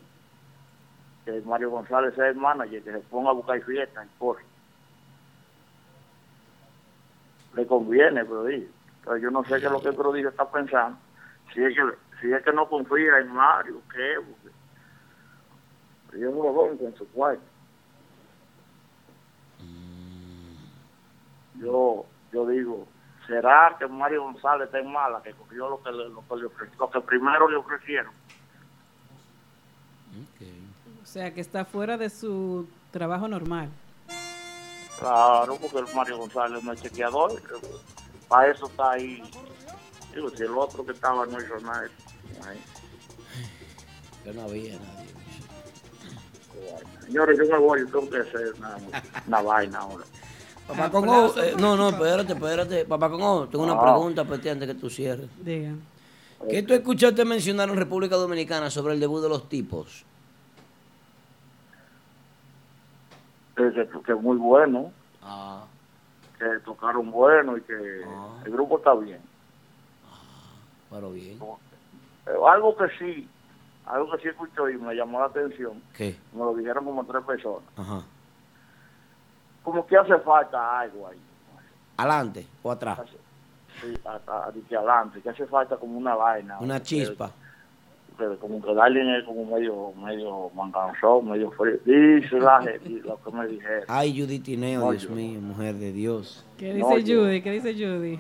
que 1.25 1.39
Mario 1.41 1.69
González 1.69 2.13
sea 2.15 2.27
el 2.29 2.35
manager, 2.35 2.83
que 2.83 2.91
se 2.91 2.99
ponga 2.99 3.29
a 3.29 3.33
buscar 3.33 3.61
fiestas 3.61 4.05
y 4.05 4.19
cosas. 4.19 4.43
Le 7.55 7.65
conviene 7.67 8.23
prodigio. 8.25 8.69
Pero 9.03 9.17
yo 9.17 9.31
no 9.31 9.43
sé 9.43 9.59
qué 9.59 9.65
es 9.65 9.71
lo 9.71 9.81
que 9.81 9.89
el 9.89 9.95
prodigio 9.95 10.29
está 10.29 10.49
pensando. 10.49 10.97
Si 11.53 11.63
es 11.63 11.75
que, 11.75 11.81
si 12.21 12.31
es 12.31 12.43
que 12.43 12.53
no 12.53 12.67
confía 12.69 13.19
en 13.19 13.27
Mario, 13.29 13.81
¿qué? 13.93 14.15
Porque 14.25 16.17
ellos 16.17 16.33
no 16.33 16.43
lo 16.43 16.63
ven 16.69 16.77
con 16.77 16.95
su 16.95 17.07
cuarto. 17.09 17.41
Yo, 21.61 22.05
yo 22.33 22.47
digo, 22.47 22.87
¿será 23.27 23.75
que 23.77 23.85
Mario 23.87 24.23
González 24.23 24.65
está 24.65 24.79
en 24.79 24.91
mala, 24.91 25.21
que 25.21 25.31
cogió 25.33 25.69
lo 25.69 25.81
que, 25.83 25.91
le- 25.91 26.09
lo 26.09 26.23
que, 26.27 26.35
le 26.37 26.47
ofre- 26.47 26.69
lo 26.79 26.89
que 26.89 27.01
primero 27.01 27.47
le 27.49 27.55
ofrecieron? 27.57 28.11
O 31.01 31.05
sea, 31.05 31.33
que 31.33 31.41
está 31.41 31.65
fuera 31.65 31.97
de 31.97 32.09
su 32.09 32.67
trabajo 32.91 33.27
normal. 33.27 33.69
Claro, 34.99 35.57
porque 35.61 35.79
el 35.79 35.95
Mario 35.95 36.17
González 36.17 36.63
no 36.63 36.73
es 36.73 36.81
chequeador. 36.81 37.41
Para 38.27 38.51
eso 38.51 38.67
está 38.67 38.91
ahí. 38.91 39.21
Digo, 40.13 40.29
si 40.29 40.43
el 40.43 40.55
otro 40.57 40.85
que 40.85 40.91
estaba 40.91 41.25
no 41.25 41.41
hizo 41.41 41.57
nada. 41.59 41.87
ahí. 42.47 42.61
Yo 44.25 44.33
no 44.33 44.41
había 44.43 44.77
nadie. 44.79 45.11
Señores, 47.05 47.37
yo 47.37 47.45
me 47.51 47.57
voy, 47.57 47.79
yo 47.79 47.87
tengo 47.87 48.09
que 48.09 48.17
hacer 48.19 48.53
una, 48.57 48.77
una 49.27 49.41
vaina 49.41 49.79
ahora. 49.79 50.03
Papá 50.67 50.89
Congo, 50.89 51.33
eh, 51.41 51.55
no, 51.59 51.75
no, 51.75 51.89
espérate, 51.89 52.33
espérate. 52.33 52.85
Papá 52.85 53.09
Congo, 53.09 53.47
tengo 53.49 53.63
una 53.63 53.73
Ah. 53.73 53.81
pregunta 53.81 54.23
para 54.23 54.41
ti 54.41 54.49
antes 54.49 54.67
que 54.67 54.75
tú 54.75 54.89
cierres. 54.89 55.29
Diga. 55.43 55.73
¿Qué 56.49 56.63
tú 56.63 56.73
escuchaste 56.73 57.23
mencionar 57.25 57.69
en 57.69 57.75
República 57.77 58.15
Dominicana 58.15 58.69
sobre 58.69 58.93
el 58.93 58.99
debut 58.99 59.21
de 59.21 59.29
los 59.29 59.47
tipos? 59.49 60.05
Que, 63.55 63.71
que, 63.73 63.87
que 64.05 64.11
es 64.13 64.21
muy 64.21 64.37
bueno, 64.37 64.91
Ah, 65.21 65.65
que 66.39 66.45
tocaron 66.65 67.11
bueno 67.11 67.57
y 67.57 67.61
que 67.61 67.73
el 68.45 68.51
grupo 68.51 68.77
está 68.77 68.95
bien. 68.95 69.19
pero 70.89 71.11
bien. 71.11 71.39
Algo 72.47 72.75
que 72.75 72.85
sí, 72.97 73.27
algo 73.85 74.11
que 74.11 74.23
sí 74.23 74.27
escucho 74.29 74.67
y 74.69 74.77
me 74.77 74.95
llamó 74.95 75.19
la 75.19 75.25
atención, 75.27 75.81
¿Qué? 75.95 76.15
me 76.33 76.39
lo 76.39 76.55
dijeron 76.55 76.85
como 76.85 77.05
tres 77.05 77.23
personas, 77.23 77.61
Ajá. 77.77 78.01
Como 79.63 79.85
que 79.85 79.97
hace 79.97 80.17
falta 80.19 80.79
algo 80.79 81.07
ahí, 81.07 81.17
¿Adelante 81.97 82.47
o 82.63 82.71
atrás? 82.71 82.99
sí, 83.81 83.93
a- 84.05 84.19
a- 84.47 84.51
de 84.51 84.61
que 84.61 84.75
adelante, 84.75 85.21
que 85.21 85.29
hace 85.29 85.45
falta 85.45 85.75
como 85.77 85.97
una 85.97 86.15
vaina. 86.15 86.57
Una 86.59 86.81
chispa. 86.81 87.31
Que, 88.17 88.27
que 88.27 88.35
como 88.37 88.61
que 88.61 88.73
darle 88.75 89.17
es 89.19 89.23
como 89.25 89.45
medio, 89.45 89.93
medio 89.93 90.49
manganzón, 90.53 91.29
medio 91.29 91.49
frío. 91.51 91.77
Dice 91.85 92.39
la 92.39 92.61
gente, 92.63 92.89
lo 93.07 93.17
que 93.23 93.31
me 93.31 93.47
dijeron. 93.47 93.83
Ay, 93.87 94.19
Judith 94.19 94.43
Tineo, 94.43 94.81
No, 94.81 94.91
Dios 94.91 95.03
yo- 95.03 95.09
mío, 95.11 95.39
mujer 95.41 95.75
de 95.75 95.91
Dios. 95.91 96.45
¿Qué 96.57 96.73
No, 96.75 96.89
dice 96.89 97.03
yo- 97.03 97.21
Judy? 97.23 97.41
¿Qué 97.41 97.51
dice 97.51 97.73
Judy? 97.73 98.19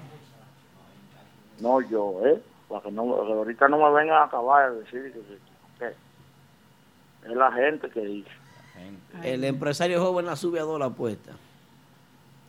No 1.59 1.81
yo, 1.81 2.15
¿eh? 2.25 2.41
Para 2.67 2.81
que, 2.83 2.91
no, 2.91 3.03
que 3.03 3.33
ahorita 3.33 3.67
no 3.67 3.77
me 3.77 3.91
vengan 3.99 4.17
a 4.17 4.23
acabar 4.23 4.71
de 4.71 4.79
decir 4.79 5.13
que, 5.13 5.19
que- 5.19 5.93
que 7.23 7.29
es 7.31 7.35
la 7.37 7.51
gente 7.51 7.89
que 7.89 7.99
dice. 8.01 8.29
El 9.23 9.43
empresario 9.43 10.01
joven 10.01 10.25
la 10.25 10.35
sube 10.35 10.59
a 10.59 10.63
dos 10.63 10.79
la 10.79 10.87
apuesta. 10.87 11.31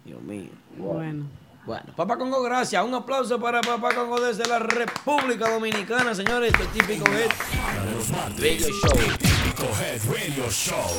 Dios 0.04 0.22
mío. 0.22 0.50
Bueno. 0.76 1.26
Bueno, 1.64 1.92
Papá 1.94 2.18
Congo, 2.18 2.42
gracias. 2.42 2.84
Un 2.84 2.92
aplauso 2.92 3.40
para 3.40 3.60
Papá 3.60 3.94
Congo 3.94 4.20
desde 4.20 4.44
la 4.48 4.58
República 4.58 5.48
Dominicana, 5.48 6.12
señores. 6.12 6.52
Esto 6.52 6.64
es 6.64 6.72
típico 6.72 7.04
Head 7.12 7.30
Radio 8.36 8.68
Show. 8.68 8.98
Típico 9.18 9.62
Head 9.80 10.02
Radio 10.10 10.50
Show. 10.50 10.90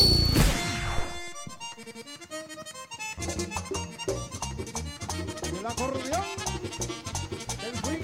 El 5.59 5.65
acordeón. 5.65 6.23
El 7.61 7.77
swing. 7.79 8.03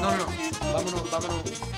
No, 0.00 0.16
no, 0.16 0.26
vámonos, 0.72 1.10
vámonos. 1.10 1.70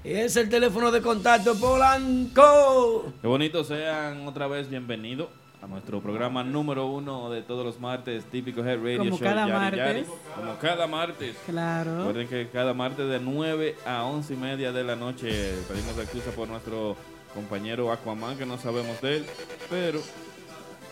Es 0.04 0.36
el 0.36 0.50
teléfono 0.50 0.92
de 0.92 1.02
contacto 1.02 1.58
Polanco. 1.58 3.14
Qué 3.22 3.28
bonito 3.28 3.64
sean 3.64 4.28
otra 4.28 4.48
vez 4.48 4.70
bienvenidos 4.70 5.30
a 5.64 5.68
nuestro 5.68 6.02
programa 6.02 6.44
número 6.44 6.88
uno 6.88 7.30
de 7.30 7.42
todos 7.42 7.66
los 7.66 7.80
martes, 7.80 8.26
típico 8.26 8.60
Head 8.66 8.80
Radio 8.84 8.98
Como 8.98 9.12
Show. 9.12 9.20
cada 9.20 9.48
Yari 9.48 9.52
martes. 9.54 9.80
Yari. 9.80 10.06
Como 10.36 10.58
cada 10.60 10.88
martes. 10.88 11.36
Claro. 11.46 11.98
Recuerden 12.00 12.28
que 12.28 12.50
cada 12.50 12.74
martes 12.74 13.08
de 13.08 13.20
9 13.22 13.78
a 13.86 14.04
11 14.04 14.34
y 14.34 14.38
media 14.38 14.74
de 14.74 14.84
la 14.84 14.98
noche 14.98 15.54
pedimos 15.70 15.98
excusa 15.98 16.32
por 16.32 16.50
nuestro 16.50 16.98
compañero 17.34 17.94
Aquaman, 17.94 18.38
que 18.38 18.46
no 18.46 18.58
sabemos 18.58 19.00
de 19.00 19.18
él, 19.18 19.26
pero 19.70 20.02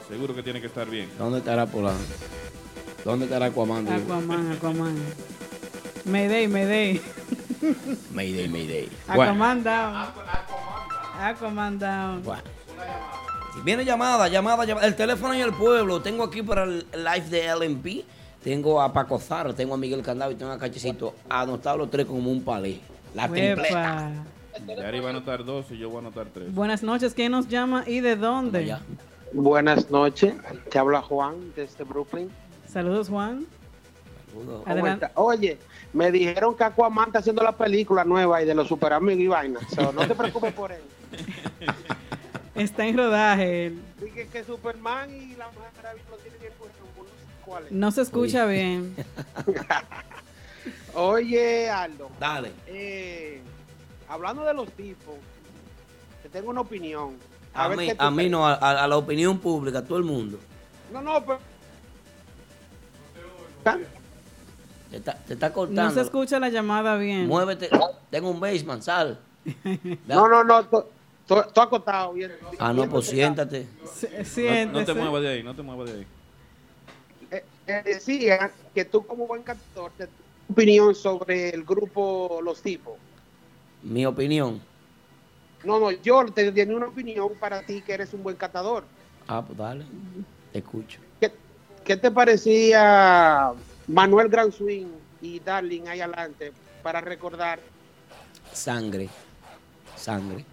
seguro 0.08 0.34
que 0.34 0.42
tiene 0.42 0.62
que 0.62 0.68
estar 0.68 0.90
bien. 0.90 1.10
¿Dónde 1.18 1.40
estará 1.40 1.66
Polanco? 1.66 2.00
¿Dónde 3.04 3.26
estará 3.26 3.48
Aquaman? 3.48 3.84
digo? 3.84 3.98
Aquaman, 3.98 4.52
Aquaman. 4.54 4.96
Mayday, 6.06 6.48
Mayday. 6.48 7.02
Mayday, 8.14 8.48
Mayday. 8.48 8.90
Aquaman 9.10 9.64
down. 9.64 10.08
Aquaman 11.20 11.78
down. 11.78 12.24
bueno. 12.24 12.42
Viene 13.64 13.86
llamada, 13.86 14.28
llamada, 14.28 14.66
llamada. 14.66 14.88
El 14.88 14.96
teléfono 14.96 15.36
y 15.36 15.42
el 15.42 15.54
pueblo. 15.54 16.02
Tengo 16.02 16.24
aquí 16.24 16.42
para 16.42 16.64
el 16.64 16.86
live 16.92 17.30
de 17.30 17.56
LMP. 17.56 18.06
Tengo 18.44 18.82
a 18.82 18.92
Paco 18.92 19.20
Zaro, 19.20 19.54
tengo 19.54 19.76
a 19.76 19.78
Miguel 19.78 20.02
Candado 20.02 20.32
y 20.32 20.36
tengo 20.36 20.52
a 20.52 20.58
Cachecito. 20.58 21.14
Anotados 21.30 21.78
los 21.78 21.92
tres 21.92 22.08
como 22.08 22.32
un 22.32 22.44
palé. 22.44 22.80
La 23.14 23.28
tripleta. 23.28 24.12
Uepa. 24.58 24.82
Yari 24.82 25.00
va 25.00 25.08
a 25.08 25.10
anotar 25.12 25.46
dos 25.46 25.70
y 25.72 25.78
yo 25.78 25.90
voy 25.90 25.98
a 25.98 26.00
anotar 26.00 26.28
tres. 26.34 26.54
Buenas 26.54 26.84
noches, 26.84 27.14
¿quién 27.14 27.32
nos 27.32 27.48
llama 27.48 27.84
y 27.86 28.00
de 28.00 28.16
dónde? 28.16 28.76
Buenas 29.34 29.90
noches, 29.90 30.34
te 30.70 30.80
habla 30.80 31.02
Juan 31.02 31.54
desde 31.56 31.84
Brooklyn. 31.84 32.30
Saludos, 32.68 33.10
Juan. 33.10 33.46
¿Cómo 34.34 34.64
Adelante. 34.66 35.08
Oye, 35.16 35.58
me 35.94 36.12
dijeron 36.12 36.56
que 36.56 36.64
Aquaman 36.64 37.08
está 37.08 37.20
haciendo 37.20 37.44
la 37.44 37.52
película 37.52 38.04
nueva 38.04 38.42
y 38.42 38.46
de 38.46 38.56
los 38.56 38.68
super 38.68 38.94
amigos 38.94 39.22
y 39.22 39.28
vaina. 39.28 39.60
So, 39.76 39.92
no 39.92 40.08
te 40.08 40.16
preocupes 40.16 40.54
por 40.54 40.72
él. 40.72 40.82
Está 42.56 42.86
en 42.86 42.98
rodaje. 42.98 43.74
Dije 44.02 44.28
que 44.28 44.44
Superman 44.44 45.10
y 45.14 45.36
la 45.36 45.48
Mujer 45.52 45.70
Maravilla 45.78 46.06
lo 46.10 46.18
tienen 46.18 46.40
bien 46.42 46.54
puesto. 46.60 46.80
no 46.98 47.04
sé 47.06 47.46
cuál 47.46 47.66
es. 47.66 47.72
No 47.72 47.92
se 47.92 48.02
escucha 48.02 48.46
bien. 48.46 48.96
Oye, 50.94 51.70
Aldo. 51.70 52.10
Dale. 52.20 52.52
eh, 52.68 53.42
hablando 54.10 54.44
de 54.44 54.54
los 54.54 54.70
tipos, 54.74 55.16
te 56.22 56.30
tengo 56.30 56.50
una 56.50 56.62
opinión. 56.62 57.16
A, 57.54 57.66
A 57.66 57.68
ver 57.70 57.78
mí, 57.78 57.90
a 57.98 58.12
mí 58.12 58.30
no, 58.30 58.46
a, 58.48 58.54
a 58.56 58.88
la 58.88 58.98
opinión 58.98 59.40
pública, 59.40 59.80
a 59.80 59.84
todo 59.86 59.98
el 59.98 60.04
mundo. 60.04 60.38
No, 60.92 61.02
no, 61.02 61.24
pero... 61.26 61.40
Te 64.90 64.98
está, 64.98 65.14
te 65.16 65.34
está 65.36 65.54
cortando. 65.54 65.84
No 65.84 65.92
se 65.92 66.02
escucha 66.02 66.40
la 66.40 66.50
llamada 66.50 66.98
bien. 66.98 67.28
Muévete. 67.28 67.70
Tengo 68.10 68.30
un 68.30 68.40
basement, 68.40 68.82
sal. 68.84 69.20
No, 70.08 70.28
no, 70.28 70.44
no, 70.44 70.68
tú 71.54 71.62
acostado. 71.62 72.14
bien- 72.14 72.32
Ah, 72.60 72.74
no, 72.74 72.88
pues 72.90 73.06
siéntate. 73.08 73.68
No, 74.66 74.80
no 74.80 74.86
te 74.86 74.94
muevas 74.94 75.22
de 75.22 75.30
ahí, 75.30 75.44
no 75.44 75.56
te 75.56 75.62
muevas 75.62 75.90
de 75.92 75.98
ahí. 76.00 76.08
Eh, 77.32 77.46
eh, 77.68 77.82
decía 77.86 78.52
que 78.74 78.86
tú 78.86 79.06
como 79.06 79.28
buen 79.28 79.44
cantor, 79.44 79.92
te- 79.98 80.08
tu 80.08 80.12
opinión 80.54 80.94
sobre 80.96 81.50
el 81.50 81.64
grupo 81.64 82.40
Los 82.44 82.62
Tipos. 82.62 82.94
Mi 83.84 84.06
opinión. 84.06 84.62
No, 85.64 85.80
no, 85.80 85.92
yo 85.92 86.26
te 86.26 86.52
tenía 86.52 86.76
una 86.76 86.88
opinión 86.88 87.30
para 87.40 87.62
ti 87.62 87.82
que 87.82 87.94
eres 87.94 88.14
un 88.14 88.24
buen 88.24 88.36
cantador. 88.36 88.84
Ah, 89.28 89.44
pues 89.46 89.58
dale. 89.58 89.86
Te 90.52 90.60
escucho. 90.60 91.00
¿Qué, 91.20 91.32
qué 91.86 91.96
te 91.98 92.12
parecía 92.12 93.52
Manuel 93.88 94.28
Gran 94.28 94.52
Swing 94.52 94.88
y 95.22 95.40
Darling 95.40 95.84
ahí 95.88 96.02
adelante 96.02 96.52
para 96.84 97.00
recordar? 97.00 97.60
Sangre. 98.52 99.08
Sangre. 99.96 100.44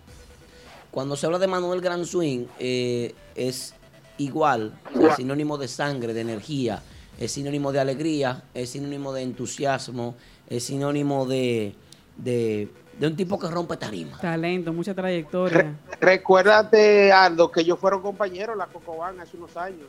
Cuando 0.91 1.17
se 1.17 1.27
habla 1.27 1.39
de 1.39 1.47
Manuel 1.47 1.81
Gran 1.81 2.05
Swing, 2.05 2.47
eh, 2.59 3.15
es 3.35 3.75
igual, 4.17 4.79
es 5.01 5.17
sinónimo 5.17 5.59
de 5.59 5.69
sangre, 5.69 6.15
de 6.15 6.23
energía, 6.23 6.83
es 7.19 7.33
sinónimo 7.33 7.73
de 7.73 7.81
alegría, 7.81 8.45
es 8.55 8.71
sinónimo 8.71 9.13
de 9.13 9.23
entusiasmo, 9.23 10.15
es 10.49 10.65
sinónimo 10.65 11.27
de, 11.27 11.75
de, 12.17 12.69
de 12.99 13.07
un 13.07 13.17
tipo 13.17 13.39
que 13.39 13.49
rompe 13.49 13.77
tarima. 13.77 14.19
Talento, 14.19 14.73
mucha 14.73 14.95
trayectoria. 14.95 15.77
Recuérdate, 16.01 17.13
Aldo, 17.13 17.51
que 17.51 17.61
ellos 17.61 17.79
fueron 17.79 18.03
compañeros 18.03 18.55
en 18.55 18.59
la 18.59 18.67
Cocobán 18.67 19.21
hace 19.21 19.37
unos 19.37 19.57
años. 19.57 19.87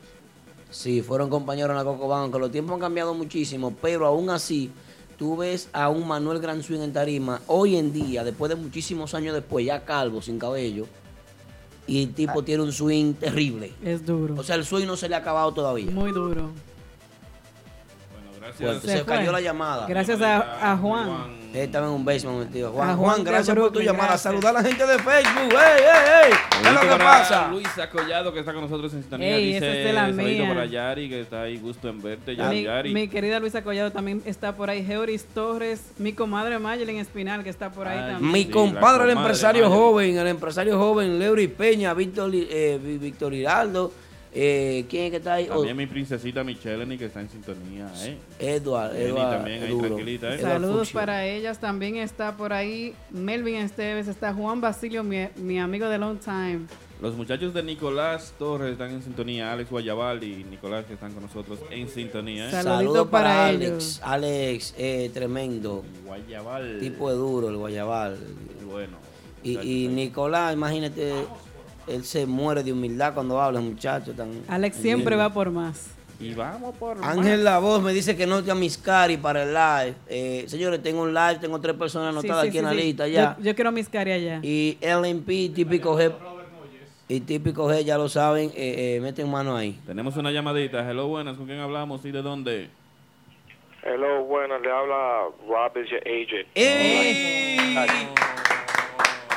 Sí, 0.69 1.01
fueron 1.01 1.29
compañeros 1.29 1.71
en 1.71 1.77
la 1.77 1.83
Cocobán, 1.83 2.21
aunque 2.23 2.37
los 2.39 2.51
tiempos 2.51 2.75
han 2.75 2.81
cambiado 2.81 3.13
muchísimo, 3.13 3.73
pero 3.81 4.05
aún 4.05 4.29
así, 4.29 4.71
tú 5.19 5.35
ves 5.35 5.69
a 5.73 5.89
un 5.89 6.07
Manuel 6.07 6.39
Gran 6.39 6.63
Swing 6.63 6.79
en 6.79 6.93
tarima, 6.93 7.41
hoy 7.45 7.75
en 7.75 7.91
día, 7.91 8.23
después 8.23 8.49
de 8.49 8.55
muchísimos 8.55 9.13
años 9.13 9.35
después, 9.35 9.65
ya 9.65 9.83
calvo, 9.83 10.21
sin 10.21 10.39
cabello, 10.39 10.87
y 11.85 12.03
el 12.03 12.13
tipo 12.13 12.41
tiene 12.43 12.63
un 12.63 12.71
swing 12.71 13.13
terrible. 13.13 13.73
Es 13.83 14.05
duro. 14.05 14.35
O 14.37 14.43
sea, 14.43 14.55
el 14.55 14.63
swing 14.63 14.85
no 14.85 14.95
se 14.95 15.09
le 15.09 15.15
ha 15.15 15.17
acabado 15.17 15.51
todavía. 15.51 15.91
Muy 15.91 16.11
duro. 16.11 16.51
Se 18.57 18.79
Se, 18.79 19.03
cayó 19.05 19.31
la 19.31 19.41
llamada. 19.41 19.85
Gracias 19.87 20.21
a, 20.21 20.71
a 20.73 20.77
Juan. 20.77 21.39
Él 21.53 21.61
estaba 21.61 21.87
en 21.87 21.93
un 21.93 22.05
basement. 22.05 22.51
Juan, 22.53 22.65
A 22.65 22.71
Juan, 22.71 22.97
Juan 22.97 23.23
gracias 23.23 23.57
por 23.57 23.71
tu 23.71 23.81
llamada. 23.81 24.17
Saludar 24.19 24.55
a 24.55 24.61
la 24.61 24.67
gente 24.67 24.85
de 24.85 24.99
Facebook. 24.99 25.51
¡Ey, 25.51 25.81
ey, 25.81 26.27
ey! 26.31 26.33
¿Qué 26.61 26.67
es 26.67 26.73
lo 26.75 26.81
que 26.81 27.03
pasa? 27.03 27.47
Luisa 27.47 27.89
Collado, 27.89 28.31
que 28.31 28.39
está 28.41 28.53
con 28.53 28.61
nosotros 28.61 28.93
en 28.93 29.01
sintonía. 29.01 29.35
Ey, 29.35 29.53
dice, 29.53 29.79
es 29.79 29.85
de 29.87 29.93
la 29.93 30.01
saludito 30.07 30.43
mía. 30.43 30.47
para 30.47 30.65
Yari, 30.67 31.09
que 31.09 31.21
está 31.21 31.41
ahí, 31.41 31.57
gusto 31.57 31.89
en 31.89 32.01
verte. 32.03 32.35
Mi, 32.35 32.63
Yari. 32.63 32.93
mi 32.93 33.07
querida 33.07 33.39
Luisa 33.39 33.63
Collado 33.63 33.91
también 33.91 34.21
está 34.25 34.55
por 34.55 34.69
ahí. 34.69 34.85
Georis 34.85 35.25
Torres, 35.25 35.81
mi 35.97 36.13
comadre 36.13 36.59
Mayelin 36.59 36.97
Espinal, 36.97 37.43
que 37.43 37.49
está 37.49 37.71
por 37.71 37.87
ahí 37.87 37.97
también. 38.11 38.31
Mi 38.31 38.43
Sí, 38.43 38.49
compadre, 38.51 39.05
el 39.05 39.17
empresario 39.17 39.69
joven, 39.69 40.17
el 40.17 40.27
empresario 40.27 40.77
joven, 40.77 41.17
Leury 41.17 41.47
Peña, 41.47 41.93
Víctor, 41.95 42.29
eh, 42.33 42.79
Víctor 43.01 43.33
Hiraldo. 43.33 43.91
Eh, 44.31 44.85
¿Quién 44.89 45.05
es 45.05 45.11
que 45.11 45.17
está 45.17 45.33
ahí? 45.33 45.47
También 45.47 45.75
mi 45.75 45.87
princesita 45.87 46.43
Micheleni, 46.43 46.97
que 46.97 47.05
está 47.05 47.19
en 47.21 47.29
sintonía. 47.29 47.91
¿eh? 48.03 48.17
Edward, 48.37 48.93
Jenny 48.93 49.05
Edward, 49.05 49.31
también, 49.37 49.63
ahí 49.63 49.77
tranquilita. 49.77 50.35
¿eh? 50.35 50.39
Saludos 50.39 50.91
para 50.91 51.25
ellas. 51.25 51.59
También 51.59 51.95
está 51.95 52.37
por 52.37 52.53
ahí 52.53 52.93
Melvin 53.09 53.55
Esteves, 53.55 54.07
está 54.07 54.33
Juan 54.33 54.61
Basilio, 54.61 55.03
mi, 55.03 55.27
mi 55.37 55.59
amigo 55.59 55.87
de 55.89 55.97
long 55.97 56.19
time. 56.19 56.61
Los 57.01 57.15
muchachos 57.15 57.53
de 57.53 57.63
Nicolás 57.63 58.33
Torres 58.37 58.73
están 58.73 58.91
en 58.91 59.01
sintonía. 59.01 59.53
Alex 59.53 59.71
Guayabal 59.71 60.21
y 60.23 60.43
Nicolás, 60.43 60.85
que 60.85 60.93
están 60.93 61.13
con 61.13 61.23
nosotros 61.23 61.59
en 61.71 61.87
sintonía. 61.87 62.49
¿eh? 62.49 62.51
Saludos 62.51 63.07
para, 63.07 63.29
para 63.29 63.45
Alex. 63.47 64.01
Alex, 64.03 64.75
eh, 64.77 65.09
tremendo. 65.13 65.83
Guayabal. 66.05 66.77
Tipo 66.81 67.09
de 67.09 67.15
duro, 67.15 67.49
el 67.49 67.55
Guayabal. 67.55 68.17
Bueno. 68.69 68.97
Y, 69.41 69.57
y 69.57 69.87
Nicolás, 69.87 70.53
imagínate, 70.53 71.13
él 71.89 72.03
se 72.03 72.25
muere 72.25 72.63
de 72.63 72.71
humildad 72.71 73.13
cuando 73.13 73.39
habla, 73.41 73.59
muchacho. 73.59 74.13
Tan 74.13 74.43
Alex 74.47 74.75
siempre 74.77 75.15
humilde. 75.15 75.29
va 75.29 75.33
por 75.33 75.51
más. 75.51 75.91
Y 76.19 76.33
vamos 76.33 76.75
por 76.75 76.97
Ángel 77.01 77.45
La 77.45 77.59
Voz 77.59 77.81
me 77.81 77.93
dice 77.93 78.17
que 78.17 78.27
no 78.27 78.43
te 78.43 78.53
mis 78.53 78.77
cari 78.77 79.15
para 79.15 79.43
el 79.43 79.53
live. 79.53 79.95
Eh, 80.07 80.43
señores, 80.47 80.83
tengo 80.83 81.03
un 81.03 81.13
live, 81.13 81.37
tengo 81.39 81.61
tres 81.61 81.75
personas 81.75 82.09
anotadas 82.09 82.41
sí, 82.41 82.47
aquí 82.49 82.57
sí, 82.57 82.59
en 82.59 82.65
la 82.65 82.71
sí. 82.71 82.77
lista 82.77 83.07
ya. 83.07 83.37
Yo, 83.37 83.45
yo 83.45 83.55
quiero 83.55 83.71
mis 83.71 83.87
cari 83.87 84.11
allá. 84.11 84.39
Y 84.43 84.77
LMP, 84.81 85.53
típico 85.55 85.97
G. 85.97 86.11
Y 87.07 87.21
típico 87.21 87.67
G, 87.69 87.83
ya 87.85 87.97
lo 87.97 88.09
saben, 88.09 88.49
eh, 88.49 88.97
eh, 88.97 88.99
meten 89.01 89.31
mano 89.31 89.55
ahí. 89.55 89.79
Tenemos 89.87 90.15
una 90.17 90.31
llamadita. 90.31 90.87
Hello, 90.87 91.07
buenas. 91.07 91.37
¿Con 91.37 91.45
quién 91.45 91.59
hablamos 91.59 92.03
y 92.05 92.11
de 92.11 92.21
dónde? 92.21 92.69
Hello, 93.81 94.25
bueno, 94.25 94.59
le 94.59 94.69
habla 94.69 95.29
Rob 95.47 95.77
is 95.77 95.89
your 95.89 96.01
agent. 96.05 96.47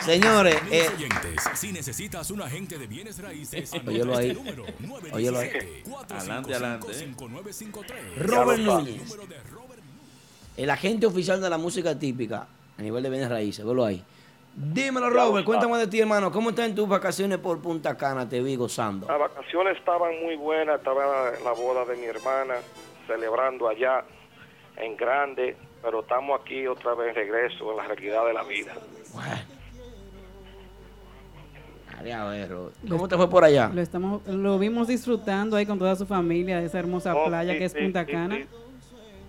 Señores, 0.04 0.56
eh, 0.70 0.88
oyentes, 0.96 1.44
si 1.54 1.72
necesitas 1.72 2.30
un 2.30 2.42
agente 2.42 2.76
de 2.78 2.86
bienes 2.86 3.22
raíces, 3.22 3.72
Óyelo 3.86 4.16
ahí. 4.16 4.30
este 4.30 5.14
Óyelo 5.14 5.38
ahí. 5.38 5.50
917 5.86 6.14
Adelante, 6.14 6.54
adelante. 6.54 6.94
5953. 6.94 8.26
Robert 8.26 8.58
Núñez. 8.60 9.16
El 10.56 10.70
agente 10.70 11.06
oficial 11.06 11.40
de 11.40 11.48
la 11.48 11.56
música 11.58 11.98
típica 11.98 12.46
a 12.78 12.82
nivel 12.82 13.02
de 13.02 13.10
bienes 13.10 13.28
raíces, 13.30 13.64
velo 13.64 13.84
ahí. 13.84 14.02
Dímelo, 14.54 15.08
Robert, 15.08 15.46
cuéntame 15.46 15.78
de 15.78 15.86
ti, 15.86 16.00
hermano. 16.00 16.30
¿Cómo 16.30 16.50
están 16.50 16.74
tus 16.74 16.86
vacaciones 16.88 17.38
por 17.38 17.60
Punta 17.62 17.96
Cana? 17.96 18.28
Te 18.28 18.42
vi 18.42 18.56
gozando. 18.56 19.06
Las 19.06 19.18
vacaciones 19.18 19.78
estaban 19.78 20.20
muy 20.22 20.36
buenas, 20.36 20.78
estaba 20.78 21.32
en 21.38 21.42
la 21.44 21.52
boda 21.52 21.84
de 21.86 21.96
mi 21.96 22.04
hermana, 22.04 22.56
celebrando 23.06 23.68
allá 23.68 24.04
en 24.76 24.96
grande, 24.96 25.56
pero 25.82 26.00
estamos 26.00 26.38
aquí 26.40 26.66
otra 26.66 26.94
vez 26.94 27.10
en 27.10 27.14
regreso 27.14 27.70
en 27.70 27.76
la 27.78 27.84
realidad 27.84 28.26
de 28.26 28.32
la 28.34 28.42
vida. 28.42 28.74
Dale, 29.14 29.46
a 32.10 32.24
ver, 32.24 32.50
Robert. 32.50 32.74
¿Cómo 32.88 33.06
te 33.08 33.16
fue 33.16 33.28
por 33.30 33.44
allá? 33.44 33.70
Lo, 33.72 33.80
estamos, 33.80 34.26
lo 34.26 34.58
vimos 34.58 34.88
disfrutando 34.88 35.56
ahí 35.56 35.66
con 35.66 35.78
toda 35.78 35.94
su 35.96 36.06
familia 36.06 36.58
de 36.60 36.66
esa 36.66 36.78
hermosa 36.78 37.14
Oh, 37.14 37.26
playa 37.26 37.52
sí, 37.52 37.58
que 37.58 37.64
es 37.66 37.72
sí, 37.72 37.78
Punta 37.78 38.04
sí, 38.04 38.12
Cana. 38.12 38.36
sí. 38.36 38.46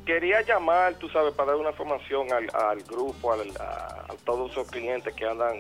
Quería 0.06 0.41
llamar, 0.41 0.95
tú 0.95 1.08
sabes, 1.10 1.34
para 1.34 1.52
dar 1.52 1.60
una 1.62 1.70
información 1.70 2.28
al, 2.34 2.50
al 2.54 2.82
grupo, 2.84 3.32
al- 3.32 3.56
a, 3.60 4.06
a 4.10 4.16
todos 4.26 4.52
esos 4.52 4.68
clientes 4.70 5.14
que 5.14 5.26
andan 5.26 5.56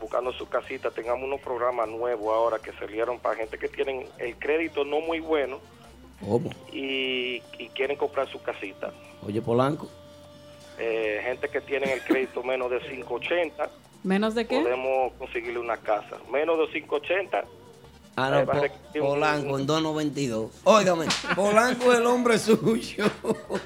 buscando 0.00 0.32
su 0.32 0.48
casita. 0.48 0.90
Tengamos 0.92 1.24
unos 1.24 1.40
programas 1.40 1.88
nuevos 1.88 2.28
ahora 2.32 2.58
que 2.60 2.72
salieron 2.72 3.18
para 3.18 3.34
gente 3.34 3.58
que 3.58 3.68
tienen 3.68 4.06
el 4.18 4.36
crédito 4.36 4.84
no 4.84 5.00
muy 5.00 5.18
bueno 5.18 5.58
¿Cómo? 6.20 6.50
y, 6.72 7.42
y 7.58 7.68
quieren 7.74 7.96
comprar 7.96 8.28
su 8.28 8.40
casita. 8.40 8.92
Oye, 9.26 9.42
Polanco. 9.42 9.88
Eh, 10.78 11.20
gente 11.24 11.48
que 11.48 11.60
tienen 11.60 11.88
el 11.90 12.00
crédito 12.02 12.44
menos 12.44 12.70
de 12.70 12.78
580, 12.78 13.68
¿Menos 14.04 14.34
de 14.34 14.46
qué? 14.46 14.60
podemos 14.60 15.12
conseguirle 15.18 15.58
una 15.58 15.76
casa. 15.76 16.16
Menos 16.32 16.58
de 16.58 16.66
580, 16.72 17.44
Ah, 18.20 18.30
no, 18.32 18.46
Po- 18.46 19.00
Polanco 19.00 19.60
en 19.60 19.66
292. 19.68 20.50
Óigame, 20.64 21.06
Polanco 21.36 21.92
es 21.92 22.00
el 22.00 22.06
hombre 22.06 22.36
suyo. 22.36 23.04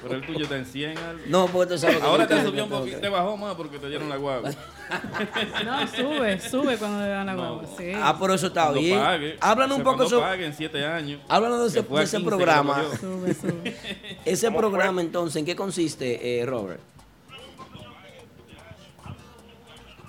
Pero 0.03 0.15
el 0.15 0.23
tuyo 0.27 0.43
está 0.43 0.57
en 0.57 0.65
100. 0.67 0.95
algo. 0.95 1.21
No, 1.25 1.47
porque 1.47 1.73
tú 1.73 1.79
sabes 1.79 1.97
que 1.97 2.03
Ahora 2.03 2.27
te 2.27 2.39
subió 2.43 2.65
un 2.65 2.69
poquito, 2.69 2.99
te 2.99 3.09
bajó 3.09 3.35
más 3.35 3.55
porque 3.55 3.79
te 3.79 3.89
dieron 3.89 4.09
la 4.09 4.17
guagua. 4.17 4.51
No, 5.65 5.87
sube, 5.87 6.39
sube 6.39 6.77
cuando 6.77 6.99
le 7.01 7.07
dan 7.07 7.25
la 7.25 7.33
No. 7.33 7.55
guagua. 7.55 7.77
Sí. 7.79 7.93
Ah, 7.95 8.15
pero 8.19 8.33
eso 8.35 8.45
está 8.47 8.63
Cuando 8.65 8.81
bien. 8.81 8.99
pague. 8.99 9.37
Háblanos 9.41 9.75
O 9.75 9.77
un 9.79 9.83
poco 9.83 10.07
sobre. 10.07 10.21
pague 10.27 10.45
en 10.45 10.53
7 10.53 10.85
años. 10.85 11.21
Háblanos 11.29 11.61
de 11.61 11.67
ese, 11.69 11.81
de 11.81 12.03
ese 12.03 12.17
15 12.17 12.17
que 12.17 12.23
lo 12.23 12.29
programa. 12.29 12.83
Sube, 12.99 13.33
sube. 13.33 13.75
Ese 14.23 14.47
¿Cómo 14.47 14.59
fue? 14.59 14.69
programa, 14.69 15.01
entonces, 15.01 15.37
¿en 15.37 15.45
qué 15.45 15.55
consiste, 15.55 16.41
eh, 16.41 16.45
Robert? 16.45 16.79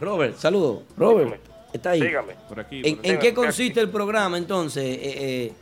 Robert, 0.05 0.37
saludo. 0.37 0.83
Robert, 0.97 1.41
está 1.73 1.91
ahí. 1.91 2.01
dígame. 2.03 2.35
Por 2.49 2.61
aquí. 2.61 2.83
¿En, 2.85 2.97
por 2.97 3.07
en 3.07 3.17
aquí. 3.17 3.27
qué 3.29 3.35
consiste 3.35 3.81
el 3.81 3.91
programa, 3.91 4.39
entonces, 4.39 4.85
eh, 4.85 4.99
eh, 5.03 5.53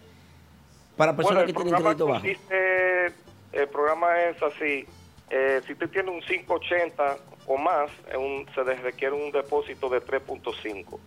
para 0.96 1.16
personas 1.16 1.44
Bueno, 1.44 1.58
que 1.58 1.62
tienen 1.64 1.82
crédito 1.82 2.06
bajo? 2.06 2.20
consiste, 2.20 3.06
el 3.52 3.68
programa 3.68 4.20
es 4.22 4.42
así, 4.42 4.84
eh, 5.30 5.60
si 5.66 5.74
tú 5.74 5.88
tienes 5.88 6.12
un 6.14 6.20
580 6.20 7.16
o 7.46 7.56
más, 7.56 7.90
un- 8.18 8.46
se 8.54 8.64
les 8.64 8.80
requiere 8.82 9.14
un 9.14 9.32
depósito 9.32 9.88
de 9.88 10.00
3.5. 10.00 11.00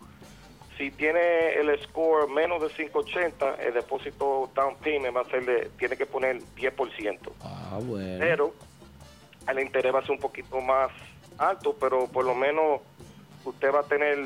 Si 0.78 0.92
tiene 0.92 1.54
el 1.54 1.80
score 1.84 2.28
menos 2.30 2.62
de 2.62 2.68
580, 2.68 3.56
el 3.64 3.74
depósito 3.76 4.50
down 4.54 4.76
payment 4.84 5.16
va 5.16 5.22
a 5.22 5.26
ser 5.26 5.46
de, 5.46 5.70
tiene 5.80 5.96
que 5.96 6.06
poner 6.06 6.42
10%. 6.58 7.32
Ah, 7.42 7.80
bueno. 7.82 8.18
Pero 8.20 8.54
el 9.48 9.60
interés 9.62 9.94
va 9.96 10.00
a 10.00 10.02
ser 10.02 10.12
un 10.12 10.20
poquito 10.20 10.60
más 10.60 10.90
alto, 11.38 11.76
pero 11.80 12.08
por 12.08 12.26
lo 12.26 12.36
menos 12.36 12.82
usted 13.46 13.74
va 13.74 13.80
a 13.82 13.84
tener 13.84 14.18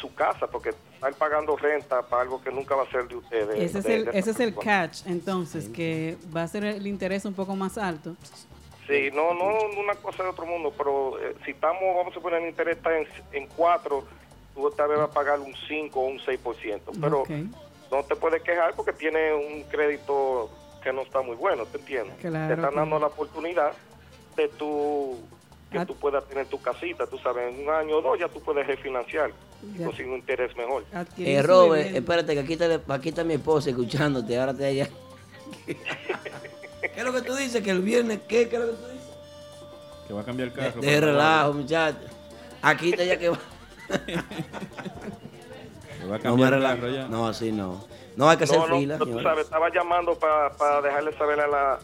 su 0.00 0.14
casa, 0.14 0.46
porque 0.46 0.70
estar 0.94 1.14
pagando 1.14 1.56
renta 1.56 2.02
para 2.02 2.22
algo 2.22 2.42
que 2.42 2.50
nunca 2.50 2.74
va 2.74 2.82
a 2.84 2.90
ser 2.90 3.08
de 3.08 3.16
ustedes. 3.16 3.58
Ese 3.58 3.78
es 3.78 3.84
el, 3.86 4.04
de- 4.04 4.18
ese 4.18 4.30
es 4.30 4.40
el 4.40 4.54
catch, 4.54 5.06
entonces, 5.06 5.68
que 5.68 6.16
va 6.34 6.42
a 6.42 6.48
ser 6.48 6.64
el 6.64 6.86
interés 6.86 7.24
un 7.24 7.34
poco 7.34 7.56
más 7.56 7.78
alto. 7.78 8.14
Sí, 8.86 9.10
no, 9.12 9.34
no 9.34 9.52
una 9.80 9.94
cosa 9.96 10.22
de 10.22 10.28
otro 10.28 10.46
mundo, 10.46 10.72
pero 10.76 11.18
eh, 11.18 11.34
si 11.44 11.50
estamos, 11.52 11.82
vamos 11.96 12.16
a 12.16 12.20
poner 12.20 12.42
el 12.42 12.48
interés 12.50 12.76
está 12.76 12.96
en, 12.96 13.06
en 13.32 13.48
4, 13.56 14.04
tú 14.54 14.70
tal 14.70 14.88
vez 14.88 14.98
vas 14.98 15.10
a 15.10 15.12
pagar 15.12 15.40
un 15.40 15.54
5 15.66 15.98
o 15.98 16.04
un 16.06 16.18
6%, 16.20 16.80
pero 17.00 17.24
no 17.90 18.02
te 18.04 18.14
puedes 18.16 18.42
quejar 18.42 18.74
porque 18.74 18.92
tiene 18.92 19.32
un 19.34 19.62
crédito 19.64 20.50
que 20.84 20.92
no 20.92 21.02
está 21.02 21.20
muy 21.22 21.34
bueno, 21.36 21.64
¿te 21.66 21.78
entiendes? 21.78 22.14
Claro, 22.20 22.46
te 22.46 22.54
están 22.54 22.70
claro. 22.72 22.76
dando 22.76 22.98
la 23.00 23.06
oportunidad 23.08 23.72
de 24.36 24.48
tú, 24.50 25.18
que 25.70 25.78
Ah. 25.78 25.86
tú 25.86 25.94
puedas 25.96 26.24
tener 26.28 26.46
tu 26.46 26.60
casita, 26.60 27.06
tú 27.06 27.18
sabes, 27.18 27.52
en 27.54 27.62
un 27.66 27.74
año 27.74 27.96
o 27.96 28.02
dos 28.02 28.18
ya 28.18 28.28
tú 28.28 28.40
puedes 28.40 28.66
refinanciar 28.66 29.32
y 29.62 29.82
conseguir 29.82 30.12
un 30.12 30.18
interés 30.18 30.56
mejor. 30.56 30.84
Adquirir 30.92 31.36
Eh, 31.38 31.42
Robert, 31.42 31.94
espérate, 31.94 32.34
que 32.34 32.40
aquí 32.40 32.52
está, 32.54 32.80
aquí 32.94 33.08
está 33.08 33.24
mi 33.24 33.34
esposa 33.34 33.70
escuchándote, 33.70 34.38
ahora 34.38 34.54
te 34.54 34.64
allá. 34.66 34.88
¿Qué 35.66 35.76
es 37.00 37.04
lo 37.04 37.12
que 37.12 37.22
tú 37.22 37.34
dices? 37.34 37.62
Que 37.62 37.70
el 37.70 37.82
viernes, 37.82 38.20
¿qué? 38.28 38.48
¿Qué 38.48 38.56
es 38.56 38.62
lo 38.62 38.68
que 38.68 38.72
tú 38.76 38.86
dices? 38.88 39.06
Que 40.06 40.14
va 40.14 40.20
a 40.20 40.24
cambiar 40.24 40.48
el 40.48 40.54
carro. 40.54 40.80
De 40.80 41.00
relajo, 41.00 41.52
muchacho. 41.54 41.98
Aquí 42.62 42.90
está 42.90 43.04
ya 43.04 43.18
que 43.18 43.28
va. 43.30 43.38
Que 45.98 46.06
va 46.06 46.14
a 46.16 46.18
No 46.18 46.22
cambiar 46.22 46.50
me 46.50 46.56
el 46.56 46.62
relajo. 46.62 46.80
carro 46.80 46.92
ya. 46.92 47.08
No, 47.08 47.26
así 47.26 47.50
no. 47.52 47.84
No 48.16 48.28
hay 48.30 48.36
que 48.36 48.44
hacer 48.44 48.58
No, 48.58 48.68
no, 48.68 48.76
fila, 48.78 48.98
tú 48.98 49.20
sabes, 49.20 49.44
estaba 49.44 49.68
llamando 49.72 50.14
para 50.18 50.80
dejarle 50.80 51.12
saber 51.18 51.40
a 51.40 51.46
la, 51.48 51.78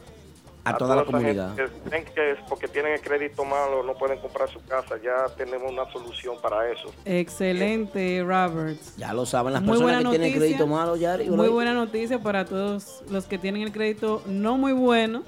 A 0.64 0.76
toda 0.76 0.94
la 0.94 1.02
esa 1.02 1.10
comunidad. 1.10 1.56
gente 1.56 1.72
que 1.72 1.88
creen 1.90 2.04
que 2.14 2.30
es 2.32 2.38
porque 2.48 2.68
tienen 2.68 2.92
el 2.92 3.00
crédito 3.00 3.44
malo 3.44 3.82
no 3.82 3.94
pueden 3.94 4.18
comprar 4.20 4.48
su 4.48 4.64
casa. 4.64 4.96
Ya 5.02 5.26
tenemos 5.36 5.70
una 5.72 5.90
solución 5.92 6.36
para 6.40 6.70
eso. 6.70 6.92
Excelente, 7.04 8.22
Robert. 8.24 8.78
Ya 8.96 9.12
lo 9.12 9.26
saben 9.26 9.52
las 9.54 9.62
Muy 9.62 9.72
personas 9.78 9.96
que 10.04 10.08
tienen 10.10 10.20
noticia. 10.20 10.38
crédito 10.38 10.66
malo, 10.68 10.96
Yari. 10.96 11.28
Muy 11.30 11.48
buena 11.48 11.74
noticia 11.74 12.20
para 12.20 12.44
todos 12.44 13.02
los 13.10 13.26
que 13.26 13.38
tienen 13.38 13.62
el 13.62 13.72
crédito 13.72 14.22
no 14.26 14.56
muy 14.56 14.72
bueno 14.72 15.24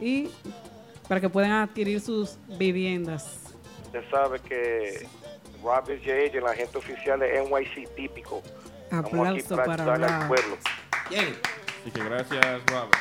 y 0.00 0.30
para 1.06 1.20
que 1.20 1.28
puedan 1.28 1.52
adquirir 1.52 2.00
sus 2.00 2.38
viviendas. 2.58 3.40
Usted 3.86 4.04
sabe 4.10 4.38
que 4.40 5.06
Robert 5.62 6.00
J. 6.02 6.40
La 6.40 6.54
gente 6.54 6.78
oficial 6.78 7.20
de 7.20 7.42
NYC 7.44 7.94
típico. 7.94 8.40
Aplauso 8.90 9.56
para 9.56 9.76
para 9.84 10.18
Rob. 10.20 10.28
pueblo. 10.28 10.56
Bien. 11.10 11.36
Así 11.82 11.90
que 11.90 12.04
gracias, 12.04 12.62
Robert. 12.66 12.96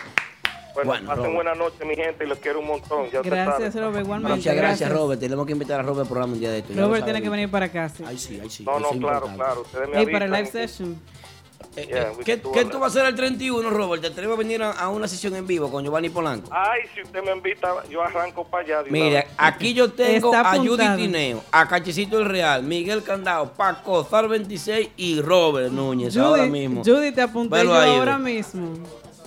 Bueno, 0.73 0.89
Bueno, 0.91 1.07
pasen 1.07 1.17
Robert. 1.23 1.33
buena 1.35 1.55
noche, 1.55 1.85
mi 1.85 1.95
gente, 1.95 2.23
y 2.23 2.27
los 2.27 2.37
quiero 2.39 2.59
un 2.59 2.67
montón. 2.67 3.09
Ya 3.11 3.21
Gracias. 3.21 3.75
Robert, 3.75 4.05
igualmente. 4.05 4.37
Muchas 4.37 4.55
gracias, 4.55 4.79
gracias. 4.79 4.91
Robert. 4.91 5.19
Tenemos 5.19 5.45
que 5.45 5.51
invitar 5.53 5.79
a 5.79 5.83
Robert 5.83 6.01
al 6.01 6.07
programa 6.07 6.33
un 6.33 6.39
día 6.39 6.51
de 6.51 6.59
esto. 6.59 6.73
Robert 6.75 7.03
tiene 7.03 7.21
que 7.21 7.29
venir 7.29 7.49
para 7.51 7.65
acá. 7.65 7.89
Sí. 7.89 8.03
Ay, 8.07 8.17
sí, 8.17 8.39
ay, 8.41 8.49
sí. 8.49 8.63
No, 8.63 8.79
no, 8.79 8.89
claro, 8.89 8.97
importante. 9.27 9.35
claro. 9.37 9.61
Ustedes 9.61 9.89
me 9.89 10.11
para 10.11 10.25
el 10.25 10.31
live 10.31 10.45
session. 10.47 10.93
Eh, 10.93 11.85
Yeah, 11.89 12.11
eh, 12.11 12.13
¿Qué, 12.25 12.41
qué 12.53 12.65
tú 12.65 12.79
vas 12.79 12.95
a 12.95 12.99
hacer 12.99 13.05
el 13.09 13.15
31, 13.15 13.69
Robert? 13.69 14.01
¿Te 14.01 14.07
atreves 14.07 14.33
a 14.33 14.37
venir 14.37 14.61
a, 14.63 14.71
a 14.71 14.89
una 14.89 15.07
sesión 15.07 15.35
en 15.35 15.45
vivo 15.45 15.69
con 15.69 15.83
Giovanni 15.83 16.09
Polanco? 16.09 16.49
Ay, 16.51 16.81
si 16.95 17.01
usted 17.01 17.23
me 17.23 17.31
invita, 17.31 17.83
yo 17.89 18.01
arranco 18.01 18.43
para 18.45 18.63
allá. 18.63 18.89
Mira, 18.89 19.25
aquí 19.37 19.73
yo 19.73 19.91
tengo 19.91 20.33
a 20.33 20.55
Judy. 20.57 20.83
Tineo, 20.95 21.43
a 21.51 21.67
Cachecito 21.67 22.17
el 22.19 22.25
Real, 22.25 22.63
Miguel 22.63 23.03
Candao, 23.03 23.51
Paco, 23.53 24.03
Zar 24.03 24.27
26 24.27 24.89
y 24.97 25.21
Robert 25.21 25.71
Núñez 25.71 26.17
ahora 26.17 26.45
mismo. 26.47 26.81
Judy, 26.83 27.11
te 27.11 27.21
apunté 27.21 27.63
yo 27.63 27.73
ahí, 27.73 27.97
ahora 27.97 28.17
mismo. 28.17 28.73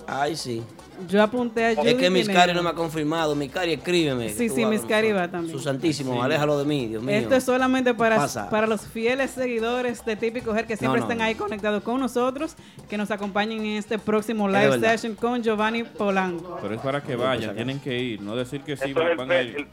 Ay, 0.05 0.35
sí. 0.35 0.63
Yo 1.09 1.21
apunté 1.23 1.65
a 1.65 1.75
Judy. 1.75 1.89
Es 1.89 1.95
que 1.95 2.09
Miss 2.09 2.27
Tineo. 2.27 2.39
Cari 2.41 2.53
no 2.53 2.63
me 2.63 2.69
ha 2.69 2.73
confirmado. 2.73 3.35
Miss 3.35 3.51
Cari, 3.51 3.73
escríbeme. 3.73 4.29
Sí, 4.29 4.49
sí, 4.49 4.61
vas 4.61 4.71
Miss 4.71 4.79
con 4.81 4.89
Cari 4.89 5.09
nosotros. 5.09 5.27
va 5.29 5.31
también. 5.31 5.57
Su 5.57 5.63
santísimo, 5.63 6.13
Sí. 6.13 6.19
aléjalo 6.21 6.57
de 6.59 6.65
mí, 6.65 6.87
Dios 6.87 7.03
mío. 7.03 7.15
Esto 7.15 7.35
es 7.35 7.43
solamente 7.43 7.93
para, 7.93 8.15
Pasa. 8.17 8.49
para 8.49 8.67
los 8.67 8.81
fieles 8.81 9.31
seguidores 9.31 10.05
de 10.05 10.15
Típico 10.15 10.55
Her 10.55 10.65
que 10.65 10.77
siempre 10.77 10.99
No, 11.01 11.05
no, 11.07 11.11
están 11.11 11.17
no. 11.19 11.23
ahí 11.25 11.35
conectados 11.35 11.83
con 11.83 11.99
nosotros, 11.99 12.55
que 12.89 12.97
nos 12.97 13.11
acompañen 13.11 13.59
en 13.65 13.77
este 13.77 13.97
próximo 13.99 14.47
live 14.47 14.79
session 14.79 15.15
con 15.15 15.41
Giovanni 15.43 15.83
Polanco. 15.83 16.59
Pero 16.61 16.75
es 16.75 16.81
para 16.81 17.01
que 17.01 17.15
vayan, 17.15 17.55
tienen 17.55 17.79
que 17.79 17.97
ir, 17.99 18.21
no 18.21 18.35
decir 18.35 18.61
que 18.61 18.77
sí, 18.77 18.89
Esto 18.89 19.01
van, 19.17 19.31
el, 19.31 19.37
a 19.37 19.41
ir. 19.43 19.67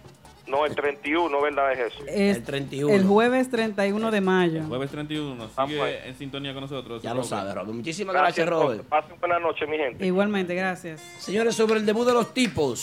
El- 0.54 0.58
no, 0.60 0.66
el 0.66 0.74
31, 0.74 1.40
¿verdad? 1.42 1.72
Es 1.72 1.92
eso. 1.92 2.04
Es 2.06 2.36
El 2.38 2.42
31. 2.44 2.94
el 2.94 3.04
jueves 3.04 3.50
31 3.50 4.10
de 4.10 4.20
mayo. 4.20 4.62
Jueves 4.68 4.90
31, 4.90 5.48
Ah, 5.56 5.66
sigue 5.66 5.78
pues. 5.78 5.96
en 6.06 6.18
sintonía 6.18 6.52
con 6.52 6.62
nosotros. 6.62 7.02
Ya 7.02 7.14
lo 7.14 7.22
sabe, 7.24 7.54
Robert. 7.54 7.74
Muchísimas 7.74 8.14
gracias, 8.14 8.48
Robert. 8.48 8.82
Pasen 8.84 9.18
buena 9.20 9.38
noche, 9.38 9.66
mi 9.66 9.76
gente. 9.76 10.04
Igualmente, 10.04 10.54
gracias. 10.54 11.00
Señores, 11.18 11.54
sobre 11.54 11.78
el 11.80 11.86
debut 11.86 12.06
de 12.06 12.12
los 12.14 12.34
tipos. 12.34 12.82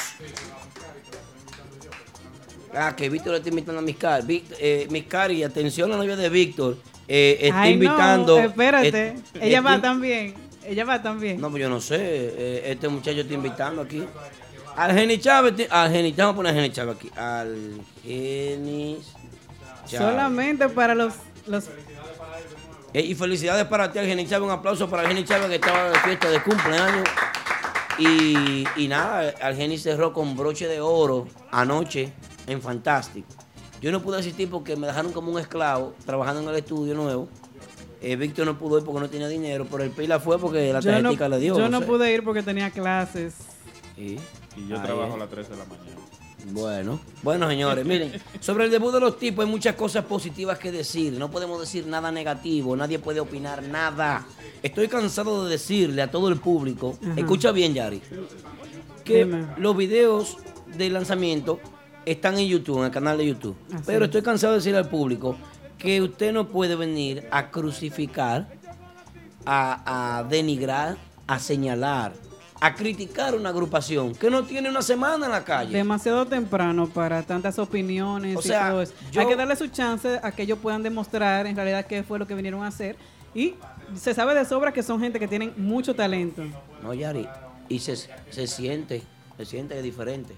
Ah, 2.73 2.95
que 2.95 3.09
Víctor 3.09 3.31
le 3.31 3.37
está 3.37 3.49
invitando 3.49 3.79
a 3.79 3.83
Miscar. 3.83 4.23
Vic- 4.23 4.53
eh, 4.59 4.87
Miscar, 4.91 5.31
y 5.31 5.43
atención 5.43 5.89
a 5.91 5.93
la 5.95 6.03
novia 6.03 6.15
de 6.15 6.29
Víctor. 6.29 6.77
eh, 7.07 7.37
está 7.41 7.61
Ay, 7.61 7.73
invitando. 7.73 8.37
no, 8.37 8.43
espérate. 8.45 9.07
eh, 9.07 9.15
Ella 9.41 9.57
eh, 9.59 9.61
va 9.61 9.75
eh, 9.75 9.79
también. 9.79 10.33
Ella 10.65 10.83
va 10.83 11.01
también. 11.01 11.39
No, 11.39 11.49
pues 11.49 11.61
yo 11.63 11.69
no 11.69 11.79
sé. 11.79 11.95
eh, 12.01 12.61
este 12.71 12.89
muchacho 12.89 13.21
está 13.21 13.33
invitando 13.33 13.81
aquí. 13.81 14.03
Al 14.77 14.93
Geni 14.93 15.17
Chávez. 15.17 15.67
Al 15.71 15.91
Geni, 15.91 16.11
vamos 16.11 16.33
a 16.33 16.35
poner 16.35 16.51
a 16.51 16.55
Geni 16.55 16.71
Chávez 16.71 16.95
aquí. 16.95 17.11
Al 17.15 17.81
Geni 18.03 18.99
Chávez. 19.87 20.07
Solamente 20.07 20.69
para 20.69 20.93
los, 20.93 21.15
los 21.47 21.65
Eh, 22.93 23.01
y 23.01 23.15
felicidades 23.15 23.65
para 23.65 23.91
ti, 23.91 23.99
Geni 23.99 24.27
Chávez. 24.27 24.45
Un 24.45 24.51
aplauso 24.51 24.87
para 24.87 25.07
Geni 25.07 25.23
Chávez 25.25 25.49
que 25.49 25.55
estaba 25.55 25.89
de 25.89 25.99
fiesta 25.99 26.29
de 26.29 26.41
cumpleaños. 26.43 27.07
Y, 27.97 28.65
y 28.75 28.87
nada, 28.87 29.33
Geni 29.55 29.79
cerró 29.79 30.13
con 30.13 30.37
broche 30.37 30.67
de 30.67 30.79
oro 30.79 31.27
anoche 31.51 32.13
en 32.45 32.61
Fantastic. 32.61 33.25
Yo 33.81 33.91
no 33.91 34.01
pude 34.03 34.19
asistir 34.19 34.47
porque 34.47 34.75
me 34.75 34.85
dejaron 34.85 35.11
como 35.11 35.31
un 35.31 35.39
esclavo 35.39 35.95
trabajando 36.05 36.41
en 36.43 36.49
el 36.49 36.55
estudio 36.55 36.93
nuevo. 36.93 37.27
Eh, 37.99 38.15
Víctor 38.15 38.45
no 38.45 38.59
pudo 38.59 38.77
ir 38.77 38.85
porque 38.85 38.99
no 39.01 39.09
tenía 39.09 39.27
dinero, 39.27 39.65
pero 39.69 39.83
el 39.83 39.89
Pila 39.89 40.19
fue 40.19 40.37
porque 40.37 40.71
la 40.71 40.81
yo 40.81 40.91
no, 41.01 41.11
le 41.29 41.39
dio. 41.39 41.57
yo 41.57 41.67
no 41.67 41.79
sé. 41.79 41.85
pude 41.87 42.13
ir 42.13 42.23
porque 42.23 42.43
tenía 42.43 42.69
clases. 42.69 43.33
Sí. 43.95 44.19
Y 44.57 44.67
yo 44.67 44.75
Ahí 44.77 44.83
trabajo 44.83 45.09
es. 45.09 45.13
a 45.13 45.17
las 45.17 45.29
3 45.29 45.49
de 45.49 45.57
la 45.57 45.65
mañana. 45.65 45.97
Bueno, 46.49 46.99
bueno 47.23 47.49
señores, 47.49 47.85
miren, 47.85 48.13
sobre 48.39 48.65
el 48.65 48.71
debut 48.71 48.93
de 48.93 48.99
los 49.01 49.17
tipos 49.19 49.43
hay 49.43 49.51
muchas 49.51 49.75
cosas 49.75 50.05
positivas 50.05 50.57
que 50.57 50.71
decir, 50.71 51.13
no 51.13 51.29
podemos 51.29 51.59
decir 51.59 51.85
nada 51.87 52.09
negativo, 52.11 52.75
nadie 52.77 52.99
puede 52.99 53.19
opinar 53.19 53.63
nada. 53.63 54.25
Estoy 54.63 54.87
cansado 54.87 55.43
de 55.45 55.51
decirle 55.51 56.01
a 56.01 56.09
todo 56.09 56.29
el 56.29 56.37
público, 56.37 56.97
Ajá. 57.03 57.13
escucha 57.19 57.51
bien 57.51 57.73
Yari, 57.73 58.01
que 59.03 59.25
Dime. 59.25 59.47
los 59.57 59.75
videos 59.75 60.37
de 60.77 60.89
lanzamiento 60.89 61.59
están 62.05 62.37
en 62.37 62.47
YouTube, 62.47 62.79
en 62.79 62.85
el 62.85 62.91
canal 62.91 63.17
de 63.17 63.27
YouTube. 63.27 63.57
Así 63.73 63.83
Pero 63.85 64.05
es. 64.05 64.09
estoy 64.09 64.21
cansado 64.21 64.53
de 64.53 64.59
decirle 64.59 64.77
al 64.79 64.87
público 64.89 65.35
que 65.77 66.01
usted 66.01 66.31
no 66.31 66.47
puede 66.47 66.75
venir 66.77 67.27
a 67.29 67.51
crucificar, 67.51 68.47
a, 69.45 70.19
a 70.19 70.23
denigrar, 70.23 70.97
a 71.27 71.39
señalar, 71.39 72.13
a 72.59 72.73
criticar 72.73 73.35
una 73.35 73.49
agrupación 73.49 74.13
que 74.15 74.29
no 74.29 74.43
tiene 74.43 74.69
una 74.69 74.81
semana 74.81 75.25
en 75.27 75.31
la 75.31 75.43
calle. 75.43 75.75
Demasiado 75.77 76.25
temprano 76.25 76.87
para 76.87 77.21
tantas 77.23 77.59
opiniones 77.59 78.35
O 78.35 78.39
y 78.39 78.43
sea, 78.43 78.69
todo 78.69 78.81
eso. 78.81 78.93
yo- 79.11 79.21
Hay 79.21 79.27
que 79.27 79.35
darle 79.35 79.55
su 79.55 79.67
chance 79.67 80.19
a 80.21 80.31
que 80.31 80.43
ellos 80.43 80.57
puedan 80.59 80.81
demostrar 80.83 81.45
en 81.45 81.55
realidad 81.55 81.85
qué 81.85 82.03
fue 82.03 82.17
lo 82.19 82.25
que 82.27 82.33
vinieron 82.35 82.63
a 82.63 82.67
hacer. 82.67 82.95
Y 83.35 83.55
se 83.95 84.13
sabe 84.13 84.33
de 84.33 84.45
sobra 84.45 84.71
que 84.73 84.81
son 84.81 84.99
gente 84.99 85.19
que 85.19 85.27
tienen 85.27 85.53
mucho 85.57 85.93
talento. 85.95 86.43
No, 86.81 86.93
Yari. 86.93 87.27
Y 87.69 87.79
se, 87.79 87.95
se 87.95 88.47
siente, 88.47 89.03
se 89.37 89.45
siente 89.45 89.79
diferente. 89.81 90.33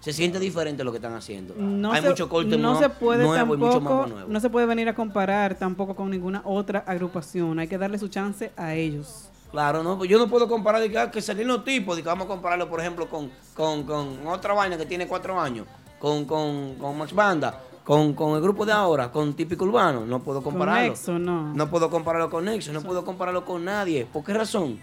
Se 0.00 0.12
siente 0.12 0.38
diferente 0.38 0.84
lo 0.84 0.90
que 0.92 0.98
están 0.98 1.14
haciendo. 1.14 1.54
No 1.56 1.90
Hay 1.92 2.02
se, 2.02 2.08
mucho 2.10 2.28
corte 2.28 2.58
no 2.58 2.78
se 2.78 2.90
puede 2.90 3.24
nuevo 3.24 3.54
y 3.54 3.56
mucho 3.56 3.72
tampoco, 3.74 4.06
nuevo. 4.08 4.28
no 4.28 4.38
se 4.40 4.50
puede 4.50 4.66
venir 4.66 4.86
a 4.90 4.94
comparar 4.94 5.54
tampoco 5.54 5.96
con 5.96 6.10
ninguna 6.10 6.42
otra 6.44 6.80
agrupación. 6.86 7.58
Hay 7.58 7.68
que 7.68 7.78
darle 7.78 7.98
su 7.98 8.08
chance 8.08 8.52
a 8.54 8.74
ellos. 8.74 9.23
Claro, 9.54 9.84
no, 9.84 9.96
pues 9.96 10.10
yo 10.10 10.18
no 10.18 10.26
puedo 10.26 10.48
comparar 10.48 10.80
de 10.80 10.90
que, 10.90 10.98
ah, 10.98 11.10
que 11.12 11.22
salieron 11.22 11.54
los 11.54 11.64
tipos, 11.64 11.94
de 11.94 12.02
que 12.02 12.08
vamos 12.08 12.24
a 12.24 12.28
compararlo, 12.28 12.68
por 12.68 12.80
ejemplo, 12.80 13.08
con, 13.08 13.30
con, 13.54 13.84
con 13.84 14.26
otra 14.26 14.52
vaina 14.52 14.76
que 14.76 14.84
tiene 14.84 15.06
cuatro 15.06 15.40
años, 15.40 15.64
con, 16.00 16.24
con, 16.24 16.74
con 16.74 16.98
Max 16.98 17.12
Banda, 17.12 17.60
con, 17.84 18.14
con 18.14 18.34
el 18.34 18.42
grupo 18.42 18.66
de 18.66 18.72
ahora, 18.72 19.12
con 19.12 19.32
Típico 19.34 19.64
Urbano. 19.64 20.04
No 20.06 20.18
puedo 20.18 20.42
compararlo. 20.42 20.88
Nexo, 20.88 21.20
no. 21.20 21.54
No 21.54 21.70
puedo 21.70 21.88
compararlo 21.88 22.28
con 22.30 22.46
Nexo, 22.46 22.72
no 22.72 22.80
puedo 22.82 23.04
compararlo 23.04 23.44
con 23.44 23.64
nadie. 23.64 24.06
¿Por 24.12 24.24
qué 24.24 24.34
razón? 24.34 24.80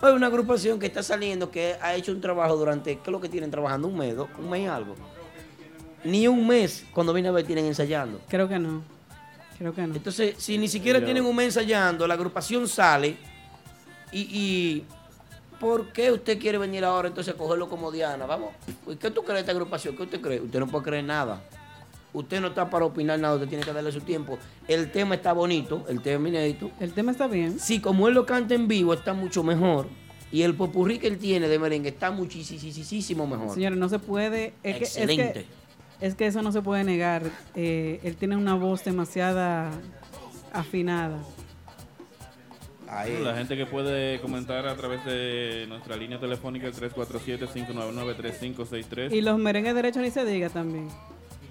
Hay 0.00 0.14
una 0.14 0.28
agrupación 0.28 0.78
que 0.78 0.86
está 0.86 1.02
saliendo 1.02 1.50
que 1.50 1.76
ha 1.82 1.94
hecho 1.94 2.10
un 2.12 2.22
trabajo 2.22 2.56
durante, 2.56 2.94
¿qué 2.96 3.02
es 3.04 3.12
lo 3.12 3.20
que 3.20 3.28
tienen 3.28 3.50
trabajando? 3.50 3.86
Un 3.88 3.98
mes, 3.98 4.16
dos- 4.16 4.28
un 4.38 4.48
mes 4.48 4.62
y 4.62 4.66
algo. 4.66 4.94
Ni 6.04 6.26
un 6.26 6.46
mes 6.46 6.86
cuando 6.94 7.12
viene 7.12 7.28
a 7.28 7.32
ver 7.32 7.44
tienen 7.46 7.66
ensayando. 7.66 8.20
Creo 8.28 8.48
que 8.48 8.58
no. 8.58 8.82
Creo 9.58 9.74
que 9.74 9.86
no. 9.86 9.94
Entonces, 9.94 10.36
si 10.38 10.56
ni 10.56 10.68
siquiera 10.68 11.00
Yo- 11.00 11.04
tienen 11.04 11.26
un 11.26 11.36
mes 11.36 11.46
ensayando, 11.46 12.06
la 12.06 12.14
agrupación 12.14 12.66
sale 12.68 13.16
y, 14.20 14.28
y 14.32 14.84
¿por 15.60 15.88
qué 15.92 16.12
usted 16.12 16.38
quiere 16.38 16.58
venir 16.58 16.84
ahora 16.84 17.08
entonces 17.08 17.34
a 17.34 17.36
cogerlo 17.36 17.68
como 17.68 17.90
Diana? 17.90 18.26
Vamos, 18.26 18.50
¿y 18.88 18.96
¿qué 18.96 19.10
tú 19.10 19.22
crees 19.22 19.36
de 19.36 19.40
esta 19.40 19.52
agrupación? 19.52 19.96
¿Qué 19.96 20.02
usted 20.04 20.20
cree? 20.20 20.40
Usted 20.40 20.58
no 20.60 20.66
puede 20.66 20.84
creer 20.84 21.04
nada. 21.04 21.42
Usted 22.12 22.40
no 22.40 22.48
está 22.48 22.70
para 22.70 22.86
opinar 22.86 23.18
nada, 23.18 23.34
usted 23.34 23.48
tiene 23.48 23.62
que 23.62 23.72
darle 23.74 23.92
su 23.92 24.00
tiempo. 24.00 24.38
El 24.68 24.90
tema 24.90 25.16
está 25.16 25.34
bonito, 25.34 25.84
el 25.88 26.00
tema 26.00 26.28
inédito. 26.28 26.70
El 26.80 26.92
tema 26.94 27.12
está 27.12 27.26
bien. 27.26 27.58
Si 27.60 27.80
como 27.80 28.08
él 28.08 28.14
lo 28.14 28.24
canta 28.24 28.54
en 28.54 28.68
vivo 28.68 28.94
está 28.94 29.12
mucho 29.12 29.42
mejor 29.42 29.86
y 30.32 30.42
el 30.42 30.54
popurrí 30.54 30.98
que 30.98 31.08
él 31.08 31.18
tiene 31.18 31.46
de 31.48 31.58
merengue 31.58 31.90
está 31.90 32.10
muchísimo 32.10 33.26
mejor. 33.26 33.52
Señores, 33.52 33.78
no 33.78 33.88
se 33.90 33.98
puede. 33.98 34.54
Es 34.62 34.76
que, 34.78 34.84
es 34.84 34.94
que- 34.94 35.02
Excelente. 35.02 35.46
es 36.00 36.14
que 36.14 36.26
eso 36.26 36.40
no 36.40 36.52
se 36.52 36.62
puede 36.62 36.84
negar. 36.84 37.22
Eh, 37.54 38.00
él 38.02 38.16
tiene 38.16 38.34
una 38.36 38.54
voz 38.54 38.82
demasiada 38.82 39.70
afinada. 40.54 41.18
Ahí. 42.88 43.18
La 43.22 43.34
gente 43.36 43.56
que 43.56 43.66
puede 43.66 44.20
comentar 44.20 44.66
a 44.66 44.74
través 44.76 45.04
de 45.04 45.66
nuestra 45.68 45.96
línea 45.96 46.18
telefónica 46.20 46.66
el 46.68 46.74
347-599-3563. 46.74 49.12
Y 49.12 49.20
los 49.20 49.38
merengues 49.38 49.74
derechos 49.74 50.02
ni 50.02 50.10
se 50.10 50.24
diga 50.24 50.48
también. 50.50 50.88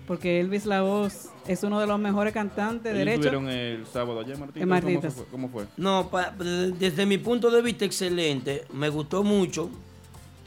Porque 0.08 0.40
Elvis 0.40 0.66
La 0.68 0.82
Voz 0.84 1.30
es 1.48 1.64
uno 1.64 1.80
de 1.80 1.88
los 1.88 1.98
mejores 2.00 2.32
cantantes 2.34 2.94
de 2.94 3.00
derecho. 3.00 3.22
estuvieron 3.28 3.50
el 3.50 3.86
sábado 3.88 4.20
allá, 4.20 4.36
Martín. 4.38 4.62
En 4.64 4.70
¿Cómo 4.70 4.82
Martitas. 4.82 5.14
fue? 5.16 5.26
¿Cómo 5.32 5.50
fue? 5.50 5.66
No, 5.78 6.10
pa- 6.10 6.32
desde 6.38 7.06
mi 7.08 7.18
punto 7.18 7.50
de 7.50 7.62
vista 7.62 7.86
excelente, 7.86 8.66
me 8.74 8.90
gustó 8.90 9.24
mucho. 9.24 9.70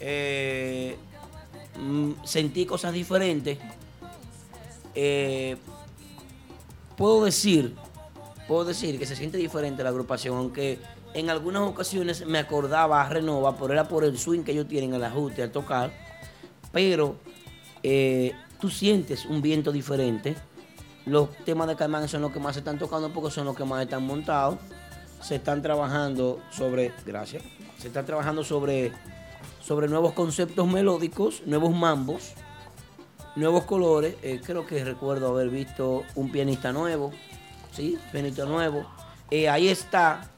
eh, 0.01 0.97
mm, 1.81 2.12
sentí 2.24 2.66
cosas 2.66 2.93
diferentes. 2.93 3.59
Eh, 4.94 5.56
puedo 6.97 7.24
decir, 7.24 7.74
puedo 8.49 8.65
decir 8.65 8.99
que 8.99 9.07
se 9.07 9.15
siente 9.15 9.37
diferente 9.37 9.85
la 9.85 9.91
agrupación, 9.91 10.37
aunque 10.37 10.81
en 11.12 11.29
algunas 11.31 11.62
ocasiones 11.62 12.27
me 12.27 12.39
acordaba 12.39 13.03
a 13.03 13.09
Renova, 13.09 13.57
pero 13.57 13.75
era 13.75 13.87
por 13.87 14.05
el 14.05 14.19
swing 14.19 14.43
que 14.43 14.53
ellos 14.53 14.66
tienen, 14.66 14.95
el 14.95 15.05
ajuste 15.05 15.43
al 15.43 15.53
tocar. 15.53 15.93
Pero 16.73 17.16
eh, 17.83 18.33
tú 18.59 18.70
sientes 18.70 19.27
un 19.27 19.43
viento 19.43 19.70
diferente. 19.70 20.35
Los 21.05 21.31
temas 21.45 21.69
de 21.69 21.77
Caimán 21.77 22.09
son 22.09 22.23
los 22.23 22.33
que 22.33 22.41
más 22.41 22.55
se 22.55 22.61
están 22.61 22.79
tocando 22.79 23.12
porque 23.12 23.31
son 23.31 23.45
los 23.45 23.57
que 23.57 23.65
más 23.65 23.83
están 23.83 24.03
montados. 24.03 24.59
Se 25.23 25.37
están 25.37 25.62
trabajando 25.62 26.41
sobre, 26.51 26.93
gracias, 27.05 27.43
se 27.79 27.89
están 27.89 28.07
trabajando 28.07 28.45
sobre, 28.45 28.93
sobre 29.61 29.89
nuevos 29.89 30.12
conceptos 30.12 30.66
melódicos, 30.69 31.43
nuevos 31.45 31.75
mambos, 31.75 32.35
nuevos 33.35 33.65
colores. 33.65 34.15
Eh, 34.23 34.41
creo 34.45 34.65
que 34.65 34.85
recuerdo 34.85 35.29
haber 35.29 35.51
visto 35.51 36.05
un 36.15 36.31
pianista 36.31 36.73
nuevo, 36.73 37.11
¿sí? 37.78 37.96
Pianista 38.10 38.44
nuevo. 38.44 38.84
Eh, 39.30 39.48
ahí 39.48 39.68
está 39.68 40.28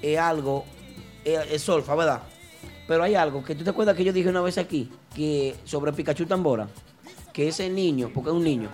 eh, 0.00 0.16
algo, 0.16 0.64
eh, 1.24 1.44
es 1.50 1.62
solfa, 1.62 1.94
¿verdad? 1.96 2.22
Pero 2.86 3.02
hay 3.02 3.16
algo 3.16 3.42
que 3.42 3.56
tú 3.56 3.64
te 3.64 3.70
acuerdas 3.70 3.96
que 3.96 4.04
yo 4.04 4.12
dije 4.12 4.28
una 4.28 4.40
vez 4.40 4.56
aquí, 4.56 4.88
que 5.14 5.56
sobre 5.64 5.92
Pikachu 5.92 6.24
Tambora, 6.24 6.68
que 7.32 7.48
ese 7.48 7.68
niño, 7.68 8.10
porque 8.14 8.30
es 8.30 8.36
un 8.36 8.44
niño, 8.44 8.68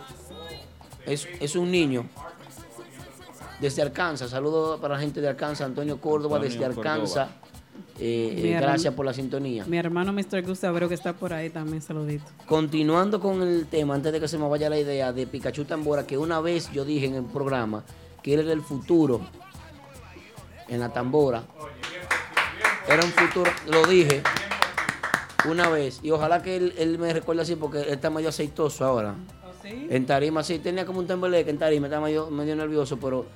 es, 1.06 1.26
es 1.40 1.56
un 1.56 1.70
niño 1.70 2.06
desde 3.58 3.80
Arkansas, 3.80 4.30
saludos 4.30 4.78
para 4.78 4.94
la 4.94 5.00
gente 5.00 5.22
de 5.22 5.28
Arkansas, 5.28 5.66
Antonio 5.66 5.98
Córdoba 5.98 6.36
Antonio 6.36 6.58
desde 6.58 6.66
Arkansas, 6.66 7.30
eh, 7.98 8.34
hermano- 8.54 8.60
gracias 8.66 8.94
por 8.94 9.06
la 9.06 9.12
sintonía. 9.12 9.64
Mi 9.66 9.76
hermano 9.78 10.12
Mr. 10.12 10.42
Gustavo 10.46 10.88
que 10.88 10.94
está 10.94 11.12
por 11.12 11.32
ahí 11.32 11.50
también, 11.50 11.82
saludito. 11.82 12.24
Continuando 12.46 13.20
con 13.20 13.42
el 13.42 13.66
tema, 13.66 13.94
antes 13.94 14.12
de 14.12 14.20
que 14.20 14.28
se 14.28 14.38
me 14.38 14.48
vaya 14.48 14.68
la 14.70 14.78
idea 14.78 15.12
de 15.12 15.26
Pikachu 15.26 15.64
Tambora, 15.64 16.06
que 16.06 16.16
una 16.18 16.40
vez 16.40 16.70
yo 16.72 16.84
dije 16.84 17.06
en 17.06 17.14
el 17.14 17.24
programa 17.24 17.84
que 18.22 18.34
él 18.34 18.40
era 18.40 18.52
el 18.52 18.62
futuro 18.62 19.20
en 20.68 20.80
la 20.80 20.92
tambora. 20.92 21.44
Era 22.88 23.04
un 23.04 23.10
futuro, 23.12 23.50
lo 23.70 23.86
dije 23.86 24.22
una 25.48 25.68
vez. 25.68 26.00
Y 26.02 26.10
ojalá 26.10 26.42
que 26.42 26.56
él, 26.56 26.74
él 26.78 26.98
me 26.98 27.12
recuerde 27.12 27.42
así 27.42 27.56
porque 27.56 27.80
él 27.82 27.88
está 27.90 28.10
medio 28.10 28.28
aceitoso 28.28 28.84
ahora. 28.84 29.14
En 29.64 30.06
tarima, 30.06 30.42
sí, 30.42 30.58
tenía 30.58 30.84
como 30.84 30.98
un 30.98 31.06
tembleque 31.06 31.50
en 31.50 31.58
tarima, 31.58 31.86
estaba 31.86 32.06
medio, 32.06 32.28
medio 32.30 32.56
nervioso, 32.56 32.98
pero 32.98 33.26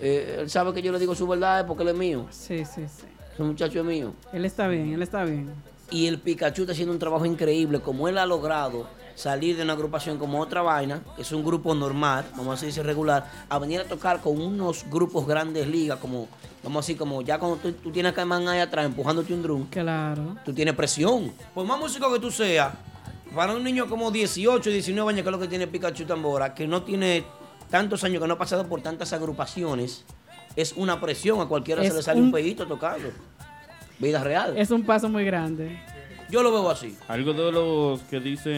eh, 0.00 0.38
él 0.40 0.48
sabe 0.50 0.72
que 0.72 0.80
yo 0.82 0.92
le 0.92 0.98
digo 1.00 1.14
su 1.16 1.26
verdad 1.26 1.66
porque 1.66 1.82
él 1.82 1.88
es 1.90 1.94
mío. 1.96 2.26
Sí, 2.30 2.64
sí, 2.64 2.82
sí. 2.86 3.06
Ese 3.36 3.42
muchacho 3.42 3.80
es 3.80 3.84
mío. 3.84 4.14
Él 4.32 4.46
está 4.46 4.66
bien, 4.66 4.94
él 4.94 5.02
está 5.02 5.22
bien. 5.24 5.52
Y 5.90 6.06
el 6.06 6.18
Pikachu 6.18 6.62
está 6.62 6.72
haciendo 6.72 6.94
un 6.94 6.98
trabajo 6.98 7.26
increíble, 7.26 7.80
como 7.80 8.08
él 8.08 8.16
ha 8.16 8.24
logrado 8.24 8.88
salir 9.14 9.58
de 9.58 9.62
una 9.62 9.74
agrupación 9.74 10.16
como 10.16 10.40
otra 10.40 10.62
vaina, 10.62 11.02
que 11.16 11.20
es 11.20 11.30
un 11.32 11.44
grupo 11.44 11.74
normal, 11.74 12.24
vamos 12.34 12.62
a 12.62 12.64
decir 12.66 12.82
regular, 12.82 13.30
a 13.50 13.58
venir 13.58 13.80
a 13.80 13.84
tocar 13.84 14.22
con 14.22 14.40
unos 14.40 14.86
grupos 14.90 15.26
grandes 15.26 15.66
ligas, 15.68 15.98
como, 15.98 16.28
vamos 16.64 16.78
a 16.78 16.82
decir, 16.86 16.96
como 16.96 17.20
ya 17.20 17.38
cuando 17.38 17.58
tú, 17.58 17.72
tú 17.72 17.90
tienes 17.92 18.12
a 18.12 18.14
Caimán 18.14 18.48
ahí 18.48 18.60
atrás 18.60 18.86
empujándote 18.86 19.34
un 19.34 19.42
drum, 19.42 19.66
Claro. 19.66 20.36
tú 20.42 20.54
tienes 20.54 20.74
presión. 20.74 21.30
Por 21.54 21.66
más 21.66 21.78
músico 21.78 22.10
que 22.10 22.18
tú 22.18 22.30
seas, 22.30 22.72
para 23.34 23.52
un 23.54 23.62
niño 23.62 23.86
como 23.86 24.10
18, 24.10 24.70
19 24.70 25.10
años, 25.10 25.22
que 25.22 25.28
es 25.28 25.32
lo 25.32 25.38
que 25.38 25.48
tiene 25.48 25.66
Pikachu 25.66 26.06
Tambora, 26.06 26.54
que 26.54 26.66
no 26.66 26.82
tiene 26.84 27.22
tantos 27.70 28.02
años, 28.02 28.22
que 28.22 28.26
no 28.28 28.34
ha 28.34 28.38
pasado 28.38 28.66
por 28.66 28.80
tantas 28.80 29.12
agrupaciones, 29.12 30.04
es 30.56 30.72
una 30.76 31.00
presión, 31.00 31.40
a 31.40 31.46
cualquiera 31.46 31.82
Es 31.82 31.88
se 31.90 31.94
le 31.96 32.02
sale 32.02 32.20
un, 32.20 32.34
un- 32.34 32.56
tocando. 32.56 33.08
Vida 33.98 34.22
real. 34.24 34.56
Es 34.56 34.70
un 34.70 34.82
paso 34.84 35.08
muy 35.08 35.24
grande. 35.24 35.78
Yo 36.28 36.42
lo 36.42 36.50
veo 36.50 36.68
así. 36.68 36.96
Algo 37.06 37.32
de 37.32 37.52
los 37.52 38.00
que 38.02 38.18
dicen 38.18 38.52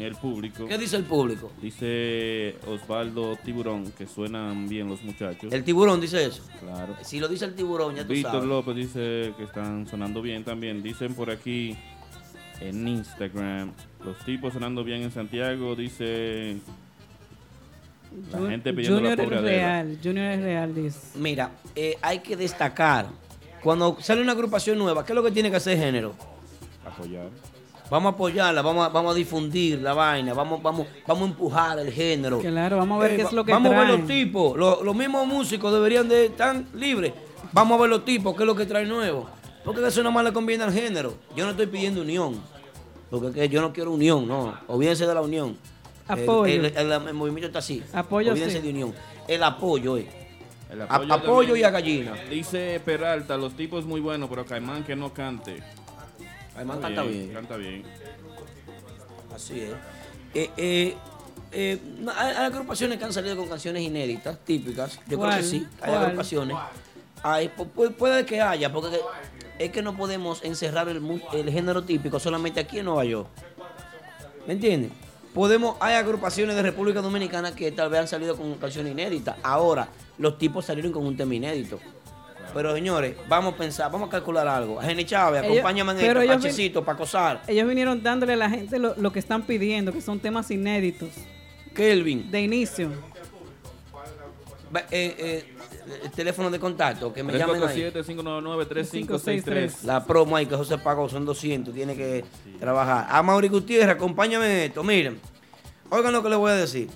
el 0.00 0.14
público. 0.16 0.66
¿Qué 0.66 0.78
dice 0.78 0.96
el 0.96 1.04
público? 1.04 1.52
Dice 1.60 2.56
Osvaldo 2.66 3.36
Tiburón 3.44 3.92
que 3.92 4.06
suenan 4.06 4.66
bien 4.68 4.88
los 4.88 5.02
muchachos. 5.02 5.52
El 5.52 5.62
tiburón 5.62 6.00
dice 6.00 6.24
eso. 6.24 6.42
Claro. 6.60 6.96
Si 7.02 7.20
lo 7.20 7.28
dice 7.28 7.44
el 7.44 7.54
tiburón, 7.54 7.94
ya 7.94 8.04
tú 8.06 8.14
Víctor 8.14 8.32
sabes. 8.32 8.48
López 8.48 8.74
dice 8.74 9.34
que 9.36 9.44
están 9.44 9.86
sonando 9.86 10.22
bien 10.22 10.44
también. 10.44 10.82
Dicen 10.82 11.14
por 11.14 11.30
aquí 11.30 11.76
en 12.60 12.88
Instagram, 12.88 13.72
los 14.02 14.16
tipos 14.24 14.54
sonando 14.54 14.82
bien 14.82 15.02
en 15.02 15.12
Santiago. 15.12 15.76
Dice 15.76 16.56
la 18.32 18.38
Ju- 18.38 18.48
gente 18.50 18.72
pidiendo 18.72 18.98
Junior 18.98 19.18
la 19.18 19.24
es 19.24 19.42
real, 19.42 19.98
Junior 20.02 20.26
es 20.26 20.40
real, 20.42 20.74
dice. 20.74 20.98
Mira, 21.16 21.50
eh, 21.74 21.96
hay 22.02 22.18
que 22.20 22.36
destacar. 22.36 23.06
Cuando 23.62 23.96
sale 24.00 24.22
una 24.22 24.32
agrupación 24.32 24.78
nueva, 24.78 25.04
¿qué 25.04 25.12
es 25.12 25.16
lo 25.16 25.22
que 25.22 25.30
tiene 25.30 25.50
que 25.50 25.56
hacer 25.56 25.76
género? 25.78 26.14
Apoyar. 26.86 27.28
Vamos 27.90 28.12
a 28.12 28.14
apoyarla, 28.14 28.62
vamos 28.62 28.86
a, 28.86 28.88
vamos 28.88 29.12
a 29.12 29.14
difundir 29.16 29.80
la 29.82 29.92
vaina, 29.94 30.32
vamos, 30.32 30.62
vamos, 30.62 30.86
vamos 31.06 31.22
a 31.24 31.26
empujar 31.30 31.78
el 31.80 31.92
género. 31.92 32.38
Claro, 32.38 32.76
vamos 32.78 32.98
a 33.00 33.02
ver 33.02 33.12
Eh, 33.12 33.16
qué 33.16 33.22
es 33.22 33.32
lo 33.32 33.44
que 33.44 33.50
Vamos 33.52 33.72
a 33.74 33.78
ver 33.80 33.88
los 33.88 34.06
tipos, 34.06 34.56
los, 34.56 34.82
los 34.82 34.94
mismos 34.94 35.26
músicos 35.26 35.72
deberían 35.72 36.08
de 36.08 36.26
estar 36.26 36.62
libres. 36.74 37.12
Vamos 37.52 37.76
a 37.78 37.82
ver 37.82 37.90
los 37.90 38.04
tipos, 38.04 38.36
qué 38.36 38.44
es 38.44 38.46
lo 38.46 38.54
que 38.54 38.64
trae 38.64 38.86
nuevo. 38.86 39.28
Porque 39.64 39.84
eso 39.86 40.00
nada 40.02 40.14
más 40.14 40.24
le 40.24 40.32
conviene 40.32 40.62
al 40.64 40.72
género. 40.72 41.14
Yo 41.36 41.44
no 41.44 41.50
estoy 41.50 41.66
pidiendo 41.66 42.00
unión. 42.02 42.40
Porque 43.10 43.26
es 43.28 43.34
que 43.34 43.48
yo 43.48 43.60
no 43.60 43.72
quiero 43.72 43.90
unión, 43.92 44.26
no. 44.26 44.54
Olvídense 44.68 45.04
de 45.04 45.12
la 45.14 45.20
unión. 45.20 45.56
El- 46.14 46.22
Apoyo. 46.24 46.52
El, 46.54 46.64
el- 46.76 46.92
el 46.92 47.14
movimiento 47.14 47.46
está 47.48 47.58
así. 47.60 47.82
Apoyo, 47.92 48.32
Olvídense 48.32 48.56
sí. 48.58 48.62
de 48.62 48.70
unión. 48.70 48.94
El 49.28 49.42
apoyo, 49.42 49.96
eh. 49.96 50.08
El 50.70 50.82
A- 50.82 50.84
apoyo, 51.14 51.56
y 51.56 51.62
a 51.64 51.70
gallina. 51.70 52.14
Dice 52.30 52.80
Peralta, 52.84 53.36
los 53.36 53.56
tipos 53.56 53.84
muy 53.84 54.00
buenos, 54.00 54.28
pero 54.30 54.44
Caimán 54.46 54.84
que 54.84 54.94
no 54.94 55.12
cante. 55.12 55.62
Caimán 56.54 56.76
Está 56.76 56.88
canta 56.88 57.02
bien. 57.02 57.32
Canta 57.32 57.56
bien. 57.56 57.82
Así 59.34 59.60
es. 59.60 59.70
Eh, 60.34 60.50
eh, 60.56 60.96
eh, 61.52 61.78
hay, 62.16 62.28
hay 62.36 62.44
agrupaciones 62.46 62.98
que 62.98 63.04
han 63.04 63.12
salido 63.12 63.36
con 63.36 63.48
canciones 63.48 63.82
inéditas, 63.82 64.38
típicas. 64.44 65.00
Yo 65.08 65.18
creo 65.18 65.36
que 65.36 65.42
sí. 65.42 65.66
Hay 65.80 65.90
¿Cuál? 65.90 66.04
agrupaciones. 66.04 66.56
Hay, 67.22 67.48
pu- 67.48 67.68
pu- 67.74 67.92
puede 67.94 68.24
que 68.24 68.40
haya, 68.40 68.72
porque 68.72 69.00
es 69.58 69.70
que 69.72 69.82
no 69.82 69.96
podemos 69.96 70.42
encerrar 70.44 70.88
el, 70.88 71.02
el 71.32 71.50
género 71.50 71.82
típico 71.84 72.18
solamente 72.20 72.60
aquí 72.60 72.78
en 72.78 72.84
Nueva 72.86 73.04
York. 73.04 73.28
¿Me 74.46 74.54
entiendes? 74.54 74.92
Podemos, 75.34 75.76
hay 75.80 75.94
agrupaciones 75.94 76.56
de 76.56 76.62
República 76.62 77.00
Dominicana 77.00 77.54
que 77.54 77.70
tal 77.70 77.88
vez 77.88 78.00
han 78.00 78.08
salido 78.08 78.36
con 78.36 78.54
canciones 78.56 78.92
inéditas. 78.92 79.36
Ahora, 79.42 79.88
los 80.18 80.38
tipos 80.38 80.64
salieron 80.64 80.90
con 80.92 81.06
un 81.06 81.16
tema 81.16 81.34
inédito. 81.34 81.78
Pero 82.52 82.74
señores, 82.74 83.14
vamos 83.28 83.54
a 83.54 83.56
pensar, 83.56 83.92
vamos 83.92 84.08
a 84.08 84.10
calcular 84.10 84.48
algo. 84.48 84.80
Jenny 84.80 85.04
Chávez, 85.04 85.44
Ellos- 85.44 85.52
acompáñame 85.58 85.92
en 85.92 85.98
vin- 86.16 86.26
Pachecito, 86.26 86.84
para 86.84 86.96
acosar. 86.96 87.42
Ellos 87.46 87.68
vinieron 87.68 88.02
dándole 88.02 88.32
a 88.32 88.36
la 88.36 88.50
gente 88.50 88.78
lo, 88.80 88.94
lo 88.96 89.12
que 89.12 89.20
están 89.20 89.42
pidiendo, 89.42 89.92
que 89.92 90.00
son 90.00 90.18
temas 90.18 90.50
inéditos. 90.50 91.10
Kelvin. 91.74 92.28
De 92.28 92.40
inicio. 92.42 92.90
Eh, 94.72 94.86
eh, 95.18 95.44
el 96.04 96.10
teléfono 96.12 96.48
de 96.48 96.60
contacto, 96.60 97.12
que 97.12 97.24
me 97.24 97.36
llamen 97.36 97.62
ahí. 97.62 97.92
347-599-3563. 97.92 99.82
La 99.82 100.04
promo 100.04 100.36
ahí 100.36 100.46
que 100.46 100.54
José 100.54 100.78
pagó 100.78 101.08
son 101.08 101.24
200, 101.24 101.74
tiene 101.74 101.96
que 101.96 102.24
trabajar. 102.60 103.08
A 103.10 103.20
Mauri 103.22 103.48
Gutiérrez, 103.48 103.96
acompáñame 103.96 104.46
en 104.46 104.68
esto. 104.68 104.84
Miren, 104.84 105.18
oigan 105.90 106.12
lo 106.12 106.22
que 106.22 106.28
les 106.28 106.38
voy 106.38 106.52
a 106.52 106.54
decir. 106.54 106.88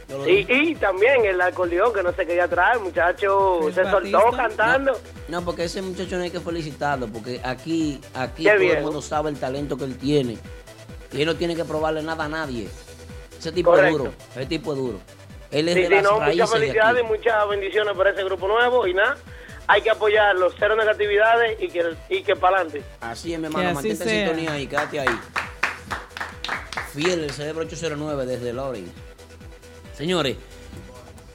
Yo 0.07 0.19
lo 0.19 0.27
Y, 0.29 0.35
dije. 0.43 0.53
y 0.53 0.75
también 0.75 1.25
el 1.25 1.41
acordeón 1.41 1.91
que 1.93 2.03
no 2.03 2.11
se 2.13 2.27
quería 2.27 2.47
traer, 2.47 2.79
muchacho, 2.79 3.67
El 3.69 3.73
se 3.73 3.85
soltó 3.85 4.21
cantando. 4.35 4.99
No, 5.29 5.43
porque 5.43 5.63
ese 5.63 5.81
muchacho 5.81 6.15
no 6.17 6.23
hay 6.23 6.29
que 6.31 6.39
felicitarlo, 6.39 7.07
porque 7.07 7.41
aquí, 7.43 7.99
aquí 8.13 8.43
Qué 8.43 8.49
todo 8.51 8.59
bien. 8.59 8.77
el 8.77 8.83
mundo 8.83 9.01
sabe 9.01 9.31
el 9.31 9.39
talento 9.39 9.77
que 9.77 9.85
él 9.85 9.97
tiene. 9.97 10.37
Y 11.11 11.21
él 11.21 11.25
no 11.27 11.35
tiene 11.35 11.55
que 11.55 11.65
probarle 11.65 12.01
nada 12.03 12.25
a 12.25 12.29
nadie. 12.29 12.69
Ese 13.37 13.51
tipo 13.51 13.71
Correcto. 13.71 13.89
es 13.95 13.97
duro. 13.97 14.13
Ese 14.35 14.45
tipo 14.45 14.73
es 14.73 14.77
duro. 14.79 14.99
Él 15.51 15.67
es 15.69 15.75
Sí, 15.75 15.81
de 15.81 15.87
sí, 15.87 15.93
las 15.95 16.03
no, 16.03 16.19
raíces 16.19 16.35
muchas 16.37 16.51
de 16.51 16.59
felicidades 16.59 17.03
y 17.03 17.07
muchas 17.07 17.49
bendiciones 17.49 17.93
por 17.95 18.07
ese 18.07 18.23
grupo 18.23 18.47
nuevo 18.47 18.85
y 18.87 18.93
nada, 18.93 19.17
hay 19.65 19.81
que 19.81 19.89
apoyarlos, 19.89 20.53
cero 20.59 20.75
negatividades 20.75 21.57
y 21.61 21.67
que, 21.69 21.95
y 22.09 22.21
que 22.21 22.35
para 22.35 22.57
adelante. 22.57 22.83
Así 23.01 23.33
es, 23.33 23.39
mi 23.39 23.45
hermano. 23.47 23.73
Mantente 23.73 24.03
en 24.03 24.09
sintonía 24.27 24.51
ahí, 24.53 24.67
quédate 24.67 24.99
ahí. 24.99 25.19
Fiel, 26.93 27.23
el 27.23 27.31
cerebro 27.31 27.63
809 27.65 28.25
desde 28.25 28.53
Lawrence. 28.53 28.91
Señores, 29.95 30.37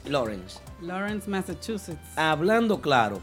Lawrence, 0.05 0.59
Lawrence, 0.81 1.29
Massachusetts. 1.29 1.99
hablando 2.15 2.81
claro, 2.81 3.19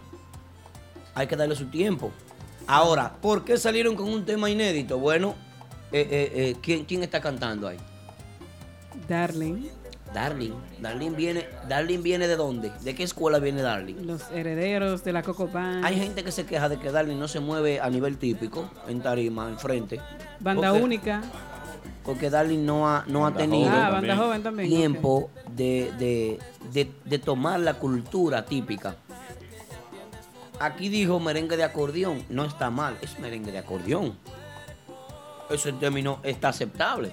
hay 1.14 1.26
que 1.26 1.36
darle 1.36 1.54
su 1.56 1.66
tiempo. 1.66 2.10
Ahora, 2.66 3.12
¿por 3.20 3.44
qué 3.44 3.56
salieron 3.58 3.96
con 3.96 4.08
un 4.08 4.24
tema 4.24 4.48
inédito? 4.48 4.98
Bueno, 4.98 5.34
eh, 5.92 6.08
eh, 6.10 6.32
eh, 6.34 6.56
¿quién, 6.62 6.84
¿quién 6.84 7.02
está 7.02 7.20
cantando 7.20 7.68
ahí? 7.68 7.76
Darling, 9.08 9.66
Darling. 10.14 10.52
Darling 10.80 11.12
viene, 11.16 11.46
Darling 11.68 12.02
viene 12.02 12.28
de 12.28 12.36
dónde? 12.36 12.70
¿De 12.82 12.94
qué 12.94 13.02
escuela 13.02 13.38
viene 13.38 13.62
Darling? 13.62 14.06
los 14.06 14.30
herederos 14.30 15.02
de 15.04 15.12
la 15.12 15.22
Coco 15.22 15.48
Band. 15.48 15.84
Hay 15.84 15.96
gente 15.98 16.22
que 16.24 16.32
se 16.32 16.44
queja 16.46 16.68
de 16.68 16.78
que 16.78 16.90
Darling 16.90 17.18
no 17.18 17.28
se 17.28 17.40
mueve 17.40 17.80
a 17.80 17.88
nivel 17.90 18.18
típico, 18.18 18.70
en 18.88 19.00
tarima, 19.02 19.48
en 19.48 19.58
frente. 19.58 20.00
Banda 20.40 20.70
Porque- 20.70 20.84
única. 20.84 21.22
Porque 22.04 22.30
Darling 22.30 22.64
no 22.66 22.88
ha, 22.88 23.04
no 23.06 23.26
ha 23.26 23.32
tenido 23.32 23.70
joven 23.70 23.74
Ah, 23.80 23.90
banda 23.90 23.94
también. 24.08 24.16
joven 24.18 24.42
también, 24.42 24.68
tiempo 24.68 25.30
de, 25.54 25.92
de- 25.98 26.38
de- 26.72 26.90
de 27.04 27.18
tomar 27.20 27.60
la 27.60 27.74
cultura 27.74 28.44
típica. 28.44 28.96
Aquí 30.58 30.88
dijo 30.88 31.18
merengue 31.20 31.56
de 31.56 31.62
acordeón. 31.64 32.24
No 32.28 32.44
está 32.44 32.70
mal, 32.70 32.96
es 33.02 33.18
merengue 33.20 33.52
de 33.52 33.58
acordeón. 33.58 34.14
Ese 35.52 35.72
término 35.72 36.20
está 36.22 36.48
aceptable. 36.48 37.12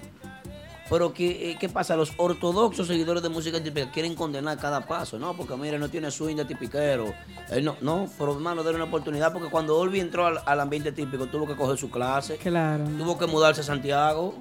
Pero 0.90 1.14
¿qué, 1.14 1.52
eh, 1.52 1.58
¿qué 1.60 1.70
pasa? 1.70 1.96
Los 1.96 2.14
ortodoxos 2.18 2.88
seguidores 2.88 3.22
de 3.22 3.30
música 3.30 3.62
típica 3.62 3.92
quieren 3.92 4.16
condenar 4.16 4.58
cada 4.58 4.88
paso, 4.88 5.20
¿no? 5.20 5.36
Porque 5.38 5.56
mire, 5.56 5.78
no 5.78 5.88
tiene 5.88 6.10
swing 6.10 6.36
de 6.36 6.46
tipiquero. 6.46 7.14
Él 7.52 7.64
no, 7.64 7.78
no, 7.82 8.10
pero 8.18 8.34
hermano, 8.34 8.64
darle 8.64 8.78
una 8.78 8.86
oportunidad 8.86 9.32
porque 9.32 9.50
cuando 9.50 9.78
Olvi 9.78 10.00
entró 10.00 10.26
al, 10.26 10.40
al 10.44 10.60
ambiente 10.60 10.92
típico 10.92 11.28
tuvo 11.28 11.46
que 11.46 11.56
coger 11.56 11.78
su 11.78 11.92
clase. 11.92 12.38
Claro. 12.38 12.86
Tuvo 12.98 13.20
que 13.20 13.28
mudarse 13.28 13.62
a 13.62 13.64
Santiago. 13.64 14.34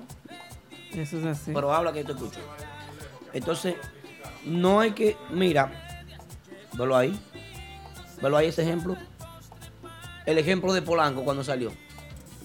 Eso 0.94 1.18
es 1.18 1.24
así. 1.26 1.52
Pero 1.52 1.70
habla 1.72 1.92
que 1.92 2.00
yo 2.00 2.06
te 2.06 2.12
escucho. 2.12 2.40
Entonces, 3.34 3.74
no 4.46 4.80
hay 4.80 4.92
que. 4.92 5.18
Mira, 5.30 5.70
velo 6.72 6.96
ahí. 6.96 7.18
Velo 8.22 8.38
ahí 8.38 8.46
ese 8.46 8.62
ejemplo. 8.62 8.96
El 10.24 10.38
ejemplo 10.38 10.72
de 10.72 10.80
Polanco 10.80 11.24
cuando 11.24 11.44
salió. 11.44 11.72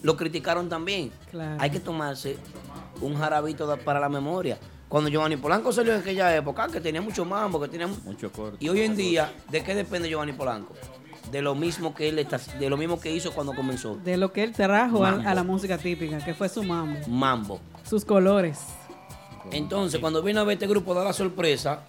Lo 0.03 0.15
criticaron 0.15 0.69
también. 0.69 1.11
Claro. 1.31 1.57
Hay 1.59 1.71
que 1.71 1.79
tomarse 1.79 2.37
un 3.01 3.15
jarabito 3.15 3.77
para 3.83 3.99
la 3.99 4.09
memoria. 4.09 4.59
Cuando 4.93 5.09
Giovanni 5.09 5.37
Polanco 5.37 5.73
salió 5.73 5.95
en 5.95 6.01
aquella 6.01 6.35
época, 6.35 6.67
que 6.67 6.79
tenía 6.79 7.01
mucho 7.01 7.25
mambo, 7.25 7.59
que 7.59 7.67
tenía 7.67 7.87
mucho 7.87 8.31
corte. 8.31 8.57
Y 8.59 8.69
hoy 8.69 8.81
en 8.81 8.95
día, 8.95 9.33
¿de 9.49 9.63
qué 9.63 9.73
depende 9.73 10.07
Giovanni 10.07 10.33
Polanco? 10.33 10.75
De 11.31 11.41
lo 11.41 11.55
mismo 11.55 11.95
que 11.95 12.09
él 12.09 12.19
está, 12.19 12.37
de 12.37 12.69
lo 12.69 12.77
mismo 12.77 12.99
que 12.99 13.11
hizo 13.11 13.31
cuando 13.31 13.55
comenzó. 13.55 13.95
De 13.95 14.17
lo 14.17 14.31
que 14.31 14.43
él 14.43 14.51
trajo 14.51 15.03
a, 15.03 15.33
la 15.33 15.43
música 15.43 15.79
típica, 15.79 16.19
que 16.19 16.35
fue 16.35 16.47
su 16.47 16.61
mambo. 16.61 16.99
Mambo. 17.07 17.59
Sus 17.83 18.05
colores. 18.05 18.59
Entonces, 19.51 19.99
cuando 19.99 20.21
vino 20.21 20.41
a 20.41 20.43
ver 20.43 20.53
este 20.57 20.67
grupo, 20.67 20.93
da 20.93 21.03
la 21.03 21.13
sorpresa. 21.13 21.85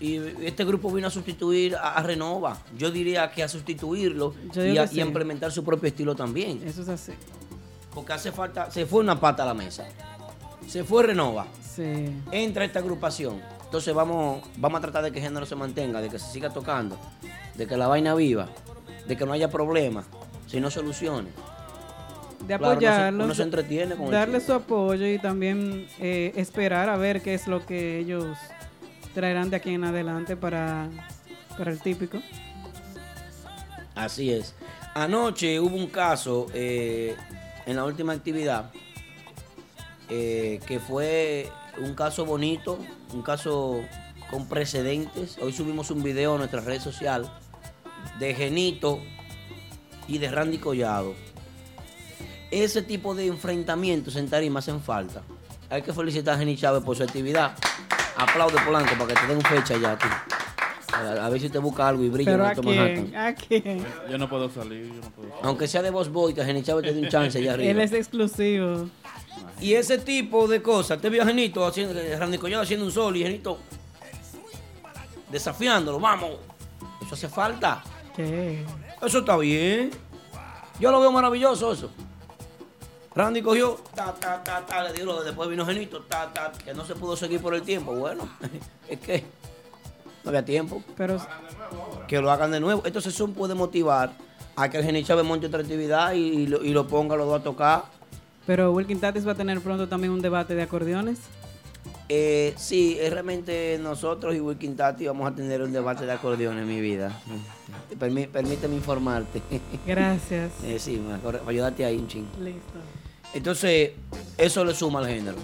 Y 0.00 0.16
este 0.44 0.64
grupo 0.64 0.90
vino 0.90 1.06
a 1.06 1.10
sustituir 1.10 1.76
a, 1.76 1.94
a 1.94 2.02
Renova. 2.02 2.58
Yo 2.76 2.90
diría 2.90 3.30
que 3.30 3.42
a 3.42 3.48
sustituirlo 3.48 4.34
y 4.52 4.58
digo 4.58 4.82
a, 4.82 4.86
que 4.88 4.96
y 4.96 5.00
a 5.00 5.04
implementar 5.04 5.52
su 5.52 5.62
propio 5.64 5.88
estilo 5.88 6.16
también. 6.16 6.60
Eso 6.64 6.82
es 6.82 6.88
así. 6.88 7.12
Porque 7.94 8.12
hace 8.12 8.32
falta, 8.32 8.70
se 8.70 8.86
fue 8.86 9.00
una 9.00 9.18
pata 9.18 9.42
a 9.42 9.46
la 9.46 9.54
mesa. 9.54 9.86
Se 10.66 10.84
fue 10.84 11.02
Renova. 11.02 11.46
Sí. 11.74 12.12
Entra 12.30 12.64
esta 12.64 12.78
agrupación. 12.80 13.40
Entonces 13.64 13.94
vamos, 13.94 14.42
vamos 14.56 14.78
a 14.78 14.80
tratar 14.82 15.04
de 15.04 15.12
que 15.12 15.18
el 15.18 15.24
género 15.24 15.46
se 15.46 15.54
mantenga, 15.54 16.00
de 16.00 16.08
que 16.08 16.18
se 16.18 16.30
siga 16.32 16.50
tocando, 16.50 16.98
de 17.54 17.66
que 17.66 17.76
la 17.76 17.86
vaina 17.86 18.14
viva, 18.14 18.48
de 19.06 19.16
que 19.16 19.26
no 19.26 19.32
haya 19.32 19.50
problemas, 19.50 20.06
sino 20.46 20.70
soluciones. 20.70 21.32
De 22.46 22.56
Claro, 22.56 22.72
uno 22.72 22.80
se- 22.80 22.86
apoyarlos. 22.86 23.24
uno 23.26 23.34
se 23.34 23.42
entretiene 23.42 23.94
con 23.96 24.06
el 24.06 24.12
Darle 24.12 24.40
su 24.40 24.52
apoyo 24.54 25.06
y 25.06 25.18
también 25.18 25.86
eh, 25.98 26.32
esperar 26.36 26.88
a 26.88 26.96
ver 26.96 27.20
qué 27.20 27.34
es 27.34 27.46
lo 27.46 27.66
que 27.66 27.98
ellos 27.98 28.36
traerán 29.12 29.50
de 29.50 29.56
aquí 29.56 29.74
en 29.74 29.84
adelante 29.84 30.36
para, 30.36 30.88
para 31.58 31.70
el 31.70 31.80
típico. 31.80 32.18
Así 33.94 34.32
es. 34.32 34.54
Anoche 34.94 35.60
hubo 35.60 35.76
un 35.76 35.88
caso 35.88 36.46
eh, 36.54 37.16
en 37.68 37.76
la 37.76 37.84
última 37.84 38.14
actividad 38.14 38.70
eh, 40.08 40.58
que 40.66 40.80
fue 40.80 41.52
un 41.76 41.94
caso 41.94 42.24
bonito, 42.24 42.78
un 43.12 43.20
caso 43.20 43.82
con 44.30 44.48
precedentes. 44.48 45.36
Hoy 45.38 45.52
subimos 45.52 45.90
un 45.90 46.02
video 46.02 46.36
a 46.36 46.38
nuestra 46.38 46.62
red 46.62 46.80
social 46.80 47.30
de 48.18 48.34
Genito 48.34 49.00
y 50.06 50.16
de 50.16 50.30
Randy 50.30 50.56
Collado. 50.56 51.14
Ese 52.50 52.80
tipo 52.80 53.14
de 53.14 53.26
enfrentamientos 53.26 54.16
en 54.16 54.30
tarima 54.30 54.60
hacen 54.60 54.80
falta. 54.80 55.20
Hay 55.68 55.82
que 55.82 55.92
felicitar 55.92 56.36
a 56.36 56.38
Geni 56.38 56.56
Chávez 56.56 56.82
por 56.82 56.96
su 56.96 57.02
actividad. 57.02 57.54
Aplaude 58.16 58.58
Polanco 58.64 58.94
para 58.94 59.08
que 59.08 59.20
te 59.20 59.26
den 59.26 59.42
fecha 59.42 59.76
ya. 59.76 59.98
tú. 59.98 60.37
A, 60.92 61.26
a 61.26 61.28
ver 61.28 61.40
si 61.40 61.50
te 61.50 61.58
busca 61.58 61.86
algo 61.86 62.02
y 62.02 62.08
brilla 62.08 62.32
Pero 62.32 62.42
en 62.44 62.46
a 62.46 62.50
Alto 62.50 62.62
quién, 62.62 62.76
Manhattan. 63.12 63.16
a 63.16 63.34
quién. 63.34 63.86
Yo 64.10 64.18
no 64.18 64.28
puedo 64.28 64.50
salir, 64.50 64.86
yo 64.86 64.94
no 64.94 65.10
puedo 65.10 65.28
salir. 65.28 65.44
Aunque 65.44 65.68
sea 65.68 65.82
de 65.82 65.90
Boss 65.90 66.08
Boy, 66.10 66.32
que 66.34 66.44
Geni 66.44 66.62
Chávez 66.62 66.84
te 66.86 66.94
dé 66.94 67.00
un 67.00 67.08
chance 67.08 67.38
allá 67.38 67.54
arriba. 67.54 67.70
Él 67.70 67.80
es 67.80 67.92
exclusivo. 67.92 68.88
Y 69.60 69.74
ese 69.74 69.98
tipo 69.98 70.46
de 70.48 70.62
cosas, 70.62 71.00
te 71.00 71.10
vio 71.10 71.22
a 71.22 71.26
Genito 71.26 71.66
haciendo, 71.66 71.98
eh, 71.98 72.16
Randy 72.16 72.38
Collado 72.38 72.62
haciendo 72.62 72.86
un 72.86 72.92
sol 72.92 73.16
y 73.16 73.22
Genito 73.22 73.58
desafiándolo, 75.30 75.98
vamos. 76.00 76.30
Eso 77.04 77.14
hace 77.14 77.28
falta. 77.28 77.82
¿Qué? 78.16 78.64
Eso 79.02 79.18
está 79.18 79.36
bien. 79.36 79.90
Yo 80.80 80.90
lo 80.90 81.00
veo 81.00 81.12
maravilloso 81.12 81.72
eso. 81.72 81.90
Randy 83.14 83.42
cogió, 83.42 83.80
ta, 83.94 84.14
ta, 84.14 84.42
ta, 84.44 84.64
ta, 84.64 84.84
le 84.84 84.92
dio 84.92 85.04
lo 85.04 85.18
de- 85.20 85.26
después 85.26 85.48
vino 85.48 85.66
Genito, 85.66 86.02
ta, 86.02 86.32
ta, 86.32 86.52
que 86.52 86.72
no 86.72 86.84
se 86.84 86.94
pudo 86.94 87.16
seguir 87.16 87.40
por 87.40 87.54
el 87.54 87.62
tiempo. 87.62 87.92
Bueno, 87.94 88.28
es 88.88 89.00
que 89.00 89.24
no 90.30 90.36
había 90.36 90.44
tiempo. 90.44 90.82
Pero 90.96 91.18
Que 92.06 92.20
lo 92.20 92.30
hagan 92.30 92.50
de 92.50 92.60
nuevo. 92.60 92.82
Entonces 92.84 93.14
eso 93.14 93.28
puede 93.28 93.54
motivar 93.54 94.12
a 94.56 94.68
que 94.68 94.78
el 94.78 94.84
Genito 94.84 95.06
Chávez 95.08 95.24
monte 95.24 95.46
otra 95.46 95.60
actividad 95.60 96.12
y, 96.12 96.18
y 96.20 96.46
lo, 96.46 96.62
y 96.64 96.70
lo 96.72 96.86
ponga 96.86 97.16
los 97.16 97.26
dos 97.26 97.40
a 97.40 97.44
tocar. 97.44 97.84
Pero 98.46 98.72
Wilkin 98.72 98.98
Tatis 99.00 99.26
va 99.26 99.32
a 99.32 99.34
tener 99.34 99.60
pronto 99.60 99.88
también 99.88 100.12
un 100.12 100.20
debate 100.22 100.54
de 100.54 100.62
acordeones. 100.62 101.18
Eh, 102.10 102.54
sí, 102.56 102.96
es 102.98 103.12
realmente 103.12 103.78
nosotros 103.82 104.34
y 104.34 104.40
Wilkin 104.40 104.74
Tati 104.76 105.06
vamos 105.06 105.30
a 105.30 105.34
tener 105.34 105.60
un 105.62 105.70
debate 105.72 106.06
de 106.06 106.12
acordeón 106.12 106.58
en 106.58 106.66
mi 106.66 106.80
vida. 106.80 107.12
Permí- 107.98 108.28
permíteme 108.28 108.74
informarte. 108.76 109.42
Gracias. 109.86 110.52
Eh, 110.64 110.78
sí, 110.78 111.00
para 111.22 111.40
ayudarte 111.46 111.84
ahí 111.84 111.98
un 111.98 112.08
ching. 112.08 112.26
Listo. 112.42 112.78
Entonces, 113.34 113.90
eso 114.38 114.64
le 114.64 114.74
suma 114.74 115.00
al 115.00 115.06
género. 115.08 115.36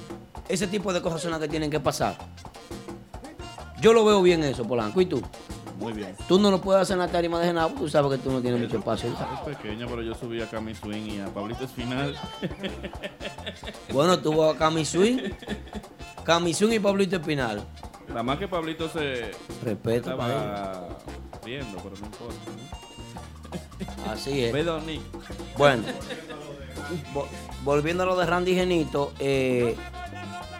Ese 0.49 0.67
tipo 0.67 0.93
de 0.93 1.03
cosas 1.03 1.21
son 1.21 1.31
las 1.33 1.41
que 1.41 1.49
tienen 1.49 1.71
que 1.71 1.81
pasar. 1.81 2.17
Yo 3.85 3.93
lo 3.93 4.03
veo 4.03 4.23
bien 4.23 4.43
eso, 4.45 4.65
Polanco. 4.67 4.99
¿Y 5.03 5.05
tú? 5.05 5.21
Muy 5.79 5.93
bien. 5.93 6.17
Tú 6.27 6.39
no 6.39 6.51
lo 6.51 6.59
puedes 6.59 6.81
hacer 6.81 6.95
en 6.95 7.01
la 7.01 7.09
tarima 7.09 7.39
de 7.39 7.49
Genao, 7.49 7.69
tú 7.69 7.87
sabes 7.87 8.13
que 8.13 8.17
tú 8.19 8.33
no 8.33 8.41
tienes 8.41 8.59
mucho 8.63 8.79
espacio. 8.79 9.11
Es 9.11 9.57
pequeño, 9.57 9.87
pero 9.87 10.01
yo 10.01 10.15
subí 10.15 10.41
a 10.41 10.49
Cami 10.49 10.75
Swing 10.75 11.03
y 11.11 11.21
a 11.21 11.27
Pablito 11.27 11.65
Espinal. 11.65 12.17
Bueno, 13.93 14.19
tuvo 14.19 14.49
a 14.49 14.57
Cami 14.57 14.85
Swing, 14.87 15.19
y 16.73 16.79
Pablito 16.79 17.17
Espinal. 17.17 17.63
Nada 18.09 18.23
más 18.23 18.39
que 18.39 18.49
Pablito 18.49 18.89
se 18.89 19.31
Respeto 19.63 20.11
estaba 20.13 20.89
riendo, 21.45 21.77
pero 21.83 21.95
no 22.01 22.07
importa. 22.07 22.35
¿no? 24.07 24.13
Así 24.13 24.45
es. 24.45 24.53
Ve, 24.53 24.65
Don 24.65 24.85
Nick. 24.87 25.03
Bueno, 25.59 25.85
vo- 27.15 27.27
volviendo 27.63 28.03
a 28.05 28.07
lo 28.07 28.17
de 28.17 28.25
Randy 28.27 28.55
Genito, 28.55 29.13
eh, 29.19 29.77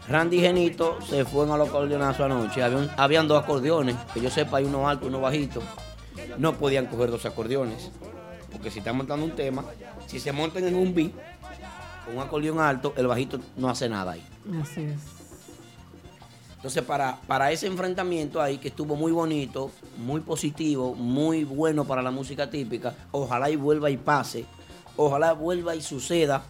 Randy 0.09 0.41
Genito 0.41 0.99
se 1.03 1.25
fue 1.25 1.51
a 1.51 1.57
los 1.57 1.69
acordeonazos 1.69 2.27
anoche. 2.27 2.63
Habían, 2.63 2.91
habían 2.97 3.29
dos 3.29 3.43
acordeones, 3.43 3.97
que 4.13 4.21
yo 4.21 4.31
sepa, 4.31 4.59
hay 4.59 4.65
uno 4.65 4.89
alto 4.89 5.07
y 5.07 5.09
uno 5.09 5.21
bajito. 5.21 5.63
No 6.39 6.55
podían 6.55 6.87
coger 6.87 7.11
dos 7.11 7.25
acordeones, 7.27 7.91
porque 8.53 8.71
si 8.71 8.81
están 8.81 8.97
montando 8.97 9.25
un 9.25 9.33
tema, 9.33 9.65
si 10.07 10.21
se 10.21 10.33
montan 10.33 10.65
en 10.65 10.75
un 10.75 10.95
beat, 10.95 11.13
con 12.05 12.17
un 12.17 12.23
acordeón 12.23 12.61
alto, 12.61 12.93
el 12.97 13.07
bajito 13.07 13.41
no 13.57 13.71
hace 13.71 13.89
nada 13.89 14.13
ahí. 14.13 14.27
Así 14.61 14.83
es. 14.83 15.01
Entonces, 16.57 16.83
para, 16.83 17.19
para 17.27 17.53
ese 17.53 17.67
enfrentamiento 17.67 18.41
ahí, 18.41 18.57
que 18.57 18.69
estuvo 18.69 18.97
muy 18.97 19.13
bonito, 19.13 19.71
muy 19.99 20.23
positivo, 20.23 20.95
muy 20.95 21.45
bueno 21.45 21.85
para 21.85 22.01
la 22.01 22.11
música 22.11 22.49
típica, 22.49 22.95
ojalá 23.11 23.51
y 23.51 23.57
vuelva 23.57 23.91
y 23.91 23.99
pase, 23.99 24.47
ojalá 24.97 25.33
vuelva 25.35 25.75
y 25.75 25.83
suceda. 25.83 26.45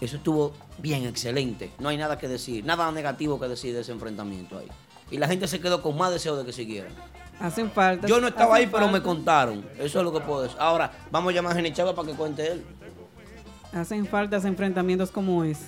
Eso 0.00 0.16
estuvo 0.16 0.52
bien, 0.78 1.04
excelente. 1.04 1.70
No 1.78 1.88
hay 1.90 1.96
nada 1.96 2.18
que 2.18 2.26
decir, 2.26 2.64
nada 2.64 2.90
negativo 2.90 3.38
que 3.38 3.48
decir 3.48 3.74
de 3.74 3.82
ese 3.82 3.92
enfrentamiento 3.92 4.58
ahí. 4.58 4.68
Y 5.10 5.18
la 5.18 5.28
gente 5.28 5.46
se 5.46 5.60
quedó 5.60 5.82
con 5.82 5.96
más 5.96 6.10
deseo 6.12 6.36
de 6.36 6.44
que 6.44 6.52
siguiera. 6.52 6.88
Hacen 7.40 7.70
falta. 7.70 8.06
Yo 8.06 8.20
no 8.20 8.28
estaba 8.28 8.56
ahí, 8.56 8.66
pero 8.66 8.88
me 8.88 9.02
contaron. 9.02 9.64
Eso 9.78 9.98
es 9.98 10.04
lo 10.04 10.12
que 10.12 10.20
puedo 10.20 10.42
decir. 10.42 10.56
Ahora, 10.60 10.90
vamos 11.10 11.32
a 11.32 11.34
llamar 11.34 11.52
a 11.52 11.56
Jenny 11.56 11.72
Chávez 11.72 11.94
para 11.94 12.08
que 12.08 12.14
cuente 12.14 12.46
él. 12.46 12.64
Hacen 13.72 14.06
falta 14.06 14.36
enfrentamientos 14.36 15.10
como 15.10 15.44
ese. 15.44 15.64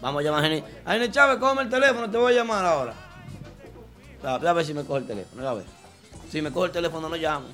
Vamos 0.00 0.20
a 0.20 0.24
llamar 0.24 0.44
a 0.44 0.48
Jenny. 0.48 0.64
A 0.84 0.92
Jenny 0.92 1.10
Chávez, 1.10 1.38
cógeme 1.38 1.62
el 1.62 1.70
teléfono, 1.70 2.10
te 2.10 2.16
voy 2.18 2.32
a 2.32 2.36
llamar 2.36 2.64
ahora. 2.64 2.94
A, 4.22 4.34
a 4.34 4.52
ver 4.52 4.64
si 4.64 4.74
me 4.74 4.84
coge 4.84 5.00
el 5.00 5.06
teléfono, 5.06 5.48
a 5.48 5.54
ver. 5.54 5.64
Si 6.30 6.40
me 6.42 6.50
coge 6.52 6.66
el 6.66 6.72
teléfono, 6.72 7.08
no 7.08 7.16
llamo. 7.16 7.46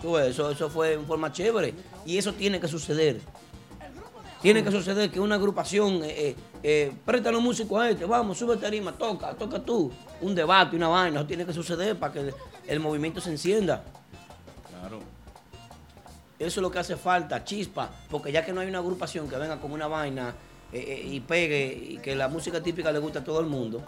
Tú 0.00 0.12
ves, 0.12 0.28
eso, 0.28 0.50
eso 0.50 0.70
fue 0.70 0.94
en 0.94 1.06
forma 1.06 1.32
chévere. 1.32 1.74
Y 2.04 2.18
eso 2.18 2.32
tiene 2.32 2.60
que 2.60 2.68
suceder. 2.68 3.20
Tiene 4.42 4.62
que 4.62 4.70
suceder 4.70 5.10
que 5.10 5.18
una 5.18 5.36
agrupación, 5.36 6.02
eh, 6.04 6.28
eh, 6.30 6.36
eh, 6.62 6.92
presta 7.04 7.32
los 7.32 7.42
músicos 7.42 7.80
a 7.80 7.90
este, 7.90 8.04
vamos, 8.04 8.38
sube 8.38 8.56
tarima, 8.56 8.92
toca, 8.92 9.34
toca 9.34 9.58
tú. 9.60 9.90
Un 10.20 10.34
debate, 10.34 10.76
una 10.76 10.88
vaina, 10.88 11.18
eso 11.20 11.26
tiene 11.26 11.44
que 11.44 11.52
suceder 11.52 11.98
para 11.98 12.12
que 12.12 12.20
el, 12.20 12.34
el 12.68 12.80
movimiento 12.80 13.20
se 13.20 13.30
encienda. 13.30 13.82
Claro. 14.70 15.00
Eso 16.38 16.60
es 16.60 16.62
lo 16.62 16.70
que 16.70 16.78
hace 16.78 16.96
falta, 16.96 17.42
chispa, 17.44 17.90
porque 18.10 18.30
ya 18.30 18.44
que 18.44 18.52
no 18.52 18.60
hay 18.60 18.68
una 18.68 18.78
agrupación 18.78 19.28
que 19.28 19.36
venga 19.36 19.58
con 19.58 19.72
una 19.72 19.86
vaina 19.86 20.34
eh, 20.72 20.84
eh, 20.86 21.06
y 21.10 21.20
pegue 21.20 21.66
y 21.90 21.96
que 21.98 22.14
la 22.14 22.28
música 22.28 22.62
típica 22.62 22.92
le 22.92 22.98
guste 22.98 23.18
a 23.20 23.24
todo 23.24 23.40
el 23.40 23.46
mundo, 23.46 23.82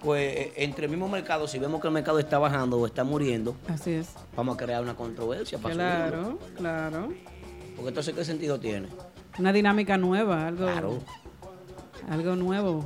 pues 0.00 0.36
eh, 0.36 0.52
entre 0.56 0.84
el 0.84 0.90
mismo 0.92 1.08
mercado, 1.08 1.48
si 1.48 1.58
vemos 1.58 1.80
que 1.80 1.88
el 1.88 1.92
mercado 1.92 2.20
está 2.20 2.38
bajando 2.38 2.78
o 2.78 2.86
está 2.86 3.02
muriendo, 3.02 3.56
Así 3.68 3.90
es. 3.94 4.10
vamos 4.36 4.54
a 4.54 4.58
crear 4.58 4.80
una 4.82 4.94
controversia 4.94 5.58
para 5.58 5.74
Claro, 5.74 6.24
subirlo. 6.24 6.38
claro. 6.56 7.08
Porque 7.74 7.88
entonces, 7.88 8.14
¿qué 8.14 8.24
sentido 8.24 8.60
tiene? 8.60 8.88
Una 9.38 9.52
dinámica 9.52 9.96
nueva, 9.96 10.46
algo, 10.48 10.66
Claro. 10.66 10.98
algo 12.10 12.36
nuevo. 12.36 12.84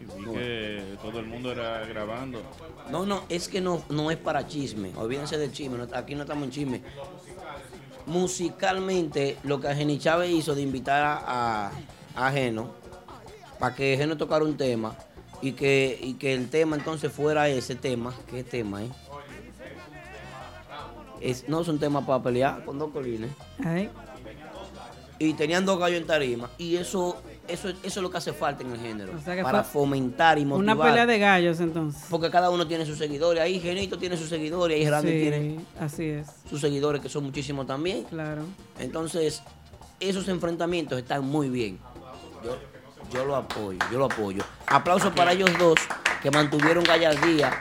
Y 0.00 0.04
vi 0.20 0.24
que 0.34 0.96
todo 1.00 1.20
el 1.20 1.26
mundo 1.26 1.52
era 1.52 1.84
grabando. 1.86 2.42
No, 2.90 3.06
no, 3.06 3.22
es 3.28 3.48
que 3.48 3.60
no, 3.60 3.82
no 3.88 4.10
es 4.10 4.16
para 4.16 4.46
chisme. 4.46 4.92
Olvídense 4.96 5.38
del 5.38 5.52
chisme. 5.52 5.78
no- 5.78 5.86
aquí 5.96 6.14
no 6.14 6.22
estamos 6.22 6.44
en 6.44 6.50
chisme. 6.50 6.82
Musicalmente, 8.06 9.36
lo 9.44 9.60
que 9.60 9.72
Geni 9.74 9.98
Chávez 9.98 10.30
hizo 10.30 10.54
de 10.56 10.62
invitar 10.62 11.02
a, 11.04 11.68
a, 12.16 12.26
a 12.26 12.32
Geno 12.32 12.70
para 13.60 13.76
que 13.76 13.96
Geno 13.96 14.16
tocara 14.16 14.44
un 14.44 14.56
tema 14.56 14.96
y 15.40 15.52
que, 15.52 15.96
y 16.02 16.14
que 16.14 16.34
el 16.34 16.50
tema 16.50 16.74
entonces 16.74 17.12
fuera 17.12 17.48
ese 17.48 17.76
tema. 17.76 18.12
¿Qué 18.28 18.42
tema, 18.42 18.82
eh? 18.82 18.90
Es, 21.20 21.48
no 21.48 21.60
es 21.60 21.68
un 21.68 21.78
tema 21.78 22.04
para 22.04 22.20
pelear 22.20 22.64
con 22.64 22.80
dos 22.80 22.90
colines. 22.90 23.30
Ay, 23.64 23.88
Y 25.24 25.34
tenían 25.34 25.64
dos 25.64 25.78
gallos 25.78 26.00
en 26.00 26.06
tarima. 26.06 26.50
Y 26.58 26.76
eso, 26.76 27.16
eso, 27.46 27.68
eso 27.68 27.76
es 27.82 27.96
lo 27.96 28.10
que 28.10 28.18
hace 28.18 28.32
falta 28.32 28.64
en 28.64 28.72
el 28.72 28.80
género. 28.80 29.12
O 29.16 29.20
sea 29.20 29.36
que 29.36 29.42
para 29.42 29.62
fomentar 29.62 30.36
y 30.38 30.44
motivar. 30.44 30.76
una 30.76 30.84
pelea 30.84 31.06
de 31.06 31.18
gallos 31.18 31.60
entonces. 31.60 32.02
Porque 32.10 32.28
cada 32.28 32.50
uno 32.50 32.66
tiene 32.66 32.84
sus 32.84 32.98
seguidores. 32.98 33.40
Ahí 33.40 33.60
Genito 33.60 33.98
tiene 33.98 34.16
sus 34.16 34.28
seguidores, 34.28 34.76
ahí 34.76 34.90
Randy 34.90 35.12
Sí, 35.12 35.18
tiene 35.20 35.60
así 35.78 36.04
es. 36.06 36.26
sus 36.50 36.60
seguidores, 36.60 37.00
que 37.00 37.08
son 37.08 37.22
muchísimos 37.22 37.66
también. 37.66 38.02
Claro. 38.04 38.42
Entonces, 38.80 39.42
esos 40.00 40.26
enfrentamientos 40.28 40.98
están 40.98 41.24
muy 41.24 41.48
bien. 41.48 41.78
Yo, 42.44 42.58
yo 43.12 43.24
lo 43.24 43.36
apoyo, 43.36 43.78
yo 43.92 43.98
lo 43.98 44.06
apoyo. 44.06 44.42
Aplausos 44.66 45.12
para 45.12 45.32
ellos 45.32 45.50
dos 45.58 45.78
que 46.20 46.32
mantuvieron 46.32 46.82
gallardía, 46.82 47.52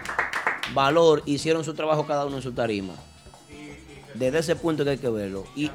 valor, 0.73 1.21
hicieron 1.27 1.63
su 1.63 1.75
trabajo 1.75 2.07
cada 2.07 2.25
uno 2.25 2.37
en 2.37 2.41
su 2.41 2.53
tarima. 2.53 2.93
Desde 4.15 4.39
ese 4.39 4.55
punto 4.55 4.83
que 4.83 4.91
hay 4.91 4.97
que 4.97 5.09
verlo. 5.09 5.45
Y 5.55 5.71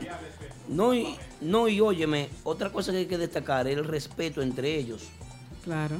no, 0.68 0.94
y, 0.94 1.16
no, 1.40 1.68
y 1.68 1.80
óyeme, 1.80 2.28
otra 2.44 2.70
cosa 2.70 2.92
que 2.92 2.98
hay 2.98 3.06
que 3.06 3.18
destacar 3.18 3.66
es 3.66 3.76
el 3.76 3.84
respeto 3.84 4.42
entre 4.42 4.74
ellos. 4.76 5.08
Claro. 5.64 5.96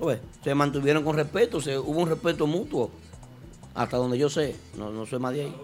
Oye, 0.00 0.20
se 0.42 0.54
mantuvieron 0.54 1.02
con 1.04 1.16
respeto, 1.16 1.60
se, 1.60 1.78
hubo 1.78 2.00
un 2.00 2.08
respeto 2.08 2.46
mutuo. 2.46 2.90
Hasta 3.74 3.96
donde 3.96 4.18
yo 4.18 4.28
sé, 4.28 4.56
no, 4.76 4.90
no 4.90 5.06
soy 5.06 5.18
más 5.18 5.34
de 5.34 5.42
ahí. 5.42 5.56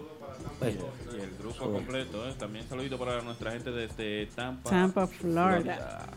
Pues, 0.59 0.75
Y 1.17 1.21
el 1.21 1.31
grupo 1.37 1.71
completo, 1.71 2.27
¿eh? 2.29 2.33
También 2.37 2.67
saludito 2.67 2.97
para 2.97 3.21
nuestra 3.21 3.51
gente 3.51 3.71
desde 3.71 4.27
Tampa. 4.27 4.69
Tampa, 4.69 5.07
Florida. 5.07 6.07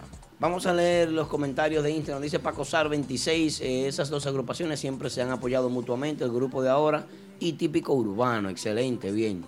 Vamos 0.41 0.67
a 0.67 0.73
leer 0.73 1.11
los 1.11 1.27
comentarios 1.27 1.83
de 1.83 1.91
Instagram. 1.91 2.23
Dice 2.23 2.39
Paco 2.39 2.65
Sar 2.65 2.89
26. 2.89 3.61
eh, 3.61 3.89
esas 3.89 4.09
dos 4.09 4.25
agrupaciones 4.27 4.79
siempre 4.79 5.11
se 5.11 5.21
han 5.23 5.31
apoyado 5.31 5.69
mutuamente. 5.69 6.23
El 6.23 6.31
grupo 6.31 6.63
de 6.63 6.71
ahora 6.71 7.07
y 7.41 7.55
típico 7.55 7.93
urbano. 7.95 8.49
Excelente, 8.49 9.11
bien. 9.11 9.45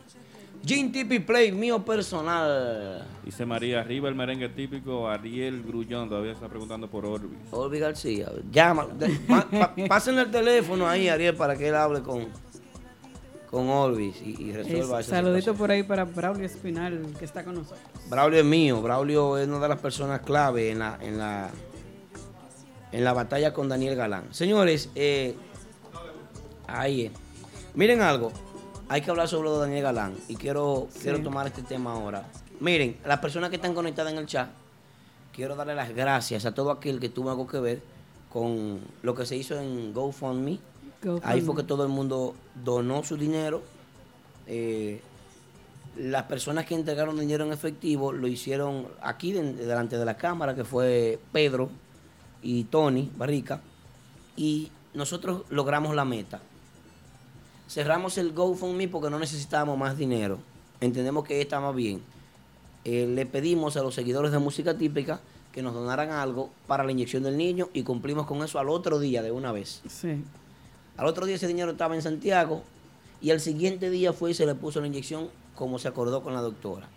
Gin 0.64 0.92
Tipi 0.92 1.20
Play, 1.20 1.52
mío 1.52 1.82
personal. 1.84 3.06
Dice 3.24 3.46
María, 3.46 3.80
arriba 3.80 4.08
el 4.08 4.14
merengue 4.14 4.48
típico, 4.50 5.08
Ariel 5.08 5.62
Grullón, 5.62 6.08
todavía 6.08 6.32
está 6.32 6.48
preguntando 6.48 6.88
por 6.88 7.06
Orbis. 7.06 7.38
Orbi 7.50 7.78
García. 7.78 8.30
Llama. 8.52 8.86
de- 8.86 9.08
pa- 9.26 9.46
pa- 9.50 9.74
pásenle 9.88 10.22
el 10.22 10.30
teléfono 10.30 10.86
ahí, 10.86 11.08
Ariel, 11.08 11.34
para 11.34 11.56
que 11.56 11.68
él 11.68 11.74
hable 11.74 12.02
con, 12.02 12.26
con 13.50 13.68
Orbis 13.70 14.20
y, 14.22 14.36
y 14.42 14.52
resuelva 14.52 15.00
Es- 15.00 15.06
esa 15.06 15.16
saludito 15.16 15.54
por 15.54 15.70
ahí 15.70 15.82
para 15.82 16.04
Braulio 16.04 16.44
Espinal, 16.44 17.06
que 17.18 17.24
está 17.24 17.42
con 17.42 17.54
nosotros. 17.54 17.80
Braulio 18.10 18.40
es 18.40 18.44
mío. 18.44 18.82
Braulio 18.82 19.38
es 19.38 19.48
una 19.48 19.60
de 19.60 19.68
las 19.68 19.78
personas 19.80 20.20
clave 20.20 20.70
en 20.70 20.80
la, 20.80 20.98
en 21.00 21.16
la, 21.16 21.48
en 22.92 23.02
la 23.04 23.12
batalla 23.14 23.54
con 23.54 23.68
Daniel 23.68 23.96
Galán. 23.96 24.24
Señores, 24.30 24.90
eh, 24.94 25.34
ahí 26.66 27.06
es. 27.06 27.12
Miren 27.74 28.02
algo. 28.02 28.30
Hay 28.90 29.02
que 29.02 29.10
hablar 29.10 29.28
sobre 29.28 29.48
lo 29.48 29.54
de 29.54 29.60
Daniel 29.68 29.84
Galán. 29.84 30.14
Y 30.28 30.34
quiero, 30.34 30.88
Sí. 30.90 31.02
quiero 31.02 31.20
tomar 31.22 31.46
este 31.46 31.62
tema 31.62 31.92
ahora. 31.92 32.24
Miren, 32.58 32.96
las 33.06 33.20
personas 33.20 33.48
que 33.48 33.54
están 33.56 33.72
conectadas 33.72 34.12
en 34.12 34.18
el 34.18 34.26
chat, 34.26 34.48
quiero 35.32 35.54
darle 35.54 35.76
las 35.76 35.94
gracias 35.94 36.44
a 36.44 36.52
todo 36.52 36.72
aquel 36.72 36.98
que 36.98 37.08
tuvo 37.08 37.30
algo 37.30 37.46
que 37.46 37.60
ver 37.60 37.82
con 38.32 38.80
lo 39.02 39.14
que 39.14 39.24
se 39.26 39.36
hizo 39.36 39.58
en 39.60 39.94
GoFundMe. 39.94 40.58
Ahí 41.22 41.40
fue 41.40 41.54
que 41.54 41.62
todo 41.62 41.84
el 41.84 41.88
mundo 41.88 42.34
donó 42.64 43.04
su 43.04 43.16
dinero. 43.16 43.62
Eh, 44.48 45.00
las 45.96 46.24
personas 46.24 46.66
que 46.66 46.74
entregaron 46.74 47.16
dinero 47.18 47.44
en 47.44 47.52
efectivo 47.52 48.10
lo 48.12 48.26
hicieron 48.26 48.88
aquí 49.02 49.30
de- 49.32 49.52
delante 49.54 49.98
de 49.98 50.04
la 50.04 50.16
cámara, 50.16 50.56
que 50.56 50.64
fue 50.64 51.20
Pedro 51.32 51.70
y 52.42 52.64
Tony 52.64 53.08
Barrica, 53.16 53.60
y 54.36 54.70
nosotros 54.94 55.42
logramos 55.48 55.94
la 55.94 56.04
meta. 56.04 56.40
Cerramos 57.70 58.18
el 58.18 58.32
GoFundMe 58.32 58.88
porque 58.88 59.10
no 59.10 59.20
necesitábamos 59.20 59.78
más 59.78 59.96
dinero. 59.96 60.40
Entendemos 60.80 61.22
que 61.22 61.40
estaba 61.40 61.70
bien. 61.70 62.02
Eh, 62.84 63.06
le 63.06 63.26
pedimos 63.26 63.76
a 63.76 63.82
los 63.84 63.94
seguidores 63.94 64.32
de 64.32 64.40
música 64.40 64.76
típica 64.76 65.20
que 65.52 65.62
nos 65.62 65.72
donaran 65.72 66.10
algo 66.10 66.50
para 66.66 66.82
la 66.82 66.90
inyección 66.90 67.22
del 67.22 67.36
niño 67.36 67.68
y 67.72 67.84
cumplimos 67.84 68.26
con 68.26 68.42
eso 68.42 68.58
al 68.58 68.70
otro 68.70 68.98
día 68.98 69.22
de 69.22 69.30
una 69.30 69.52
vez. 69.52 69.82
Sí. 69.88 70.20
Al 70.96 71.06
otro 71.06 71.26
día 71.26 71.36
ese 71.36 71.46
dinero 71.46 71.70
estaba 71.70 71.94
en 71.94 72.02
Santiago 72.02 72.64
y 73.20 73.30
al 73.30 73.38
siguiente 73.38 73.88
día 73.88 74.12
fue 74.12 74.32
y 74.32 74.34
se 74.34 74.46
le 74.46 74.56
puso 74.56 74.80
la 74.80 74.88
inyección 74.88 75.28
como 75.54 75.78
se 75.78 75.86
acordó 75.86 76.24
con 76.24 76.34
la 76.34 76.40
doctora. 76.40 76.88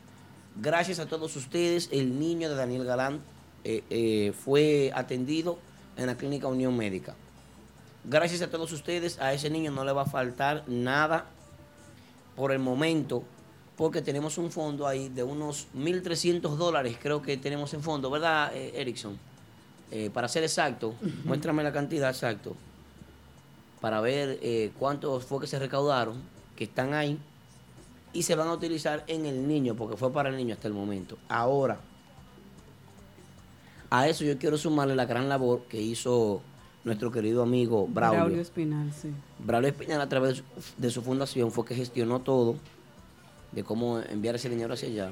Gracias 0.59 0.97
a 0.97 1.05
todos 1.05 1.35
ustedes, 1.35 1.87
el 1.91 2.19
niño 2.19 2.49
de 2.49 2.55
Daniel 2.55 2.83
Galán 2.83 3.19
eh, 3.63 3.83
eh, 3.91 4.33
fue 4.43 4.91
atendido 4.95 5.59
en 5.97 6.07
la 6.07 6.17
clínica 6.17 6.47
Unión 6.47 6.75
Médica. 6.75 7.13
Gracias 8.05 8.41
a 8.41 8.49
todos 8.49 8.71
ustedes, 8.73 9.19
a 9.19 9.31
ese 9.31 9.49
niño 9.49 9.71
no 9.71 9.85
le 9.85 9.93
va 9.93 10.01
a 10.01 10.05
faltar 10.05 10.63
nada 10.67 11.25
por 12.35 12.51
el 12.51 12.59
momento, 12.59 13.23
porque 13.77 14.01
tenemos 14.01 14.37
un 14.37 14.51
fondo 14.51 14.85
ahí 14.85 15.07
de 15.07 15.23
unos 15.23 15.67
1.300 15.73 16.57
dólares, 16.57 16.97
creo 17.01 17.21
que 17.21 17.37
tenemos 17.37 17.73
en 17.73 17.81
fondo, 17.81 18.09
¿verdad, 18.09 18.51
eh, 18.53 18.73
Erickson? 18.75 19.17
Eh, 19.89 20.09
para 20.13 20.27
ser 20.27 20.43
exacto, 20.43 20.95
muéstrame 21.23 21.63
la 21.63 21.71
cantidad 21.71 22.09
exacta 22.09 22.49
para 23.79 24.01
ver 24.01 24.39
eh, 24.41 24.71
cuántos 24.79 25.25
fue 25.25 25.39
que 25.39 25.47
se 25.47 25.59
recaudaron, 25.59 26.21
que 26.55 26.63
están 26.65 26.93
ahí, 26.93 27.17
y 28.11 28.23
se 28.23 28.35
van 28.35 28.47
a 28.47 28.53
utilizar 28.53 29.03
en 29.07 29.25
el 29.25 29.47
niño, 29.47 29.75
porque 29.75 29.97
fue 29.97 30.11
para 30.11 30.29
el 30.29 30.37
niño 30.37 30.55
hasta 30.55 30.67
el 30.67 30.73
momento. 30.73 31.17
Ahora, 31.29 31.79
a 33.89 34.07
eso 34.07 34.23
yo 34.23 34.37
quiero 34.37 34.57
sumarle 34.57 34.95
la 34.95 35.05
gran 35.05 35.29
labor 35.29 35.63
que 35.69 35.81
hizo 35.81 36.41
nuestro 36.83 37.11
querido 37.11 37.41
amigo 37.43 37.87
Braulio. 37.87 38.19
Braulio 38.21 38.41
Espinal, 38.41 38.91
sí. 38.93 39.09
Braulio 39.39 39.69
Espinal, 39.69 40.01
a 40.01 40.09
través 40.09 40.43
de 40.77 40.89
su- 40.89 41.01
fundación, 41.01 41.51
fue 41.51 41.63
que 41.65 41.75
gestionó 41.75 42.19
todo, 42.19 42.55
de 43.51 43.63
cómo 43.63 43.99
enviar 43.99 44.35
ese 44.35 44.49
dinero 44.49 44.73
hacia 44.73 44.89
allá. 44.89 45.11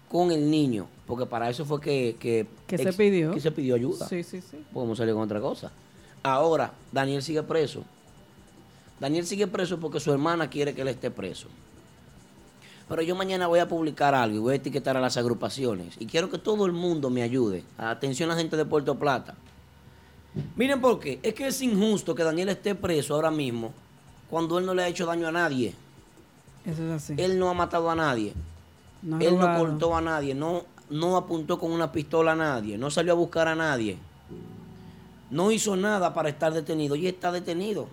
con 0.10 0.32
el 0.32 0.50
niño, 0.50 0.88
porque 1.08 1.26
para 1.26 1.50
eso 1.50 1.66
fue 1.66 1.82
que, 1.82 2.16
que, 2.20 2.48
Que 2.68 2.78
se 2.78 2.94
pidió. 2.94 3.32
que 3.32 3.42
se 3.42 3.52
pidió 3.52 3.76
ayuda. 3.76 4.08
Sí, 4.08 4.24
sí, 4.24 4.42
sí. 4.42 4.64
Podemos 4.72 4.98
salir 4.98 5.14
con 5.14 5.24
otra 5.24 5.42
cosa. 5.42 5.72
Ahora, 6.22 6.72
Daniel 6.92 7.22
sigue 7.22 7.44
preso. 7.44 7.84
Daniel 9.00 9.26
sigue 9.26 9.48
preso 9.48 9.80
porque 9.80 10.00
su 10.00 10.12
hermana 10.12 10.50
quiere 10.50 10.74
que 10.74 10.82
él 10.82 10.88
esté 10.88 11.12
preso. 11.12 11.48
Pero 12.88 13.02
yo 13.02 13.16
mañana 13.16 13.48
voy 13.48 13.60
a 13.60 13.68
publicar 13.68 14.14
algo 14.14 14.36
y 14.38 14.40
voy 14.40 14.54
a 14.54 14.58
etiquetar 14.58 14.96
a 14.96 15.02
las 15.02 15.18
agrupaciones. 15.18 15.96
Y 16.00 16.06
quiero 16.06 16.30
que 16.30 16.38
todo 16.38 16.66
el 16.66 16.72
mundo 16.74 17.10
me 17.10 17.24
ayude. 17.24 17.64
Atención 17.78 18.30
a 18.30 18.36
la 18.36 18.40
gente 18.40 18.56
de 18.56 18.66
Puerto 18.66 18.96
Plata. 19.00 19.36
Miren 20.56 20.82
por 20.82 21.00
qué. 21.00 21.20
Es 21.24 21.34
que 21.34 21.48
es 21.48 21.62
injusto 21.62 22.16
que 22.16 22.24
Daniel 22.24 22.50
esté 22.50 22.76
preso 22.76 23.16
ahora 23.16 23.32
mismo 23.32 23.72
cuando 24.30 24.58
él 24.58 24.66
no 24.66 24.74
le 24.74 24.84
ha 24.84 24.88
hecho 24.88 25.06
daño 25.06 25.28
a 25.28 25.32
nadie. 25.32 25.74
Eso 26.66 26.84
es 26.86 26.92
así. 26.92 27.14
Él 27.18 27.38
no 27.38 27.50
ha 27.50 27.54
matado 27.54 27.90
a 27.90 27.96
nadie. 27.96 28.34
No 29.02 29.20
él 29.20 29.38
no 29.38 29.58
cortó 29.58 29.96
a 29.96 30.02
nadie. 30.02 30.34
No, 30.34 30.64
no 30.90 31.18
apuntó 31.18 31.60
con 31.60 31.72
una 31.72 31.92
pistola 31.92 32.32
a 32.32 32.36
nadie. 32.36 32.78
No 32.78 32.90
salió 32.90 33.14
a 33.14 33.16
buscar 33.16 33.48
a 33.48 33.56
nadie. 33.56 33.98
No 35.30 35.52
hizo 35.52 35.76
nada 35.76 36.14
para 36.14 36.30
estar 36.30 36.54
detenido 36.54 36.96
y 36.96 37.08
está 37.08 37.32
detenido. 37.32 37.88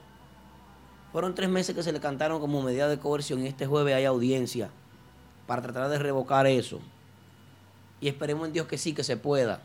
Fueron 1.12 1.34
tres 1.34 1.48
meses 1.48 1.74
que 1.74 1.82
se 1.82 1.92
le 1.92 2.00
cantaron 2.00 2.40
como 2.40 2.62
medida 2.62 2.88
de 2.88 2.98
coerción 2.98 3.42
y 3.42 3.48
este 3.48 3.66
jueves 3.66 3.94
hay 3.94 4.04
audiencia 4.04 4.70
para 5.46 5.62
tratar 5.62 5.88
de 5.88 5.98
revocar 5.98 6.46
eso. 6.46 6.80
Y 8.00 8.08
esperemos 8.08 8.46
en 8.46 8.52
Dios 8.52 8.66
que 8.66 8.78
sí, 8.78 8.92
que 8.94 9.02
se 9.02 9.16
pueda. 9.16 9.62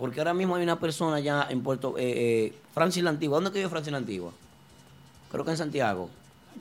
Porque 0.00 0.18
ahora 0.18 0.32
mismo 0.32 0.56
hay 0.56 0.62
una 0.62 0.80
persona 0.80 1.20
ya 1.20 1.46
en 1.50 1.62
Puerto... 1.62 1.94
Eh, 1.98 2.46
eh, 2.46 2.54
Francis 2.72 3.04
la 3.04 3.10
Antigua. 3.10 3.36
¿Dónde 3.36 3.50
que 3.50 3.58
vive 3.58 3.68
Francis 3.68 3.92
la 3.92 3.98
Antigua? 3.98 4.32
Creo 5.30 5.44
que 5.44 5.50
en 5.50 5.58
Santiago. 5.58 6.08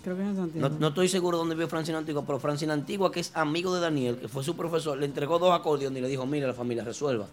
Creo 0.04 0.18
que 0.18 0.24
en 0.24 0.36
Santiago. 0.36 0.70
No, 0.70 0.78
no 0.78 0.88
estoy 0.90 1.08
seguro 1.08 1.38
dónde 1.38 1.56
vive 1.56 1.68
Francina 1.68 1.98
Antigua, 2.00 2.24
pero 2.28 2.38
Francina 2.40 2.74
Antigua, 2.74 3.14
que 3.14 3.22
es 3.22 3.32
amigo 3.36 3.74
de 3.74 3.80
Daniel, 3.80 4.18
que 4.18 4.28
fue 4.28 4.44
su 4.44 4.58
profesor, 4.58 4.98
le 4.98 5.06
entregó 5.06 5.40
dos 5.40 5.58
acordeones 5.58 6.00
y 6.00 6.02
le 6.02 6.10
dijo, 6.10 6.26
mire 6.26 6.48
la 6.48 6.54
familia, 6.54 6.84
resuelva. 6.84 7.28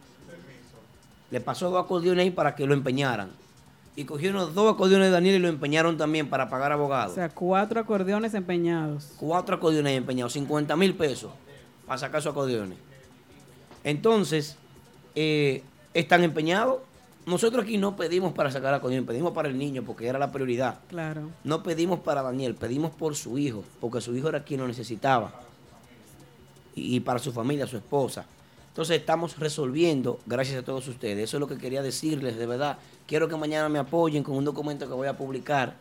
Le 1.32 1.40
pasó 1.40 1.70
dos 1.70 1.84
acordeones 1.84 2.22
ahí 2.22 2.30
para 2.30 2.54
que 2.54 2.66
lo 2.66 2.72
empeñaran. 2.72 3.30
Y 3.96 4.04
cogieron 4.04 4.54
dos 4.54 4.74
acordeones 4.74 5.08
de 5.08 5.12
Daniel 5.12 5.34
y 5.34 5.38
lo 5.40 5.48
empeñaron 5.48 5.96
también 5.96 6.30
para 6.30 6.48
pagar 6.48 6.70
O 6.70 6.74
abogados. 6.74 7.14
sea, 7.14 7.28
cuatro 7.30 7.80
acordeones 7.80 8.32
empeñados. 8.34 9.08
Cuatro 9.16 9.56
acordeones 9.56 9.98
empeñados, 9.98 10.34
50 10.34 10.76
mil 10.76 10.94
pesos 10.94 11.32
para 11.84 11.98
sacar 11.98 12.22
sus 12.22 12.30
acordeones. 12.30 12.78
Entonces, 13.82 14.56
eh, 15.16 15.62
están 16.00 16.22
empeñados. 16.24 16.80
Nosotros 17.24 17.64
aquí 17.64 17.76
no 17.76 17.96
pedimos 17.96 18.32
para 18.34 18.52
sacar 18.52 18.72
acordeones, 18.74 19.08
pedimos 19.08 19.32
para 19.32 19.48
el 19.48 19.58
niño 19.58 19.82
porque 19.82 20.06
era 20.06 20.18
la 20.18 20.30
prioridad. 20.30 20.78
Claro. 20.88 21.30
No 21.42 21.62
pedimos 21.62 22.00
para 22.00 22.22
Daniel, 22.22 22.54
pedimos 22.54 22.92
por 22.92 23.16
su 23.16 23.36
hijo, 23.36 23.64
porque 23.80 24.00
su 24.00 24.14
hijo 24.14 24.28
era 24.28 24.44
quien 24.44 24.60
lo 24.60 24.68
necesitaba. 24.68 25.32
Y, 26.74 26.96
y 26.96 27.00
para 27.00 27.18
su 27.18 27.32
familia, 27.32 27.66
su 27.66 27.76
esposa. 27.76 28.26
Entonces 28.68 28.98
estamos 28.98 29.38
resolviendo, 29.38 30.20
gracias 30.26 30.58
a 30.58 30.64
todos 30.64 30.86
ustedes. 30.86 31.24
Eso 31.24 31.38
es 31.38 31.40
lo 31.40 31.48
que 31.48 31.56
quería 31.56 31.82
decirles, 31.82 32.36
de 32.36 32.46
verdad. 32.46 32.78
Quiero 33.06 33.26
que 33.26 33.36
mañana 33.36 33.68
me 33.68 33.78
apoyen 33.78 34.22
con 34.22 34.36
un 34.36 34.44
documento 34.44 34.86
que 34.86 34.94
voy 34.94 35.08
a 35.08 35.16
publicar, 35.16 35.74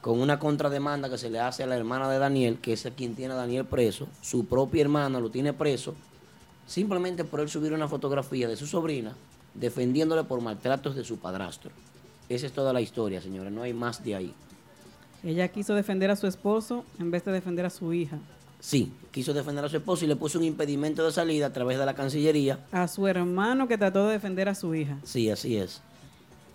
con 0.00 0.18
una 0.18 0.38
contrademanda 0.38 1.08
que 1.08 1.18
se 1.18 1.30
le 1.30 1.38
hace 1.38 1.62
a 1.62 1.66
la 1.66 1.76
hermana 1.76 2.10
de 2.10 2.18
Daniel, 2.18 2.58
que 2.58 2.72
es 2.72 2.88
quien 2.96 3.14
tiene 3.14 3.34
a 3.34 3.36
Daniel 3.36 3.66
preso. 3.66 4.08
Su 4.20 4.46
propia 4.46 4.80
hermana 4.80 5.20
lo 5.20 5.30
tiene 5.30 5.52
preso, 5.52 5.94
simplemente 6.66 7.22
por 7.22 7.38
él 7.40 7.48
subir 7.48 7.72
una 7.72 7.86
fotografía 7.86 8.48
de 8.48 8.56
su 8.56 8.66
sobrina 8.66 9.14
defendiéndole 9.54 10.24
por 10.24 10.40
maltratos 10.40 10.94
de 10.94 11.04
su 11.04 11.18
padrastro. 11.18 11.70
Esa 12.28 12.46
es 12.46 12.52
toda 12.52 12.72
la 12.72 12.80
historia, 12.80 13.20
señores, 13.20 13.52
no 13.52 13.62
hay 13.62 13.72
más 13.74 14.02
de 14.04 14.14
ahí. 14.16 14.34
Ella 15.24 15.48
quiso 15.48 15.74
defender 15.74 16.10
a 16.10 16.16
su 16.16 16.26
esposo 16.26 16.84
en 16.98 17.10
vez 17.10 17.24
de 17.24 17.32
defender 17.32 17.64
a 17.66 17.70
su 17.70 17.92
hija. 17.92 18.18
Sí, 18.60 18.92
quiso 19.10 19.34
defender 19.34 19.64
a 19.64 19.68
su 19.68 19.76
esposo 19.76 20.04
y 20.04 20.08
le 20.08 20.16
puso 20.16 20.38
un 20.38 20.44
impedimento 20.44 21.04
de 21.04 21.12
salida 21.12 21.46
a 21.46 21.52
través 21.52 21.78
de 21.78 21.86
la 21.86 21.94
Cancillería. 21.94 22.60
A 22.72 22.86
su 22.88 23.06
hermano 23.06 23.66
que 23.68 23.76
trató 23.76 24.06
de 24.06 24.12
defender 24.14 24.48
a 24.48 24.54
su 24.54 24.74
hija. 24.74 24.98
Sí, 25.04 25.30
así 25.30 25.56
es. 25.56 25.80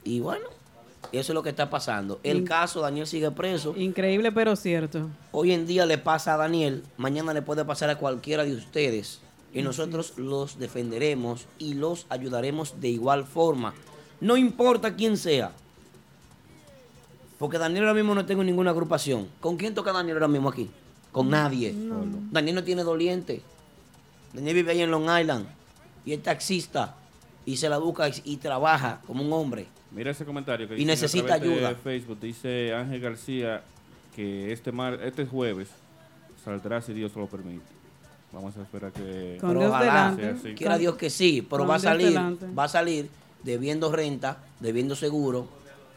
Y 0.04 0.22
bueno, 0.22 0.46
eso 1.12 1.32
es 1.32 1.34
lo 1.34 1.44
que 1.44 1.50
está 1.50 1.70
pasando. 1.70 2.20
El 2.24 2.38
In- 2.40 2.46
caso, 2.46 2.82
Daniel 2.82 3.08
sigue 3.08 3.30
preso. 3.32 3.74
Increíble 3.78 4.32
pero 4.32 4.56
cierto. 4.56 5.10
Hoy 5.32 5.52
en 5.52 5.68
día 5.68 5.86
le 5.86 5.98
pasa 5.98 6.34
a 6.34 6.38
Daniel, 6.38 6.84
mañana 6.98 7.34
le 7.34 7.42
puede 7.42 7.66
pasar 7.66 7.90
a 7.90 7.98
cualquiera 7.98 8.44
de 8.46 8.56
ustedes. 8.56 9.20
Y 9.54 9.62
nosotros 9.62 10.14
los 10.18 10.60
defenderemos 10.60 11.48
y 11.58 11.74
los 11.74 12.06
ayudaremos 12.10 12.80
de 12.80 12.90
igual 12.90 13.26
forma. 13.26 13.74
No 14.20 14.38
importa 14.38 14.96
quién 14.96 15.18
sea. 15.18 15.52
Porque 17.38 17.58
Daniel 17.58 17.84
ahora 17.84 17.94
mismo 17.94 18.16
no 18.16 18.26
tengo 18.26 18.44
ninguna 18.44 18.72
agrupación. 18.72 19.28
¿Con 19.40 19.58
quién 19.58 19.74
toca 19.74 19.92
Daniel 19.92 20.18
ahora 20.18 20.28
mismo 20.28 20.50
aquí? 20.50 20.70
Con 21.12 21.30
nadie. 21.30 21.74
Daniel 22.32 22.56
no 22.56 22.64
tiene 22.64 22.84
doliente. 22.84 23.42
Daniel 24.34 24.56
vive 24.56 24.72
ahí 24.72 24.82
en 24.82 24.92
Long 24.92 25.04
Island. 25.04 25.48
Y 26.06 26.14
es 26.14 26.24
taxista. 26.24 26.96
Y 27.46 27.58
se 27.58 27.70
la 27.70 27.78
busca 27.78 28.10
y, 28.24 28.38
trabaja 28.38 29.02
como 29.06 29.24
un 29.24 29.32
hombre. 29.32 29.68
Mira 29.92 30.12
ese 30.12 30.26
comentario 30.26 30.68
que 30.68 30.74
Y 30.74 30.78
dicen 30.78 30.90
a 30.90 30.94
necesita 30.94 31.40
de 31.40 31.50
ayuda. 31.50 31.76
Facebook 31.76 32.20
dice 32.20 32.74
Ángel 32.74 33.00
García 33.00 33.64
que 34.16 34.52
este 34.52 34.72
mar, 34.72 35.00
este 35.04 35.26
jueves 35.26 35.70
saldrá 36.44 36.82
si 36.82 36.94
Dios 36.94 37.16
lo 37.16 37.28
permite. 37.28 37.77
Vamos 38.32 38.56
a 38.58 38.62
esperar 38.62 38.92
que 38.92 39.38
Con 39.40 39.50
Pero 39.50 39.60
Dios 39.62 39.72
ojalá, 39.72 39.86
delante. 40.12 40.22
sea 40.24 40.32
así. 40.34 40.56
quiera 40.56 40.78
Dios 40.78 40.96
que 40.96 41.10
sí, 41.10 41.42
pero 41.50 41.64
Con 41.64 41.72
va 41.72 41.76
a 41.76 41.80
salir, 41.80 42.08
delante. 42.10 42.46
va 42.54 42.64
a 42.66 42.68
salir 42.68 43.10
debiendo 43.44 43.92
renta, 43.92 44.38
debiendo 44.60 44.96
seguro, 44.96 45.48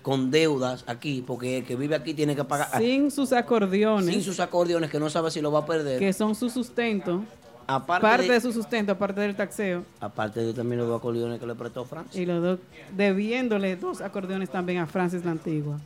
con 0.02 0.30
deudas 0.30 0.84
aquí, 0.86 1.22
porque 1.26 1.58
el 1.58 1.64
que 1.64 1.76
vive 1.76 1.94
aquí 1.96 2.14
tiene 2.14 2.34
que 2.36 2.44
pagar 2.44 2.78
Sin 2.80 3.10
sus 3.10 3.32
acordeones, 3.32 4.06
sin 4.14 4.22
sus 4.22 4.40
acordeones 4.40 4.90
que 4.90 4.98
no 5.00 5.10
sabe 5.10 5.30
si 5.30 5.40
lo 5.40 5.50
va 5.52 5.60
a 5.60 5.66
perder. 5.66 5.98
que 5.98 6.12
son 6.12 6.34
su 6.34 6.48
sustento. 6.48 7.22
aparte 7.66 8.00
parte 8.06 8.26
de, 8.28 8.32
de 8.34 8.40
su 8.40 8.52
sustento, 8.52 8.92
aparte 8.92 9.20
del 9.20 9.34
taxeo. 9.36 9.84
aparte 10.00 10.40
de 10.40 10.54
también 10.54 10.78
los 10.78 10.88
dos 10.88 10.98
acordeones 10.98 11.38
que 11.40 11.46
le 11.46 11.54
prestó 11.54 11.84
Francis. 11.84 12.18
Y 12.20 12.24
los 12.26 12.40
dos, 12.42 12.58
debiéndole 12.96 13.76
dos 13.76 14.00
acordeones 14.00 14.48
también 14.50 14.78
a 14.78 14.86
Francis 14.86 15.24
la 15.24 15.32
Antigua. 15.32 15.78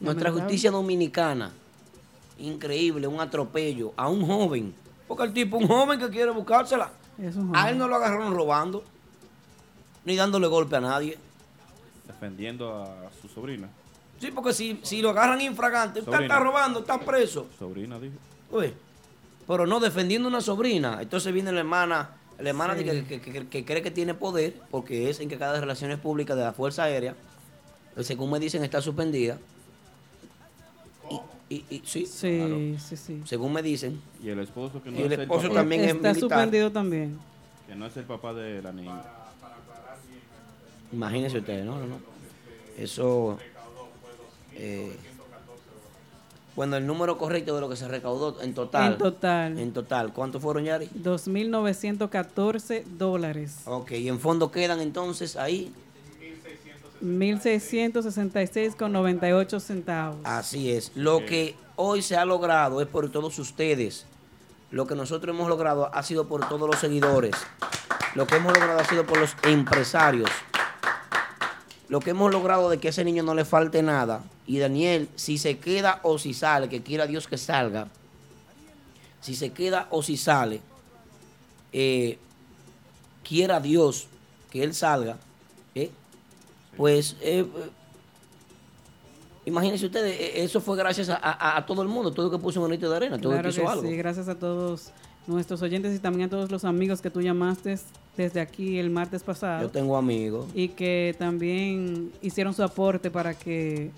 Nuestra 0.00 0.32
justicia 0.32 0.70
dominicana, 0.72 1.52
increíble, 2.42 3.06
un 3.06 3.20
atropello 3.20 3.92
a 3.96 4.08
un 4.08 4.26
joven. 4.26 4.74
Porque 5.08 5.24
el 5.24 5.32
tipo, 5.32 5.56
un 5.58 5.66
joven 5.68 5.98
que 5.98 6.08
quiere 6.10 6.30
buscársela. 6.30 6.90
Es 7.18 7.36
un 7.36 7.54
A 7.54 7.70
él 7.70 7.78
no 7.78 7.86
lo 7.88 7.96
agarraron 7.96 8.34
robando, 8.34 8.82
ni 10.04 10.16
dándole 10.16 10.46
golpe 10.46 10.76
a 10.76 10.80
nadie. 10.80 11.18
defendiendo 12.06 12.82
a 12.82 13.10
su 13.20 13.28
sobrina. 13.28 13.68
Sí, 14.20 14.30
porque 14.30 14.52
si, 14.52 14.78
si 14.82 15.02
lo 15.02 15.10
agarran 15.10 15.40
infragante, 15.40 16.00
usted 16.00 16.12
Sobrina. 16.12 16.34
está 16.34 16.44
robando, 16.44 16.80
está 16.80 17.00
preso. 17.00 17.46
Sobrina, 17.58 17.98
dijo. 17.98 18.14
Uy, 18.50 18.72
pero 19.48 19.66
no 19.66 19.80
defendiendo 19.80 20.28
una 20.28 20.40
sobrina. 20.40 20.98
Entonces 21.00 21.32
viene 21.32 21.50
la 21.50 21.60
hermana, 21.60 22.10
la 22.38 22.48
hermana 22.50 22.76
Sí. 22.76 22.84
que, 22.84 23.04
que- 23.04 23.20
que- 23.20 23.48
que 23.48 23.64
cree 23.64 23.82
que 23.82 23.90
tiene 23.90 24.14
poder, 24.14 24.54
porque 24.70 25.10
es 25.10 25.18
encargada 25.20 25.54
de 25.54 25.60
relaciones 25.60 25.98
públicas 25.98 26.36
de 26.36 26.44
la 26.44 26.52
Fuerza 26.52 26.84
Aérea. 26.84 27.14
según 28.00 28.30
me 28.30 28.38
dicen, 28.40 28.62
está 28.64 28.80
suspendida. 28.80 29.38
Y, 31.70 31.82
sí, 31.84 32.06
Sí, 32.06 32.36
claro. 32.38 32.56
sí, 32.78 32.96
sí. 32.96 33.22
según 33.24 33.52
me 33.52 33.62
dicen. 33.62 34.00
Y 34.22 34.28
el 34.30 34.38
esposo 34.38 34.82
que 34.82 34.90
no 34.90 34.98
Y 34.98 35.02
el 35.02 35.12
es 35.12 35.18
esposo 35.20 35.42
papá, 35.48 35.54
también 35.60 35.80
es 35.82 35.88
Está 35.94 36.08
militar. 36.12 36.20
suspendido 36.20 36.70
también. 36.72 37.18
que 37.66 37.74
no 37.74 37.86
es 37.86 37.96
el 37.96 38.04
papá 38.04 38.32
de 38.34 38.62
la 38.62 38.72
niña. 38.72 39.02
Imagínense 40.92 41.38
ustedes, 41.38 41.64
no, 41.64 41.78
no, 41.78 41.86
no. 41.86 41.96
Eso. 42.78 43.38
eh, 44.54 44.96
bueno, 46.54 46.76
el 46.76 46.86
número 46.86 47.16
correcto 47.16 47.54
de 47.54 47.62
lo 47.62 47.68
que 47.70 47.76
se 47.76 47.88
recaudó 47.88 48.40
en 48.42 48.52
total. 48.52 48.92
En 48.92 48.98
total. 48.98 49.58
En 49.58 49.72
total. 49.72 50.12
¿Cuántos 50.12 50.42
fueron, 50.42 50.64
Yari? 50.64 50.86
2.914 51.02 52.84
dólares. 52.84 53.62
Ok, 53.64 53.92
y 53.92 54.08
en 54.08 54.20
fondo 54.20 54.50
quedan 54.50 54.80
entonces 54.80 55.36
ahí. 55.36 55.72
1.666,98 57.02 59.60
centavos. 59.60 60.20
Así 60.24 60.70
es. 60.70 60.92
Lo 60.94 61.26
que 61.26 61.56
hoy 61.76 62.00
se 62.02 62.16
ha 62.16 62.24
logrado 62.24 62.80
es 62.80 62.88
por 62.88 63.10
todos 63.10 63.38
ustedes. 63.38 64.06
Lo 64.70 64.86
que 64.86 64.94
nosotros 64.94 65.34
hemos 65.34 65.48
logrado 65.48 65.94
ha 65.94 66.02
sido 66.02 66.28
por 66.28 66.48
todos 66.48 66.68
los 66.68 66.78
seguidores. 66.78 67.34
Lo 68.14 68.26
que 68.26 68.36
hemos 68.36 68.52
logrado 68.52 68.78
ha 68.78 68.84
sido 68.84 69.04
por 69.04 69.18
los 69.18 69.36
empresarios. 69.42 70.30
Lo 71.88 72.00
que 72.00 72.10
hemos 72.10 72.32
logrado 72.32 72.70
de 72.70 72.78
que 72.78 72.88
a 72.88 72.90
ese 72.90 73.04
niño 73.04 73.22
no 73.22 73.34
le 73.34 73.44
falte 73.44 73.82
nada. 73.82 74.24
Y 74.46 74.58
Daniel, 74.58 75.08
si 75.14 75.38
se 75.38 75.58
queda 75.58 76.00
o 76.02 76.18
si 76.18 76.32
sale, 76.32 76.68
que 76.68 76.82
quiera 76.82 77.06
Dios 77.06 77.26
que 77.26 77.36
salga. 77.36 77.88
Si 79.20 79.34
se 79.34 79.52
queda 79.52 79.88
o 79.90 80.02
si 80.02 80.16
sale, 80.16 80.60
eh, 81.72 82.18
quiera 83.22 83.60
Dios 83.60 84.06
que 84.50 84.62
él 84.62 84.74
salga. 84.74 85.16
Pues 86.82 87.16
eh, 87.20 87.46
imagínense 89.44 89.86
ustedes, 89.86 90.18
eh, 90.20 90.42
eso 90.42 90.60
fue 90.60 90.76
gracias 90.76 91.08
a, 91.08 91.14
a- 91.16 91.56
a 91.58 91.64
todo 91.66 91.82
el 91.82 91.88
mundo, 91.88 92.10
todo 92.10 92.26
el 92.26 92.32
que 92.32 92.38
puso 92.38 92.60
un 92.60 92.66
granito 92.66 92.90
de 92.90 92.96
arena, 92.96 93.18
todo 93.18 93.32
el 93.34 93.38
Claro 93.40 93.48
que 93.50 93.54
hizo 93.54 93.62
que 93.62 93.68
algo. 93.68 93.82
sí, 93.88 93.96
gracias 93.96 94.28
a 94.28 94.34
todos 94.36 94.90
nuestros 95.28 95.62
oyentes 95.62 95.94
y 95.94 96.00
también 96.00 96.26
a 96.26 96.30
todos 96.30 96.50
los 96.50 96.64
amigos 96.64 97.00
que 97.00 97.08
tú 97.08 97.20
llamaste 97.20 97.78
desde 98.16 98.40
aquí 98.40 98.78
el 98.80 98.90
martes 98.90 99.22
pasado. 99.22 99.62
Yo 99.62 99.68
tengo 99.70 99.96
amigos. 99.96 100.46
y 100.54 100.68
que 100.70 101.14
también 101.18 102.10
hicieron 102.20 102.52
su 102.52 102.64
aporte 102.64 103.10
para 103.12 103.34
que 103.34 103.90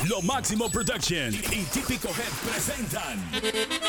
Lo 0.07 0.21
Máximo 0.21 0.69
Production 0.69 1.33
y 1.33 1.63
Típico 1.65 2.09
Head 2.09 2.51
presentan 2.51 3.31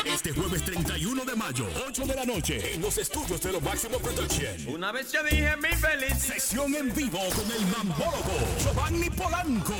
este 0.05 0.33
jueves 0.33 0.65
31 0.65 1.23
de 1.23 1.35
mayo, 1.35 1.65
8 1.87 2.05
de 2.05 2.15
la 2.15 2.25
noche, 2.25 2.73
en 2.73 2.81
los 2.81 2.97
estudios 2.97 3.39
de 3.41 3.51
Lo 3.51 3.61
Máximo 3.61 3.99
Production. 3.99 4.67
Una 4.67 4.91
vez 4.91 5.11
yo 5.11 5.23
dije 5.23 5.55
mi 5.57 5.69
feliz. 5.69 6.17
Sesión 6.17 6.75
en 6.75 6.93
vivo 6.93 7.19
con 7.35 7.51
el 7.51 7.65
mambólogo 7.67 8.33
Giovanni 8.63 9.09
Polanco. 9.11 9.75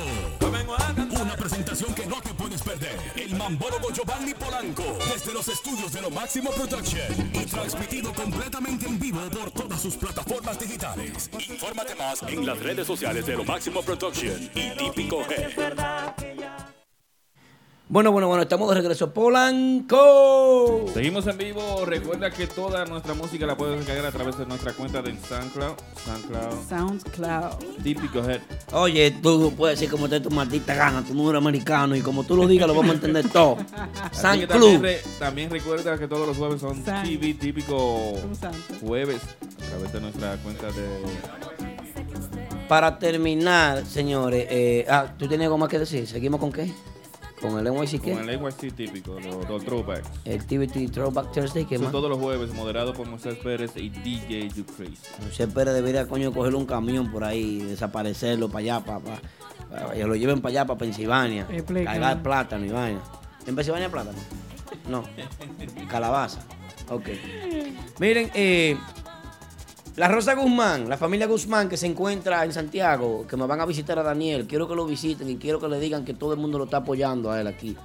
Una 1.20 1.36
presentación 1.36 1.92
que 1.94 2.06
no 2.06 2.22
te 2.22 2.32
puedes 2.34 2.62
perder. 2.62 2.96
El 3.16 3.34
mambólogo 3.36 3.92
Giovanni 3.92 4.32
Polanco. 4.32 4.98
Desde 5.12 5.34
los 5.34 5.48
estudios 5.48 5.92
de 5.92 6.00
Lo 6.00 6.10
Máximo 6.10 6.50
Production. 6.52 7.30
Y 7.34 7.44
transmitido 7.46 8.14
completamente 8.14 8.86
en 8.86 8.98
vivo 8.98 9.20
por 9.30 9.50
todas 9.50 9.80
sus 9.82 9.96
plataformas 9.96 10.58
digitales. 10.58 11.28
Infórmate 11.48 11.94
más 11.96 12.22
en 12.22 12.46
las 12.46 12.58
redes 12.60 12.86
sociales 12.86 13.26
de 13.26 13.36
Lo 13.36 13.44
Máximo 13.44 13.82
Production 13.82 14.50
y 14.54 14.70
Típico 14.70 15.22
Head. 15.28 15.89
Bueno, 17.92 18.12
bueno, 18.12 18.28
bueno, 18.28 18.44
estamos 18.44 18.68
de 18.68 18.76
regreso. 18.76 19.12
Polanco. 19.12 20.84
Seguimos 20.94 21.26
en 21.26 21.36
vivo. 21.38 21.84
Recuerda 21.84 22.30
que 22.30 22.46
toda 22.46 22.84
nuestra 22.84 23.14
música 23.14 23.46
la 23.46 23.56
puedes 23.56 23.78
descargar 23.78 24.06
a 24.06 24.12
través 24.12 24.38
de 24.38 24.46
nuestra 24.46 24.72
cuenta 24.74 25.02
de 25.02 25.16
SoundCloud. 25.18 25.72
SoundCloud. 26.04 26.68
SoundCloud. 26.68 27.82
Típico 27.82 28.20
Head. 28.20 28.42
Oye, 28.74 29.10
tú 29.20 29.52
puedes 29.56 29.80
decir 29.80 29.90
como 29.90 30.08
te 30.08 30.20
tu 30.20 30.30
maldita 30.30 30.72
gana, 30.76 31.02
tu 31.04 31.14
número 31.14 31.38
americano, 31.38 31.96
y 31.96 32.00
como 32.00 32.22
tú 32.22 32.36
lo 32.36 32.46
digas, 32.46 32.68
lo 32.68 32.74
vamos 32.74 32.92
a 32.92 32.94
entender 32.94 33.28
todo. 33.28 33.56
Que 34.38 34.46
también, 34.46 34.82
re- 34.82 35.02
también 35.18 35.50
recuerda 35.50 35.98
que 35.98 36.06
todos 36.06 36.28
los 36.28 36.36
jueves 36.36 36.60
son 36.60 36.84
San. 36.84 37.02
TV 37.04 37.34
típico 37.34 38.10
Un 38.12 38.36
santo. 38.36 38.58
jueves 38.80 39.20
a 39.64 39.68
través 39.70 39.92
de 39.92 40.00
nuestra 40.00 40.36
cuenta 40.36 40.66
de 40.68 41.69
Para 42.70 43.00
terminar, 43.00 43.84
señores, 43.84 44.46
eh, 44.48 44.86
ah, 44.88 45.12
¿tú 45.18 45.26
tienes 45.26 45.46
algo 45.46 45.58
más 45.58 45.68
que 45.68 45.80
decir? 45.80 46.06
¿Seguimos 46.06 46.38
con 46.38 46.52
qué? 46.52 46.72
¿Con 47.40 47.58
el 47.58 47.64
NYC 47.64 48.00
qué? 48.00 48.12
con 48.12 48.28
el 48.28 48.40
NYC 48.40 48.72
típico, 48.72 49.18
los, 49.18 49.48
los 49.48 49.64
throwbacks. 49.64 50.08
El 50.24 50.46
TVT 50.46 50.92
Throwback 50.92 51.32
Thursday, 51.32 51.64
¿qué 51.64 51.74
Son 51.74 51.86
más? 51.86 51.92
todos 51.92 52.08
los 52.08 52.20
jueves, 52.20 52.54
moderado 52.54 52.94
por 52.94 53.08
Moisés 53.08 53.34
Pérez 53.42 53.72
y 53.74 53.90
DJ 53.90 54.50
You 54.50 54.64
Crazy. 54.66 54.96
José 55.20 55.48
Pérez 55.48 55.74
debería, 55.74 56.06
coño, 56.06 56.32
cogerle 56.32 56.58
un 56.58 56.66
camión 56.66 57.10
por 57.10 57.24
ahí, 57.24 57.58
desaparecerlo 57.58 58.48
para 58.48 58.60
allá, 58.60 58.80
para, 58.84 59.00
para, 59.00 59.92
que 59.92 60.06
lo 60.06 60.14
lleven 60.14 60.40
para 60.40 60.50
allá, 60.50 60.64
para 60.64 60.78
Pensilvania. 60.78 61.48
Cargar 61.66 62.22
plátano 62.22 62.66
y 62.66 62.68
vaina. 62.68 63.00
¿En 63.48 63.56
Pensilvania 63.56 63.86
hay 63.88 63.92
plátano? 63.92 64.18
No. 64.88 65.02
Calabaza. 65.90 66.38
Ok. 66.88 67.08
Miren, 67.98 68.30
eh, 68.32 68.76
la 70.00 70.08
Rosa 70.08 70.34
Guzmán, 70.34 70.88
la 70.88 70.96
familia 70.96 71.26
Guzmán 71.26 71.68
que 71.68 71.76
se 71.76 71.86
encuentra 71.86 72.42
en 72.46 72.54
Santiago, 72.54 73.26
que 73.28 73.36
me 73.36 73.46
van 73.46 73.60
a 73.60 73.66
visitar 73.66 73.98
a 73.98 74.02
Daniel, 74.02 74.46
quiero 74.46 74.66
que 74.66 74.74
lo 74.74 74.86
visiten 74.86 75.28
y 75.28 75.36
quiero 75.36 75.60
que 75.60 75.68
le 75.68 75.78
digan 75.78 76.06
que 76.06 76.14
todo 76.14 76.32
el 76.32 76.38
mundo 76.38 76.56
lo 76.56 76.64
está 76.64 76.78
apoyando 76.78 77.30
a 77.30 77.38
él 77.38 77.46
aquí. 77.46 77.76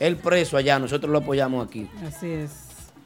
Él 0.00 0.16
preso 0.16 0.56
allá, 0.56 0.80
nosotros 0.80 1.08
lo 1.08 1.18
apoyamos 1.18 1.64
aquí. 1.64 1.88
Así 2.04 2.26
es. 2.26 2.50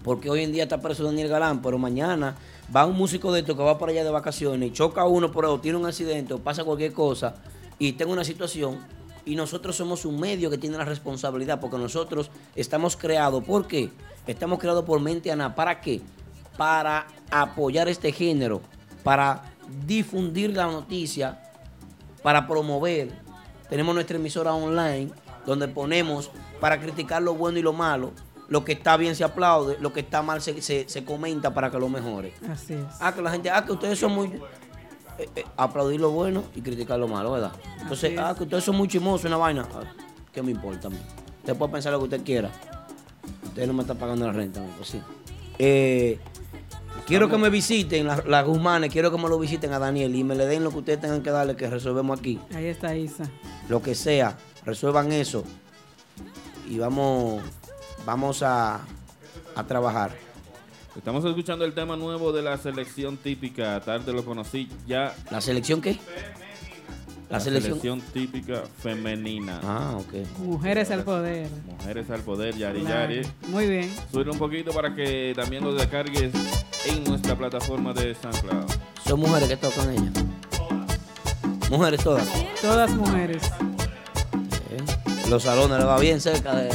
Porque 0.02 0.30
hoy 0.30 0.42
en 0.42 0.52
día 0.52 0.62
está 0.62 0.80
preso 0.80 1.04
Daniel 1.04 1.28
Galán, 1.28 1.60
pero 1.60 1.76
mañana 1.76 2.34
va 2.74 2.86
un 2.86 2.96
músico 2.96 3.30
de 3.30 3.40
esto 3.40 3.54
que 3.54 3.62
va 3.62 3.76
para 3.76 3.92
allá 3.92 4.04
de 4.04 4.10
vacaciones 4.10 4.70
y 4.70 4.72
choca 4.72 5.02
a 5.02 5.06
uno 5.06 5.30
por 5.30 5.44
ahí, 5.44 5.50
o 5.50 5.60
tiene 5.60 5.76
un 5.76 5.84
accidente 5.84 6.32
o 6.32 6.38
pasa 6.38 6.64
cualquier 6.64 6.94
cosa 6.94 7.34
y 7.78 7.92
tenga 7.92 8.10
una 8.10 8.24
situación 8.24 8.78
y 9.26 9.36
nosotros 9.36 9.76
somos 9.76 10.06
un 10.06 10.18
medio 10.18 10.48
que 10.48 10.56
tiene 10.56 10.78
la 10.78 10.86
responsabilidad 10.86 11.60
porque 11.60 11.76
nosotros 11.76 12.30
estamos 12.56 12.96
creados. 12.96 13.44
¿Por 13.44 13.66
qué? 13.66 13.90
Estamos 14.26 14.58
creados 14.58 14.86
por 14.86 14.98
Mente 14.98 15.30
Ana. 15.30 15.54
¿Para 15.54 15.82
qué? 15.82 16.00
Para 16.60 17.06
apoyar 17.30 17.88
este 17.88 18.12
género, 18.12 18.60
para 19.02 19.44
difundir 19.86 20.54
la 20.54 20.66
noticia, 20.66 21.40
para 22.22 22.46
promover. 22.46 23.08
Tenemos 23.70 23.94
nuestra 23.94 24.18
emisora 24.18 24.52
online 24.52 25.10
donde 25.46 25.68
ponemos 25.68 26.30
para 26.60 26.78
criticar 26.78 27.22
lo 27.22 27.32
bueno 27.34 27.58
y 27.58 27.62
lo 27.62 27.72
malo. 27.72 28.12
Lo 28.48 28.62
que 28.62 28.72
está 28.72 28.98
bien 28.98 29.16
se 29.16 29.24
aplaude, 29.24 29.78
lo 29.80 29.94
que 29.94 30.00
está 30.00 30.20
mal 30.20 30.42
se, 30.42 30.60
se- 30.60 30.86
se 30.86 31.02
comenta 31.02 31.54
para 31.54 31.70
que 31.70 31.78
lo 31.78 31.88
mejore. 31.88 32.34
Así 32.52 32.74
es. 32.74 32.84
Ah, 33.00 33.14
que 33.14 33.22
la 33.22 33.30
gente, 33.30 33.48
ah, 33.48 33.64
que 33.64 33.72
ustedes 33.72 33.98
son 33.98 34.12
muy... 34.14 34.26
eh, 35.16 35.30
eh, 35.36 35.44
aplaudir 35.56 35.98
lo 35.98 36.10
bueno 36.10 36.44
y 36.54 36.60
criticar 36.60 36.98
lo 36.98 37.08
malo, 37.08 37.32
¿verdad? 37.32 37.52
Entonces, 37.80 38.18
ah, 38.18 38.34
que 38.36 38.42
ustedes 38.42 38.64
son 38.64 38.76
muy 38.76 38.86
chimosos, 38.86 39.24
una 39.24 39.38
vaina. 39.38 39.66
Ah, 39.74 39.84
¿Qué 40.30 40.42
me 40.42 40.50
importa 40.50 40.88
a 40.88 40.90
mí? 40.90 40.98
Usted 41.38 41.56
puede 41.56 41.72
pensar 41.72 41.90
lo 41.92 42.00
que 42.00 42.04
usted 42.04 42.22
quiera. 42.22 42.50
Usted 43.46 43.66
no 43.66 43.72
me 43.72 43.80
está 43.80 43.94
pagando 43.94 44.26
la 44.26 44.32
renta, 44.34 44.60
amigo, 44.60 44.84
sí. 44.84 45.00
Eh, 45.58 46.18
quiero 47.10 47.28
que 47.28 47.38
me 47.38 47.50
visiten, 47.50 48.06
las 48.06 48.24
la 48.24 48.42
Guzmanes, 48.42 48.92
quiero 48.92 49.10
que 49.10 49.18
me 49.18 49.28
lo 49.28 49.36
visiten 49.36 49.72
a 49.72 49.80
Daniel 49.80 50.14
y 50.14 50.22
me 50.22 50.36
le 50.36 50.46
den 50.46 50.62
lo 50.62 50.70
que 50.70 50.78
ustedes 50.78 51.00
tengan 51.00 51.22
que 51.24 51.30
darle, 51.30 51.56
que 51.56 51.68
resolvemos 51.68 52.18
aquí. 52.18 52.38
Ahí 52.54 52.66
está 52.66 52.96
Isa. 52.96 53.24
Lo 53.68 53.82
que 53.82 53.96
sea, 53.96 54.38
resuelvan 54.64 55.10
eso. 55.10 55.42
Y 56.68 56.78
vamos, 56.78 57.42
vamos 58.06 58.44
a, 58.44 58.80
a 59.56 59.66
trabajar. 59.66 60.12
Estamos 60.96 61.24
escuchando 61.24 61.64
el 61.64 61.74
tema 61.74 61.96
nuevo 61.96 62.32
de 62.32 62.42
la 62.42 62.56
selección 62.58 63.16
típica. 63.16 63.80
Tarde 63.80 64.12
lo 64.12 64.24
conocí 64.24 64.68
ya. 64.86 65.12
¿La 65.32 65.40
selección 65.40 65.80
qué? 65.80 65.98
La, 67.30 67.38
La 67.38 67.44
selección- 67.44 67.80
selección... 67.80 68.00
típica 68.12 68.62
femenina. 68.82 69.60
Ah, 69.62 69.96
ok. 69.98 70.38
Mujeres 70.40 70.90
al 70.90 71.04
poder. 71.04 71.48
Mujeres 71.78 72.10
al 72.10 72.20
poder, 72.22 72.56
Yari 72.56 72.80
Claro. 72.80 73.12
Yari. 73.14 73.28
Muy 73.48 73.68
bien. 73.68 73.94
Sube 74.12 74.28
un 74.30 74.38
poquito 74.38 74.72
para 74.72 74.94
que 74.94 75.32
también 75.36 75.62
lo 75.62 75.72
descargues 75.72 76.32
en 76.86 77.04
nuestra 77.04 77.36
plataforma 77.36 77.92
de 77.92 78.16
SoundCloud. 78.16 78.64
Son 79.06 79.20
mujeres 79.20 79.48
que 79.48 79.56
tocan 79.56 79.90
ellas. 79.90 80.24
Mujeres 81.70 82.02
todas. 82.02 82.26
Todas 82.60 82.90
mujeres. 82.94 83.42
¿eh? 84.70 85.28
Los 85.28 85.44
salones 85.44 85.78
le 85.78 85.84
va 85.84 85.98
bien 86.00 86.20
cerca 86.20 86.56
de. 86.56 86.68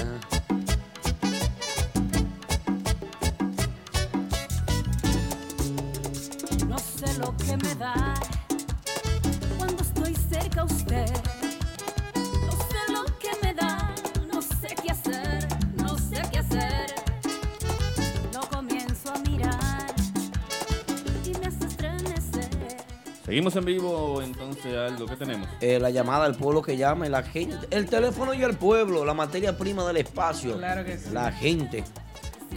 Seguimos 23.35 23.53
en 23.57 23.65
vivo, 23.65 24.21
entonces, 24.21 24.77
algo 24.77 25.07
que 25.07 25.17
tenemos. 25.17 25.49
Eh, 25.59 25.77
la 25.77 25.89
llamada 25.89 26.23
al 26.23 26.35
pueblo 26.35 26.61
que 26.61 26.77
llama, 26.77 27.05
y 27.05 27.09
la 27.09 27.21
gente. 27.21 27.67
El 27.69 27.85
teléfono 27.85 28.33
y 28.33 28.41
el 28.41 28.55
pueblo, 28.55 29.03
la 29.03 29.13
materia 29.13 29.57
prima 29.57 29.85
del 29.85 29.97
espacio. 29.97 30.57
Claro 30.57 30.85
que 30.85 30.97
sí. 30.97 31.09
La 31.11 31.33
gente. 31.33 31.83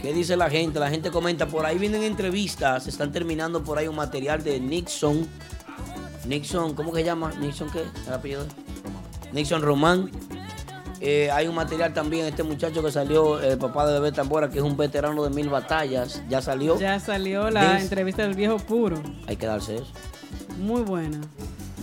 ¿Qué 0.01 0.13
dice 0.13 0.37
la 0.37 0.49
gente? 0.49 0.79
La 0.79 0.89
gente 0.89 1.11
comenta, 1.11 1.47
por 1.47 1.65
ahí 1.65 1.77
vienen 1.77 2.03
entrevistas, 2.03 2.85
se 2.85 2.91
están 2.91 3.11
terminando 3.11 3.61
por 3.61 3.77
ahí 3.77 3.89
un 3.89 3.97
material 3.97 4.41
de 4.41 4.57
Nixon. 4.61 5.27
Nixon, 6.25 6.73
¿cómo 6.75 6.93
que 6.93 6.99
se 7.01 7.07
llama? 7.07 7.33
Nixon, 7.41 7.69
¿qué? 7.71 7.83
¿El 8.07 8.13
apellido? 8.13 8.45
Nixon 9.33 9.61
Román. 9.61 10.09
Eh, 11.01 11.29
hay 11.29 11.47
un 11.47 11.55
material 11.55 11.93
también, 11.93 12.25
este 12.25 12.43
muchacho 12.43 12.81
que 12.81 12.89
salió, 12.93 13.41
el 13.41 13.57
papá 13.57 13.85
de 13.85 13.95
Bebé 13.99 14.13
Tambora, 14.13 14.49
que 14.49 14.59
es 14.59 14.63
un 14.63 14.77
veterano 14.77 15.25
de 15.25 15.29
mil 15.29 15.49
batallas, 15.49 16.23
ya 16.29 16.41
salió. 16.41 16.79
Ya 16.79 17.01
salió 17.01 17.49
la 17.49 17.73
Dice- 17.73 17.83
entrevista 17.83 18.21
del 18.21 18.35
viejo 18.35 18.55
puro. 18.59 19.03
Hay 19.27 19.35
que 19.35 19.45
darse 19.45 19.75
eso. 19.75 19.87
Muy 20.59 20.81
buena, 20.81 21.19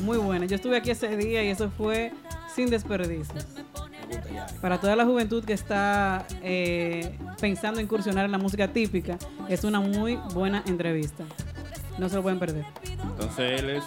muy 0.04 0.18
buena. 0.18 0.46
Yo 0.46 0.56
estuve 0.56 0.76
aquí 0.76 0.90
ese 0.90 1.16
día 1.16 1.42
y 1.42 1.48
eso 1.48 1.70
fue 1.70 2.12
sin 2.54 2.70
desperdicio. 2.70 3.34
Para 4.60 4.78
toda 4.80 4.94
la 4.96 5.04
juventud 5.04 5.44
que 5.44 5.52
está 5.52 6.26
eh, 6.42 7.18
pensando 7.40 7.80
incursionar 7.80 8.24
en 8.26 8.32
la 8.32 8.38
música 8.38 8.68
típica, 8.68 9.18
es 9.48 9.64
una 9.64 9.80
muy 9.80 10.16
buena 10.34 10.62
entrevista. 10.66 11.24
No 11.98 12.08
se 12.08 12.16
lo 12.16 12.22
pueden 12.22 12.38
perder. 12.38 12.64
Entonces 13.02 13.60
él 13.60 13.70
es. 13.70 13.84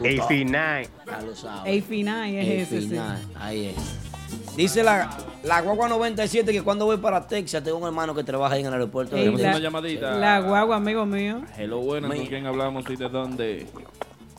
AC9. 0.00 0.88
Ya 1.06 1.20
lo 1.22 1.34
sabe. 1.34 1.78
A-Finai 1.78 2.36
es 2.36 2.72
El 2.72 2.80
ese, 2.80 2.88
sí. 2.88 2.96
Ahí 3.36 3.66
es. 3.66 4.10
Dice 4.56 4.82
la, 4.84 5.10
la 5.42 5.60
guagua 5.62 5.88
97 5.88 6.52
que 6.52 6.62
cuando 6.62 6.84
voy 6.84 6.98
para 6.98 7.26
Texas 7.26 7.62
tengo 7.64 7.78
un 7.78 7.86
hermano 7.86 8.14
que 8.14 8.22
trabaja 8.22 8.54
ahí 8.54 8.60
en 8.60 8.66
el 8.66 8.74
aeropuerto. 8.74 9.16
de 9.16 9.26
la, 9.26 9.30
una 9.32 9.58
llamadita. 9.58 10.12
la 10.16 10.40
guagua, 10.40 10.76
amigo 10.76 11.04
mío. 11.06 11.42
Hello, 11.56 11.78
buenas. 11.80 12.14
¿Con 12.14 12.26
quién 12.26 12.46
hablamos 12.46 12.88
y 12.88 12.96
de 12.96 13.08
dónde? 13.08 13.66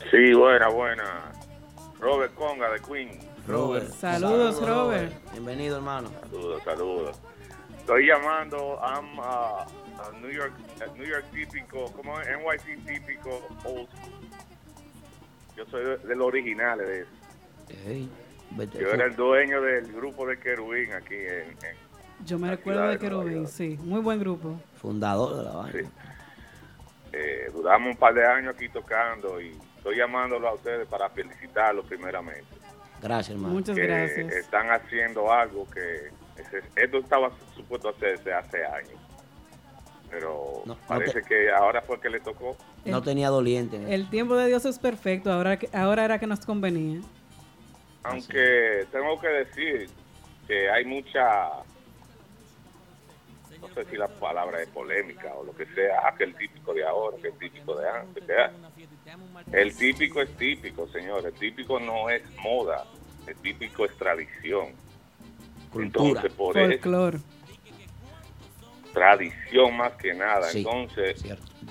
Sí, 0.09 0.33
buena, 0.33 0.67
buena. 0.69 1.31
Robert 1.99 2.33
Conga 2.33 2.69
de 2.71 2.79
Queen. 2.79 3.19
Robert. 3.47 3.89
Saludos, 3.91 4.65
Robert. 4.67 5.13
Bienvenido, 5.31 5.77
hermano. 5.77 6.09
Saludos, 6.21 6.63
saludos. 6.63 7.19
Estoy 7.77 8.07
llamando 8.07 8.79
I'm, 8.83 9.19
uh, 9.19 9.21
a 9.23 10.11
New 10.21 10.31
York, 10.31 10.53
a 10.81 10.95
New 10.97 11.05
York 11.07 11.25
típico, 11.31 11.91
como 11.93 12.15
NYC 12.19 12.85
típico 12.85 13.29
old 13.65 13.87
school. 13.89 14.29
Yo 15.57 15.65
soy 15.65 15.83
de, 15.85 15.97
del 15.97 16.21
original 16.21 16.79
de 16.79 17.01
eso. 17.01 17.11
Yo 18.79 18.89
era 18.89 19.05
el 19.05 19.15
dueño 19.15 19.61
del 19.61 19.91
grupo 19.93 20.25
de 20.27 20.37
Querubín 20.39 20.91
aquí 20.93 21.15
en, 21.15 21.51
en- 21.51 22.25
Yo 22.25 22.37
me 22.37 22.49
recuerdo 22.49 22.81
de 22.83 22.87
de 22.89 22.99
Querubín, 22.99 23.47
sí. 23.47 23.77
Muy 23.81 24.01
buen 24.01 24.19
grupo. 24.19 24.59
Fundador 24.81 25.37
de 25.37 25.43
la 25.43 25.51
vaina. 25.51 25.89
eh, 27.13 27.49
duramos 27.53 27.91
un 27.91 27.97
par 27.97 28.13
de 28.13 28.25
años 28.25 28.53
aquí 28.55 28.69
tocando 28.69 29.39
y 29.41 29.57
estoy 29.81 29.97
llamándolo 29.97 30.47
a 30.47 30.53
ustedes 30.53 30.87
para 30.87 31.09
felicitarlos 31.09 31.83
primeramente. 31.87 32.45
Gracias, 33.01 33.29
hermano. 33.35 33.55
Muchas 33.55 33.75
que 33.75 33.81
gracias. 33.87 34.31
están 34.33 34.69
haciendo 34.69 35.31
algo 35.33 35.67
que 35.71 36.11
esto 36.75 36.97
estaba 36.99 37.31
supuesto 37.55 37.89
hacerse 37.89 38.31
hace 38.31 38.63
años. 38.63 38.93
Pero 40.11 40.61
No, 40.65 40.75
no 40.75 40.79
parece 40.87 41.21
te- 41.21 41.27
que 41.27 41.51
ahora 41.51 41.81
fue 41.81 41.99
que 41.99 42.09
le 42.11 42.19
tocó. 42.19 42.55
No 42.85 43.01
tenía 43.01 43.29
doliente. 43.29 43.91
El 43.93 44.07
tiempo 44.09 44.35
de 44.35 44.47
Dios 44.49 44.65
es 44.65 44.77
perfecto. 44.77 45.31
Ahora, 45.31 45.57
que- 45.57 45.69
ahora 45.75 46.05
era 46.05 46.19
que 46.19 46.27
nos 46.27 46.45
convenía. 46.45 47.01
Aunque 48.03 48.85
tengo 48.91 49.19
que 49.19 49.27
decir 49.27 49.89
que 50.47 50.69
hay 50.69 50.85
mucha, 50.85 51.49
no 53.61 53.67
sé 53.75 53.85
si 53.85 53.95
la 53.95 54.07
palabra 54.07 54.61
es 54.61 54.69
polémica 54.69 55.33
o 55.35 55.43
lo 55.45 55.55
que 55.55 55.67
sea, 55.67 56.01
ah, 56.03 56.15
que 56.17 56.23
el 56.23 56.35
típico 56.35 56.73
de 56.73 56.83
ahora, 56.83 57.17
que 57.21 57.27
el 57.27 57.37
típico 57.37 57.75
de 57.75 57.87
antes. 57.87 58.23
que, 58.25 58.51
el 59.51 59.75
típico 59.75 60.21
es 60.21 60.35
típico, 60.35 60.87
señor. 60.87 61.25
El 61.25 61.33
típico 61.33 61.79
no 61.79 62.09
es 62.09 62.23
moda. 62.37 62.85
El 63.27 63.35
típico 63.37 63.85
es 63.85 63.95
tradición. 63.97 64.69
Cultura. 65.71 66.07
Entonces, 66.07 66.33
por 66.33 66.57
eso, 66.57 66.69
Folclor. 66.69 67.19
tradición 68.93 69.77
más 69.77 69.93
que 69.93 70.13
nada. 70.13 70.49
Sí, 70.49 70.59
Entonces, 70.59 71.23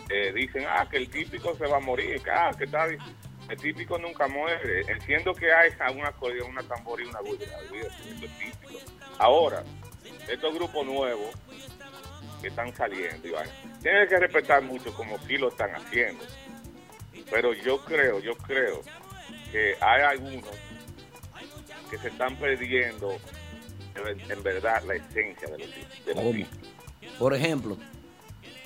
eh, 0.09 0.33
dicen, 0.33 0.65
ah, 0.69 0.87
que 0.89 0.97
el 0.97 1.11
típico 1.11 1.57
se 1.57 1.67
va 1.67 1.79
a 1.79 1.81
morir, 1.81 2.23
que, 2.23 2.31
ah, 2.31 2.53
que 2.57 2.65
está... 2.65 2.87
El 2.87 3.57
típico 3.57 3.99
nunca 3.99 4.29
muere. 4.29 4.83
Entiendo 4.83 5.35
que 5.35 5.53
hay 5.53 5.73
un 5.93 6.05
acordeón, 6.05 6.51
una 6.51 6.63
tambora 6.63 7.03
y 7.03 7.07
una 7.07 7.19
Eso 7.19 8.27
típico. 8.39 8.79
Ahora, 9.19 9.65
estos 10.29 10.55
grupos 10.55 10.87
nuevos 10.87 11.35
que 12.41 12.49
están 12.49 12.75
saliendo, 12.75 13.29
y 13.29 13.31
vaina, 13.31 13.53
tienen 13.83 14.09
que 14.09 14.19
respetar 14.19 14.63
mucho 14.63 14.93
como 14.95 15.19
sí 15.27 15.37
lo 15.39 15.49
están 15.49 15.75
haciendo. 15.75 16.25
Pero 17.31 17.53
yo 17.55 17.85
creo, 17.85 18.19
yo 18.21 18.35
creo 18.37 18.83
que 19.53 19.77
hay 19.81 20.03
algunos 20.03 20.51
que 21.91 21.99
se 21.99 22.09
están 22.09 22.37
perdiendo 22.37 23.19
en, 23.95 24.31
en 24.31 24.43
verdad 24.43 24.83
la 24.85 24.95
esencia 24.95 25.49
de 25.49 25.59
los 25.59 25.69
de. 26.07 26.47
Por 27.19 27.35
ejemplo, 27.35 27.77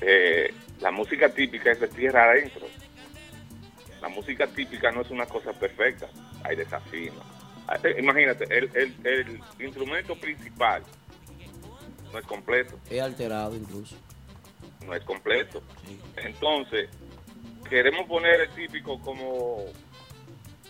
Eh, 0.01 0.53
la 0.81 0.91
música 0.91 1.29
típica 1.29 1.71
es 1.71 1.81
de 1.81 1.89
tierra 1.89 2.25
adentro. 2.25 2.67
La 4.03 4.09
música 4.09 4.47
típica 4.47 4.91
no 4.91 5.01
es 5.01 5.11
una 5.11 5.25
cosa 5.25 5.53
perfecta, 5.53 6.09
hay 6.43 6.57
desafíos. 6.57 7.15
Eh, 7.83 7.97
Imagínate, 7.99 8.45
el, 8.45 8.71
el, 8.75 8.95
el 9.07 9.41
instrumento 9.65 10.15
principal 10.17 10.83
no 12.15 12.21
es 12.21 12.27
completo, 12.27 12.79
he 12.89 13.01
alterado 13.01 13.57
incluso. 13.57 13.97
no 14.87 14.95
es 14.95 15.03
completo. 15.05 15.61
Entonces, 16.17 16.89
queremos 17.69 18.07
poner 18.07 18.43
el 18.43 18.51
típico 18.51 19.01
como 19.01 19.65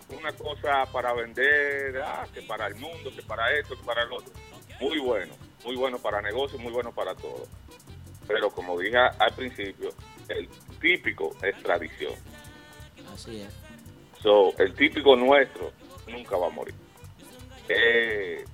una 0.09 0.33
cosa 0.33 0.87
para 0.91 1.13
vender, 1.13 2.01
ah, 2.03 2.27
que 2.33 2.41
para 2.43 2.67
el 2.69 2.77
mundo, 2.77 3.11
que 3.15 3.23
para 3.23 3.53
esto, 3.59 3.77
que 3.77 3.85
para 3.85 4.05
el 4.05 4.13
otro. 4.13 4.33
Muy 4.81 4.99
bueno, 4.99 5.35
muy 5.65 5.77
bueno 5.77 5.99
para 5.99 6.23
negocios, 6.23 6.61
muy 6.63 6.73
bueno 6.73 6.93
para 6.93 7.15
todo. 7.15 7.47
Pero 8.27 8.51
como 8.51 8.79
dije 8.79 8.97
al 8.97 9.35
principio, 9.35 9.91
el 10.29 10.49
típico 10.81 11.37
es 11.43 11.63
tradición. 11.63 12.15
Así 13.13 13.43
es. 13.43 13.55
So, 14.23 14.57
el 14.57 14.73
típico 14.73 15.15
nuestro 15.15 15.73
nunca 16.09 16.39
va 16.39 16.47
a 16.47 16.51
morir. 16.51 16.75
Eh, 17.69 18.45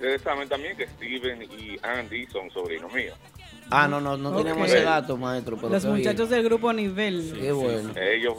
ustedes 0.00 0.22
saben 0.22 0.48
también 0.48 0.74
que 0.78 0.86
Steven 0.86 1.42
y 1.42 1.78
Andy 1.82 2.26
son 2.28 2.50
sobrinos 2.50 2.90
míos. 2.92 3.16
Ah, 3.70 3.86
no, 3.86 4.00
no, 4.00 4.16
no 4.16 4.30
Ok. 4.30 4.38
teníamos 4.38 4.68
ese 4.68 4.82
dato, 4.82 5.16
maestro. 5.18 5.56
Pero 5.56 5.68
Los 5.68 5.84
bien. 5.84 5.96
muchachos 5.98 6.30
del 6.30 6.42
grupo 6.42 6.72
Nivel. 6.72 7.36
Qué 7.38 7.52
bueno. 7.52 7.92
Ellos, 8.00 8.34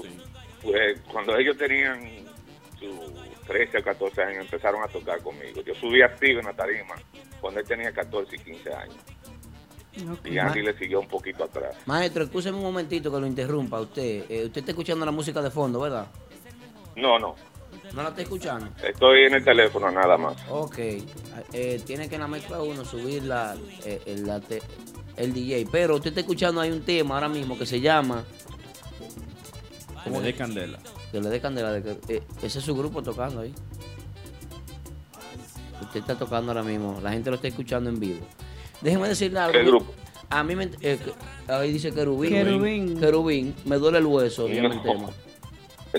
pues, 0.63 0.99
cuando 1.11 1.37
ellos 1.37 1.55
tenían 1.57 2.01
sus 2.79 3.45
13 3.47 3.77
o 3.77 3.83
14 3.83 4.23
años, 4.23 4.45
empezaron 4.45 4.83
a 4.83 4.87
tocar 4.87 5.21
conmigo. 5.21 5.61
Yo 5.61 5.75
subí 5.75 6.01
a 6.01 6.13
Steven 6.17 6.47
a 6.47 6.53
tarima 6.53 6.95
cuando 7.39 7.59
él 7.59 7.65
tenía 7.67 7.91
14 7.93 8.35
y 8.35 8.39
15 8.39 8.73
años. 8.73 8.95
Y 10.25 10.37
Andy 10.39 10.63
le 10.63 10.73
siguió 10.77 10.99
un 10.99 11.07
poquito 11.07 11.43
atrás. 11.43 11.75
Maestro, 11.85 12.23
escúcheme 12.23 12.57
un 12.57 12.63
momentito 12.63 13.11
que 13.13 13.19
lo 13.19 13.27
interrumpa 13.27 13.77
a 13.77 13.81
usted. 13.81 14.25
Eh, 14.29 14.45
usted 14.45 14.61
está 14.61 14.71
escuchando 14.71 15.05
la 15.05 15.11
música 15.11 15.41
de 15.41 15.51
fondo, 15.51 15.79
¿verdad? 15.79 16.07
No, 16.95 17.19
no. 17.19 17.35
¿No 17.93 18.03
la 18.03 18.09
está 18.09 18.21
escuchando? 18.21 18.67
Estoy 18.83 19.23
en 19.25 19.33
el 19.35 19.43
teléfono 19.43 19.91
nada 19.91 20.17
más. 20.17 20.35
Ok. 20.49 20.77
Eh, 21.53 21.81
tiene 21.85 22.07
que 22.07 22.15
en 22.15 22.21
la 22.21 22.27
mezcla 22.27 22.61
uno 22.61 22.85
subir 22.85 23.23
la, 23.23 23.55
eh, 23.85 24.01
el, 24.05 24.25
la 24.25 24.39
te- 24.39 24.61
el 25.17 25.33
DJ. 25.33 25.67
Pero 25.71 25.95
usted 25.95 26.09
está 26.09 26.21
escuchando, 26.21 26.61
hay 26.61 26.71
un 26.71 26.81
tema 26.83 27.15
ahora 27.15 27.27
mismo 27.27 27.57
que 27.57 27.65
se 27.65 27.81
llama... 27.81 28.23
Que 30.03 30.09
le 30.09 30.21
dé 30.21 30.33
candela. 30.33 30.79
Que 31.11 31.19
le 31.21 31.29
dé 31.29 31.41
candela. 31.41 31.71
de 31.73 31.83
que- 31.83 32.15
eh, 32.15 32.23
ese 32.41 32.59
es 32.59 32.65
su 32.65 32.75
grupo 32.75 33.03
tocando 33.03 33.41
ahí. 33.41 33.53
Usted 35.81 35.99
está 35.99 36.15
tocando 36.17 36.51
ahora 36.51 36.63
mismo. 36.63 36.99
La 37.03 37.11
gente 37.11 37.29
lo 37.29 37.35
está 37.35 37.49
escuchando 37.49 37.89
en 37.89 37.99
vivo. 37.99 38.25
Déjeme 38.79 39.09
decirle 39.09 39.39
algo. 39.39 39.51
¿Qué 39.59 39.65
grupo? 39.65 39.93
A 40.29 40.43
mí 40.45 40.55
me... 40.55 40.69
eh, 40.81 40.97
ahí 41.49 41.73
dice 41.73 41.91
querubín. 41.91 42.31
Querubín. 42.31 42.99
Querubín. 42.99 43.55
Me 43.65 43.75
duele 43.75 43.97
el 43.97 44.05
hueso. 44.05 44.47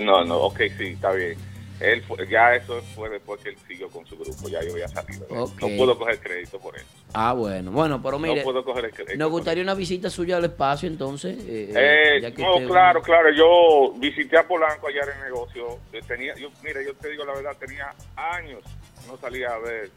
No, 0.01 0.25
no, 0.25 0.39
ok, 0.39 0.59
sí, 0.79 0.85
está 0.87 1.13
bien. 1.13 1.37
Él 1.83 2.03
fue- 2.05 2.27
ya 2.29 2.55
eso 2.55 2.81
fue 2.95 3.09
después 3.11 3.41
que 3.43 3.51
él 3.51 3.57
siguió 3.67 3.89
con 3.91 4.07
su 4.07 4.17
grupo, 4.17 4.49
ya 4.49 4.63
yo 4.63 4.73
había 4.73 4.89
salido. 4.89 5.27
de 5.27 5.35
eso. 5.35 5.45
Ok. 5.45 5.61
No 5.63 5.69
puedo 5.77 5.99
coger 5.99 6.19
crédito 6.21 6.59
por 6.59 6.77
eso. 6.77 6.87
Ah, 7.13 7.33
bueno. 7.33 7.71
Bueno, 7.73 8.03
pero 8.03 8.19
mire... 8.19 8.37
no 8.37 8.43
puedo 8.45 8.65
coger 8.65 8.85
el 8.87 8.91
crédito. 8.93 9.17
Nos 9.19 9.31
gustaría 9.31 9.63
una 9.63 9.75
visita 9.75 10.09
suya 10.11 10.37
al 10.37 10.45
espacio, 10.45 10.89
entonces. 10.89 11.37
eh, 11.47 11.73
Eh, 11.75 12.21
ya 12.23 12.31
que 12.33 12.43
no, 12.43 12.55
usted- 12.55 12.67
claro, 12.69 13.03
claro. 13.03 13.31
Yo 13.33 13.93
visité 13.99 14.39
a 14.39 14.47
Polanco 14.47 14.87
allá 14.89 15.01
en 15.03 15.19
el 15.19 15.25
negocio. 15.25 15.79
Tenía, 16.07 16.35
yo, 16.37 16.51
mira, 16.63 16.81
yo 16.83 16.95
te 16.95 17.09
digo 17.11 17.25
la 17.25 17.35
verdad, 17.35 17.57
tenía 17.59 17.95
años 18.17 18.63
no 19.09 19.17
salía 19.17 19.49
a 19.51 19.59
ver 19.59 19.91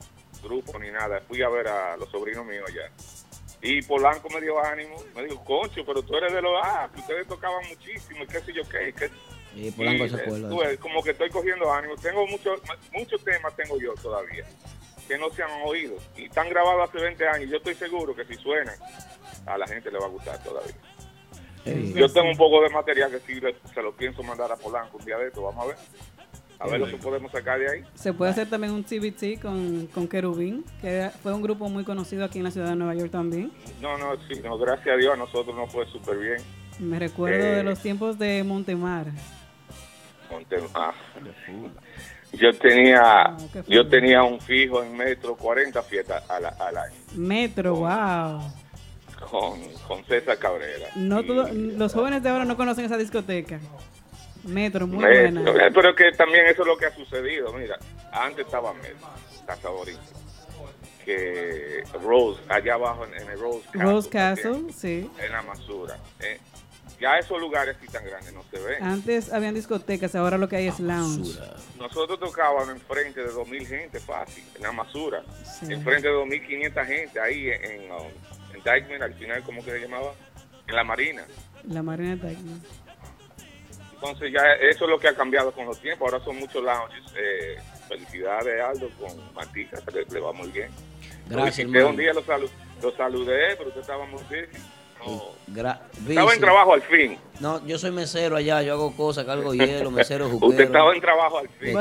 grupo 0.43 0.77
ni 0.79 0.89
nada. 0.91 1.21
Fui 1.27 1.41
a 1.41 1.49
ver 1.49 1.67
a 1.67 1.95
los 1.97 2.09
sobrinos 2.09 2.45
míos 2.45 2.65
allá. 2.67 2.89
Y 3.61 3.81
Polanco 3.83 4.29
me 4.29 4.41
dio 4.41 4.59
ánimo. 4.63 4.95
Me 5.15 5.23
dijo, 5.23 5.43
concho, 5.43 5.83
pero 5.85 6.01
tú 6.03 6.15
eres 6.17 6.33
de 6.33 6.41
los. 6.41 6.51
Ah, 6.63 6.87
que 6.93 6.99
ustedes 7.01 7.27
tocaban 7.27 7.63
muchísimo 7.67 8.23
y 8.23 8.27
qué 8.27 8.39
sé 8.41 8.53
yo 8.53 8.61
qué. 8.69 8.93
qué- 8.93 9.09
Sí, 9.55 9.71
Polanco 9.71 10.05
y, 10.05 10.09
se 10.09 10.17
eh, 10.17 10.21
acuerda 10.21 10.49
tú 10.49 10.59
como 10.81 11.01
que 11.01 11.11
estoy 11.11 11.29
cogiendo 11.29 11.71
ánimo. 11.73 11.95
Tengo 11.95 12.27
muchos 12.27 12.59
muchos 12.93 13.23
temas 13.23 13.55
tengo 13.55 13.79
yo 13.79 13.93
todavía 13.95 14.45
que 15.07 15.17
no 15.17 15.29
se 15.29 15.43
han 15.43 15.51
oído 15.63 15.95
y 16.17 16.25
están 16.25 16.49
grabados 16.49 16.89
hace 16.89 17.01
20 17.01 17.27
años. 17.27 17.49
Yo 17.49 17.57
estoy 17.57 17.75
seguro 17.75 18.15
que 18.15 18.25
si 18.25 18.35
suenan 18.35 18.75
a 19.45 19.57
la 19.57 19.67
gente 19.67 19.91
le 19.91 19.99
va 19.99 20.05
a 20.05 20.09
gustar 20.09 20.43
todavía. 20.43 20.75
Yo 21.95 22.11
tengo 22.11 22.29
un 22.29 22.37
poco 22.37 22.61
de 22.61 22.69
material 22.69 23.11
que 23.11 23.19
sí 23.19 23.39
se 23.73 23.81
lo 23.81 23.95
pienso 23.95 24.21
mandar 24.21 24.51
a 24.51 24.55
Polanco 24.55 24.97
un 24.97 25.05
día 25.05 25.17
de 25.17 25.27
esto, 25.27 25.41
vamos 25.41 25.65
a 25.65 25.67
ver. 25.69 25.77
A 26.57 26.67
ver 26.67 26.79
lo 26.79 26.87
que 26.87 26.95
podemos 26.95 27.31
sacar 27.33 27.59
de 27.59 27.69
ahí. 27.69 27.83
Se 27.95 28.13
puede 28.13 28.31
hacer 28.31 28.49
también 28.49 28.71
un 28.71 28.83
CBT 28.83 29.41
con, 29.41 29.87
con 29.87 30.07
Querubín, 30.07 30.63
que 30.79 31.09
fue 31.21 31.33
un 31.33 31.41
grupo 31.41 31.67
muy 31.67 31.83
conocido 31.83 32.23
aquí 32.23 32.37
en 32.37 32.45
la 32.45 32.51
ciudad 32.51 32.69
de 32.69 32.75
Nueva 32.77 32.95
York 32.95 33.11
también. 33.11 33.51
No, 33.81 33.97
no, 33.97 34.15
sí, 34.27 34.39
no, 34.41 34.57
gracias 34.57 34.95
a 34.95 34.97
Dios 34.97 35.13
a 35.13 35.17
nosotros 35.17 35.53
nos 35.53 35.69
fue 35.71 35.85
súper 35.87 36.17
bien. 36.17 36.37
Me 36.79 36.97
recuerdo 36.97 37.43
Eh. 37.43 37.55
de 37.57 37.63
los 37.63 37.79
tiempos 37.81 38.17
de 38.17 38.43
Montemar. 38.43 39.07
Ah. 40.73 40.93
Yo 42.33 42.51
tenía 42.57 43.35
yo 43.67 43.87
tenía 43.87 44.23
un 44.23 44.39
fijo 44.41 44.83
en 44.83 44.95
metro 44.97 45.35
40 45.35 45.81
fiestas 45.83 46.29
al, 46.29 46.45
al 46.45 46.77
año 46.77 46.95
Metro, 47.13 47.75
wow. 47.75 48.41
con, 49.29 49.61
con 49.87 50.03
César 50.05 50.37
Cabrera. 50.37 50.87
No 50.95 51.23
todo- 51.23 51.47
los 51.53 51.93
jóvenes 51.93 52.21
de 52.23 52.29
ahora 52.29 52.43
no 52.45 52.57
conocen 52.57 52.85
esa 52.85 52.97
discoteca. 52.97 53.59
Metro, 54.43 54.85
muy 54.85 55.03
Metro, 55.03 55.41
buena. 55.43 55.65
eh, 55.67 55.71
Pero 55.73 55.95
que 55.95 56.11
también 56.11 56.45
eso 56.47 56.61
es 56.63 56.67
lo 56.67 56.77
que 56.77 56.85
ha 56.87 56.93
sucedido. 56.95 57.51
Mira, 57.53 57.77
antes 58.11 58.45
estaba 58.45 58.73
Metro, 58.73 59.07
Casa 59.47 59.69
Bonita, 59.69 59.99
que 61.03 61.83
Rose, 62.03 62.41
allá 62.49 62.73
abajo 62.75 63.05
en, 63.05 63.13
en 63.21 63.29
el 63.29 63.39
Rose 63.39 63.61
Castle, 63.71 63.81
Rose 63.83 64.09
Castle, 64.09 64.73
sí. 64.75 65.09
en 65.19 65.31
la 65.31 65.41
Masura. 65.43 65.97
eh. 66.19 66.39
Ya 66.99 67.17
esos 67.17 67.39
lugares 67.39 67.75
así 67.77 67.87
tan 67.87 68.05
grandes 68.05 68.31
no 68.33 68.41
se 68.49 68.57
ven. 68.59 68.81
Antes 68.83 69.31
habían 69.33 69.53
discotecas, 69.53 70.15
ahora 70.15 70.37
lo 70.37 70.47
que 70.47 70.55
hay 70.55 70.67
es 70.67 70.79
lounge. 70.79 71.37
Nosotros 71.77 72.19
tocábamos 72.19 72.69
enfrente 72.69 73.21
de 73.21 73.29
2.000 73.31 73.67
gente 73.67 73.99
fácil, 73.99 74.43
en 74.55 74.63
la 74.63 74.71
Masura. 74.71 75.21
Sí. 75.59 75.73
Enfrente 75.73 76.07
de 76.07 76.13
2.500 76.13 76.85
gente 76.85 77.19
ahí 77.19 77.49
en, 77.49 77.65
en, 77.65 77.91
um, 77.91 78.07
en 78.53 78.63
Dykeman, 78.63 79.03
al 79.03 79.13
final, 79.15 79.43
¿cómo 79.43 79.63
que 79.63 79.71
se 79.71 79.79
llamaba? 79.79 80.13
En 80.67 80.75
la 80.75 80.83
Marina. 80.85 81.25
La 81.67 81.83
Marina 81.83 82.15
Tecno. 82.19 82.53
Entonces 83.95 84.31
ya 84.31 84.41
eso 84.61 84.85
es 84.85 84.89
lo 84.89 84.99
que 84.99 85.07
ha 85.07 85.15
cambiado 85.15 85.51
con 85.51 85.65
los 85.65 85.79
tiempos. 85.81 86.11
Ahora 86.11 86.23
son 86.23 86.37
muchos 86.37 86.63
lounges. 86.63 87.03
Eh, 87.17 87.57
felicidades, 87.87 88.61
Aldo, 88.63 88.89
con 88.99 89.33
Matica, 89.33 89.81
que 89.81 89.91
le, 89.91 90.05
le 90.05 90.19
va 90.19 90.31
muy 90.33 90.49
bien. 90.49 90.69
Gracias, 91.27 91.59
hermano. 91.59 91.89
un 91.89 91.97
día 91.97 92.13
lo, 92.13 92.23
salu- 92.23 92.49
lo 92.81 92.95
saludé, 92.95 93.55
pero 93.57 93.69
usted 93.69 93.81
estaba 93.81 94.05
muy 94.05 94.21
busy. 94.23 94.35
No, 95.05 95.23
Gra- 95.53 95.79
estaba 96.07 96.33
en 96.33 96.39
trabajo 96.39 96.73
al 96.73 96.81
fin. 96.81 97.17
No, 97.39 97.65
yo 97.65 97.77
soy 97.77 97.91
mesero 97.91 98.35
allá, 98.35 98.61
yo 98.61 98.73
hago 98.73 98.95
cosas, 98.95 99.25
cargo 99.25 99.53
hielo, 99.53 99.91
mesero, 99.91 100.29
juquero. 100.29 100.47
Usted 100.49 100.63
estaba 100.65 100.93
en 100.93 101.01
trabajo 101.01 101.37
al 101.39 101.49
fin. 101.49 101.73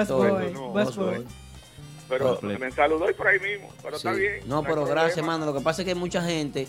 Pero 2.08 2.38
no, 2.42 2.58
me 2.58 2.70
saludó 2.70 3.08
y 3.10 3.14
por 3.14 3.26
ahí 3.26 3.40
mismo. 3.40 3.70
Pero 3.82 3.96
está 3.96 4.12
bien. 4.12 4.40
No, 4.46 4.58
hay 4.58 4.62
pero 4.64 4.74
problema. 4.76 5.00
gracias, 5.00 5.18
hermano. 5.18 5.46
Lo 5.46 5.54
que 5.54 5.60
pasa 5.60 5.82
es 5.82 5.86
que 5.86 5.92
hay 5.92 5.98
mucha 5.98 6.22
gente 6.22 6.68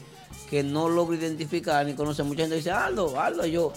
que 0.50 0.64
no 0.64 0.88
logra 0.88 1.18
identificar 1.18 1.86
ni 1.86 1.94
conoce. 1.94 2.24
Mucha 2.24 2.44
gente 2.44 2.56
dice, 2.56 2.72
Aldo, 2.72 3.20
Aldo, 3.20 3.46
yo. 3.46 3.74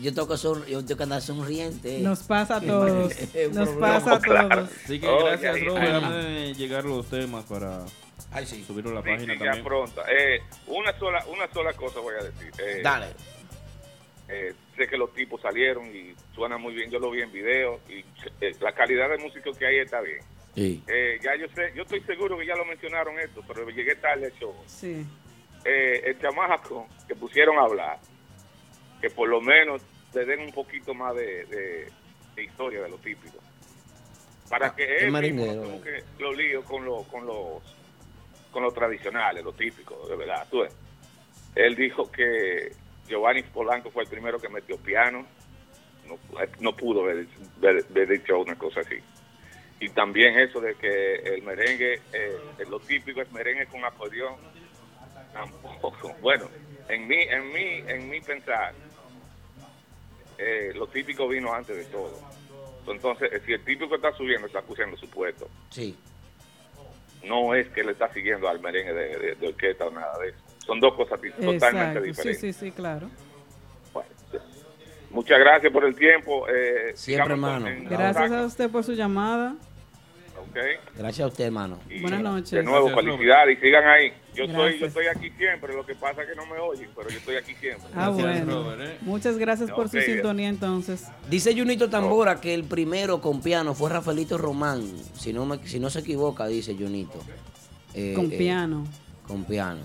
Yo 0.00 0.12
tengo 0.14 0.28
que, 0.28 0.36
son, 0.36 0.64
yo 0.66 0.84
tengo 0.84 0.96
que 0.96 1.02
andar 1.02 1.20
sonriente. 1.22 1.98
Nos 2.00 2.22
pasa 2.24 2.56
a 2.56 2.60
todos. 2.66 3.12
Nos 3.52 3.68
pasa 3.70 4.14
a 4.14 4.20
todos. 4.20 4.70
Así 4.84 5.00
que 5.00 5.06
Oh, 5.08 5.24
gracias, 5.24 5.64
Robert. 5.64 6.56
llegar 6.56 6.84
los 6.84 7.06
temas 7.08 7.44
para 7.44 7.80
subirlo 8.66 8.90
a 8.90 8.94
la 8.94 9.02
Sí, 9.02 9.08
página 9.10 9.32
sí, 9.34 9.38
ya 9.40 9.44
también. 9.46 9.64
pronto. 9.64 10.02
Eh, 10.08 10.40
una 10.66 10.96
sola 10.98 11.24
una 11.26 11.52
sola 11.52 11.72
cosa 11.72 12.00
voy 12.00 12.14
a 12.20 12.24
decir. 12.24 12.50
Eh, 12.58 12.80
Dale. 12.82 13.06
eh, 14.28 14.54
sé 14.76 14.86
que 14.86 14.96
los 14.96 15.12
tipos 15.14 15.40
salieron 15.40 15.86
y 15.94 16.14
suenan 16.34 16.60
muy 16.60 16.74
bien. 16.74 16.90
Yo 16.90 16.98
lo 16.98 17.10
vi 17.10 17.22
en 17.22 17.32
video 17.32 17.80
y 17.88 18.04
eh, 18.40 18.54
la 18.60 18.72
calidad 18.72 19.08
de 19.10 19.18
música 19.18 19.50
que 19.58 19.66
hay 19.66 19.78
está 19.78 20.00
bien. 20.00 20.20
Sí. 20.54 20.82
Eh, 20.88 21.18
ya 21.22 21.36
yo 21.36 21.46
sé, 21.54 21.72
yo 21.76 21.82
estoy 21.82 22.00
seguro 22.02 22.36
que 22.38 22.46
ya 22.46 22.56
lo 22.56 22.64
mencionaron 22.64 23.18
esto, 23.20 23.42
pero 23.46 23.68
llegué 23.70 23.94
tarde 23.96 24.26
al 24.26 24.32
show. 24.38 24.54
Sí. 24.66 25.04
Eh, 25.64 26.02
el 26.06 26.18
chamaco 26.20 26.86
que 27.06 27.14
pusieron 27.14 27.56
a 27.58 27.62
hablar, 27.62 27.98
que 29.00 29.10
por 29.10 29.28
lo 29.28 29.40
menos 29.40 29.82
le 30.14 30.24
den 30.24 30.40
un 30.40 30.52
poquito 30.52 30.94
más 30.94 31.14
de, 31.14 31.44
de- 31.46 31.88
de 32.34 32.42
historia 32.44 32.82
de 32.82 32.88
lo 32.88 32.98
típico. 32.98 33.38
Para 34.48 34.74
que 34.74 34.86
qué 34.86 35.04
él 35.06 35.12
mismo 35.12 35.44
tenga 35.44 35.84
que 35.84 36.04
lo 36.18 36.32
lío 36.32 36.64
con, 36.64 36.84
lo- 36.84 37.02
con 37.04 37.26
los 37.26 37.62
con 38.50 38.64
los 38.64 38.74
tradicionales, 38.74 39.44
lo 39.44 39.52
típico, 39.52 40.08
de 40.08 40.16
verdad. 40.16 40.44
Tú 40.50 40.62
ves. 40.62 40.72
Él 41.54 41.76
dijo 41.76 42.10
que 42.10 42.72
Giovanni 43.08 43.42
Polanco 43.44 43.90
fue 43.90 44.02
el 44.02 44.08
primero 44.08 44.40
que 44.40 44.48
metió 44.48 44.76
piano. 44.76 45.24
No, 46.08 46.18
no 46.58 46.76
pudo 46.76 47.02
haber, 47.04 47.26
haber- 47.62 47.84
haber 47.88 48.08
dicho 48.08 48.40
una 48.40 48.56
cosa 48.56 48.80
así. 48.80 48.96
Y 49.78 49.88
también 49.90 50.36
eso 50.38 50.60
de 50.60 50.74
que 50.74 51.14
el 51.14 51.42
merengue, 51.42 52.00
eh, 52.12 52.36
lo 52.68 52.80
típico 52.80 53.22
es 53.22 53.30
merengue 53.30 53.66
con 53.66 53.84
acordeón. 53.84 54.34
Tampoco. 55.32 56.12
Bueno, 56.20 56.48
en 56.88 57.06
mi, 57.06 57.16
en 57.22 57.52
mi, 57.52 57.82
en 57.86 58.08
mi 58.10 58.20
pensar, 58.20 58.74
eh, 60.40 60.72
lo 60.74 60.86
típico 60.86 61.28
vino 61.28 61.52
antes 61.52 61.76
de 61.76 61.84
todo. 61.84 62.18
Entonces, 62.86 63.30
eh, 63.32 63.40
si 63.44 63.52
el 63.52 63.62
típico 63.64 63.94
está 63.94 64.12
subiendo, 64.12 64.46
está 64.46 64.62
cogiendo 64.62 64.96
su 64.96 65.08
puesto. 65.08 65.48
Sí. 65.70 65.96
No 67.24 67.54
es 67.54 67.68
que 67.68 67.84
le 67.84 67.92
está 67.92 68.12
siguiendo 68.12 68.48
al 68.48 68.60
merengue 68.60 68.92
de, 68.94 69.18
de- 69.18 69.34
de 69.34 69.48
orquesta 69.48 69.86
o 69.86 69.90
nada 69.90 70.18
de 70.18 70.30
eso. 70.30 70.38
Son 70.66 70.80
dos 70.80 70.94
cosas 70.94 71.20
totalmente 71.20 71.54
Exacto. 71.54 72.00
Sí, 72.00 72.06
diferentes. 72.06 72.40
sí, 72.40 72.52
sí, 72.52 72.70
claro. 72.72 73.10
Muchas 75.10 75.40
gracias 75.40 75.72
por 75.72 75.84
el 75.84 75.94
tiempo. 75.96 76.46
Eh, 76.48 76.92
Siempre, 76.94 77.32
hermano. 77.34 77.66
Gracias 77.88 78.30
a 78.30 78.44
usted 78.46 78.70
por 78.70 78.84
su 78.84 78.92
llamada. 78.92 79.56
Gracias 80.96 81.24
a 81.24 81.26
usted, 81.28 81.44
hermano. 81.44 81.78
Buenas 82.00 82.22
noches. 82.22 82.50
De 82.50 82.62
nuevo, 82.62 82.88
felicidades 82.90 83.58
y 83.58 83.60
sigan 83.60 83.86
ahí. 83.86 84.12
Yo 84.34 84.44
estoy, 84.44 84.46
yo 84.48 84.58
Gracias. 84.62 84.82
estoy 84.88 85.06
aquí 85.06 85.30
siempre, 85.36 85.74
lo 85.74 85.84
que 85.84 85.94
pasa 85.94 86.22
es 86.22 86.28
que 86.30 86.34
no 86.36 86.46
me 86.46 86.58
oyen, 86.58 86.88
pero 86.94 87.08
yo 87.08 87.18
estoy 87.18 87.36
aquí 87.36 87.54
siempre. 87.54 87.88
Ah, 87.94 88.08
bueno. 88.10 88.64
Muchas 89.02 89.38
gracias 89.38 89.70
por 89.70 89.88
su 89.88 89.98
Ok. 89.98 90.04
sintonía 90.04 90.48
entonces. 90.48 91.06
Dice 91.28 91.54
Junito 91.56 91.88
Tambora 91.90 92.40
que 92.40 92.54
el 92.54 92.64
primero 92.64 93.20
con 93.20 93.40
piano 93.40 93.74
fue 93.74 93.90
Rafaelito 93.90 94.38
Román. 94.38 94.82
Si 95.14 95.32
no, 95.32 95.46
me, 95.46 95.66
si 95.66 95.78
no 95.80 95.90
se 95.90 96.00
equivoca, 96.00 96.46
dice 96.46 96.74
Junito. 96.78 97.18
Eh, 97.94 98.12
Con 98.14 98.32
eh, 98.32 98.36
piano. 98.38 98.84
con 99.26 99.44
piano. 99.44 99.80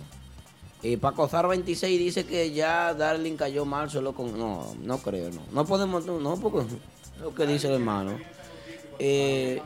Y 0.83 0.97
Paco 0.97 1.27
Zar 1.27 1.47
26 1.47 1.97
dice 1.99 2.25
que 2.27 2.51
ya 2.51 2.93
Darling 2.93 3.35
cayó 3.37 3.65
mal 3.65 3.89
solo 3.89 4.13
con. 4.13 4.37
No, 4.37 4.75
no 4.83 4.97
creo, 4.99 5.31
no. 5.31 5.41
No 5.51 5.65
podemos, 5.65 6.05
no, 6.05 6.19
no 6.19 6.37
porque 6.39 6.67
lo 7.19 7.33
que 7.33 7.47
dice 7.47 7.67
el 7.67 7.73
hermano. 7.75 8.17
Eh, 8.99 9.61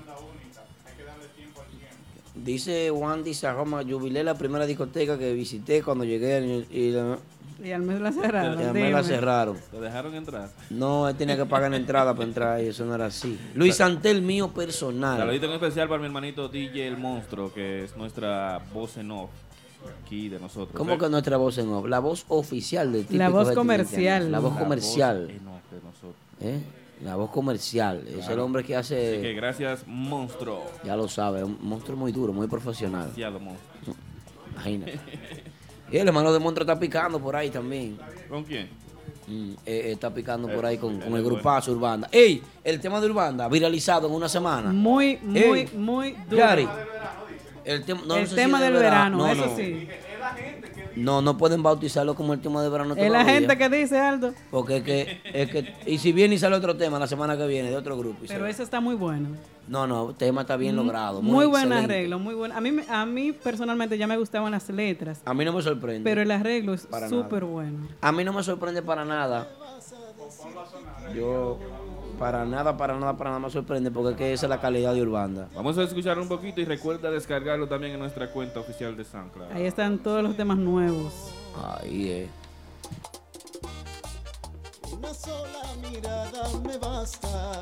dice 2.43 2.91
Wandy 2.91 3.33
Saroma, 3.33 3.83
jubilé 3.83 4.23
la 4.23 4.35
primera 4.35 4.65
discoteca 4.65 5.17
que 5.17 5.33
visité 5.33 5.81
cuando 5.83 6.03
llegué 6.03 6.65
y 6.71 6.91
la, 6.91 7.17
Y 7.63 7.71
al 7.71 7.81
mes 7.81 7.99
la 8.01 8.11
cerraron. 8.11 8.59
y 8.59 8.63
a 8.63 8.73
mí 8.73 8.89
la 8.91 9.03
cerraron. 9.03 9.57
¿Te 9.71 9.79
dejaron 9.79 10.15
entrar? 10.15 10.49
No, 10.69 11.07
él 11.09 11.15
tenía 11.15 11.35
que 11.37 11.45
pagar 11.45 11.71
la 11.71 11.77
entrada 11.77 12.13
para 12.13 12.25
entrar 12.27 12.63
y 12.63 12.67
eso 12.67 12.85
no 12.85 12.95
era 12.95 13.07
así. 13.07 13.37
Luis 13.55 13.75
Santel 13.75 14.21
mío 14.21 14.49
personal. 14.53 15.17
Saludito 15.17 15.45
en 15.47 15.51
especial 15.53 15.87
para 15.87 15.99
mi 15.99 16.05
hermanito 16.05 16.47
DJ 16.47 16.87
El 16.87 16.97
Monstruo, 16.97 17.51
que 17.53 17.83
es 17.83 17.95
nuestra 17.97 18.61
voz 18.73 18.97
en 18.97 19.11
off 19.11 19.29
aquí 20.05 20.29
de 20.29 20.39
nosotros. 20.39 20.75
¿Cómo 20.77 20.97
que 20.97 21.09
nuestra 21.09 21.37
voz 21.37 21.57
en 21.57 21.69
off? 21.69 21.85
La 21.87 21.99
voz 21.99 22.25
oficial 22.29 22.91
del 22.91 23.01
La 23.03 23.07
típico 23.27 23.31
voz 23.31 23.51
comercial. 23.51 24.31
La 24.31 24.39
voz 24.39 24.53
La 24.55 24.59
comercial. 24.59 25.21
voz 25.25 25.29
en 25.35 25.47
off 25.47 25.61
de 25.71 25.77
nosotros. 25.83 26.15
¿Eh? 26.41 26.59
La 27.03 27.15
voz 27.15 27.29
comercial. 27.31 28.03
Es 28.07 28.13
el 28.15 28.21
Claro. 28.25 28.45
hombre 28.45 28.63
que 28.63 28.75
Así 28.75 28.93
que 28.93 29.17
hace. 29.19 29.33
gracias, 29.33 29.83
Monstruo. 29.87 30.63
Ya 30.83 30.95
lo 30.95 31.07
sabe, 31.07 31.43
un 31.43 31.57
monstruo 31.61 31.97
muy 31.97 32.11
duro, 32.11 32.33
muy 32.33 32.47
profesional. 32.47 33.03
Demasiado 33.03 33.39
monstruo. 33.39 33.95
Imagínate. 34.53 34.99
Y 35.91 35.97
el 35.97 36.07
hermano 36.07 36.31
de 36.31 36.37
Monstruo 36.37 36.63
está 36.69 36.79
picando 36.79 37.19
por 37.19 37.35
ahí 37.35 37.49
también. 37.49 37.97
¿Con 38.29 38.43
quién? 38.43 38.69
Mm, 39.25 39.53
eh, 39.65 39.91
está 39.93 40.13
picando 40.13 40.47
Eh, 40.47 40.53
por 40.55 40.63
ahí 40.63 40.77
con, 40.77 41.01
el 41.01 41.23
grupazo 41.23 41.71
Urbanda. 41.71 42.07
¡Ey! 42.11 42.43
El 42.63 42.79
tema 42.79 43.01
de 43.01 43.07
Urbanda, 43.07 43.47
viralizado 43.47 44.07
en 44.07 44.13
una 44.13 44.29
semana. 44.29 44.71
Muy, 44.71 45.17
muy, 45.23 45.39
Ey, 45.41 45.69
muy 45.75 46.11
duro. 46.29 46.37
Yari, 46.37 46.67
el, 47.65 47.83
tem- 47.85 48.05
no, 48.05 48.17
el 48.17 48.21
no 48.23 48.29
sé 48.29 48.35
tema 48.35 48.61
del 48.61 48.73
verano, 48.73 49.17
No, 49.17 49.27
eso 49.31 49.45
no. 49.47 49.55
sí. 49.55 49.87
No, 51.03 51.21
no 51.21 51.37
pueden 51.37 51.63
bautizarlo 51.63 52.15
como 52.15 52.33
el 52.33 52.41
tema 52.41 52.61
de 52.61 52.69
verano 52.69 52.93
Es 52.95 53.11
la 53.11 53.25
gente 53.25 53.57
que 53.57 53.69
dice, 53.69 53.97
Aldo. 53.97 54.33
Porque 54.51 54.77
es 54.77 54.83
que, 54.83 55.21
es 55.33 55.49
que, 55.49 55.73
y 55.85 55.97
si 55.97 56.11
viene 56.11 56.35
y 56.35 56.39
sale 56.39 56.55
otro 56.55 56.75
tema 56.75 56.99
la 56.99 57.07
semana 57.07 57.37
que 57.37 57.47
viene 57.47 57.69
de 57.69 57.77
otro 57.77 57.97
grupo. 57.97 58.25
y 58.25 58.27
Pero 58.27 58.45
ese 58.45 58.63
está 58.63 58.79
muy 58.79 58.95
bueno. 58.95 59.29
No, 59.67 59.85
no, 59.85 60.09
el 60.09 60.15
tema 60.15 60.41
está 60.41 60.57
bien 60.57 60.75
logrado. 60.75 61.21
Muy, 61.21 61.45
buen 61.45 61.63
excelente. 61.65 61.93
arreglo, 61.93 62.17
muy 62.19 62.33
bueno. 62.33 62.55
A 62.55 62.61
mí, 62.61 62.71
a 62.89 63.05
mí 63.05 63.31
personalmente 63.31 63.97
ya 63.97 64.07
me 64.07 64.17
gustaban 64.17 64.51
las 64.51 64.67
letras, 64.69 65.21
A 65.25 65.33
mí 65.33 65.45
no 65.45 65.53
me 65.53 65.61
sorprende. 65.61 66.01
pero 66.03 66.21
el 66.21 66.31
arreglo 66.31 66.73
es 66.73 66.87
súper 67.07 67.45
bueno. 67.45 67.87
A 68.01 68.11
mí 68.11 68.23
no 68.23 68.33
me 68.33 68.41
sorprende 68.43 68.81
para 68.81 69.05
nada. 69.05 69.47
Yo, 71.15 71.57
para 72.19 72.45
nada, 72.45 72.75
para 72.75 72.99
nada, 72.99 73.15
para 73.15 73.29
nada 73.29 73.39
me 73.39 73.49
sorprende 73.49 73.89
porque 73.89 74.11
es 74.11 74.17
que 74.17 74.33
esa 74.33 74.45
es 74.45 74.49
la 74.49 74.59
calidad 74.59 74.93
de 74.93 75.01
Urbanda. 75.01 75.47
Vamos 75.55 75.77
a 75.77 75.83
escuchar 75.83 76.19
un 76.19 76.27
poquito 76.27 76.59
y 76.59 76.65
recuerda 76.65 77.09
descargarlo 77.09 77.67
también 77.67 77.93
en 77.93 77.99
nuestra 77.99 78.29
cuenta 78.29 78.59
oficial 78.59 78.95
de 78.97 79.05
SoundCloud. 79.05 79.51
Ahí 79.53 79.65
están 79.65 79.97
todos 79.99 80.21
los 80.21 80.35
temas 80.35 80.57
nuevos. 80.57 81.33
Ahí 81.81 82.09
es. 82.09 82.29
Una 84.91 85.13
sola 85.13 85.63
mirada 85.81 86.49
me 86.61 86.77
basta 86.77 87.61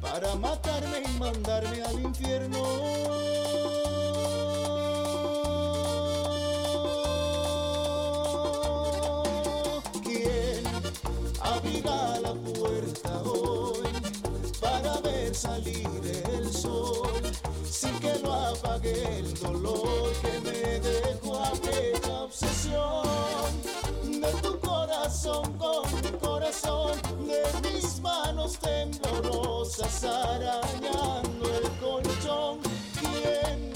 para 0.00 0.34
matarme 0.36 1.02
y 1.04 1.18
mandarme 1.18 1.82
al 1.82 2.00
infierno. 2.00 2.62
Abrirá 11.70 12.20
la 12.20 12.34
puerta 12.34 13.22
hoy 13.22 13.88
para 14.60 15.00
ver 15.00 15.34
salir 15.34 15.88
el 16.32 16.52
sol 16.52 17.10
sin 17.64 17.98
que 18.00 18.18
lo 18.22 18.32
apague 18.32 19.18
el 19.18 19.34
dolor 19.34 20.12
que 20.22 20.40
me 20.40 20.80
dejó 20.80 21.42
aquella 21.44 22.22
obsesión. 22.22 23.02
De 24.04 24.32
tu 24.42 24.58
corazón 24.60 25.52
con 25.58 25.82
mi 26.02 26.10
corazón 26.18 26.98
de 27.26 27.72
mis 27.72 28.00
manos 28.00 28.58
temblorosas 28.58 30.04
arañando 30.04 31.46
el 31.46 31.70
colchón. 31.80 32.58
Va 33.04 33.69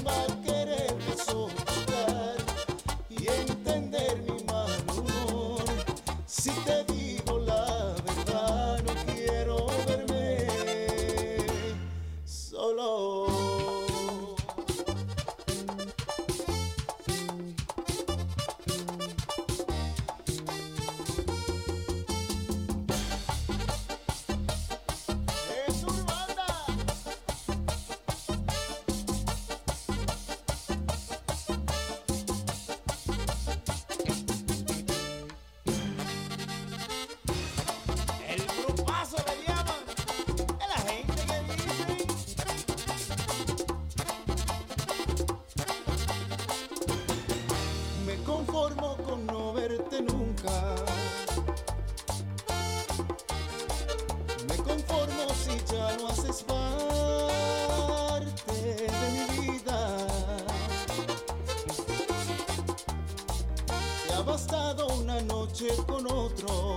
bastado 64.25 64.87
una 64.89 65.21
noche 65.23 65.69
con 65.87 66.07
otro. 66.11 66.77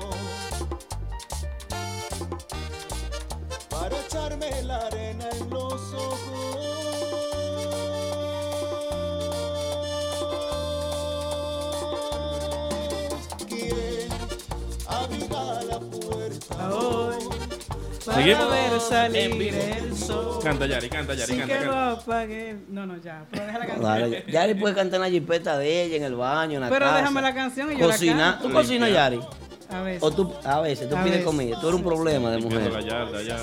para 3.69 3.99
echarme 4.01 4.49
la 4.63 4.77
arena 4.87 5.29
en 5.29 5.49
los 5.49 5.73
ojos. 5.93 6.17
¿Quién 13.47 14.09
abrirá 14.87 15.63
la 15.63 15.79
puerta 15.79 16.75
hoy? 16.75 17.15
Para 18.05 18.17
Seguimos 18.17 18.49
ver 18.51 18.81
salir 18.81 19.53
el 19.53 19.97
sol. 19.97 20.26
Canta 20.43 20.65
Yari, 20.65 20.89
canta 20.89 21.13
Yari, 21.13 21.27
Sin 21.31 21.39
canta, 21.39 21.53
que 21.59 21.65
canta. 21.65 22.63
No, 22.69 22.85
no, 22.85 22.97
ya. 22.97 23.25
Pero 23.31 23.45
deja 23.45 23.59
la 23.59 23.65
canción. 23.65 23.83
Dale, 23.85 24.23
Yari 24.27 24.53
puede 24.55 24.75
cantar 24.75 24.95
en 24.97 25.01
la 25.01 25.09
jipeta 25.09 25.57
de 25.57 25.83
ella, 25.83 25.97
en 25.97 26.03
el 26.03 26.15
baño, 26.15 26.55
en 26.55 26.61
la 26.61 26.69
Pero 26.69 26.85
casa. 26.85 26.97
déjame 26.97 27.21
la 27.21 27.33
canción 27.33 27.71
y 27.71 27.77
yo 27.77 27.87
la 27.87 27.93
Cocina. 27.93 28.31
canto. 28.33 28.47
¿Tú 28.47 28.53
cocinas, 28.53 28.91
Yari? 28.91 29.19
A 29.69 29.81
veces. 29.81 30.03
O 30.03 30.11
tú, 30.11 30.33
a 30.45 30.61
veces, 30.61 30.87
tú 30.89 30.95
A 30.95 30.99
pides 30.99 31.11
veces. 31.17 31.25
comida. 31.25 31.59
Tú 31.59 31.67
eres 31.67 31.77
un 31.79 31.83
problema 31.85 32.29
de 32.31 32.37
mujer. 32.39 32.71
la 32.71 32.81
yarda, 32.81 33.21
ya. 33.21 33.37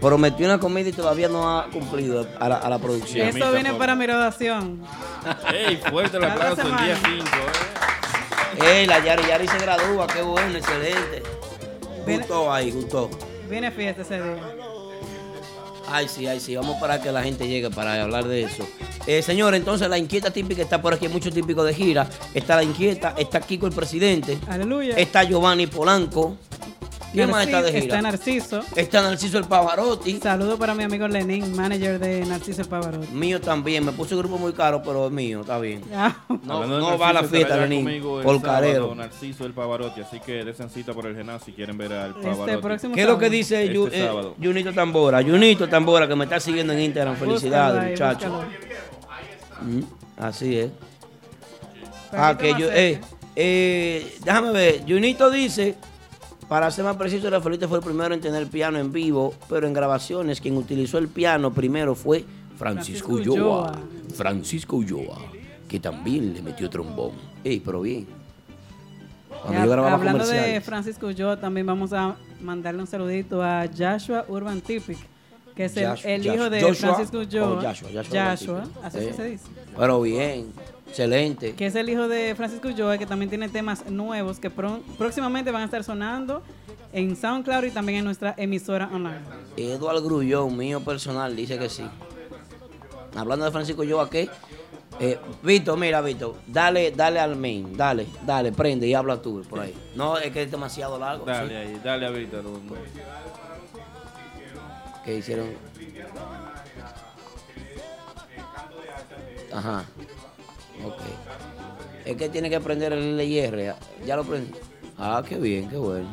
Prometió 0.00 0.46
una 0.46 0.58
comida 0.60 0.88
y 0.88 0.92
todavía 0.92 1.28
no 1.28 1.58
ha 1.58 1.66
cumplido 1.70 2.24
a 2.38 2.48
la, 2.48 2.56
a 2.56 2.68
la 2.70 2.78
producción. 2.78 3.26
Eso 3.28 3.50
viene 3.52 3.74
para 3.74 3.94
mi 3.96 4.06
graduación. 4.06 4.80
Ey, 5.52 5.76
fuerte 5.76 6.16
el 6.18 6.24
aplauso 6.24 6.62
el 6.62 6.68
día 6.76 6.96
5, 7.04 8.64
Ey, 8.64 8.86
la 8.86 9.04
Yari, 9.04 9.24
Yari 9.26 9.48
se 9.48 9.58
gradúa, 9.58 10.06
qué 10.06 10.22
bueno, 10.22 10.56
excelente. 10.56 11.22
Viene- 12.06 12.20
Gustó 12.22 12.52
ahí, 12.52 12.70
gustó. 12.70 13.10
Viene 13.50 13.70
fiesta 13.72 14.02
ese 14.02 14.22
día. 14.22 14.36
Ay, 15.90 16.08
sí, 16.08 16.26
ay, 16.26 16.40
sí, 16.40 16.54
vamos 16.54 16.72
a 16.72 16.74
esperar 16.74 17.02
que 17.02 17.12
la 17.12 17.22
gente 17.22 17.48
llegue 17.48 17.70
para 17.70 18.02
hablar 18.02 18.26
de 18.26 18.42
eso. 18.42 18.66
Eh, 19.06 19.22
señor, 19.22 19.54
entonces 19.54 19.88
la 19.88 19.96
inquieta 19.96 20.30
típica 20.30 20.62
está 20.62 20.82
por 20.82 20.92
aquí, 20.92 21.06
hay 21.06 21.12
muchos 21.12 21.32
típicos 21.32 21.66
de 21.66 21.74
gira. 21.74 22.08
Está 22.34 22.56
la 22.56 22.62
inquieta, 22.62 23.14
está 23.16 23.40
Kiko 23.40 23.66
el 23.66 23.72
presidente. 23.72 24.38
Aleluya. 24.48 24.96
Está 24.96 25.24
Giovanni 25.24 25.66
Polanco. 25.66 26.36
¿Quién 27.12 27.30
más 27.30 27.46
está 27.46 27.62
de 27.62 27.70
gira? 27.72 27.82
Está 27.84 28.02
Narciso. 28.02 28.60
Está 28.76 29.02
Narciso 29.02 29.38
el 29.38 29.44
Pavarotti. 29.44 30.18
Saludo 30.20 30.58
para 30.58 30.74
mi 30.74 30.84
amigo 30.84 31.08
Lenin, 31.08 31.54
manager 31.56 31.98
de 31.98 32.24
Narciso 32.26 32.60
el 32.62 32.68
Pavarotti. 32.68 33.08
Mío 33.12 33.40
también, 33.40 33.84
me 33.84 33.92
puse 33.92 34.14
un 34.14 34.20
grupo 34.20 34.36
muy 34.38 34.52
caro, 34.52 34.82
pero 34.82 35.06
es 35.06 35.12
mío, 35.12 35.40
está 35.40 35.58
bien. 35.58 35.82
No, 36.44 36.98
va 36.98 37.08
a 37.08 37.12
la 37.14 37.24
fiesta, 37.24 37.64
el 37.64 38.02
por 38.22 38.42
carero. 38.42 38.94
Narciso 38.94 39.46
el 39.46 39.52
Pavarotti, 39.54 40.02
así 40.02 40.20
que 40.20 40.44
desen 40.44 40.68
cita 40.70 40.92
por 40.92 41.06
el 41.06 41.16
Genao 41.16 41.38
si 41.40 41.52
quieren 41.52 41.78
ver 41.78 41.92
al 41.94 42.10
Este 42.10 42.22
Pavarotti. 42.28 42.62
próximo 42.62 42.94
¿Qué 42.94 43.00
es 43.02 43.06
lo 43.08 43.18
que 43.18 43.30
dice 43.30 43.62
Este 43.64 43.74
Yu- 43.76 43.90
eh. 43.90 44.32
Junito 44.42 44.72
Tambora? 44.74 45.22
Junito 45.22 45.68
Tambora, 45.68 46.06
que 46.06 46.14
me 46.14 46.24
está 46.24 46.38
siguiendo 46.38 46.72
en 46.74 46.80
Instagram. 46.80 47.16
Felicidades, 47.16 47.90
muchachos. 47.90 48.32
Mm, 49.62 49.80
así 50.18 50.58
es. 50.58 50.70
Pero 52.10 52.22
Ah, 52.22 52.36
que 52.38 52.54
yo, 52.58 52.70
eh, 52.72 53.00
eh, 53.36 54.16
déjame 54.24 54.50
ver. 54.52 54.82
Junito 54.86 55.30
dice, 55.30 55.74
para 56.48 56.70
ser 56.70 56.84
más 56.84 56.96
preciso, 56.96 57.28
Rafaelito 57.30 57.68
fue 57.68 57.78
el 57.78 57.84
primero 57.84 58.14
en 58.14 58.20
tener 58.20 58.46
piano 58.46 58.78
en 58.78 58.92
vivo, 58.92 59.34
pero 59.48 59.66
en 59.66 59.72
grabaciones 59.72 60.40
quien 60.40 60.56
utilizó 60.56 60.98
el 60.98 61.08
piano 61.08 61.52
primero 61.52 61.94
fue 61.94 62.24
Francisco, 62.56 63.08
Francisco 63.08 63.12
Ulloa. 63.12 63.34
Ulloa. 63.70 63.72
Francisco 64.14 64.76
Ulloa, 64.76 65.18
que 65.68 65.78
también 65.78 66.32
le 66.34 66.42
metió 66.42 66.68
trombón. 66.70 67.12
Ey, 67.44 67.60
pero 67.60 67.82
bien. 67.82 68.06
Ya, 69.52 69.62
hablando 69.62 70.26
de. 70.26 70.60
Francisco 70.60 71.10
yo 71.10 71.38
también 71.38 71.66
vamos 71.66 71.92
a 71.92 72.16
mandarle 72.40 72.80
un 72.80 72.86
saludito 72.86 73.42
a 73.42 73.66
Joshua 73.68 74.24
Urban 74.28 74.60
Typic, 74.60 74.98
que 75.54 75.66
es 75.66 75.76
el, 75.76 75.86
Joshua- 75.86 76.10
el 76.10 76.26
hijo 76.26 76.50
de 76.50 76.60
Joshua 76.62 76.94
Francisco 76.94 77.18
o 77.18 77.24
Joshua. 77.60 77.72
Joshua, 77.92 78.64
así 78.82 78.98
que 78.98 79.10
Sí. 79.10 79.12
se 79.14 79.24
dice. 79.24 79.44
Pero 79.76 80.00
bien, 80.00 80.46
excelente. 80.88 81.54
Que 81.54 81.66
es 81.66 81.74
el 81.74 81.88
hijo 81.88 82.08
de 82.08 82.34
Francisco 82.34 82.68
Joe, 82.76 82.98
que 82.98 83.06
también 83.06 83.28
tiene 83.28 83.48
temas 83.48 83.86
nuevos 83.90 84.38
que 84.38 84.50
pro- 84.50 84.80
próximamente 84.96 85.50
van 85.50 85.62
a 85.62 85.64
estar 85.66 85.84
sonando 85.84 86.42
en 86.92 87.16
SoundCloud 87.16 87.64
y 87.64 87.70
también 87.70 87.98
en 88.00 88.04
nuestra 88.04 88.34
emisora 88.36 88.88
online. 88.92 89.20
Eduardo 89.56 90.02
Grullón, 90.02 90.56
mío 90.56 90.80
personal, 90.80 91.34
dice 91.36 91.58
que 91.58 91.68
sí. 91.68 91.84
Hablando 93.16 93.44
de 93.44 93.50
Francisco 93.50 93.82
Ulloa, 93.82 94.08
¿qué? 94.08 94.28
Eh, 95.00 95.18
Vito, 95.42 95.76
mira, 95.76 96.00
Vito, 96.00 96.38
dale, 96.46 96.90
dale 96.90 97.20
al 97.20 97.36
main, 97.36 97.76
dale, 97.76 98.06
dale, 98.26 98.50
prende 98.52 98.86
y 98.86 98.94
habla 98.94 99.22
tú 99.22 99.42
por 99.48 99.60
ahí. 99.60 99.72
No, 99.94 100.18
es 100.18 100.32
que 100.32 100.42
es 100.42 100.50
demasiado 100.50 100.98
largo. 100.98 101.24
Dale 101.24 101.48
¿sí? 101.48 101.54
ahí, 101.54 101.80
dale 101.84 102.06
a 102.06 102.10
Víctor. 102.10 102.42
Que 105.04 105.16
hicieron. 105.18 105.48
Ajá. 109.52 109.84
Ok. 110.84 111.00
Es 112.04 112.16
que 112.16 112.28
tiene 112.28 112.48
que 112.50 112.60
prender 112.60 112.92
el 112.92 113.18
LR. 113.20 113.74
Ya 114.06 114.16
lo 114.16 114.24
prendí. 114.24 114.52
Ah, 114.98 115.22
qué 115.28 115.36
bien, 115.36 115.68
qué 115.68 115.76
bueno. 115.76 116.08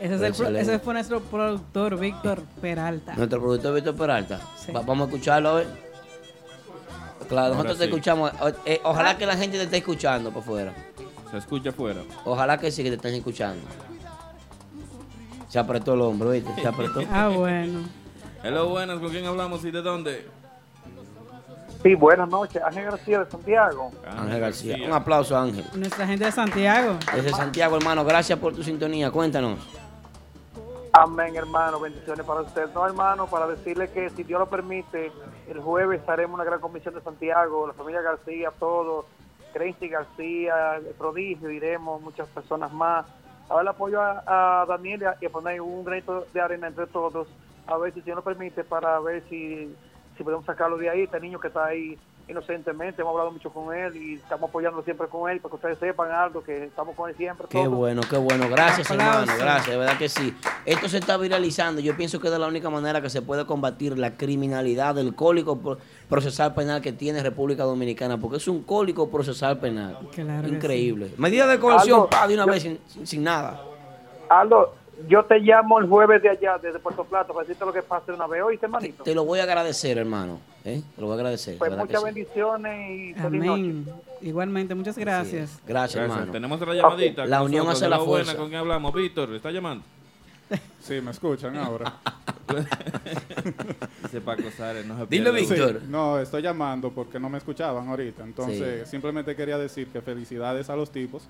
Ese, 0.00 0.14
es 0.16 0.20
el 0.22 0.32
pro- 0.34 0.56
ese 0.56 0.78
fue 0.78 0.94
nuestro 0.94 1.20
productor 1.20 1.98
Víctor 1.98 2.42
Peralta. 2.60 3.14
Nuestro 3.14 3.40
productor 3.40 3.74
Víctor 3.74 3.94
Peralta. 3.96 4.40
Sí. 4.56 4.72
Va- 4.72 4.80
vamos 4.82 5.06
a 5.08 5.10
escucharlo 5.10 5.48
a 5.50 5.54
ver. 5.54 5.66
Claro, 7.28 7.46
Ahora 7.54 7.54
nosotros 7.56 7.78
te 7.78 7.84
escuchamos. 7.86 8.32
O- 8.40 8.48
eh, 8.66 8.80
ojalá 8.84 9.16
que 9.16 9.24
la 9.26 9.36
gente 9.36 9.56
te 9.56 9.64
esté 9.64 9.78
escuchando 9.78 10.30
por 10.30 10.42
fuera. 10.42 10.74
Se 11.30 11.38
escucha 11.38 11.70
afuera. 11.70 12.02
Ojalá 12.24 12.58
que 12.58 12.70
sí 12.70 12.82
que 12.82 12.90
te 12.90 12.96
estén 12.96 13.14
escuchando. 13.14 13.62
Se 15.48 15.58
apretó 15.58 15.94
el 15.94 16.00
hombro, 16.02 16.30
¿viste? 16.30 16.50
Se 16.60 16.66
apretó. 16.68 17.00
Ah, 17.10 17.28
bueno. 17.28 17.80
Hello, 18.42 18.68
buenas, 18.68 18.98
¿con 19.00 19.10
quién 19.10 19.24
hablamos 19.24 19.64
y 19.64 19.70
de 19.70 19.80
dónde? 19.82 20.26
Sí, 21.84 21.94
buenas 21.94 22.30
noches. 22.30 22.62
Ángel 22.62 22.86
García 22.86 23.18
de 23.24 23.30
Santiago. 23.30 23.90
Ángel 24.06 24.40
García. 24.40 24.76
Un 24.86 24.92
aplauso, 24.94 25.36
Ángel. 25.36 25.66
Nuestra 25.74 26.06
gente 26.06 26.24
de 26.24 26.32
Santiago. 26.32 26.96
Desde 27.14 27.28
Santiago, 27.28 27.76
hermano, 27.76 28.06
gracias 28.06 28.38
por 28.38 28.54
tu 28.54 28.62
sintonía. 28.62 29.10
Cuéntanos. 29.10 29.58
Amén, 30.94 31.36
hermano. 31.36 31.78
Bendiciones 31.78 32.24
para 32.24 32.40
usted. 32.40 32.72
No, 32.72 32.86
hermano, 32.86 33.26
para 33.26 33.46
decirle 33.46 33.90
que 33.90 34.08
si 34.08 34.22
Dios 34.22 34.40
lo 34.40 34.48
permite, 34.48 35.12
el 35.46 35.60
jueves 35.60 36.00
estaremos 36.00 36.36
una 36.36 36.44
gran 36.44 36.58
comisión 36.58 36.94
de 36.94 37.02
Santiago, 37.02 37.66
la 37.66 37.74
familia 37.74 38.00
García, 38.00 38.50
todos, 38.58 39.04
Crazy 39.52 39.86
García, 39.86 40.76
el 40.76 40.94
prodigio, 40.94 41.50
iremos, 41.50 42.00
muchas 42.00 42.26
personas 42.28 42.72
más. 42.72 43.04
A 43.50 43.56
darle 43.56 43.68
apoyo 43.68 44.00
a, 44.00 44.62
a 44.62 44.64
Daniel 44.64 45.02
y 45.02 45.04
a, 45.04 45.16
y 45.20 45.26
a 45.26 45.30
poner 45.30 45.60
un 45.60 45.84
granito 45.84 46.24
de 46.32 46.40
arena 46.40 46.66
entre 46.66 46.86
todos, 46.86 47.28
a 47.66 47.76
ver 47.76 47.92
si 47.92 48.00
Dios 48.00 48.16
lo 48.16 48.24
permite, 48.24 48.64
para 48.64 48.98
ver 49.00 49.22
si, 49.28 49.76
si 50.16 50.22
podemos 50.24 50.44
sacarlo 50.44 50.76
de 50.76 50.88
ahí, 50.90 51.02
este 51.02 51.20
niño 51.20 51.38
que 51.40 51.48
está 51.48 51.66
ahí 51.66 51.98
inocentemente, 52.26 53.02
hemos 53.02 53.10
hablado 53.12 53.32
mucho 53.32 53.50
con 53.50 53.74
él 53.76 53.94
y 53.96 54.14
estamos 54.14 54.48
apoyando 54.48 54.82
siempre 54.82 55.06
con 55.08 55.30
él, 55.30 55.40
para 55.40 55.50
que 55.50 55.56
ustedes 55.56 55.78
sepan 55.78 56.10
algo, 56.10 56.42
que 56.42 56.64
estamos 56.64 56.96
con 56.96 57.10
él 57.10 57.16
siempre. 57.16 57.46
Qué 57.50 57.58
todos. 57.64 57.76
bueno, 57.76 58.00
qué 58.08 58.16
bueno. 58.16 58.48
Gracias, 58.48 58.90
Aplausos. 58.90 59.22
hermano. 59.28 59.38
Gracias, 59.38 59.68
de 59.70 59.76
verdad 59.76 59.98
que 59.98 60.08
sí. 60.08 60.34
Esto 60.64 60.88
se 60.88 60.98
está 60.98 61.18
viralizando. 61.18 61.82
Yo 61.82 61.94
pienso 61.96 62.18
que 62.20 62.28
es 62.28 62.32
de 62.32 62.38
la 62.38 62.46
única 62.46 62.70
manera 62.70 63.02
que 63.02 63.10
se 63.10 63.20
puede 63.20 63.44
combatir 63.44 63.98
la 63.98 64.16
criminalidad 64.16 64.94
del 64.94 65.14
cólico 65.14 65.58
pro- 65.58 65.78
procesal 66.08 66.54
penal 66.54 66.80
que 66.80 66.92
tiene 66.94 67.22
República 67.22 67.64
Dominicana, 67.64 68.16
porque 68.18 68.38
es 68.38 68.48
un 68.48 68.62
cólico 68.62 69.10
procesal 69.10 69.58
penal. 69.58 69.98
Claro 70.14 70.48
Increíble. 70.48 71.10
Medida 71.18 71.46
de 71.46 71.58
coerción, 71.60 72.00
Aldo, 72.00 72.10
pa, 72.10 72.26
de 72.26 72.34
una 72.34 72.46
yo- 72.46 72.52
vez 72.52 72.62
sin, 72.62 72.78
sin- 72.86 73.06
sin 73.06 73.22
nada. 73.22 73.60
Aldo, 74.30 74.74
yo 75.08 75.24
te 75.24 75.38
llamo 75.40 75.78
el 75.80 75.88
jueves 75.88 76.22
de 76.22 76.30
allá, 76.30 76.58
desde 76.58 76.78
Puerto 76.78 77.04
Plata, 77.04 77.28
para 77.28 77.40
decirte 77.40 77.64
lo 77.64 77.72
que 77.72 77.82
pasa 77.82 78.06
de 78.06 78.12
una 78.14 78.26
vez. 78.26 78.42
Oíste, 78.42 78.66
hermanito. 78.66 79.02
Te 79.04 79.14
lo 79.14 79.24
voy 79.24 79.40
a 79.40 79.44
agradecer, 79.44 79.98
hermano. 79.98 80.40
¿eh? 80.64 80.82
Te 80.94 81.00
lo 81.00 81.06
voy 81.08 81.14
a 81.14 81.18
agradecer. 81.18 81.54
de 81.54 81.58
Pues 81.58 81.76
muchas 81.76 82.00
sí. 82.00 82.04
bendiciones 82.06 82.90
y 82.90 83.14
feliz 83.14 83.40
noche. 83.44 83.60
Amén. 83.62 83.86
Igualmente, 84.22 84.74
muchas 84.74 84.96
gracias. 84.96 85.60
Gracias, 85.66 86.02
hermano. 86.02 86.32
Tenemos 86.32 86.60
otra 86.60 86.74
llamadita. 86.74 87.26
La 87.26 87.38
con 87.38 87.46
unión 87.46 87.68
hace 87.68 87.88
la 87.88 87.96
Hello, 87.96 88.06
buena, 88.06 88.24
fuerza. 88.24 88.38
¿Con 88.40 88.48
quién 88.48 88.60
hablamos? 88.60 88.94
Víctor, 88.94 89.34
¿está 89.34 89.50
llamando? 89.50 89.84
Sí, 90.80 91.00
me 91.00 91.10
escuchan 91.12 91.56
ahora. 91.56 91.94
Dice 94.02 94.20
Paco 94.20 94.42
Sárez, 94.56 94.84
no 94.86 94.98
se 94.98 95.06
Dile. 95.06 95.30
Víctor. 95.32 95.80
Sí, 95.80 95.86
no, 95.88 96.18
estoy 96.18 96.42
llamando 96.42 96.90
porque 96.90 97.18
no 97.18 97.28
me 97.30 97.38
escuchaban 97.38 97.88
ahorita. 97.88 98.22
Entonces, 98.22 98.82
Sí. 98.84 98.90
simplemente 98.90 99.34
quería 99.34 99.56
decir 99.58 99.88
que 99.88 100.00
felicidades 100.02 100.68
a 100.70 100.76
los 100.76 100.90
tipos 100.90 101.26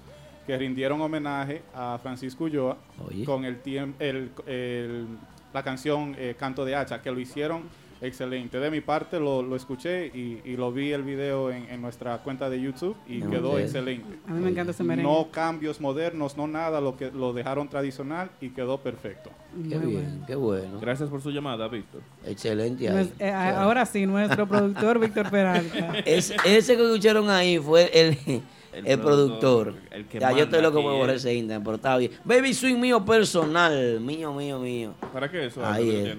que 0.46 0.56
rindieron 0.58 1.00
homenaje 1.00 1.62
a 1.74 1.98
Francisco 2.02 2.44
Ulloa 2.44 2.76
Oye. 3.06 3.24
con 3.24 3.44
el, 3.44 3.58
el, 3.98 4.30
el- 4.46 5.06
la 5.52 5.62
canción 5.62 6.16
eh, 6.18 6.34
Canto 6.38 6.64
de 6.64 6.74
Hacha, 6.74 7.00
que 7.00 7.10
lo 7.12 7.20
hicieron 7.20 7.62
excelente. 8.02 8.58
De 8.58 8.70
mi 8.72 8.80
parte 8.80 9.18
lo, 9.20 9.40
lo 9.40 9.54
escuché 9.56 10.08
y, 10.08 10.40
y 10.44 10.56
lo 10.56 10.72
vi 10.72 10.90
el 10.92 11.02
video 11.04 11.50
en, 11.50 11.70
en 11.70 11.80
nuestra 11.80 12.18
cuenta 12.18 12.50
de 12.50 12.60
YouTube 12.60 12.96
y 13.06 13.20
quedó 13.22 13.58
excelente. 13.58 14.18
A 14.26 14.32
mí 14.32 14.40
me 14.42 14.50
encanta 14.50 14.72
ese 14.72 14.82
merengue. 14.82 15.10
No 15.10 15.28
cambios 15.30 15.80
modernos, 15.80 16.36
no 16.36 16.46
nada, 16.48 16.80
lo 16.80 16.96
que 16.96 17.10
lo 17.12 17.32
dejaron 17.32 17.68
tradicional 17.68 18.30
y 18.40 18.50
quedó 18.50 18.78
perfecto. 18.80 19.30
Qué 19.68 19.78
bien, 19.78 20.24
qué 20.26 20.34
bueno. 20.34 20.80
Gracias 20.80 21.08
por 21.08 21.22
su 21.22 21.30
llamada, 21.30 21.68
Víctor. 21.68 22.02
Excelente. 22.26 22.86
Eh, 23.20 23.30
ahora 23.30 23.86
sí, 23.86 24.04
nuestro 24.06 24.46
productor 24.48 24.98
Víctor 24.98 25.30
Peralta. 25.30 26.00
Es- 26.00 26.34
ese 26.44 26.76
que 26.76 26.82
escucharon 26.84 27.30
ahí 27.30 27.58
fue 27.58 27.90
el, 27.94 28.42
el, 28.74 28.98
productor. 29.01 29.64
productor, 29.72 29.74
el 29.96 30.06
que 30.06 30.18
ya, 30.20 30.32
yo 30.32 30.44
estoy 30.44 30.62
loco 30.62 30.82
por 30.82 30.92
borrar 30.94 31.16
ese 31.16 31.34
Instagram, 31.34 31.62
pero 31.64 31.76
está 31.76 31.96
bien. 31.96 32.12
Baby 32.24 32.55
Swing 32.55 32.76
mío 32.80 33.05
personal. 33.05 34.01
Mío, 34.01 34.32
mío, 34.32 34.59
mío. 34.59 34.94
¿Para 35.12 35.30
qué 35.30 35.46
eso? 35.46 35.64
Ahí 35.64 35.90
es. 35.90 36.16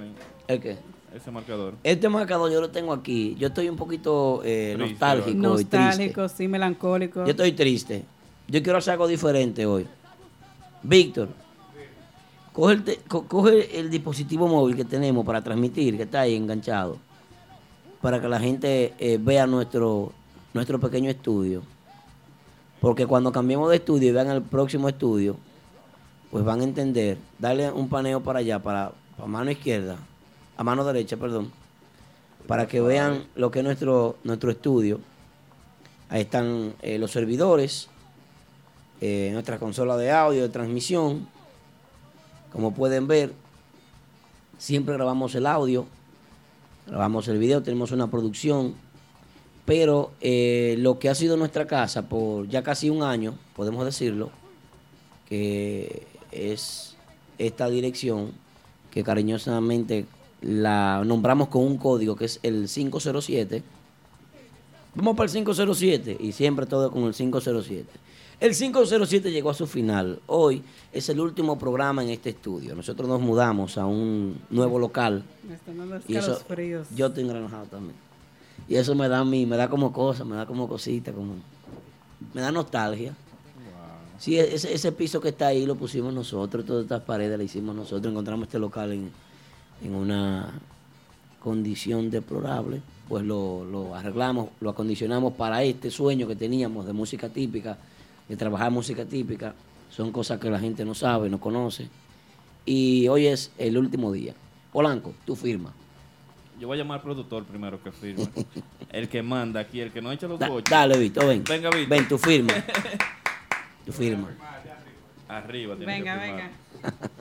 ¿El 0.48 0.60
qué? 0.61 0.77
Ese 1.15 1.32
marcador. 1.32 1.76
Este 1.84 2.10
marcador 2.10 2.52
yo 2.52 2.60
lo 2.61 2.69
tengo 2.69 2.91
aquí. 2.94 3.36
Yo 3.40 3.48
estoy 3.48 3.69
un 3.69 3.77
poquito 3.77 4.41
eh, 4.44 4.73
Triste, 4.76 4.91
nostálgico 4.94 5.53
y 5.60 5.65
triste. 5.65 5.77
Nostálgico, 5.77 6.30
sí, 6.30 6.48
melancólico. 6.48 7.23
Yo 7.23 7.32
estoy 7.32 7.52
triste. 7.53 8.03
Yo 8.48 8.61
quiero 8.61 8.77
hacer 8.80 8.91
algo 8.94 9.07
diferente 9.07 9.65
hoy. 9.65 9.88
Víctor, 10.84 11.30
coge 12.53 12.73
el, 12.73 12.84
te- 12.84 12.98
co- 13.07 13.26
coge 13.27 13.80
el 13.80 13.90
dispositivo 13.90 14.48
móvil 14.48 14.76
que 14.76 14.86
tenemos 14.86 15.26
para 15.26 15.41
transmitir, 15.41 15.98
que 15.98 16.03
está 16.03 16.22
ahí 16.22 16.36
enganchado, 16.36 16.98
para 18.02 18.19
que 18.22 18.27
la 18.27 18.40
gente 18.40 18.94
eh, 18.99 19.18
vea 19.19 19.48
nuestro, 19.48 20.11
nuestro 20.53 20.80
pequeño 20.80 21.10
estudio. 21.10 21.64
Porque 22.86 23.07
cuando 23.07 23.32
cambiemos 23.32 23.72
de 23.72 23.78
estudio 23.78 24.10
y 24.10 24.12
vean 24.12 24.30
el 24.30 24.44
próximo 24.44 24.88
estudio, 24.88 25.38
pues 26.30 26.45
van 26.45 26.62
a 26.62 26.66
entender. 26.66 27.18
Darle 27.40 27.72
un 27.72 27.90
paneo 27.90 28.22
para 28.22 28.38
allá, 28.38 28.62
para, 28.62 28.91
para 29.18 29.28
mano 29.28 29.49
izquierda, 29.49 29.98
a 30.56 30.64
mano 30.64 30.86
derecha, 30.86 31.18
perdón, 31.18 31.52
para 32.45 32.68
que 32.68 32.82
vean 32.82 33.26
lo 33.36 33.49
que 33.49 33.57
es 33.57 33.66
nuestro, 33.66 34.18
nuestro 34.24 34.52
estudio. 34.52 34.99
Ahí 36.10 36.22
están 36.22 36.76
eh, 36.84 36.99
los 36.99 37.10
servidores, 37.10 37.88
eh, 39.02 39.32
nuestra 39.34 39.57
consola 39.57 39.98
de 39.98 40.12
audio, 40.12 40.44
de 40.44 40.49
transmisión. 40.49 41.28
Como 42.53 42.76
pueden 42.76 43.07
ver, 43.07 43.34
siempre 44.60 44.94
grabamos 44.94 45.34
el 45.34 45.48
audio, 45.48 45.88
grabamos 46.86 47.28
el 47.30 47.40
video, 47.40 47.64
tenemos 47.64 47.91
una 47.91 48.12
producción. 48.12 48.76
Pero 49.66 50.12
eh, 50.22 50.76
lo 50.80 51.00
que 51.00 51.10
ha 51.10 51.16
sido 51.16 51.38
nuestra 51.38 51.66
casa 51.66 52.08
por 52.08 52.48
ya 52.48 52.62
casi 52.62 52.90
un 52.90 53.02
año, 53.02 53.36
podemos 53.56 53.84
decirlo, 53.84 54.30
que 55.28 56.06
es 56.32 56.96
esta 57.38 57.70
dirección 57.70 58.32
que 58.92 59.04
cariñosamente 59.04 60.06
la 60.42 61.04
nombramos 61.04 61.48
con 61.48 61.64
un 61.64 61.78
código 61.78 62.16
que 62.16 62.26
es 62.26 62.40
el 62.44 62.68
507. 62.68 63.64
Vamos 64.94 65.18
para 65.18 65.26
el 65.26 65.34
507 65.34 66.18
y 66.20 66.32
siempre 66.32 66.66
todo 66.66 66.92
con 66.92 67.04
el 67.04 67.14
507. 67.14 67.90
El 68.40 68.54
507 68.54 69.32
llegó 69.32 69.50
a 69.50 69.54
su 69.54 69.66
final. 69.66 70.20
Hoy 70.28 70.62
es 70.92 71.10
el 71.10 71.20
último 71.20 71.58
programa 71.58 72.04
en 72.04 72.10
este 72.10 72.32
estudio. 72.32 72.76
Nosotros 72.76 73.08
nos 73.08 73.22
mudamos 73.22 73.78
a 73.78 73.86
un 73.86 74.38
nuevo 74.50 74.78
local. 74.78 75.24
Me 75.48 75.56
están 75.56 75.78
dando 75.78 76.00
Y 76.08 76.16
eso, 76.16 76.34
escalofríos. 76.34 76.88
yo 76.96 77.08
estoy 77.08 77.24
engranado 77.24 77.66
también. 77.66 78.05
Y 78.68 78.76
eso 78.76 78.95
me 78.95 79.07
da 79.07 79.19
a 79.19 79.26
mí, 79.26 79.45
me 79.45 79.57
da 79.57 79.69
como 79.69 79.91
cosa, 79.94 80.26
me 80.26 80.36
da 80.36 80.45
como 80.45 80.68
cosita, 80.68 81.11
como 81.11 81.36
me 82.34 82.41
da 82.41 82.52
nostalgia. 82.52 83.14
Sí, 84.18 84.40
e-, 84.40 84.56
ese, 84.56 84.73
ese 84.73 84.91
piso 84.91 85.19
que 85.19 85.30
está 85.30 85.48
ahí 85.48 85.65
lo 85.65 85.76
pusimos 85.76 86.14
nosotros, 86.14 86.65
todas 86.65 86.84
estas 86.84 87.02
paredes 87.02 87.38
las 87.38 87.45
hicimos 87.45 87.76
nosotros, 87.76 88.11
encontramos 88.11 88.48
este 88.48 88.60
local 88.60 88.91
en, 88.94 89.11
en 89.84 89.95
una 89.95 90.60
condición 91.40 92.10
deplorable, 92.10 92.82
pues 93.07 93.23
lo, 93.23 93.64
lo 93.65 93.94
arreglamos, 93.94 94.49
lo 94.61 94.69
acondicionamos 94.72 95.34
para 95.34 95.61
este 95.64 95.91
sueño 95.91 96.27
que 96.27 96.36
teníamos 96.36 96.86
de 96.86 96.94
música 96.94 97.30
típica, 97.30 97.77
de 98.27 98.36
trabajar 98.36 98.72
música 98.72 99.06
típica, 99.06 99.53
son 99.95 100.11
cosas 100.11 100.40
que 100.40 100.49
la 100.49 100.60
gente 100.60 100.84
no 100.84 100.95
sabe, 100.95 101.30
no 101.30 101.40
conoce. 101.40 101.88
Y 102.65 103.07
hoy 103.07 103.27
es 103.27 103.52
el 103.57 103.77
último 103.77 104.11
día. 104.11 104.34
Polanco, 104.73 105.14
tú 105.23 105.36
firma. 105.36 105.72
Yo 106.60 106.68
voy 106.68 106.77
a 106.80 106.84
llamar 106.84 106.98
al 106.99 107.03
productor 107.03 107.44
primero 107.44 107.82
que 107.84 107.91
firme. 107.91 108.27
el 108.91 109.10
que 109.10 109.22
manda 109.22 109.60
aquí, 109.60 109.82
el 109.82 109.91
que 109.91 110.02
no 110.02 110.11
echa 110.11 110.27
los 110.27 110.40
Da- 110.40 110.48
bochos. 110.49 110.69
dale, 110.69 110.98
Vito, 110.98 111.26
ven. 111.27 111.44
Venga, 111.44 111.69
Víctor. 111.69 111.90
Ven, 111.90 112.07
tú 112.07 112.18
firma. 112.18 112.53
Tú 113.86 113.91
firma. 113.94 114.30
Arriba, 115.27 115.76
tiene 115.76 115.94
Venga, 115.94 116.14
que 116.15 116.19
firmar. 116.26 116.52
venga. 116.82 117.19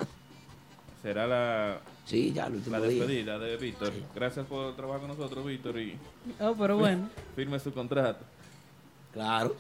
Será 1.02 1.26
la, 1.26 1.78
Sí, 2.06 2.32
ya, 2.32 2.46
el 2.46 2.54
último 2.54 2.78
la 2.78 2.86
día. 2.86 2.98
despedida 3.00 3.38
de 3.38 3.56
Víctor. 3.58 3.92
Gracias 4.14 4.46
por 4.46 4.74
trabajar 4.74 5.00
con 5.06 5.08
nosotros, 5.08 5.44
Víctor. 5.44 5.78
Y 5.78 5.98
Oh, 6.40 6.54
pero 6.58 6.78
bueno. 6.78 7.10
firme 7.36 7.58
su 7.60 7.70
contrato. 7.72 8.24
Claro. 9.12 9.54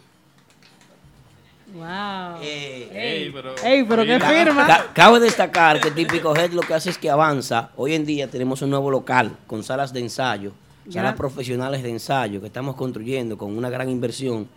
Wow. 1.74 2.40
Ey, 2.40 3.30
pero- 3.32 3.54
Ey, 3.64 3.84
pero 3.84 4.04
qué 4.04 4.20
firma. 4.20 4.66
ca- 4.66 4.86
Cabe 4.92 5.18
destacar 5.20 5.80
que 5.80 5.90
Típico 5.90 6.34
Head 6.36 6.52
lo 6.52 6.62
que 6.62 6.74
hace 6.74 6.90
es 6.90 6.98
que 6.98 7.10
avanza. 7.10 7.70
Hoy 7.76 7.94
en 7.94 8.06
día 8.06 8.28
tenemos 8.30 8.62
un 8.62 8.70
nuevo 8.70 8.90
local 8.90 9.36
con 9.46 9.62
salas 9.64 9.92
de 9.92 10.00
ensayo, 10.00 10.52
Ya. 10.86 11.00
salas 11.00 11.14
profesionales 11.16 11.82
de 11.82 11.90
ensayo 11.90 12.40
que 12.40 12.46
estamos 12.46 12.76
construyendo 12.76 13.36
con 13.36 13.56
una 13.56 13.70
gran 13.70 13.88
inversión. 13.88 14.48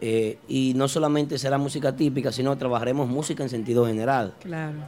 Eh, 0.00 0.38
y 0.48 0.72
no 0.76 0.88
solamente 0.88 1.36
será 1.36 1.58
música 1.58 1.94
típica, 1.94 2.30
sino 2.32 2.56
trabajaremos 2.56 3.08
música 3.08 3.42
en 3.42 3.48
sentido 3.50 3.86
general. 3.86 4.32
Claro. 4.40 4.78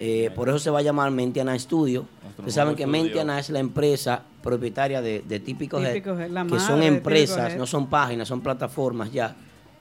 Eh, 0.00 0.30
por 0.36 0.48
eso 0.48 0.60
se 0.60 0.70
va 0.70 0.78
a 0.78 0.82
llamar 0.82 1.10
Mentiana 1.10 1.58
Studio. 1.58 2.06
Ustedes 2.30 2.54
saben 2.54 2.76
que 2.76 2.84
estudio. 2.84 3.02
Mentiana 3.02 3.40
es 3.40 3.50
la 3.50 3.58
empresa 3.58 4.22
propietaria 4.42 5.02
de, 5.02 5.24
de 5.26 5.40
Típico 5.40 5.80
Head, 5.80 5.92
Típico 5.94 6.16
Head, 6.18 6.46
que 6.46 6.60
son 6.60 6.82
empresas, 6.84 7.56
no 7.56 7.66
son 7.66 7.88
páginas, 7.88 8.28
son 8.28 8.40
plataformas 8.40 9.10
ya 9.12 9.34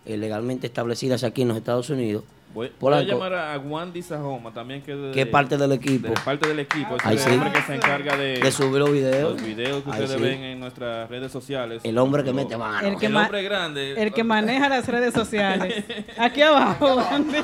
eh, 0.08 0.18
legalmente 0.18 0.68
establecidas 0.68 1.24
aquí 1.24 1.42
en 1.44 1.50
los 1.50 1.58
Estados 1.58 1.90
Unidos. 1.90 2.24
Voy, 2.54 2.72
voy 2.80 2.94
a 2.94 3.02
llamar 3.04 3.34
a 3.36 3.58
Wandy 3.60 4.02
Sajoma 4.02 4.52
también, 4.54 4.82
que 4.82 4.94
es 4.94 4.98
de, 5.00 5.12
que 5.12 5.22
es 5.22 5.28
parte 5.28 5.58
del 5.58 5.74
equipo. 5.74 6.08
de 6.08 6.14
parte 6.26 6.48
del 6.48 6.60
equipo. 6.60 6.96
Es 6.96 7.06
Ahí 7.06 7.14
el 7.18 7.20
sí. 7.22 7.30
hombre 7.30 7.52
que 7.52 7.62
se 7.62 7.76
encarga 7.76 8.18
de, 8.18 8.40
De 8.40 8.52
subir 8.52 8.80
los 8.80 8.92
videos. 8.92 9.34
Los 9.34 9.44
videos 9.44 9.84
que 9.84 9.92
Ahí 9.92 10.02
ustedes 10.04 10.20
sí. 10.22 10.28
ven 10.28 10.42
en 10.44 10.60
nuestras 10.60 11.08
redes 11.10 11.32
sociales. 11.32 11.82
El 11.84 11.98
hombre 12.00 12.24
que 12.24 12.34
mete 12.34 12.58
mano. 12.58 12.88
El 12.88 12.98
que, 12.98 13.08
El 13.08 13.12
ma- 13.14 13.24
hombre 13.26 13.44
grande. 13.44 14.02
el 14.02 14.14
que 14.14 14.24
maneja 14.24 14.70
las 14.70 14.88
redes 14.88 15.14
sociales. 15.14 15.84
Aquí 16.18 16.42
abajo, 16.42 17.00
Andy. 17.12 17.38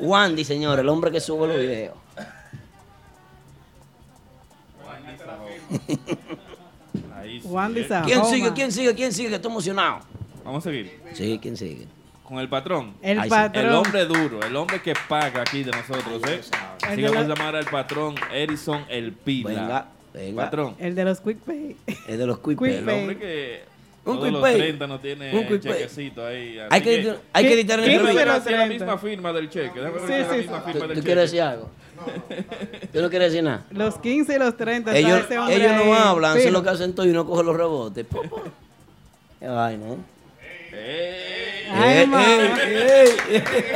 Wandy, 0.00 0.44
señor, 0.44 0.78
el 0.80 0.88
hombre 0.88 1.10
que 1.10 1.20
sube 1.20 1.46
los 1.48 1.56
videos. 1.56 1.94
Sí. 7.46 7.86
¿Quién 8.04 8.24
sigue? 8.24 8.52
¿Quién 8.52 8.72
sigue? 8.72 8.94
¿Quién 8.94 9.12
sigue? 9.12 9.28
Que 9.30 9.34
estoy 9.36 9.50
emocionado. 9.50 10.00
Vamos 10.44 10.64
a 10.66 10.70
seguir. 10.70 11.00
Sí, 11.14 11.38
¿quién 11.40 11.56
sigue? 11.56 11.86
Con 12.24 12.38
el 12.38 12.48
patrón. 12.48 12.94
El 13.02 13.22
sí. 13.22 13.28
patrón. 13.28 13.64
El 13.66 13.72
hombre 13.72 14.04
duro, 14.04 14.40
el 14.44 14.56
hombre 14.56 14.82
que 14.82 14.94
paga 15.08 15.42
aquí 15.42 15.62
de 15.62 15.70
nosotros, 15.70 16.20
¿eh? 16.28 16.40
El 16.82 16.88
Así 16.88 16.96
que 16.96 17.08
vamos 17.08 17.24
a 17.24 17.28
llamar 17.34 17.56
al 17.56 17.66
patrón 17.66 18.14
Edison 18.32 18.84
El 18.88 19.12
Pila. 19.12 19.48
Venga, 19.50 19.86
venga. 20.12 20.44
Patrón. 20.44 20.74
El 20.78 20.94
de 20.94 21.04
los 21.04 21.20
Quick 21.20 21.38
Pay. 21.38 21.76
Es 21.86 22.18
de 22.18 22.26
los 22.26 22.38
Quick 22.38 22.58
Quick 22.58 22.58
Pay. 22.58 22.74
El 22.78 22.88
hombre 22.88 23.18
que 23.18 23.60
Un 24.04 24.16
Todos 24.18 24.32
los 24.32 24.40
quick 24.42 24.52
pay. 24.52 24.58
30 24.60 24.86
no 24.86 25.00
tiene 25.00 25.34
Un 25.36 25.46
quick 25.48 25.62
pay. 25.62 25.72
chequecito 25.72 26.24
ahí. 26.26 26.58
Hay 26.70 26.80
que 26.80 26.94
editar- 26.94 27.18
hay 27.32 27.44
que 27.46 27.52
editar 27.54 27.78
el 27.80 27.84
Déjame 27.86 28.02
ver 28.14 28.18
entrevista. 28.28 28.48
si 28.48 28.52
es 28.54 28.58
la 28.60 28.66
misma 28.66 28.98
firma 28.98 29.32
del 29.32 29.50
cheque. 29.50 29.80
Déjame 29.80 29.98
ver 30.00 30.06
Sí, 30.06 30.12
es 30.14 30.26
la 30.28 30.32
sí, 30.32 30.38
misma 30.38 30.58
sí. 30.58 30.64
firma 30.64 30.72
¿Tú, 30.72 30.78
del 30.78 30.88
tú 30.88 30.94
cheque. 30.94 31.04
quieres 31.06 31.24
decir 31.30 31.42
algo? 31.42 31.70
¿Tú 32.92 33.00
no 33.02 33.10
quieres 33.10 33.32
decir 33.32 33.44
nada? 33.44 33.64
Los 33.70 33.98
15 33.98 34.34
y 34.34 34.38
los 34.38 34.56
30. 34.56 34.96
está 34.96 34.98
Ellos, 35.08 35.24
ese 35.24 35.38
hombre 35.38 35.56
ellos 35.56 35.72
no 35.86 35.94
hablan, 35.94 36.30
hacen 36.32 36.42
fijo. 36.42 36.52
lo 36.52 36.62
que 36.62 36.70
hacen 36.70 36.94
todo 36.94 37.06
y 37.06 37.10
uno 37.10 37.26
coge 37.26 37.42
los 37.44 37.56
rebotes. 37.56 38.06
Qué 39.40 39.46
vaina, 39.48 39.86
¿eh? 39.92 39.96
Ay, 41.72 41.98
Eh, 42.02 42.06
mamá. 42.06 42.24
eh, 42.26 43.04
eh. 43.30 43.74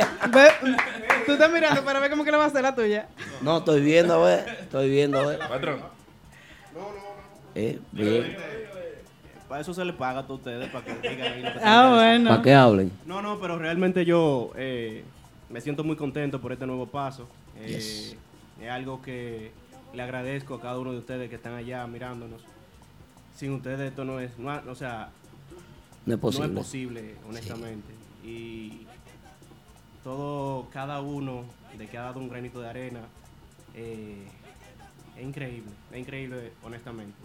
Tú 1.25 1.33
estás 1.33 1.51
mirando 1.51 1.83
para 1.83 1.99
ver 1.99 2.09
cómo 2.09 2.23
que 2.23 2.31
le 2.31 2.37
va 2.37 2.45
a 2.45 2.47
hacer 2.47 2.61
la 2.63 2.73
tuya. 2.75 3.07
No, 3.41 3.57
estoy 3.59 3.81
viendo, 3.81 4.13
a 4.13 4.25
ver. 4.25 4.57
Estoy 4.61 4.89
viendo, 4.89 5.19
a 5.19 5.25
ver. 5.25 5.39
Patrón. 5.39 5.81
Eh, 7.55 7.79
bien. 7.91 8.37
Para 9.47 9.61
eso 9.61 9.73
se 9.73 9.83
le 9.83 9.91
paga 9.93 10.21
a 10.27 10.31
ustedes, 10.33 10.69
para 10.69 10.85
que 10.85 11.09
digan 11.09 11.33
ahí 11.33 11.41
lo 11.43 11.51
que 11.53 11.59
Ah, 11.61 11.91
bueno. 11.93 12.29
Para 12.29 12.41
que 12.41 12.53
hablen. 12.53 12.91
No, 13.05 13.21
no, 13.21 13.39
pero 13.39 13.57
realmente 13.59 14.05
yo 14.05 14.51
eh, 14.55 15.03
me 15.49 15.59
siento 15.59 15.83
muy 15.83 15.97
contento 15.97 16.39
por 16.39 16.53
este 16.53 16.65
nuevo 16.65 16.85
paso. 16.87 17.27
Eh. 17.63 18.17
Es 18.61 18.69
algo 18.69 19.01
que 19.01 19.51
le 19.93 20.01
agradezco 20.03 20.55
a 20.55 20.61
cada 20.61 20.79
uno 20.79 20.91
de 20.91 20.99
ustedes 20.99 21.29
que 21.29 21.35
están 21.35 21.53
allá 21.55 21.85
mirándonos. 21.87 22.41
Sin 23.35 23.51
ustedes 23.53 23.79
esto 23.79 24.05
no 24.05 24.19
es, 24.19 24.37
no, 24.37 24.51
o 24.69 24.75
sea, 24.75 25.09
No 26.05 26.13
es 26.15 26.19
posible. 26.19 26.47
No 26.47 26.53
es 26.59 26.65
posible, 26.65 27.15
honestamente. 27.27 27.93
Y 28.23 28.85
todo, 30.03 30.69
cada 30.71 31.01
uno 31.01 31.45
de 31.77 31.87
que 31.87 31.97
ha 31.97 32.03
dado 32.03 32.19
un 32.19 32.29
granito 32.29 32.59
de 32.61 32.69
arena, 32.69 33.01
eh, 33.73 34.27
es 35.17 35.23
increíble, 35.23 35.71
es 35.91 35.97
increíble, 35.97 36.51
honestamente. 36.63 37.15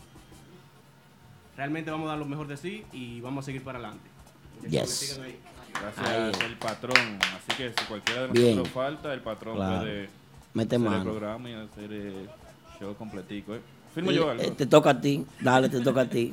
Realmente 1.57 1.91
vamos 1.91 2.07
a 2.07 2.11
dar 2.11 2.19
lo 2.19 2.27
mejor 2.27 2.47
de 2.47 2.57
sí 2.57 2.85
y 2.93 3.21
vamos 3.21 3.45
a 3.45 3.47
seguir 3.47 3.63
para 3.65 3.79
adelante. 3.79 4.09
Yes. 4.69 5.19
Gracias 5.81 6.07
Ahí. 6.09 6.33
el 6.47 6.57
patrón. 6.57 7.19
Así 7.37 7.57
que 7.57 7.71
si 7.71 7.85
cualquiera 7.87 8.23
de 8.23 8.29
Bien. 8.29 8.57
nosotros 8.57 8.73
falta, 8.75 9.13
el 9.13 9.21
patrón 9.21 9.57
Claro. 9.57 9.81
puede 9.81 10.09
Mete 10.57 10.77
hacer 10.77 10.89
mano. 10.89 11.03
el 11.03 11.09
programa 11.19 11.51
y 11.51 11.55
hacer 11.55 11.93
el 11.93 12.29
show 12.81 12.95
completico. 12.97 13.55
¿eh? 13.55 13.61
Firmo 13.95 14.11
Eh, 14.11 14.15
yo 14.15 14.31
algo. 14.31 14.43
eh, 14.43 14.51
te 14.57 14.67
toca 14.67 14.91
a 14.91 15.01
ti. 15.01 15.25
Dale, 15.41 15.69
te 15.69 15.81
toca 15.81 16.01
a 16.03 16.07
ti. 16.07 16.33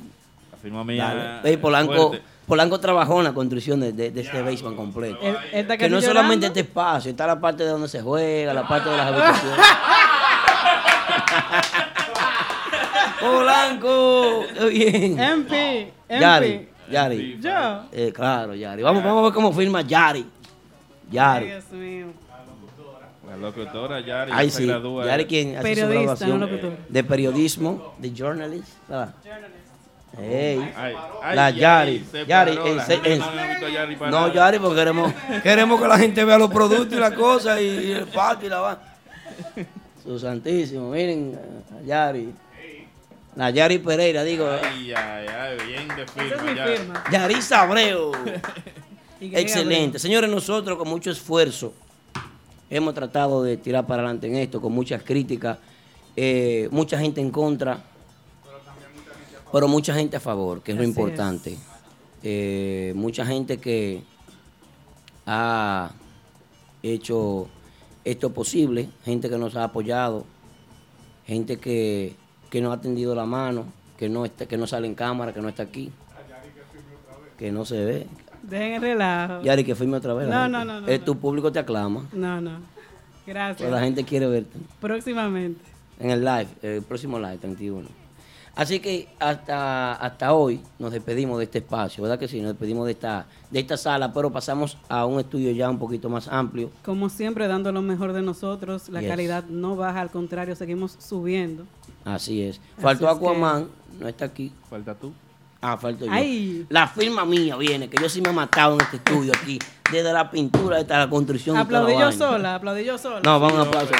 La 0.51 0.57
firma 0.57 0.83
mía. 0.83 1.13
Dale. 1.41 1.49
Ey, 1.49 1.57
Polanco, 1.57 2.09
fuerte. 2.09 2.25
Polanco 2.47 2.79
trabajó 2.79 3.17
en 3.19 3.23
la 3.25 3.33
construcción 3.33 3.79
de, 3.79 3.91
de- 3.93 4.11
de 4.11 4.21
este 4.21 4.41
basement 4.41 4.75
completo. 4.75 5.17
Está 5.51 5.77
que 5.77 5.89
no 5.89 5.97
casi 5.97 6.07
solamente 6.07 6.45
este 6.47 6.59
espacio, 6.61 7.11
está 7.11 7.25
la 7.27 7.39
parte 7.39 7.63
de 7.63 7.69
donde 7.69 7.87
se 7.87 8.01
juega, 8.01 8.53
la 8.53 8.67
parte 8.67 8.89
de 8.89 8.97
las 8.97 9.07
habitaciones. 9.07 9.59
Polanco, 13.19 14.43
bien. 14.69 15.19
MP, 15.19 15.93
Yari, 16.09 16.67
Yari. 16.91 17.39
Yo. 17.41 17.83
Eh, 17.91 18.11
claro, 18.13 18.53
Yari. 18.55 18.83
Vamos, 18.83 19.03
vamos 19.03 19.19
a 19.21 19.23
ver 19.25 19.33
cómo 19.33 19.53
firma 19.53 19.81
Yari. 19.81 20.19
Ay, 20.19 20.27
Yari. 21.11 21.45
Dios 21.47 21.71
mío. 21.71 22.07
La 23.33 23.37
locutora 23.49 23.99
Yari 23.99 24.49
se 24.51 24.57
sí. 24.59 24.67
gradúa. 24.67 25.05
Yari 25.05 25.25
quien 25.25 25.57
hace 25.57 25.75
su 25.75 25.87
graduación 25.87 26.49
de 26.89 27.03
periodismo, 27.03 27.95
de 27.97 28.13
journalist. 28.13 28.67
¿verdad? 28.87 29.13
Ey. 30.21 30.59
Ay, 30.75 30.93
ay, 31.23 31.35
la 31.35 31.49
Yari 31.49 31.59
Yari. 31.59 32.05
se 32.11 32.25
Yari, 32.27 32.51
paró, 32.55 32.67
en 32.67 32.77
la 32.77 32.85
se- 32.85 32.93
gente 32.97 33.13
en- 33.13 33.19
no 33.19 33.69
Yari 33.69 33.93
No, 33.93 33.99
parada. 33.99 34.33
Yari, 34.33 34.59
porque 34.59 34.75
queremos, 34.75 35.13
queremos 35.41 35.81
que 35.81 35.87
la 35.87 35.97
gente 35.97 36.23
vea 36.23 36.37
los 36.37 36.51
productos 36.51 36.95
y 36.95 37.01
las 37.01 37.13
cosas 37.13 37.59
y, 37.59 37.63
y 37.63 37.91
el 37.93 38.05
patio 38.07 38.45
y 38.47 38.49
la 38.51 38.59
va. 38.59 38.81
Su 40.03 40.19
santísimo, 40.19 40.91
miren, 40.91 41.39
a 41.81 41.83
Yari. 41.83 42.31
La 43.35 43.49
Yari 43.49 43.79
Pereira, 43.79 44.23
digo. 44.23 44.45
eh. 44.53 44.59
Ay, 44.63 44.93
ay, 44.93 45.25
ay, 45.27 45.57
bien 45.67 45.87
de 45.87 46.03
es 46.03 46.11
firma. 46.11 47.03
Yari. 47.11 47.41
Sabreo. 47.41 48.11
Excelente. 49.19 49.97
Señores, 49.97 50.29
nosotros 50.29 50.77
con 50.77 50.87
mucho 50.87 51.09
esfuerzo 51.09 51.73
hemos 52.75 52.95
tratado 52.95 53.43
de 53.43 53.57
tirar 53.57 53.85
para 53.85 54.01
adelante 54.01 54.27
en 54.27 54.35
esto, 54.35 54.59
con 54.59 54.73
muchas 54.73 55.03
críticas, 55.03 55.59
eh, 56.15 56.67
mucha 56.71 56.97
gente 56.97 57.21
en 57.21 57.29
contra, 57.29 57.83
pero 59.51 59.67
mucha 59.67 59.93
gente 59.93 60.17
a 60.17 60.19
favor, 60.19 60.63
que 60.63 60.71
es 60.71 60.77
lo 60.77 60.83
importante. 60.83 61.55
Eh, 62.23 62.93
mucha 62.95 63.25
gente 63.25 63.59
que 63.59 64.01
ha 65.27 65.91
hecho 66.81 67.47
esto 68.03 68.33
posible, 68.33 68.89
gente 69.05 69.29
que 69.29 69.37
nos 69.37 69.55
ha 69.55 69.65
apoyado, 69.65 70.25
gente 71.27 71.59
que, 71.59 72.15
que 72.49 72.59
nos 72.59 72.73
ha 72.73 72.81
tendido 72.81 73.13
la 73.13 73.27
mano, 73.27 73.65
que 73.97 74.09
no, 74.09 74.25
está, 74.25 74.47
que 74.47 74.57
no 74.57 74.65
sale 74.65 74.87
en 74.87 74.95
cámara, 74.95 75.31
que 75.31 75.41
no 75.41 75.49
está 75.49 75.61
aquí, 75.63 75.91
que 77.37 77.51
no 77.51 77.65
se 77.65 77.85
ve. 77.85 78.07
Dejen 78.43 78.73
el 78.75 78.81
relajo. 78.81 79.41
Yari, 79.41 79.63
que 79.63 79.73
firme 79.75 79.97
otra 79.97 80.13
vez. 80.13 80.27
No, 80.27 80.47
no, 80.47 80.63
no, 80.63 80.81
no, 80.81 80.87
Eh, 80.87 80.99
no. 80.99 81.05
Tu 81.05 81.17
público 81.17 81.51
te 81.51 81.59
aclama. 81.59 82.05
No, 82.13 82.39
no. 82.41 82.59
Gracias. 83.25 83.57
Toda 83.67 83.79
la 83.79 83.85
gente 83.85 84.03
quiere 84.03 84.27
verte. 84.27 84.57
Próximamente. 84.81 85.61
En 85.99 86.09
el 86.09 86.23
live, 86.25 86.47
el 86.61 86.81
próximo 86.81 87.17
live, 87.19 87.37
31. 87.37 87.87
Así 88.55 88.79
que 88.79 89.07
hasta, 89.19 89.93
hasta 89.93 90.33
hoy 90.33 90.61
nos 90.77 90.91
despedimos 90.91 91.39
de 91.39 91.45
este 91.45 91.57
espacio, 91.57 92.03
¿verdad 92.03 92.19
que 92.19 92.27
sí? 92.27 92.39
Nos 92.39 92.49
despedimos 92.51 92.85
de 92.85 92.91
esta, 92.91 93.25
de 93.49 93.59
esta 93.59 93.77
sala, 93.77 94.13
pero 94.13 94.31
pasamos 94.31 94.77
a 94.89 95.05
un 95.07 95.19
estudio 95.19 95.51
ya 95.53 95.67
un 95.71 95.79
poquito 95.79 96.07
más 96.07 96.27
amplio. 96.27 96.69
Como 96.85 97.09
siempre, 97.09 97.47
dando 97.47 97.71
lo 97.71 97.81
mejor 97.81 98.13
de 98.13 98.21
nosotros. 98.21 98.89
La 98.89 98.99
Yes. 99.01 99.09
calidad 99.09 99.43
no 99.45 99.75
baja, 99.75 100.01
al 100.01 100.11
contrario, 100.11 100.55
seguimos 100.55 100.95
subiendo. 100.99 101.65
Así 102.05 102.43
es. 102.43 102.59
Faltó 102.77 103.07
Así 103.07 103.15
es 103.15 103.19
que- 103.21 103.25
Aquaman, 103.27 103.67
no 103.99 104.07
está 104.07 104.25
aquí. 104.25 104.51
Falta 104.69 104.93
tú. 104.93 105.13
Ah, 105.65 105.77
falto 105.77 106.05
yo. 106.05 106.11
Ay. 106.11 106.65
La 106.67 106.89
firma 106.89 107.23
mía 107.23 107.55
viene, 107.55 107.89
que 107.89 107.95
yo 108.01 108.09
sí 108.09 108.19
me 108.21 108.31
he 108.31 108.33
matado 108.33 108.73
en 108.73 108.81
este 108.81 108.97
estudio 108.97 109.31
aquí, 109.33 109.57
desde 109.89 110.11
la 110.11 110.29
pintura 110.29 110.77
hasta 110.77 110.99
la 110.99 111.09
construcción. 111.09 111.55
Aplaudí 111.55 111.93
yo 111.97 112.11
sola, 112.11 112.55
aplaudí 112.55 112.83
yo 112.83 112.97
sola. 112.97 113.21
No, 113.23 113.39
vamos 113.39 113.59
a 113.59 113.61
un 113.61 113.67
aplauso. 113.69 113.93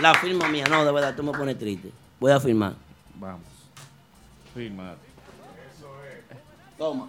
La 0.00 0.14
firma 0.14 0.46
mía, 0.48 0.64
no, 0.70 0.84
de 0.84 0.92
verdad, 0.92 1.16
tú 1.16 1.24
me 1.24 1.32
pones 1.32 1.58
triste. 1.58 1.90
Voy 2.20 2.30
a 2.30 2.38
firmar. 2.38 2.74
Vamos. 3.16 3.42
Firma. 4.54 4.94
Toma. 6.78 7.08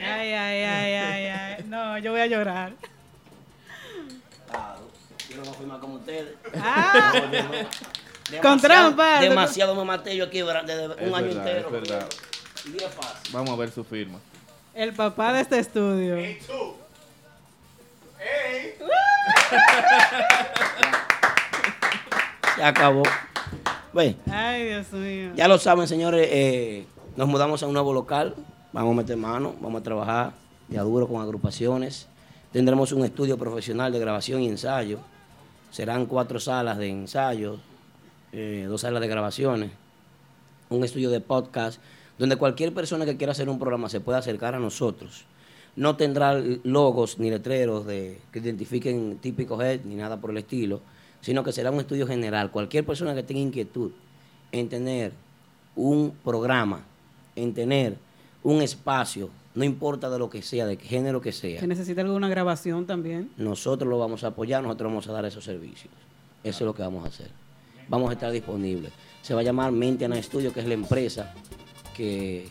Ay, 0.00 0.32
ay, 0.32 0.64
ay, 0.64 0.94
ay, 0.94 1.26
ay. 1.26 1.64
No, 1.68 1.96
yo 1.98 2.10
voy 2.10 2.22
a 2.22 2.26
llorar. 2.26 2.72
Claro, 4.50 4.80
yo 5.30 5.36
no 5.36 5.42
voy 5.42 5.50
a 5.52 5.54
firmar 5.54 5.78
como 5.78 5.94
ustedes. 5.94 6.34
Ah. 6.60 7.12
No, 7.14 7.32
yo 7.32 7.42
no. 7.44 7.48
Con 8.26 8.58
Demasiado- 8.58 8.60
trampa. 8.60 9.20
Demasiado 9.20 9.74
me 9.74 9.84
maté 9.84 10.16
yo 10.16 10.24
aquí 10.24 10.38
desde 10.42 10.86
un 10.86 10.92
Es 10.92 11.14
año 11.14 11.26
verdad, 11.26 11.48
entero. 11.48 11.66
es 11.68 11.72
verdad. 11.72 12.06
Y 12.64 12.70
bien 12.70 12.90
fácil. 12.90 13.32
Vamos 13.32 13.50
a 13.50 13.56
ver 13.56 13.70
su 13.70 13.84
firma. 13.84 14.18
El 14.74 14.92
papá 14.92 15.32
de 15.32 15.40
este 15.42 15.58
estudio. 15.58 16.16
Se 22.56 22.62
acabó. 22.64 23.02
Ve, 23.92 24.16
Ay, 24.30 24.64
Dios 24.68 24.92
mío. 24.92 25.30
ya 25.34 25.48
lo 25.48 25.58
saben, 25.58 25.88
señores, 25.88 26.28
eh, 26.30 26.86
nos 27.16 27.28
mudamos 27.28 27.62
a 27.62 27.66
un 27.66 27.72
nuevo 27.72 27.92
local. 27.94 28.34
Vamos 28.72 28.92
a 28.92 28.96
meter 28.96 29.16
mano, 29.16 29.54
vamos 29.60 29.80
a 29.80 29.84
trabajar 29.84 30.32
ya 30.68 30.82
duro 30.82 31.08
con 31.08 31.22
agrupaciones. 31.22 32.06
Tendremos 32.52 32.92
un 32.92 33.04
estudio 33.04 33.38
profesional 33.38 33.92
de 33.92 33.98
grabación 33.98 34.42
y 34.42 34.48
ensayo. 34.48 34.98
Serán 35.70 36.06
cuatro 36.06 36.38
salas 36.40 36.78
de 36.78 36.88
ensayo, 36.88 37.58
eh, 38.38 38.66
dos 38.68 38.82
salas 38.82 39.00
de 39.00 39.08
grabaciones, 39.08 39.70
un 40.68 40.84
estudio 40.84 41.08
de 41.08 41.22
podcast, 41.22 41.80
donde 42.18 42.36
cualquier 42.36 42.74
persona 42.74 43.06
que 43.06 43.16
quiera 43.16 43.32
hacer 43.32 43.48
un 43.48 43.58
programa 43.58 43.88
se 43.88 44.00
pueda 44.00 44.18
acercar 44.18 44.54
a 44.54 44.58
nosotros. 44.58 45.24
No 45.74 45.96
tendrá 45.96 46.34
logos 46.62 47.18
ni 47.18 47.30
letreros 47.30 47.86
de, 47.86 48.20
que 48.30 48.40
identifiquen 48.40 49.16
típico 49.22 49.60
head 49.62 49.80
ni 49.84 49.94
nada 49.94 50.20
por 50.20 50.32
el 50.32 50.36
estilo, 50.36 50.82
sino 51.22 51.42
que 51.42 51.50
será 51.50 51.70
un 51.70 51.80
estudio 51.80 52.06
general. 52.06 52.50
Cualquier 52.50 52.84
persona 52.84 53.14
que 53.14 53.22
tenga 53.22 53.40
inquietud 53.40 53.92
en 54.52 54.68
tener 54.68 55.12
un 55.74 56.12
programa, 56.22 56.84
en 57.36 57.54
tener 57.54 57.96
un 58.42 58.60
espacio, 58.60 59.30
no 59.54 59.64
importa 59.64 60.10
de 60.10 60.18
lo 60.18 60.28
que 60.28 60.42
sea, 60.42 60.66
de 60.66 60.76
qué 60.76 60.86
género 60.86 61.22
que 61.22 61.32
sea, 61.32 61.58
Que 61.58 61.66
necesita 61.66 62.02
alguna 62.02 62.28
grabación 62.28 62.84
también. 62.84 63.30
nosotros 63.38 63.88
lo 63.88 63.98
vamos 63.98 64.24
a 64.24 64.28
apoyar, 64.28 64.62
nosotros 64.62 64.90
vamos 64.90 65.08
a 65.08 65.12
dar 65.12 65.24
esos 65.24 65.42
servicios. 65.42 65.94
Eso 66.44 66.64
es 66.64 66.66
lo 66.66 66.74
que 66.74 66.82
vamos 66.82 67.02
a 67.02 67.08
hacer. 67.08 67.45
Vamos 67.88 68.10
a 68.10 68.14
estar 68.14 68.30
disponibles. 68.32 68.92
Se 69.22 69.34
va 69.34 69.40
a 69.40 69.42
llamar 69.42 69.72
Mentiana 69.72 70.20
Studio, 70.22 70.52
que 70.52 70.60
es 70.60 70.66
la 70.66 70.74
empresa 70.74 71.34
que, 71.94 72.48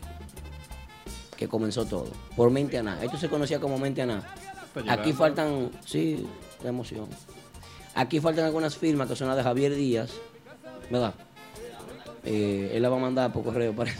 que 1.37 1.47
comenzó 1.47 1.85
todo. 1.85 2.07
Por 2.35 2.49
Mentiana. 2.51 3.01
Esto 3.03 3.17
se 3.17 3.29
conocía 3.29 3.59
como 3.59 3.77
Mentiana. 3.77 4.23
llegando. 4.73 4.91
Aquí 4.91 5.13
faltan, 5.13 5.71
sí, 5.85 6.25
de 6.61 6.69
emoción. 6.69 7.07
Aquí 7.93 8.19
faltan 8.19 8.45
algunas 8.45 8.75
firmas 8.75 9.07
que 9.07 9.15
son 9.15 9.27
las 9.27 9.37
de 9.37 9.43
Javier 9.43 9.73
Díaz, 9.73 10.11
¿verdad? 10.91 11.13
Eh, 12.25 12.71
él 12.73 12.81
la 12.81 12.89
va 12.89 12.97
a 12.97 12.99
mandar 12.99 13.31
por 13.31 13.43
correo, 13.43 13.73
parece. 13.73 13.99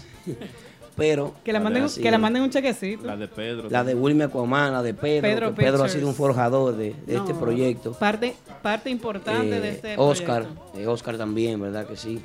Pero. 0.96 1.34
Que 1.44 1.52
le 1.52 1.60
manden, 1.60 1.84
así 1.84 2.02
que 2.02 2.08
es. 2.10 2.20
manden 2.20 2.44
un 2.44 2.50
chequecito. 2.50 3.06
La 3.06 3.18
de 3.18 3.28
Pedro. 3.28 3.70
La 3.70 3.84
de 3.84 3.94
Wilmer 3.96 4.28
Aquaman, 4.28 4.72
la 4.74 4.82
de 4.82 4.94
Pedro. 4.94 5.22
Pedro 5.22 5.50
que 5.56 5.62
Pedro 5.64 5.84
ha 5.84 5.90
sido 5.90 6.08
un 6.08 6.16
forjador 6.16 6.76
de, 6.78 6.96
de 7.06 7.16
este 7.18 7.34
proyecto. 7.34 7.92
Parte, 7.94 8.36
parte 8.62 8.90
importante 8.90 9.60
de 9.60 9.68
Eh, 9.68 9.72
este 9.72 9.96
Oscar, 9.98 10.44
proyecto. 10.46 10.80
eh, 10.80 10.88
Oscar 10.88 11.18
también, 11.18 11.60
¿verdad 11.62 11.86
que 11.86 11.98
sí? 11.98 12.22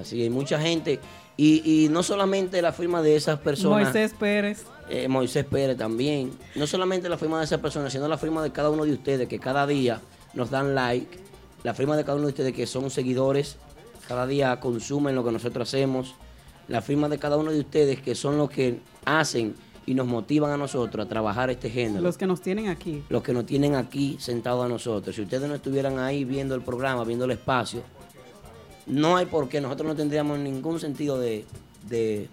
Así 0.00 0.20
hay 0.22 0.30
mucha 0.30 0.60
gente. 0.60 1.00
Y, 1.38 1.84
y 1.84 1.88
no 1.88 2.02
solamente 2.02 2.60
la 2.60 2.72
firma 2.72 3.00
de 3.00 3.16
esas 3.16 3.38
personas. 3.38 3.84
Moisés 3.84 4.12
Pérez. 4.18 4.64
eh, 4.90 5.08
Moisés 5.08 5.46
Pérez 5.46 5.78
también. 5.78 6.32
No 6.54 6.66
solamente 6.66 7.08
la 7.08 7.16
firma 7.16 7.38
de 7.38 7.44
esas 7.46 7.60
personas, 7.60 7.92
sino 7.92 8.06
la 8.08 8.18
firma 8.18 8.42
de 8.42 8.50
cada 8.52 8.68
uno 8.68 8.84
de 8.84 8.92
ustedes 8.92 9.26
que 9.28 9.38
cada 9.38 9.66
día 9.66 10.00
nos 10.34 10.50
dan 10.50 10.74
like. 10.74 11.18
La 11.62 11.72
firma 11.72 11.96
de 11.96 12.04
cada 12.04 12.16
uno 12.16 12.26
de 12.26 12.32
ustedes 12.32 12.52
que 12.52 12.66
son 12.66 12.90
seguidores, 12.90 13.56
cada 14.08 14.26
día 14.26 14.60
consumen 14.60 15.14
lo 15.14 15.24
que 15.24 15.32
nosotros 15.32 15.66
hacemos. 15.68 16.14
La 16.72 16.80
firma 16.82 17.08
de 17.08 17.18
cada 17.18 17.36
uno 17.36 17.50
de 17.52 17.60
ustedes 17.60 18.00
que 18.00 18.14
son 18.14 18.38
los 18.38 18.48
que 18.50 18.80
hacen 19.04 19.54
y 19.84 19.94
nos 19.94 20.06
motivan 20.06 20.50
a 20.52 20.56
nosotros 20.56 21.04
a 21.04 21.08
trabajar 21.08 21.50
este 21.50 21.68
género. 21.68 22.00
Los 22.02 22.16
que 22.16 22.26
nos 22.26 22.40
tienen 22.40 22.68
aquí. 22.68 23.02
Los 23.10 23.22
que 23.22 23.32
nos 23.34 23.44
tienen 23.44 23.74
aquí 23.74 24.16
sentados 24.18 24.64
a 24.64 24.68
nosotros. 24.68 25.14
Si 25.14 25.20
ustedes 25.22 25.46
no 25.48 25.54
estuvieran 25.54 25.98
ahí 25.98 26.24
viendo 26.24 26.54
el 26.54 26.62
programa, 26.62 27.04
viendo 27.04 27.26
el 27.26 27.32
espacio, 27.32 27.82
no 28.86 29.16
hay 29.16 29.26
por 29.26 29.48
qué. 29.48 29.60
Nosotros 29.60 29.86
no 29.88 29.94
tendríamos 29.94 30.38
ningún 30.38 30.80
sentido 30.80 31.18
de, 31.18 31.44
de- 31.88 32.28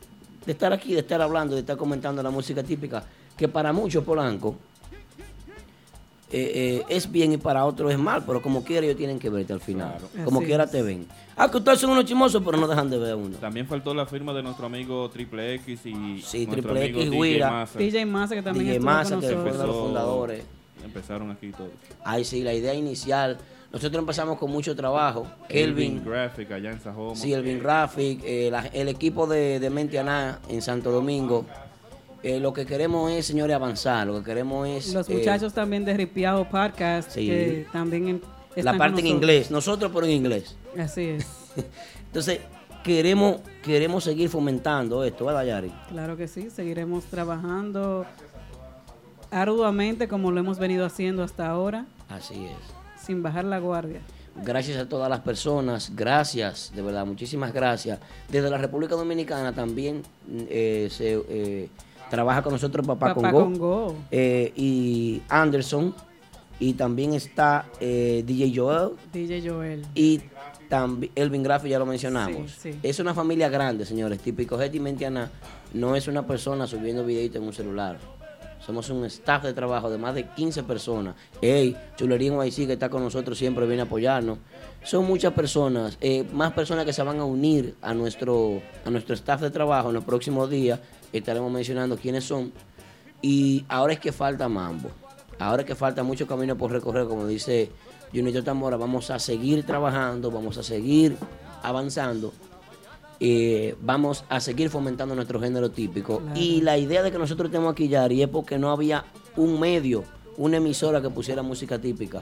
de 0.46 0.52
estar 0.54 0.72
aquí, 0.72 0.94
de 0.94 1.02
estar 1.02 1.22
hablando, 1.22 1.54
de 1.56 1.62
estar 1.62 1.76
comentando 1.78 2.24
la 2.24 2.30
música 2.30 2.64
típica, 2.64 3.04
que 3.36 3.48
para 3.50 3.74
muchos 3.74 4.04
Polanco 4.06 4.56
eh, 6.32 6.52
eh, 6.80 6.86
es 6.90 7.12
bien 7.12 7.32
y 7.34 7.38
para 7.38 7.66
otros 7.66 7.92
es 7.92 7.98
mal, 7.98 8.24
pero 8.26 8.42
como 8.42 8.64
quiera 8.64 8.86
ellos 8.86 8.98
tienen 8.98 9.18
que 9.20 9.30
verte 9.30 9.54
al 9.54 9.60
final. 9.60 9.96
Como 10.26 10.40
Así 10.40 10.48
quiera 10.48 10.66
es. 10.66 10.72
te 10.72 10.82
ven. 10.82 11.08
Ah, 11.36 11.50
que 11.50 11.58
ustedes 11.58 11.80
son 11.80 11.92
unos 11.92 12.06
chismosos, 12.06 12.42
pero 12.46 12.58
no 12.58 12.68
dejan 12.68 12.90
de 12.90 12.98
ver 12.98 13.12
a 13.14 13.16
uno. 13.16 13.38
También 13.38 13.66
faltó 13.66 13.94
la 13.94 14.06
firma 14.06 14.34
de 14.34 14.44
nuestro 14.44 14.66
amigo 14.66 15.10
Triple 15.10 15.56
X 15.56 15.86
y 15.86 16.22
Sí, 16.22 16.46
nuestro 16.46 16.74
Triple 16.74 16.84
amigo 16.84 17.00
X, 17.00 17.12
DJ 17.12 17.24
Guira. 17.34 17.50
Massa. 17.52 17.80
DJ 17.80 18.06
Massa, 18.06 18.36
que 18.36 18.42
también 18.44 18.66
DJ 18.68 18.80
Massa, 18.80 19.20
que 19.20 19.28
fue 19.28 19.36
uno 19.36 19.54
de 19.54 19.68
los 19.68 19.76
fundadores. 19.78 20.44
Empezaron 20.84 21.32
aquí 21.32 21.52
todos. 21.52 21.72
Ay, 22.04 22.24
sí, 22.24 22.42
la 22.44 22.54
idea 22.54 22.74
inicial. 22.74 23.38
Nosotros 23.72 24.00
empezamos 24.00 24.38
con 24.40 24.52
mucho 24.52 24.76
trabajo. 24.76 25.28
Elvin 25.48 26.00
Kelvin, 26.00 26.06
Graphic 26.06 26.52
allá 26.52 26.72
en 26.72 26.80
Sajoma. 26.82 27.16
sí, 27.16 27.34
Elvin 27.34 27.60
Graphic, 27.60 28.22
eh, 28.24 28.50
la- 28.52 28.66
el 28.68 28.88
equipo 28.88 29.28
de, 29.28 29.60
de 29.60 29.68
en 30.50 30.62
Santo 30.62 30.92
Domingo. 30.92 31.46
Eh, 32.24 32.40
lo 32.40 32.52
que 32.54 32.66
queremos 32.66 33.12
es, 33.12 33.26
señores, 33.26 33.56
avanzar. 33.56 34.08
Lo 34.08 34.20
que 34.20 34.26
queremos 34.26 34.68
es. 34.68 34.94
Los 34.94 35.10
eh, 35.10 35.14
muchachos 35.16 35.54
también 35.54 35.86
de 35.86 35.94
Ripiado 35.96 36.44
Podcast, 36.50 37.12
Sí. 37.12 37.28
que 37.28 37.68
también 37.72 38.08
en- 38.10 38.22
la 38.56 38.72
están 38.72 38.78
parte 38.78 39.00
en 39.02 39.08
inglés. 39.08 39.50
Nosotros, 39.52 39.92
pero 39.94 40.06
en 40.06 40.12
inglés. 40.12 40.56
Así 40.78 41.04
es, 41.04 41.26
Entonces, 42.08 42.40
queremos, 42.84 43.38
queremos 43.64 44.04
seguir 44.04 44.28
fomentando 44.30 45.04
esto, 45.04 45.26
¿verdad, 45.26 45.46
Yari? 45.46 45.72
claro 45.90 46.18
que 46.18 46.28
sí. 46.28 46.50
Seguiremos 46.50 47.06
trabajando 47.06 48.06
arduamente 49.32 50.08
como 50.08 50.32
lo 50.32 50.40
hemos 50.40 50.58
venido 50.60 50.86
haciendo 50.86 51.24
hasta 51.24 51.48
ahora, 51.48 51.86
Así 52.10 52.46
es. 52.46 53.06
sin 53.06 53.22
bajar 53.22 53.46
la 53.46 53.60
guardia. 53.60 54.02
Gracias 54.44 54.78
a 54.78 54.88
todas 54.88 55.10
las 55.10 55.20
personas, 55.20 55.92
gracias, 55.96 56.72
de 56.76 56.82
verdad, 56.82 57.06
muchísimas 57.06 57.54
gracias. 57.54 58.00
Desde 58.30 58.50
la 58.50 58.58
República 58.58 58.96
Dominicana 58.96 59.54
también 59.54 60.02
eh, 60.50 60.88
se 60.92 61.22
eh, 61.30 61.70
trabaja 62.10 62.42
con 62.42 62.54
nosotros 62.54 62.86
Papá, 62.86 63.14
Papá 63.14 63.32
Congo, 63.32 63.44
Congo. 63.54 63.96
eh, 64.12 64.52
y 64.56 65.22
Anderson, 65.30 65.94
y 66.60 66.74
también 66.74 67.14
está 67.14 67.66
eh, 67.80 68.24
DJ 68.26 68.54
Joel 68.56 68.90
DJ 69.14 69.50
Joel. 69.50 69.86
y 69.96 70.22
también 70.68 71.12
Elvin 71.16 71.42
Graffi, 71.42 71.70
ya 71.70 71.80
lo 71.80 71.86
mencionamos. 71.86 72.52
Sí, 72.52 72.74
sí. 72.74 72.80
Es 72.84 73.00
una 73.00 73.14
familia 73.16 73.50
grande, 73.50 73.86
señores. 73.86 74.20
Típico 74.20 74.58
Getty 74.58 74.80
Mentiana 74.80 75.32
no 75.74 75.96
es 75.96 76.08
una 76.08 76.28
persona 76.28 76.68
subiendo 76.68 77.04
videitos 77.06 77.42
en 77.42 77.48
un 77.48 77.54
celular. 77.54 77.98
Somos 78.64 78.90
un 78.92 79.04
staff 79.06 79.44
de 79.44 79.54
trabajo 79.54 79.90
de 79.90 79.98
más 79.98 80.14
de 80.14 80.28
15 80.28 80.62
personas. 80.64 81.16
Hey, 81.42 81.76
Chulería 81.96 82.34
YC 82.46 82.68
que 82.68 82.74
está 82.74 82.88
con 82.90 83.02
nosotros 83.04 83.36
siempre 83.38 83.66
viene 83.66 83.82
a 83.82 83.86
apoyarnos. 83.86 84.38
Son 84.84 85.06
muchas 85.08 85.34
personas, 85.34 85.98
eh, 86.02 86.24
más 86.34 86.52
personas 86.54 86.86
que 86.86 86.94
se 86.94 87.02
van 87.02 87.20
a 87.20 87.26
unir 87.26 87.76
a 87.82 87.94
nuestro, 87.96 88.62
a 88.86 88.90
nuestro 88.92 89.16
staff 89.16 89.42
de 89.42 89.50
trabajo 89.50 89.88
en 89.90 89.96
los 89.96 90.04
próximos 90.04 90.50
días. 90.52 90.80
Estaremos 91.14 91.52
mencionando 91.52 91.98
quiénes 91.98 92.24
son. 92.24 92.52
Y 93.22 93.66
ahora 93.68 93.94
es 93.94 94.00
que 94.00 94.12
falta 94.12 94.48
mambo. 94.48 94.90
Ahora 95.40 95.62
es 95.64 95.68
que 95.68 95.76
falta 95.76 96.04
mucho 96.04 96.28
camino 96.28 96.58
por 96.58 96.72
recorrer, 96.72 97.08
como 97.08 97.26
dice 97.26 97.72
Junito 98.14 98.44
Tamora. 98.44 98.78
Vamos 98.78 99.10
a 99.10 99.20
seguir 99.20 99.66
trabajando, 99.66 100.32
vamos 100.32 100.58
a 100.58 100.64
seguir 100.64 101.16
avanzando. 101.64 102.34
eh, 103.22 103.76
vamos 103.82 104.24
a 104.30 104.40
seguir 104.40 104.70
fomentando 104.70 105.14
nuestro 105.16 105.40
género 105.42 105.70
típico. 105.72 106.20
Claro. 106.20 106.40
Y 106.40 106.62
la 106.62 106.78
idea 106.78 107.04
de 107.04 107.12
que 107.12 107.18
nosotros 107.18 107.48
estemos 107.50 107.72
aquí, 107.72 107.90
Yari, 107.90 108.24
es 108.24 108.30
porque 108.30 108.58
no 108.58 108.72
había 108.72 109.04
un 109.36 109.60
medio, 109.60 110.06
una 110.38 110.58
emisora 110.58 111.02
que 111.02 111.10
pusiera 111.10 111.42
música 111.42 111.80
típica. 111.80 112.22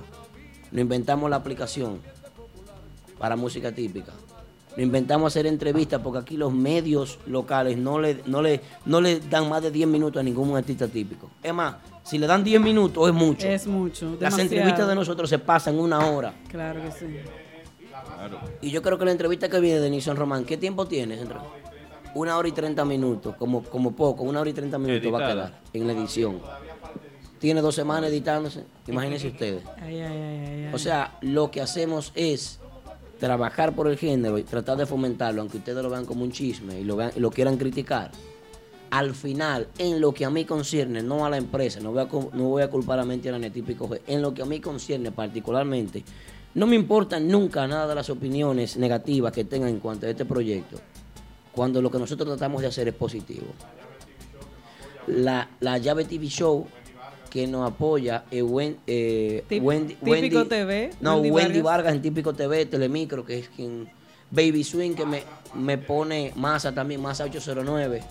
Nos 0.71 0.81
inventamos 0.81 1.29
la 1.29 1.35
aplicación 1.35 2.01
para 3.19 3.35
música 3.35 3.71
típica. 3.71 4.13
Nos 4.77 4.83
inventamos 4.83 5.33
hacer 5.33 5.47
entrevistas 5.47 5.99
porque 6.03 6.19
aquí 6.19 6.37
los 6.37 6.53
medios 6.53 7.17
locales 7.25 7.79
no 7.79 7.99
le, 7.99 8.21
no 8.27 8.43
le, 8.43 8.61
no 8.85 9.01
le 9.01 9.19
dan 9.21 9.49
más 9.49 9.63
de 9.63 9.71
10 9.71 9.87
minutos 9.87 10.19
a 10.19 10.23
ningún 10.23 10.55
artista 10.55 10.87
típico. 10.87 11.31
Es 11.41 11.51
más, 11.51 11.77
si 12.03 12.19
le 12.19 12.27
dan 12.27 12.43
10 12.43 12.61
minutos 12.61 13.07
es 13.07 13.13
mucho. 13.15 13.47
Es 13.47 13.65
mucho. 13.65 14.05
Las 14.05 14.19
demasiado. 14.19 14.43
entrevistas 14.43 14.87
de 14.87 14.93
nosotros 14.93 15.31
se 15.31 15.39
pasan 15.39 15.79
una 15.79 16.05
hora. 16.05 16.31
Claro 16.47 16.79
que 16.83 16.91
sí. 16.91 17.07
Y 18.61 18.69
yo 18.69 18.83
creo 18.83 18.99
que 18.99 19.05
la 19.05 19.11
entrevista 19.13 19.49
que 19.49 19.59
viene 19.59 19.79
de 19.79 19.89
Nixon 19.89 20.15
Román, 20.15 20.45
¿qué 20.45 20.57
tiempo 20.57 20.85
tiene? 20.85 21.17
Sandra? 21.17 21.41
Una 22.13 22.37
hora 22.37 22.47
y 22.47 22.51
30 22.51 22.85
minutos, 22.85 23.35
como, 23.35 23.63
como 23.63 23.95
poco, 23.95 24.21
una 24.25 24.41
hora 24.41 24.49
y 24.51 24.53
30 24.53 24.77
minutos 24.77 25.11
va 25.11 25.25
a 25.25 25.31
quedar 25.31 25.61
en 25.73 25.87
la 25.87 25.93
edición. 25.93 26.39
Tiene 27.39 27.61
dos 27.61 27.73
semanas 27.73 28.11
editándose, 28.11 28.63
imagínense 28.85 29.29
ustedes. 29.29 29.63
Ay, 29.81 30.01
ay, 30.01 30.01
ay, 30.01 30.45
ay, 30.45 30.65
ay. 30.65 30.73
O 30.75 30.77
sea, 30.77 31.17
lo 31.21 31.49
que 31.49 31.61
hacemos 31.61 32.11
es 32.13 32.59
trabajar 33.17 33.73
por 33.75 33.87
el 33.87 33.97
género 33.97 34.37
y 34.37 34.43
tratar 34.43 34.77
de 34.77 34.85
fomentarlo, 34.85 35.41
aunque 35.41 35.57
ustedes 35.57 35.83
lo 35.83 35.89
vean 35.89 36.05
como 36.05 36.23
un 36.23 36.31
chisme 36.31 36.79
y 36.79 36.83
lo, 36.83 36.95
vean, 36.95 37.11
y 37.15 37.19
lo 37.19 37.29
quieran 37.29 37.57
criticar. 37.57 38.11
Al 38.89 39.13
final, 39.13 39.67
en 39.77 39.99
lo 39.99 40.13
que 40.13 40.23
a 40.23 40.29
mí 40.29 40.45
concierne, 40.45 41.03
no 41.03 41.25
a 41.25 41.29
la 41.29 41.37
empresa, 41.37 41.79
no 41.81 41.91
voy 41.91 42.01
a, 42.01 42.05
no 42.35 42.43
voy 42.49 42.63
a 42.63 42.69
culpar 42.69 42.99
a 42.99 43.05
Mentira 43.05 43.37
ni 43.37 43.47
a 43.47 43.51
Típico 43.51 43.89
en 44.07 44.21
lo 44.21 44.33
que 44.33 44.41
a 44.41 44.45
mí 44.45 44.61
concierne 44.61 45.11
particularmente, 45.11 46.03
no 46.53 46.65
me 46.65 46.75
importa 46.75 47.19
nunca 47.19 47.67
nada 47.67 47.87
de 47.87 47.95
las 47.95 48.09
opiniones 48.09 48.77
negativas 48.77 49.31
que 49.33 49.43
tengan 49.43 49.69
en 49.69 49.79
cuanto 49.79 50.07
a 50.07 50.09
este 50.09 50.25
proyecto, 50.25 50.79
cuando 51.51 51.81
lo 51.81 51.91
que 51.91 51.99
nosotros 51.99 52.29
tratamos 52.29 52.61
de 52.61 52.67
hacer 52.69 52.87
es 52.87 52.95
positivo. 52.95 53.47
La, 55.07 55.49
la 55.59 55.77
llave 55.77 56.05
TV 56.05 56.27
Show 56.27 56.65
que 57.27 57.47
nos 57.47 57.69
apoya 57.69 58.23
eh, 58.31 58.41
Wendy, 58.41 58.77
Típico 59.47 59.65
Wendy- 59.65 60.47
TV, 60.49 60.89
No, 61.01 61.15
Wendy 61.15 61.31
Wendy, 61.31 61.61
Vargas. 61.61 61.63
Vargas. 61.63 61.93
en 61.95 62.01
Típico 62.01 62.33
TV, 62.33 62.65
Telemicro, 62.65 63.25
que 63.25 63.39
es 63.39 63.49
quien. 63.49 63.89
Baby 64.29 64.63
Swing, 64.65 64.93
que 64.93 65.05
me, 65.05 65.23
me 65.55 65.77
pone 65.77 66.33
Masa 66.35 66.73
también, 66.73 67.01
Masa 67.01 67.23
809, 67.23 68.01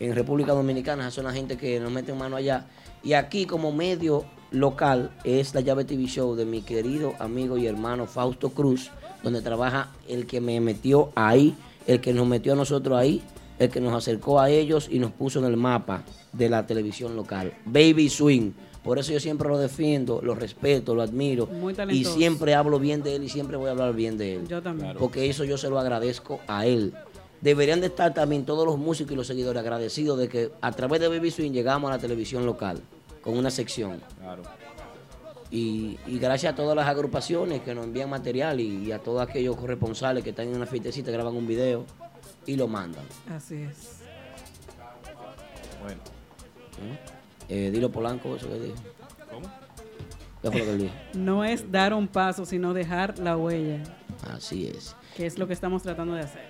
en 0.00 0.14
República 0.14 0.52
Dominicana. 0.52 1.02
Esas 1.02 1.14
son 1.14 1.24
la 1.24 1.32
gente 1.32 1.58
que 1.58 1.78
nos 1.80 1.92
meten 1.92 2.16
mano 2.16 2.36
allá. 2.36 2.66
Y 3.04 3.12
aquí, 3.12 3.44
como 3.44 3.72
medio 3.72 4.24
local, 4.52 5.10
es 5.24 5.54
la 5.54 5.60
llave 5.60 5.84
TV 5.84 6.06
Show 6.06 6.34
de 6.34 6.46
mi 6.46 6.62
querido 6.62 7.12
amigo 7.18 7.58
y 7.58 7.66
hermano 7.66 8.06
Fausto 8.06 8.50
Cruz, 8.50 8.90
donde 9.22 9.42
trabaja 9.42 9.92
el 10.08 10.26
que 10.26 10.40
me 10.40 10.58
metió 10.60 11.10
ahí, 11.14 11.54
el 11.86 12.00
que 12.00 12.14
nos 12.14 12.26
metió 12.26 12.54
a 12.54 12.56
nosotros 12.56 12.96
ahí, 12.98 13.20
el 13.58 13.68
que 13.68 13.80
nos 13.80 13.92
acercó 13.94 14.40
a 14.40 14.48
ellos 14.48 14.88
y 14.90 14.98
nos 14.98 15.12
puso 15.12 15.40
en 15.40 15.44
el 15.44 15.58
mapa 15.58 16.04
de 16.32 16.48
la 16.48 16.66
televisión 16.66 17.16
local. 17.16 17.52
Baby 17.66 18.08
Swing. 18.08 18.52
Por 18.86 19.00
eso 19.00 19.12
yo 19.12 19.18
siempre 19.18 19.48
lo 19.48 19.58
defiendo, 19.58 20.20
lo 20.22 20.36
respeto, 20.36 20.94
lo 20.94 21.02
admiro. 21.02 21.46
Muy 21.46 21.74
Y 21.90 22.04
siempre 22.04 22.54
hablo 22.54 22.78
bien 22.78 23.02
de 23.02 23.16
él 23.16 23.24
y 23.24 23.28
siempre 23.28 23.56
voy 23.56 23.66
a 23.66 23.72
hablar 23.72 23.92
bien 23.94 24.16
de 24.16 24.36
él. 24.36 24.46
Yo 24.46 24.62
también. 24.62 24.94
Porque 24.96 25.28
eso 25.28 25.44
yo 25.44 25.58
se 25.58 25.68
lo 25.68 25.80
agradezco 25.80 26.38
a 26.46 26.66
él. 26.66 26.94
Deberían 27.40 27.80
de 27.80 27.88
estar 27.88 28.14
también 28.14 28.46
todos 28.46 28.64
los 28.64 28.78
músicos 28.78 29.12
y 29.12 29.16
los 29.16 29.26
seguidores 29.26 29.60
agradecidos 29.60 30.18
de 30.18 30.28
que 30.28 30.52
a 30.60 30.70
través 30.70 31.00
de 31.00 31.08
Baby 31.08 31.32
Swing 31.32 31.50
llegamos 31.50 31.90
a 31.90 31.94
la 31.94 32.00
televisión 32.00 32.46
local 32.46 32.80
con 33.22 33.36
una 33.36 33.50
sección. 33.50 34.00
Claro. 34.20 34.42
Y, 35.50 35.98
y 36.06 36.18
gracias 36.18 36.52
a 36.52 36.56
todas 36.56 36.76
las 36.76 36.86
agrupaciones 36.86 37.62
que 37.62 37.74
nos 37.74 37.84
envían 37.84 38.08
material 38.08 38.60
y, 38.60 38.86
y 38.86 38.92
a 38.92 39.00
todos 39.00 39.20
aquellos 39.20 39.56
corresponsales 39.56 40.22
que 40.22 40.30
están 40.30 40.48
en 40.48 40.54
una 40.54 40.66
fiestecita, 40.66 41.10
graban 41.10 41.36
un 41.36 41.46
video 41.46 41.84
y 42.46 42.54
lo 42.56 42.68
mandan. 42.68 43.04
Así 43.28 43.56
es. 43.56 43.98
Bueno. 45.82 46.00
Eh, 46.82 47.15
dilo 47.48 47.90
Polanco, 47.90 48.36
eso 48.36 48.48
que 48.48 48.58
dijo. 48.60 48.76
¿Cómo? 49.30 49.48
¿Qué 50.42 50.50
fue 50.50 50.58
lo 50.60 50.64
que 50.66 50.70
él 50.72 50.78
dijo? 50.78 50.94
No 51.14 51.44
es 51.44 51.70
dar 51.72 51.94
un 51.94 52.08
paso, 52.08 52.44
sino 52.46 52.74
dejar 52.74 53.18
la 53.18 53.36
huella, 53.36 53.80
Así 54.34 54.66
es. 54.68 54.94
que 55.16 55.26
es 55.26 55.38
lo 55.38 55.46
que 55.46 55.52
estamos 55.52 55.82
tratando 55.82 56.14
de 56.14 56.20
hacer. 56.22 56.42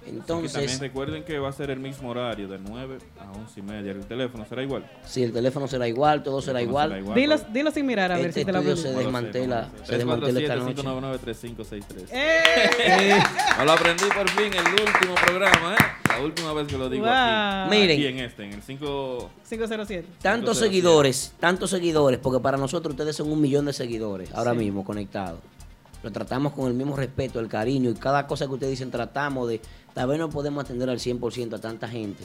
Así 0.00 0.04
que 0.04 0.10
Entonces, 0.16 0.52
también 0.52 0.80
recuerden 0.80 1.24
que 1.24 1.38
va 1.38 1.50
a 1.50 1.52
ser 1.52 1.70
el 1.70 1.78
mismo 1.78 2.08
horario, 2.10 2.48
de 2.48 2.58
9 2.58 2.98
a 3.20 3.30
11 3.32 3.60
y 3.60 3.62
media. 3.62 3.92
El 3.92 4.06
teléfono 4.06 4.44
será 4.46 4.62
igual. 4.62 4.90
si 5.04 5.22
el 5.22 5.32
teléfono 5.32 5.68
será 5.68 5.86
igual, 5.88 6.22
todo 6.22 6.40
será 6.40 6.62
igual. 6.62 6.88
será 6.88 7.00
igual. 7.00 7.14
Dilo, 7.16 7.38
dilo 7.52 7.70
sin 7.70 7.84
mirar 7.86 8.10
a 8.12 8.16
ver 8.16 8.26
Este 8.28 8.40
si 8.40 8.46
te 8.46 8.52
la 8.52 8.58
estudio 8.60 8.74
aprendo. 8.78 8.98
se 8.98 9.04
desmantela, 9.04 9.68
se 9.84 9.96
desmantela 9.98 10.40
esta 10.40 10.56
noche. 10.56 10.82
599-3563. 10.82 12.06
¡Eh! 12.12 13.18
Me 13.58 13.64
lo 13.64 13.72
aprendí 13.72 14.04
por 14.06 14.28
fin 14.30 14.52
el 14.54 14.72
último 14.88 15.14
programa, 15.26 15.74
¿eh? 15.74 15.78
La 16.20 16.26
última 16.26 16.52
vez 16.52 16.66
que 16.68 16.76
lo 16.78 16.88
digo 16.90 17.04
Wow. 17.04 17.12
aquí. 17.14 17.70
Miren. 17.70 17.96
Aquí 17.98 18.06
en 18.06 18.18
este, 18.18 18.44
en 18.44 18.52
el 18.54 18.62
5... 18.62 19.30
507. 19.48 20.08
Tantos 20.22 20.58
seguidores, 20.58 21.32
tantos 21.40 21.70
seguidores, 21.70 22.18
porque 22.20 22.40
para 22.40 22.56
nosotros 22.56 22.92
ustedes 22.92 23.16
son 23.16 23.30
un 23.32 23.40
millón 23.40 23.64
de 23.66 23.72
seguidores 23.72 24.32
ahora 24.34 24.52
Sí. 24.52 24.58
mismo 24.58 24.84
conectados. 24.84 25.40
lo 26.02 26.10
tratamos 26.10 26.54
con 26.54 26.66
el 26.66 26.72
mismo 26.72 26.96
respeto, 26.96 27.40
el 27.40 27.48
cariño 27.48 27.90
y 27.90 27.94
cada 27.94 28.26
cosa 28.26 28.46
que 28.46 28.52
ustedes 28.54 28.70
dicen 28.70 28.90
tratamos 28.90 29.46
de, 29.50 29.60
tal 29.92 30.08
vez 30.08 30.18
no 30.18 30.30
podemos 30.30 30.64
atender 30.64 30.88
al 30.88 30.98
100% 30.98 31.56
a 31.56 31.58
tanta 31.58 31.88
gente, 31.88 32.24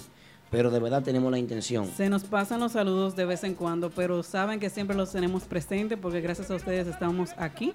pero 0.49 0.72
de 0.72 0.80
verdad 0.80 1.03
tenemos 1.03 1.30
la 1.30 1.38
intención. 1.40 1.91
Se 1.98 2.07
nos 2.09 2.24
pasan 2.24 2.61
los 2.61 2.72
saludos 2.72 3.17
de 3.17 3.25
vez 3.25 3.43
en 3.43 3.53
cuando, 3.53 3.90
pero 3.90 4.24
saben 4.24 4.61
que 4.61 4.69
siempre 4.69 4.95
los 4.95 5.11
tenemos 5.11 5.43
presentes 5.43 5.98
porque 6.01 6.22
gracias 6.22 6.49
a 6.51 6.56
ustedes 6.56 6.88
estamos 6.88 7.32
aquí. 7.38 7.74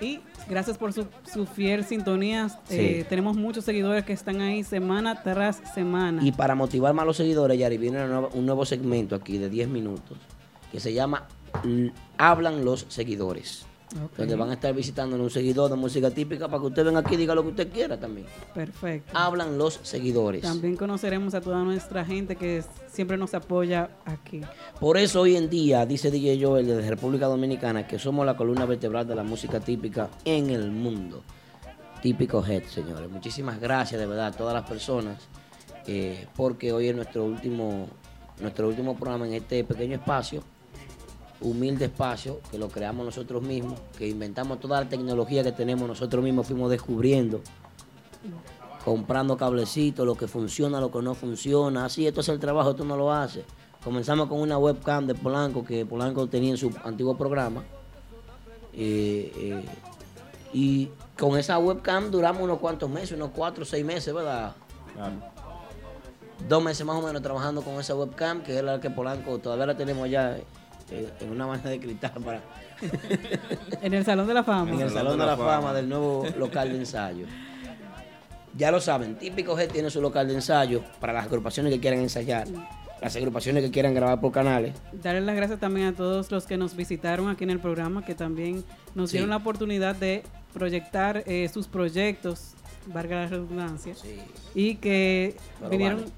Y 0.00 0.20
gracias 0.48 0.76
por 0.78 0.92
su, 0.92 1.06
su 1.32 1.46
fiel 1.46 1.84
sintonía. 1.84 2.48
Sí. 2.68 2.76
Eh, 2.78 3.06
tenemos 3.08 3.36
muchos 3.36 3.64
seguidores 3.64 4.04
que 4.04 4.12
están 4.12 4.40
ahí 4.40 4.62
semana 4.62 5.22
tras 5.22 5.56
semana. 5.74 6.22
Y 6.24 6.32
para 6.32 6.54
motivar 6.54 6.92
más 6.94 7.04
a 7.04 7.06
los 7.06 7.16
seguidores, 7.16 7.58
Yari, 7.58 7.78
viene 7.78 8.06
nueva- 8.06 8.28
un 8.34 8.44
nuevo 8.46 8.64
segmento 8.66 9.14
aquí 9.14 9.38
de 9.38 9.48
10 9.48 9.68
minutos 9.68 10.18
que 10.70 10.80
se 10.80 10.92
llama 10.92 11.26
Hablan 12.18 12.64
los 12.64 12.86
seguidores. 12.88 13.66
Donde 14.16 14.36
van 14.36 14.50
a 14.50 14.54
estar 14.54 14.74
visitando 14.74 15.16
un 15.16 15.30
seguidor 15.30 15.70
de 15.70 15.76
música 15.76 16.10
típica 16.10 16.48
para 16.48 16.60
que 16.60 16.66
usted 16.66 16.84
venga 16.84 17.00
aquí 17.00 17.14
y 17.14 17.18
diga 17.18 17.34
lo 17.34 17.42
que 17.42 17.48
usted 17.50 17.72
quiera 17.72 17.98
también. 17.98 18.26
Perfecto. 18.54 19.12
Hablan 19.14 19.58
los 19.58 19.80
seguidores. 19.82 20.42
También 20.42 20.76
conoceremos 20.76 21.34
a 21.34 21.40
toda 21.40 21.62
nuestra 21.62 22.04
gente 22.04 22.36
que 22.36 22.62
siempre 22.88 23.16
nos 23.16 23.34
apoya 23.34 23.90
aquí. 24.04 24.40
Por 24.80 24.96
eso 24.96 25.22
hoy 25.22 25.36
en 25.36 25.48
día, 25.48 25.86
dice 25.86 26.10
DJ 26.10 26.42
Joel 26.42 26.66
desde 26.66 26.88
República 26.88 27.26
Dominicana, 27.26 27.86
que 27.86 27.98
somos 27.98 28.24
la 28.26 28.36
columna 28.36 28.66
vertebral 28.66 29.06
de 29.06 29.14
la 29.14 29.22
música 29.22 29.60
típica 29.60 30.10
en 30.24 30.50
el 30.50 30.70
mundo. 30.70 31.22
Típico 32.02 32.44
Head, 32.44 32.64
señores. 32.64 33.10
Muchísimas 33.10 33.60
gracias 33.60 34.00
de 34.00 34.06
verdad 34.06 34.26
a 34.26 34.32
todas 34.32 34.54
las 34.54 34.68
personas, 34.68 35.28
eh, 35.86 36.26
porque 36.36 36.72
hoy 36.72 36.88
es 36.88 36.96
nuestro 36.96 37.24
último, 37.24 37.88
nuestro 38.40 38.68
último 38.68 38.96
programa 38.96 39.26
en 39.26 39.34
este 39.34 39.64
pequeño 39.64 39.96
espacio, 39.96 40.42
humilde 41.40 41.86
espacio, 41.86 42.40
que 42.50 42.58
lo 42.58 42.68
creamos 42.68 43.04
nosotros 43.04 43.42
mismos, 43.42 43.80
que 43.98 44.08
inventamos 44.08 44.60
toda 44.60 44.82
la 44.82 44.88
tecnología 44.88 45.42
que 45.42 45.52
tenemos, 45.52 45.86
nosotros 45.86 46.22
mismos 46.22 46.46
fuimos 46.46 46.70
descubriendo 46.70 47.40
comprando 48.86 49.36
cablecitos, 49.36 50.06
lo 50.06 50.14
que 50.14 50.28
funciona, 50.28 50.78
lo 50.78 50.92
que 50.92 51.02
no 51.02 51.16
funciona. 51.16 51.86
Así, 51.86 52.06
esto 52.06 52.20
es 52.20 52.28
el 52.28 52.38
trabajo, 52.38 52.70
esto 52.70 52.84
no 52.84 52.96
lo 52.96 53.12
hace. 53.12 53.44
Comenzamos 53.82 54.28
con 54.28 54.40
una 54.40 54.58
webcam 54.58 55.08
de 55.08 55.16
Polanco 55.16 55.64
que 55.64 55.84
Polanco 55.84 56.28
tenía 56.28 56.50
en 56.50 56.56
su 56.56 56.72
antiguo 56.84 57.16
programa. 57.16 57.64
Eh, 58.72 59.32
eh, 59.34 59.64
y 60.52 60.88
con 61.18 61.36
esa 61.36 61.58
webcam 61.58 62.12
duramos 62.12 62.44
unos 62.44 62.60
cuantos 62.60 62.88
meses, 62.88 63.10
unos 63.16 63.30
cuatro 63.34 63.64
o 63.64 63.66
seis 63.66 63.84
meses, 63.84 64.14
¿verdad? 64.14 64.54
Dos 66.48 66.62
meses 66.62 66.86
más 66.86 66.94
o 66.94 67.02
menos 67.02 67.20
trabajando 67.22 67.62
con 67.62 67.80
esa 67.80 67.96
webcam, 67.96 68.44
que 68.44 68.56
es 68.56 68.62
la 68.62 68.80
que 68.80 68.90
Polanco 68.90 69.40
todavía 69.40 69.66
la 69.66 69.76
tenemos 69.76 70.06
eh, 70.08 70.44
en 70.90 71.30
una 71.30 71.46
banda 71.46 71.70
de 71.70 71.80
cristal 71.80 72.12
para 72.24 72.40
En 73.82 73.94
el 73.94 74.04
Salón 74.04 74.26
de 74.26 74.34
la 74.34 74.44
Fama. 74.44 74.70
en 74.72 74.80
el 74.80 74.90
Salón 74.90 75.18
de 75.18 75.26
la 75.26 75.36
Fama 75.36 75.72
del 75.72 75.88
nuevo 75.88 76.24
local 76.38 76.70
de 76.72 76.78
ensayo. 76.78 77.26
Ya 78.56 78.70
lo 78.70 78.80
saben, 78.80 79.16
Típico 79.16 79.56
G 79.56 79.70
tiene 79.70 79.90
su 79.90 80.00
local 80.00 80.28
de 80.28 80.34
ensayo 80.34 80.82
para 81.00 81.12
las 81.12 81.26
agrupaciones 81.26 81.72
que 81.74 81.80
quieran 81.80 82.00
ensayar, 82.00 82.46
las 83.02 83.14
agrupaciones 83.16 83.62
que 83.62 83.70
quieran 83.70 83.92
grabar 83.94 84.18
por 84.20 84.32
canales. 84.32 84.74
Darle 84.92 85.20
las 85.20 85.36
gracias 85.36 85.60
también 85.60 85.88
a 85.88 85.92
todos 85.94 86.30
los 86.30 86.46
que 86.46 86.56
nos 86.56 86.74
visitaron 86.74 87.28
aquí 87.28 87.44
en 87.44 87.50
el 87.50 87.58
programa, 87.60 88.02
que 88.04 88.14
también 88.14 88.64
nos 88.94 89.10
Sí. 89.10 89.16
dieron 89.18 89.28
la 89.30 89.36
oportunidad 89.36 89.94
de 89.96 90.22
proyectar 90.54 91.22
eh, 91.26 91.50
sus 91.52 91.66
proyectos, 91.68 92.54
valga 92.86 93.16
la 93.22 93.26
redundancia, 93.26 93.94
y 94.54 94.76
que 94.76 95.36
Pero 95.58 95.70
vinieron... 95.70 95.98
vale. 96.00 96.12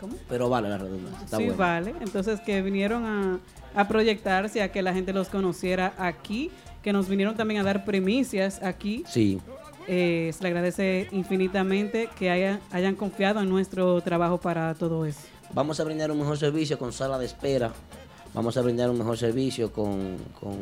¿Cómo? 0.00 0.16
Pero 0.28 0.48
vale 0.48 0.68
la 0.70 0.78
redundancia. 0.78 1.24
Está 1.24 1.36
sí, 1.36 1.42
bueno. 1.44 1.58
vale. 1.58 1.94
Entonces 2.00 2.40
que 2.40 2.60
vinieron 2.62 3.04
a, 3.04 3.38
a 3.74 3.88
proyectarse, 3.88 4.62
a 4.62 4.70
que 4.72 4.82
la 4.82 4.92
gente 4.94 5.12
los 5.12 5.28
conociera 5.28 5.94
aquí, 5.98 6.50
que 6.82 6.92
nos 6.92 7.08
vinieron 7.08 7.36
también 7.36 7.60
a 7.60 7.64
dar 7.64 7.84
primicias 7.84 8.62
aquí. 8.62 9.04
Sí. 9.08 9.40
Eh, 9.88 10.32
se 10.36 10.42
le 10.42 10.48
agradece 10.48 11.08
infinitamente 11.12 12.08
que 12.18 12.30
haya- 12.30 12.60
hayan 12.70 12.94
confiado 12.94 13.40
en 13.40 13.48
nuestro 13.48 14.00
trabajo 14.00 14.38
para 14.38 14.74
todo 14.74 15.04
eso. 15.06 15.20
Vamos 15.54 15.80
a 15.80 15.84
brindar 15.84 16.10
un 16.10 16.18
mejor 16.18 16.38
servicio 16.38 16.78
con 16.78 16.92
sala 16.92 17.18
de 17.18 17.26
espera. 17.26 17.72
Vamos 18.34 18.56
a 18.56 18.62
brindar 18.62 18.88
un 18.90 18.96
mejor 18.98 19.18
servicio 19.18 19.72
con, 19.72 20.16
con 20.40 20.56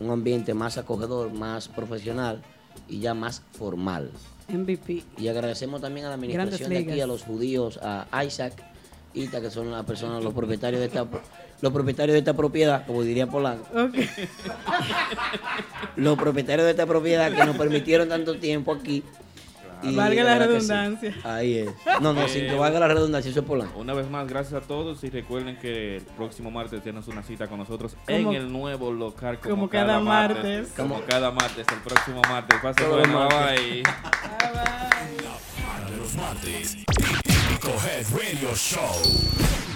un 0.00 0.10
ambiente 0.10 0.52
más 0.54 0.76
acogedor, 0.76 1.32
más 1.32 1.68
profesional 1.68 2.42
y 2.88 2.98
ya 2.98 3.14
más 3.14 3.42
formal. 3.52 4.10
MVP. 4.48 5.02
Y 5.16 5.28
agradecemos 5.28 5.80
también 5.80 6.04
a 6.04 6.10
la 6.10 6.16
administración 6.16 6.68
de 6.70 6.78
aquí, 6.78 7.00
a 7.00 7.06
los 7.06 7.22
judíos, 7.22 7.78
a 7.82 8.24
Isaac, 8.24 8.52
Ita, 9.14 9.40
que 9.40 9.50
son 9.50 9.70
las 9.70 9.84
personas, 9.86 10.22
los 10.22 10.34
propietarios 10.34 10.80
de 10.80 10.86
esta, 10.88 11.06
los 11.60 11.72
propietarios 11.72 12.12
de 12.14 12.18
esta 12.18 12.34
propiedad, 12.34 12.86
como 12.86 13.02
diría 13.02 13.26
Polanco. 13.26 13.66
Los 15.96 16.18
propietarios 16.18 16.64
de 16.64 16.70
esta 16.72 16.86
propiedad 16.86 17.32
que 17.32 17.44
nos 17.44 17.56
permitieron 17.56 18.08
tanto 18.08 18.36
tiempo 18.38 18.72
aquí. 18.72 19.02
Y 19.82 19.94
Valga 19.94 20.24
la 20.24 20.32
sí. 20.34 20.38
redundancia. 20.38 21.14
Ahí 21.24 21.58
es. 21.58 21.68
No, 22.00 22.14
no, 22.14 22.26
sin 22.26 22.42
que 22.46 22.54
Eh, 22.54 22.58
valga 22.58 22.80
la 22.80 22.88
redundancia, 22.88 23.30
eso 23.30 23.40
es 23.40 23.46
Polanco. 23.46 23.78
Una 23.78 23.92
vez 23.92 24.08
más, 24.08 24.26
gracias 24.26 24.62
a 24.62 24.66
todos 24.66 25.04
y 25.04 25.10
recuerden 25.10 25.58
que 25.58 25.96
el 25.96 26.02
próximo 26.02 26.50
martes 26.50 26.82
tienes 26.82 27.06
una 27.06 27.22
cita 27.22 27.48
con 27.48 27.58
nosotros 27.58 27.94
Como- 28.06 28.30
en 28.32 28.36
el 28.36 28.50
nuevo 28.50 28.90
local 28.92 29.38
como, 29.40 29.54
como 29.56 29.68
cada 29.68 30.00
martes. 30.00 30.68
Como 30.74 31.02
cada 31.02 31.30
martes, 31.32 31.66
el 31.70 31.80
próximo 31.80 32.22
martes. 32.30 32.58
Pase 32.62 32.82
Todos 32.82 33.06
los 33.06 33.08
bueno, 33.12 33.28
martes. 33.28 33.60
bye. 33.60 33.82
De 35.90 35.96
los 35.98 36.14
martes. 36.14 36.76
Típico 36.86 37.68
Head 37.86 38.06
Radio 38.10 38.54
Show. 38.56 39.73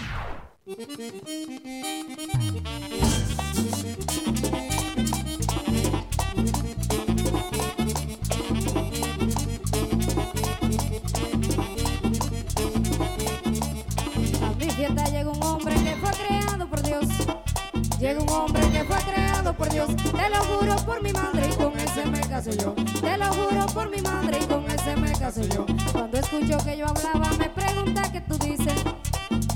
Yo. 22.52 22.74
Te 23.00 23.18
lo 23.18 23.26
juro 23.32 23.66
por 23.74 23.90
mi 23.90 24.00
madre 24.00 24.38
y 24.40 24.46
con 24.46 24.64
ese 24.70 24.96
me 24.96 25.12
caso 25.12 25.42
yo. 25.42 25.66
Cuando 25.92 26.18
escucho 26.18 26.58
que 26.64 26.76
yo 26.76 26.86
hablaba 26.86 27.30
me 27.38 27.48
pregunta 27.48 28.02
qué 28.12 28.20
tú 28.20 28.38
dices. 28.38 28.97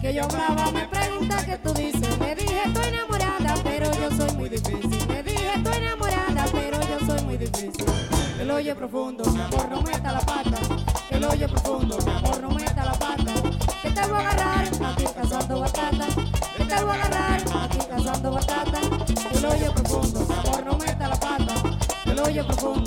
Que 0.02 0.12
yo 0.12 0.24
hablaba 0.24 0.68
me 0.72 0.88
pregunta 0.88 1.36
qué 1.46 1.56
tú 1.58 1.72
dices. 1.74 2.18
Le 2.18 2.34
dije 2.34 2.60
estoy 2.66 2.86
enamorada 2.88 3.54
pero 3.62 3.88
yo 3.92 4.10
soy 4.16 4.36
muy 4.36 4.48
difícil. 4.48 5.06
Le 5.06 5.22
dije 5.22 5.52
estoy 5.54 5.76
enamorada 5.76 6.44
pero 6.50 6.80
yo 6.80 7.06
soy 7.06 7.22
muy 7.24 7.36
difícil. 7.36 7.86
El 8.40 8.50
hoyo 8.50 8.74
profundo, 8.74 9.24
mi 9.30 9.40
amor 9.40 9.68
no 9.70 9.80
meta 9.82 10.12
la 10.12 10.20
pata. 10.20 10.58
El 11.08 11.24
hoyo 11.24 11.46
profundo, 11.46 11.98
mi 12.04 12.10
amor 12.10 12.40
no 12.42 12.50
meta 12.50 12.84
la 12.84 12.92
pata. 12.94 13.32
Que 13.80 13.90
te 13.90 14.06
voy 14.08 14.20
a 14.20 14.30
agarrar 14.30 14.64
aquí 14.64 15.04
cazando 15.14 15.60
batata. 15.60 16.06
Que 16.56 16.64
te 16.64 16.82
voy 16.82 16.90
a 16.90 17.04
agarrar 17.04 17.40
aquí 17.62 17.78
cazando 17.88 18.32
batata. 18.32 18.80
El 19.34 19.44
hoyo 19.44 19.72
profundo, 19.72 20.26
mi 20.26 20.34
amor 20.34 20.66
no 20.66 20.78
meta 20.78 21.08
la 21.08 21.16
pata. 21.20 21.54
El 22.06 22.18
hoyo 22.18 22.44
profundo, 22.44 22.72